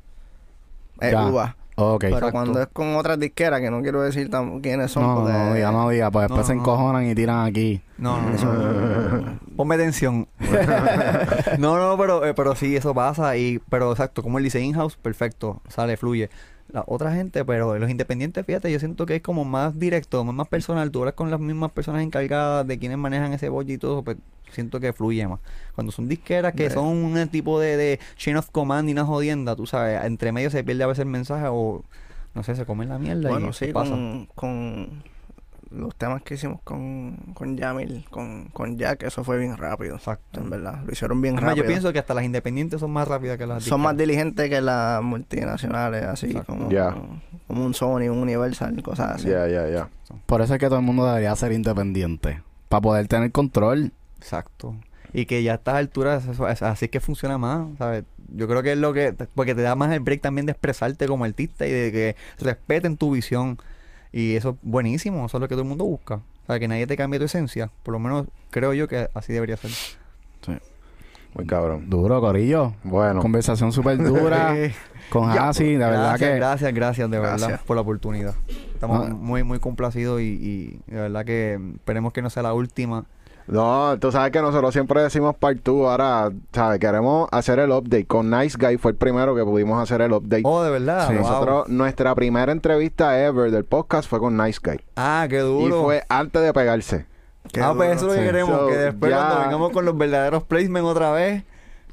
es 1.00 1.10
Ya. 1.10 1.26
uva. 1.26 1.56
Ok. 1.76 2.00
Pero 2.02 2.14
exacto. 2.16 2.32
cuando 2.32 2.60
es 2.62 2.68
con 2.72 2.94
otras 2.96 3.18
disqueras, 3.18 3.60
que 3.60 3.70
no 3.70 3.82
quiero 3.82 4.00
decir 4.02 4.30
tam- 4.30 4.60
quiénes 4.60 4.90
son. 4.92 5.02
no, 5.02 5.14
porque- 5.16 5.32
no 5.32 5.54
diga, 5.54 5.72
no 5.72 5.88
diga, 5.88 6.10
pues 6.10 6.22
después 6.28 6.40
No, 6.42 6.46
se 6.46 6.54
no. 6.54 6.60
encojonan 6.60 7.08
y 7.10 7.14
tiran 7.14 7.46
aquí. 7.46 7.80
No, 7.98 8.20
no, 8.20 8.30
no. 8.30 9.38
Ponme 9.56 9.74
atención. 9.74 10.28
no, 11.58 11.76
no, 11.78 11.96
pero, 11.98 12.24
eh, 12.26 12.34
pero 12.34 12.54
sí, 12.54 12.76
eso 12.76 12.94
pasa. 12.94 13.36
y 13.36 13.60
Pero 13.70 13.90
exacto, 13.92 14.22
como 14.22 14.38
él 14.38 14.44
dice, 14.44 14.60
in-house, 14.60 14.96
perfecto, 14.96 15.60
sale, 15.68 15.96
fluye. 15.96 16.30
La 16.72 16.82
otra 16.86 17.12
gente, 17.12 17.44
pero 17.44 17.78
los 17.78 17.90
independientes, 17.90 18.44
fíjate, 18.46 18.72
yo 18.72 18.78
siento 18.78 19.04
que 19.06 19.16
es 19.16 19.22
como 19.22 19.44
más 19.44 19.78
directo, 19.78 20.24
más, 20.24 20.34
más 20.34 20.48
personal. 20.48 20.90
Tú 20.90 21.00
hablas 21.00 21.14
con 21.14 21.30
las 21.30 21.38
mismas 21.38 21.70
personas 21.72 22.02
encargadas 22.02 22.66
de 22.66 22.78
quienes 22.78 22.98
manejan 22.98 23.32
ese 23.32 23.48
bollo 23.48 23.74
y 23.74 23.78
todo, 23.78 24.02
pues 24.02 24.16
siento 24.54 24.80
que 24.80 24.92
fluye 24.92 25.26
más. 25.28 25.40
Cuando 25.74 25.92
son 25.92 26.08
disqueras 26.08 26.54
que 26.54 26.70
son 26.70 26.86
un 26.86 27.28
tipo 27.28 27.60
de, 27.60 27.76
de 27.76 28.00
chain 28.16 28.36
of 28.36 28.50
command 28.50 28.88
y 28.88 28.92
una 28.92 29.04
jodienda, 29.04 29.54
tú 29.56 29.66
sabes, 29.66 30.02
entre 30.04 30.32
medio 30.32 30.50
se 30.50 30.64
pierde 30.64 30.84
a 30.84 30.86
veces 30.86 31.00
el 31.00 31.08
mensaje 31.10 31.46
o 31.48 31.82
no 32.34 32.42
sé, 32.42 32.56
se 32.56 32.64
comen 32.64 32.88
la 32.88 32.98
mierda. 32.98 33.28
y 33.28 33.32
Bueno, 33.32 33.50
eso 33.50 33.64
sí, 33.64 33.72
pasa. 33.72 33.90
con, 33.90 34.28
con 34.34 35.02
los 35.70 35.94
temas 35.96 36.22
que 36.22 36.34
hicimos 36.34 36.60
con, 36.62 37.16
con 37.34 37.56
Yamil, 37.56 38.04
con, 38.10 38.44
con 38.52 38.76
Jack, 38.78 39.02
eso 39.04 39.24
fue 39.24 39.38
bien 39.38 39.56
rápido. 39.56 39.96
Exacto. 39.96 40.40
En 40.40 40.50
verdad, 40.50 40.80
lo 40.84 40.92
hicieron 40.92 41.20
bien 41.20 41.34
Además, 41.34 41.50
rápido. 41.50 41.64
yo 41.64 41.68
pienso 41.68 41.92
que 41.92 41.98
hasta 41.98 42.14
las 42.14 42.24
independientes 42.24 42.80
son 42.80 42.90
más 42.92 43.06
rápidas 43.08 43.38
que 43.38 43.46
las 43.46 43.64
Son 43.64 43.80
más 43.80 43.96
diligentes 43.96 44.48
que 44.50 44.60
las 44.60 45.02
multinacionales, 45.02 46.04
así 46.04 46.32
como 46.46 46.68
un 47.48 47.74
Sony, 47.74 48.08
un 48.08 48.18
Universal, 48.18 48.80
cosas 48.82 49.16
así. 49.16 49.28
Ya, 49.28 49.46
ya, 49.48 49.68
ya. 49.68 49.88
Por 50.26 50.42
eso 50.42 50.54
es 50.54 50.60
que 50.60 50.66
todo 50.66 50.78
el 50.78 50.84
mundo 50.84 51.06
debería 51.06 51.34
ser 51.36 51.52
independiente. 51.52 52.42
Para 52.68 52.80
poder 52.80 53.06
tener 53.08 53.30
control. 53.32 53.92
Exacto. 54.24 54.74
Y 55.12 55.26
que 55.26 55.42
ya 55.42 55.52
a 55.52 55.54
estas 55.56 55.74
alturas 55.74 56.26
eso- 56.26 56.48
es- 56.48 56.62
así 56.62 56.86
es 56.86 56.90
que 56.90 56.98
funciona 56.98 57.36
más, 57.38 57.66
¿sabes? 57.78 58.04
Yo 58.34 58.48
creo 58.48 58.62
que 58.62 58.72
es 58.72 58.78
lo 58.78 58.92
que... 58.94 59.12
Porque 59.34 59.54
te 59.54 59.60
da 59.62 59.74
más 59.76 59.92
el 59.92 60.00
break 60.00 60.22
también 60.22 60.46
de 60.46 60.52
expresarte 60.52 61.06
como 61.06 61.24
artista 61.24 61.66
y 61.66 61.70
de 61.70 61.92
que 61.92 62.16
respeten 62.40 62.96
tu 62.96 63.12
visión. 63.12 63.58
Y 64.12 64.34
eso 64.34 64.50
es 64.50 64.56
buenísimo, 64.62 65.26
eso 65.26 65.36
es 65.36 65.40
lo 65.42 65.46
que 65.48 65.54
todo 65.54 65.62
el 65.62 65.68
mundo 65.68 65.84
busca. 65.84 66.14
O 66.16 66.46
sea, 66.46 66.58
que 66.58 66.66
nadie 66.68 66.86
te 66.86 66.96
cambie 66.96 67.18
tu 67.20 67.26
esencia. 67.26 67.70
Por 67.82 67.92
lo 67.92 67.98
menos 68.00 68.26
creo 68.50 68.72
yo 68.72 68.88
que 68.88 69.08
así 69.14 69.32
debería 69.32 69.56
ser. 69.58 69.70
Muy 71.34 71.46
cabrón. 71.46 71.90
Duro, 71.90 72.20
Corillo. 72.20 72.74
Bueno. 72.84 73.20
Conversación 73.20 73.72
súper 73.72 73.98
dura 73.98 74.54
con 75.10 75.28
Hasi. 75.30 75.64
De 75.72 75.78
verdad 75.78 76.10
gracias, 76.10 76.30
que... 76.30 76.36
Gracias, 76.36 76.74
gracias, 76.74 77.10
de 77.10 77.18
verdad, 77.18 77.60
por 77.66 77.74
la 77.76 77.82
oportunidad. 77.82 78.34
Estamos 78.72 79.08
Ah. 79.08 79.12
muy, 79.12 79.42
muy 79.42 79.58
complacidos 79.58 80.20
y, 80.20 80.24
y 80.24 80.80
de 80.92 81.00
verdad 81.00 81.24
que 81.24 81.58
esperemos 81.74 82.12
que 82.12 82.22
no 82.22 82.30
sea 82.30 82.44
la 82.44 82.54
última. 82.54 83.04
No, 83.46 83.98
tú 83.98 84.10
sabes 84.10 84.30
que 84.32 84.40
nosotros 84.40 84.72
siempre 84.72 85.02
decimos 85.02 85.34
part 85.36 85.58
2. 85.62 85.86
Ahora, 85.90 86.30
¿sabes? 86.52 86.78
Queremos 86.80 87.28
hacer 87.30 87.58
el 87.58 87.70
update. 87.72 88.06
Con 88.06 88.30
Nice 88.30 88.56
Guy 88.58 88.78
fue 88.78 88.92
el 88.92 88.96
primero 88.96 89.34
que 89.36 89.44
pudimos 89.44 89.82
hacer 89.82 90.00
el 90.00 90.12
update. 90.12 90.42
Oh, 90.46 90.62
de 90.62 90.70
verdad. 90.70 91.08
Sí. 91.08 91.14
wow. 91.14 91.22
Nosotros, 91.22 91.68
nuestra 91.68 92.14
primera 92.14 92.52
entrevista 92.52 93.20
ever 93.22 93.50
del 93.50 93.64
podcast 93.64 94.08
fue 94.08 94.18
con 94.18 94.36
Nice 94.36 94.60
Guy. 94.64 94.80
Ah, 94.96 95.26
qué 95.28 95.36
Y 95.36 95.40
duro. 95.40 95.82
fue 95.84 96.02
antes 96.08 96.42
de 96.42 96.52
pegarse. 96.54 97.06
Qué 97.52 97.60
ah, 97.60 97.74
pues 97.76 98.00
duro. 98.00 98.12
eso 98.12 98.12
es 98.12 98.12
lo 98.12 98.12
que 98.14 98.18
Sí. 98.20 98.24
queremos, 98.26 98.58
So, 98.60 98.66
que 98.68 98.76
después 98.76 99.10
ya- 99.10 99.16
cuando 99.18 99.40
vengamos 99.40 99.72
con 99.72 99.84
los 99.84 99.98
verdaderos 99.98 100.42
placements 100.44 100.88
otra 100.88 101.12
vez, 101.12 101.44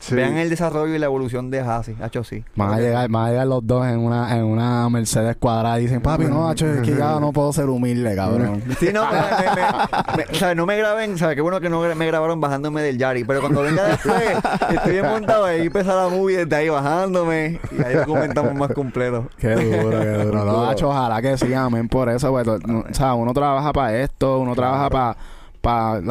Sí. 0.02 0.16
vean 0.16 0.36
el 0.38 0.50
desarrollo 0.50 0.96
y 0.96 0.98
la 0.98 1.06
evolución 1.06 1.52
de 1.52 1.60
Hasi, 1.60 1.96
hacho 2.02 2.24
sí. 2.24 2.44
Van 2.56 2.74
a, 2.74 2.80
llegar, 2.80 3.08
van 3.10 3.26
a 3.28 3.30
llegar 3.30 3.46
los 3.48 3.66
dos 3.68 3.86
en 3.86 4.00
una, 4.00 4.36
en 4.36 4.44
una 4.44 4.90
Mercedes 4.90 5.36
cuadrada 5.38 5.80
y 5.80 5.84
dicen, 5.84 6.02
papi, 6.02 6.26
no, 6.26 6.50
hacho, 6.50 6.66
es 6.66 6.82
que 6.82 6.96
ya 6.96 7.20
no 7.20 7.32
puedo 7.32 7.54
ser 7.54 7.70
humilde, 7.70 8.16
cabrón. 8.16 8.64
Sí, 8.80 8.90
no, 8.92 9.06
me, 9.06 9.12
me- 9.12 9.56
me- 9.56 10.18
me- 10.26 10.32
o 10.32 10.36
sea, 10.36 10.56
no 10.56 10.66
me 10.66 10.76
graben, 10.76 11.14
o 11.14 11.18
sea, 11.20 11.36
qué 11.36 11.42
bueno 11.42 11.62
que 11.62 11.70
no 11.70 11.82
me 11.96 12.06
grabaron 12.08 12.42
bajándome 12.42 12.82
del 12.82 12.98
Yari, 12.98 13.24
pero 13.26 13.42
cuando 13.42 13.62
venga 13.62 13.84
después, 13.84 14.24
estoy 14.72 14.92
bien 14.94 15.06
montado 15.06 15.46
ahí, 15.46 15.68
empezar 15.68 15.96
la 15.96 16.10
movie 16.10 16.38
desde 16.46 16.56
ahí 16.56 16.70
bajándome 16.70 17.60
y 17.72 17.82
ahí 17.84 18.04
comentamos 18.06 18.56
más 18.56 18.72
completo. 18.74 19.28
Qué 19.38 19.50
duro, 19.54 20.00
qué 20.00 20.12
duro. 20.24 20.46
No, 20.52 20.66
hacho, 20.68 20.90
ojalá 20.90 21.22
que 21.22 21.38
sí, 21.38 21.54
amén 21.54 21.88
por 21.88 22.10
eso. 22.10 22.32
Pues, 22.32 22.44
to- 22.46 22.58
no, 22.66 22.80
o 22.90 22.94
sea, 22.94 23.14
uno 23.14 23.34
trabaja 23.34 23.72
para 23.72 23.96
esto, 24.00 24.40
uno 24.40 24.56
trabaja 24.56 24.90
para 24.90 25.16
para 25.62 26.02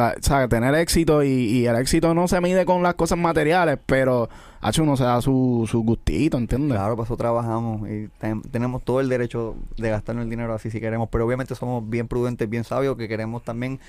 tener 0.49 0.73
éxito 0.75 1.23
y, 1.23 1.27
y 1.29 1.65
el 1.67 1.75
éxito 1.75 2.13
no 2.13 2.27
se 2.27 2.39
mide 2.41 2.65
con 2.65 2.81
las 2.81 2.93
cosas 2.95 3.17
materiales, 3.17 3.77
pero 3.85 4.29
hacho, 4.61 4.83
uno 4.83 4.95
se 4.95 5.03
da 5.03 5.21
su, 5.21 5.67
su 5.69 5.81
gustito, 5.83 6.37
¿entiendes? 6.37 6.77
Claro, 6.77 6.95
para 6.95 7.05
eso 7.05 7.17
trabajamos 7.17 7.87
y 7.89 8.07
ten- 8.19 8.41
tenemos 8.43 8.81
todo 8.83 9.01
el 9.01 9.09
derecho 9.09 9.55
de 9.77 9.89
gastarnos 9.89 10.23
el 10.23 10.29
dinero 10.29 10.53
así 10.53 10.71
si 10.71 10.79
queremos, 10.79 11.09
pero 11.11 11.25
obviamente 11.25 11.53
somos 11.55 11.87
bien 11.89 12.07
prudentes, 12.07 12.49
bien 12.49 12.63
sabios, 12.63 12.95
que 12.95 13.07
queremos 13.07 13.43
también 13.43 13.79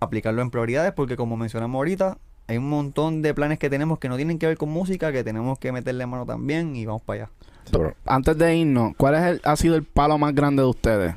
aplicarlo 0.00 0.42
en 0.42 0.50
prioridades, 0.50 0.92
porque 0.92 1.16
como 1.16 1.36
mencionamos 1.36 1.78
ahorita, 1.78 2.18
hay 2.48 2.58
un 2.58 2.68
montón 2.68 3.22
de 3.22 3.32
planes 3.34 3.60
que 3.60 3.70
tenemos 3.70 4.00
que 4.00 4.08
no 4.08 4.16
tienen 4.16 4.38
que 4.38 4.48
ver 4.48 4.56
con 4.56 4.68
música, 4.70 5.12
que 5.12 5.22
tenemos 5.22 5.58
que 5.60 5.70
meterle 5.70 6.04
mano 6.06 6.26
también 6.26 6.74
y 6.74 6.84
vamos 6.84 7.02
para 7.02 7.24
allá. 7.24 7.30
Antes 8.04 8.36
de 8.36 8.56
irnos, 8.56 8.94
¿cuál 8.96 9.14
es 9.14 9.22
el, 9.22 9.40
ha 9.44 9.54
sido 9.54 9.76
el 9.76 9.84
palo 9.84 10.18
más 10.18 10.34
grande 10.34 10.62
de 10.62 10.68
ustedes? 10.68 11.14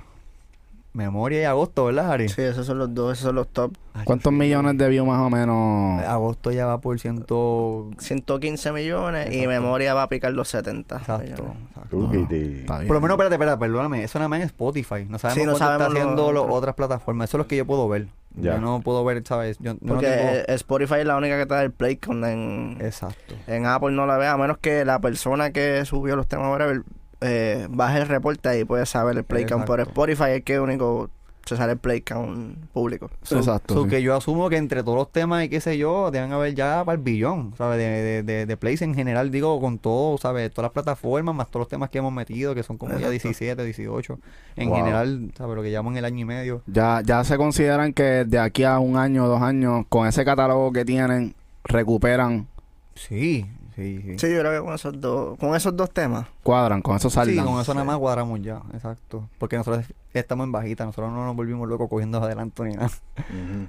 Memoria 0.95 1.41
y 1.41 1.43
agosto, 1.43 1.85
¿verdad, 1.85 2.09
Harry? 2.09 2.29
Sí, 2.29 2.41
esos 2.41 2.65
son 2.65 2.77
los 2.79 2.93
dos, 2.95 3.11
esos 3.13 3.25
son 3.25 3.35
los 3.35 3.49
top. 3.49 3.73
Ay, 3.93 4.05
¿Cuántos 4.05 4.31
sí. 4.31 4.39
millones 4.39 4.77
de 4.77 4.87
views 4.87 5.05
más 5.05 5.19
o 5.19 5.29
menos? 5.29 6.01
Agosto 6.03 6.51
ya 6.51 6.65
va 6.65 6.79
por 6.79 6.97
ciento... 7.01 7.89
115 7.99 8.71
millones 8.71 9.33
y 9.35 9.45
memoria 9.45 9.93
va 9.93 10.03
a 10.03 10.09
picar 10.09 10.31
los 10.31 10.47
70. 10.47 10.95
Exacto. 10.97 11.23
exacto. 11.69 12.09
Está 12.13 12.77
bien. 12.79 12.87
Por 12.87 12.95
lo 12.95 13.01
menos, 13.01 13.15
espérate, 13.15 13.35
espérate, 13.35 13.59
perdóname. 13.59 14.03
Eso 14.03 14.19
nada 14.19 14.29
más 14.29 14.39
en 14.39 14.45
Spotify. 14.45 15.05
No 15.07 15.19
sabemos 15.19 15.33
Sí, 15.41 15.45
no 15.45 15.57
cuánto 15.57 15.73
está 15.73 15.89
lo 15.89 15.99
haciendo 15.99 16.31
las 16.31 16.43
otras 16.49 16.75
plataformas. 16.75 17.29
Eso 17.29 17.37
es 17.37 17.39
lo 17.39 17.47
que 17.47 17.57
yo 17.57 17.65
puedo 17.65 17.89
ver. 17.89 18.07
Ya. 18.37 18.55
Yo 18.55 18.61
no 18.61 18.81
puedo 18.81 19.03
ver, 19.03 19.21
¿sabes? 19.25 19.57
Yo, 19.59 19.73
yo 19.73 19.77
no 19.81 19.93
Porque 19.93 20.07
tengo- 20.07 20.55
Spotify 20.55 20.95
es 20.99 21.05
la 21.05 21.17
única 21.17 21.37
que 21.37 21.45
te 21.45 21.53
da 21.53 21.61
el 21.63 21.71
play 21.71 21.97
con 21.97 22.23
en, 22.25 22.77
Exacto. 22.81 23.33
en 23.47 23.65
Apple 23.65 23.91
no 23.91 24.05
la 24.05 24.17
ve, 24.17 24.27
a 24.27 24.35
menos 24.37 24.57
que 24.59 24.83
la 24.85 24.99
persona 24.99 25.51
que 25.51 25.83
subió 25.85 26.15
los 26.15 26.27
temas 26.27 26.49
whatever, 26.49 26.83
eh, 27.25 27.67
baje 27.69 27.99
el 27.99 28.07
reporte 28.07 28.59
y 28.59 28.63
puedes 28.65 28.89
saber 28.89 29.17
el 29.17 29.23
play 29.23 29.45
count. 29.45 29.63
Exacto. 29.63 29.83
Spotify 29.89 30.31
es 30.37 30.43
que 30.43 30.59
único 30.59 31.09
se 31.45 31.55
sale 31.57 31.73
el 31.73 31.77
play 31.77 32.01
count 32.01 32.57
público. 32.73 33.11
So- 33.21 33.37
Exacto, 33.37 33.75
so 33.75 33.83
sí. 33.83 33.89
que 33.89 34.01
yo 34.01 34.15
asumo 34.15 34.49
que 34.49 34.57
entre 34.57 34.81
todos 34.81 34.97
los 34.97 35.11
temas 35.11 35.43
y 35.43 35.49
qué 35.49 35.61
sé 35.61 35.77
yo, 35.77 36.09
deben 36.09 36.31
haber 36.33 36.55
ya 36.55 36.83
para 36.83 36.95
el 36.97 37.03
billón, 37.03 37.53
¿sabes? 37.55 37.77
De, 37.77 37.83
de, 37.87 38.23
de, 38.23 38.45
de 38.47 38.57
plays 38.57 38.81
en 38.81 38.95
general, 38.95 39.29
digo, 39.29 39.61
con 39.61 39.77
todo, 39.77 40.17
¿sabes? 40.17 40.49
Todas 40.51 40.69
las 40.69 40.71
plataformas, 40.73 41.35
más 41.35 41.47
todos 41.51 41.61
los 41.61 41.67
temas 41.67 41.91
que 41.91 41.99
hemos 41.99 42.11
metido, 42.11 42.55
que 42.55 42.63
son 42.63 42.77
como 42.79 42.93
ya 42.93 42.97
Exacto. 43.11 43.11
17, 43.11 43.63
18. 43.63 44.19
En 44.55 44.69
Wow. 44.69 44.77
general, 44.79 45.31
¿sabes? 45.37 45.55
Lo 45.55 45.61
que 45.61 45.69
llaman 45.69 45.95
el 45.97 46.05
año 46.05 46.19
y 46.21 46.25
medio. 46.25 46.61
Ya, 46.65 47.01
ya 47.05 47.23
se 47.23 47.37
consideran 47.37 47.93
que 47.93 48.25
de 48.25 48.39
aquí 48.39 48.63
a 48.63 48.79
un 48.79 48.97
año, 48.97 49.27
dos 49.27 49.43
años, 49.43 49.85
con 49.87 50.07
ese 50.07 50.25
catálogo 50.25 50.71
que 50.71 50.83
tienen, 50.83 51.35
recuperan, 51.63 52.47
Sí, 52.95 53.45
sí, 53.75 54.01
sí. 54.01 54.19
Sí, 54.19 54.33
yo 54.33 54.39
creo 54.39 54.51
que 54.59 54.65
con 54.65 54.73
esos 54.73 54.99
dos, 55.01 55.37
con 55.37 55.55
esos 55.55 55.75
dos 55.75 55.91
temas. 55.91 56.25
cuadran, 56.43 56.81
con 56.81 56.95
eso 56.95 57.09
Sí, 57.09 57.15
saldan. 57.15 57.45
con 57.45 57.59
eso 57.61 57.73
nada 57.73 57.83
Sí. 57.83 57.87
más 57.87 57.97
cuadramos 57.97 58.41
ya, 58.41 58.61
exacto. 58.73 59.27
Porque 59.37 59.57
nosotros 59.57 59.85
estamos 60.13 60.45
en 60.45 60.51
bajita, 60.51 60.85
nosotros 60.85 61.11
no 61.11 61.25
nos 61.25 61.35
volvimos 61.35 61.67
locos 61.67 61.89
cogiendo 61.89 62.23
adelanto 62.23 62.63
ni 62.63 62.73
nada. 62.75 62.89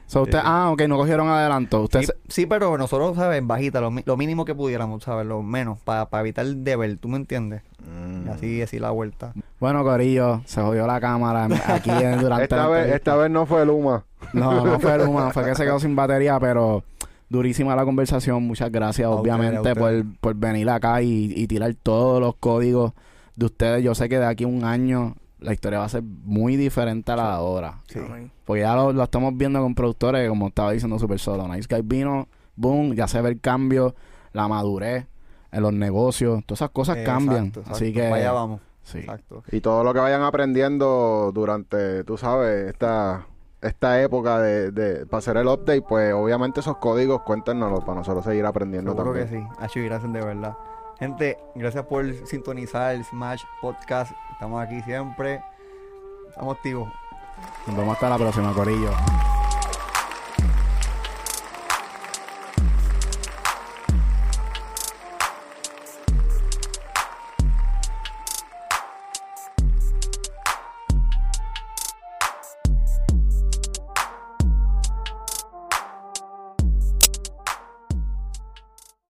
So, 0.07 0.23
usted, 0.23 0.39
Sí. 0.39 0.45
ah, 0.47 0.71
ok, 0.71 0.83
no 0.83 0.97
cogieron 0.97 1.29
adelanto. 1.29 1.83
Usted 1.83 2.01
Sí, 2.01 2.07
se- 2.07 2.15
sí, 2.29 2.47
pero 2.47 2.77
nosotros, 2.79 3.17
¿sabes? 3.17 3.39
En 3.39 3.49
bajita, 3.49 3.81
lo, 3.81 3.91
lo 4.05 4.17
mínimo 4.17 4.45
que 4.45 4.55
pudiéramos, 4.55 5.03
¿sabes? 5.03 5.27
Lo 5.27 5.43
menos, 5.43 5.79
para 5.81 6.07
evitar 6.21 6.47
de 6.47 6.77
ver, 6.77 6.97
¿tú 6.99 7.09
me 7.09 7.17
entiendes? 7.17 7.63
Mm. 7.81 8.27
Y 8.27 8.31
así, 8.31 8.63
así 8.63 8.79
la 8.79 8.91
vuelta. 8.91 9.33
Bueno, 9.61 9.83
Corillo, 9.83 10.43
se 10.45 10.61
jodió 10.61 10.87
la 10.87 11.01
cámara 11.01 11.49
aquí 11.69 11.91
en- 11.91 12.21
durante 12.21 12.45
Esta 12.45 12.57
la 12.57 12.69
vez, 12.69 12.95
esta 12.95 13.17
vez 13.17 13.31
no 13.31 13.47
fue 13.47 13.65
Luma. 13.67 14.05
No, 14.33 14.65
no 14.65 14.79
fue 14.79 14.99
Luma, 14.99 15.31
fue 15.33 15.45
que 15.45 15.55
se 15.55 15.65
quedó 15.65 15.81
sin 15.81 15.97
batería, 15.97 16.39
pero 16.39 16.83
durísima 17.29 17.77
la 17.77 17.85
conversación. 17.85 18.43
Muchas 18.45 18.71
gracias, 18.71 19.07
A 19.07 19.11
obviamente, 19.11 19.75
por, 19.75 20.05
por 20.21 20.35
venir 20.35 20.69
acá 20.71 21.03
y, 21.03 21.33
y 21.35 21.47
tirar 21.47 21.75
todos 21.75 22.21
los 22.21 22.37
códigos 22.37 22.93
de 23.35 23.47
ustedes. 23.47 23.85
Yo 23.85 23.95
sé 23.95 24.09
que 24.09 24.19
de 24.19 24.27
aquí 24.27 24.45
a 24.45 24.49
un 24.49 24.65
año 24.65 25.17
la 25.39 25.53
historia 25.53 25.79
va 25.81 25.85
a 25.85 25.89
ser 25.89 26.03
muy 26.03 26.57
diferente 26.57 27.13
a 27.13 27.17
la 27.17 27.25
de 27.25 27.35
ahora. 27.35 27.81
Sí. 27.89 28.01
Porque 28.45 28.63
ya 28.63 28.75
lo, 28.75 28.93
lo 28.93 29.03
estamos 29.03 29.37
viendo 29.37 29.61
con 29.61 29.75
productores, 29.75 30.29
como 30.29 30.49
estaba 30.49 30.73
diciendo 30.73 30.99
Super 30.99 31.19
Solo. 31.19 31.47
Nice 31.49 31.69
Guy 31.71 31.83
vino, 31.85 32.29
boom, 32.57 32.95
ya 32.95 33.07
se 33.07 33.21
ve 33.21 33.31
el 33.31 33.41
cambio, 33.41 33.95
la 34.33 34.49
madurez 34.49 35.07
en 35.53 35.63
los 35.63 35.73
negocios, 35.73 36.43
todas 36.45 36.59
esas 36.59 36.71
cosas 36.71 36.99
cambian. 37.05 37.47
exacto. 37.47 37.71
Así 37.73 37.93
que, 37.93 38.07
allá 38.07 38.33
vamos. 38.33 38.61
sí. 38.83 38.99
Exacto. 38.99 39.43
Y 39.53 39.61
todo 39.61 39.85
lo 39.85 39.95
que 39.95 40.01
vayan 40.01 40.23
aprendiendo 40.23 41.31
durante, 41.35 42.05
tú 42.05 42.17
sabes, 42.17 42.69
esta, 42.71 43.27
esta 43.61 44.01
época 44.03 44.39
de, 44.41 44.71
de 44.71 45.07
para 45.07 45.19
hacer 45.19 45.37
el 45.37 45.47
update, 45.49 45.83
pues 45.83 46.13
obviamente 46.15 46.61
esos 46.61 46.77
códigos 46.77 47.23
cuéntenoslos 47.23 47.85
para 47.85 47.99
nosotros 47.99 48.25
seguir 48.25 48.45
aprendiendo 48.47 48.93
Seguro 48.93 49.13
que 49.13 49.21
también. 49.25 49.49
sí. 49.49 49.57
Acho, 49.59 49.79
y 49.81 49.85
gracias 49.87 50.13
de 50.13 50.25
verdad. 50.25 50.57
Gente, 50.99 51.39
gracias 51.55 51.85
por 51.87 52.05
sintonizar 52.27 52.95
el 52.95 53.05
Smash 53.05 53.43
Podcast. 53.61 54.13
Estamos 54.33 54.63
aquí 54.63 54.81
siempre. 54.83 55.43
Estamos 56.29 56.57
activos. 56.57 56.89
Nos 57.67 57.77
vemos 57.77 57.95
hasta 57.95 58.09
la 58.09 58.17
próxima, 58.17 58.53
Corillo. 58.55 59.46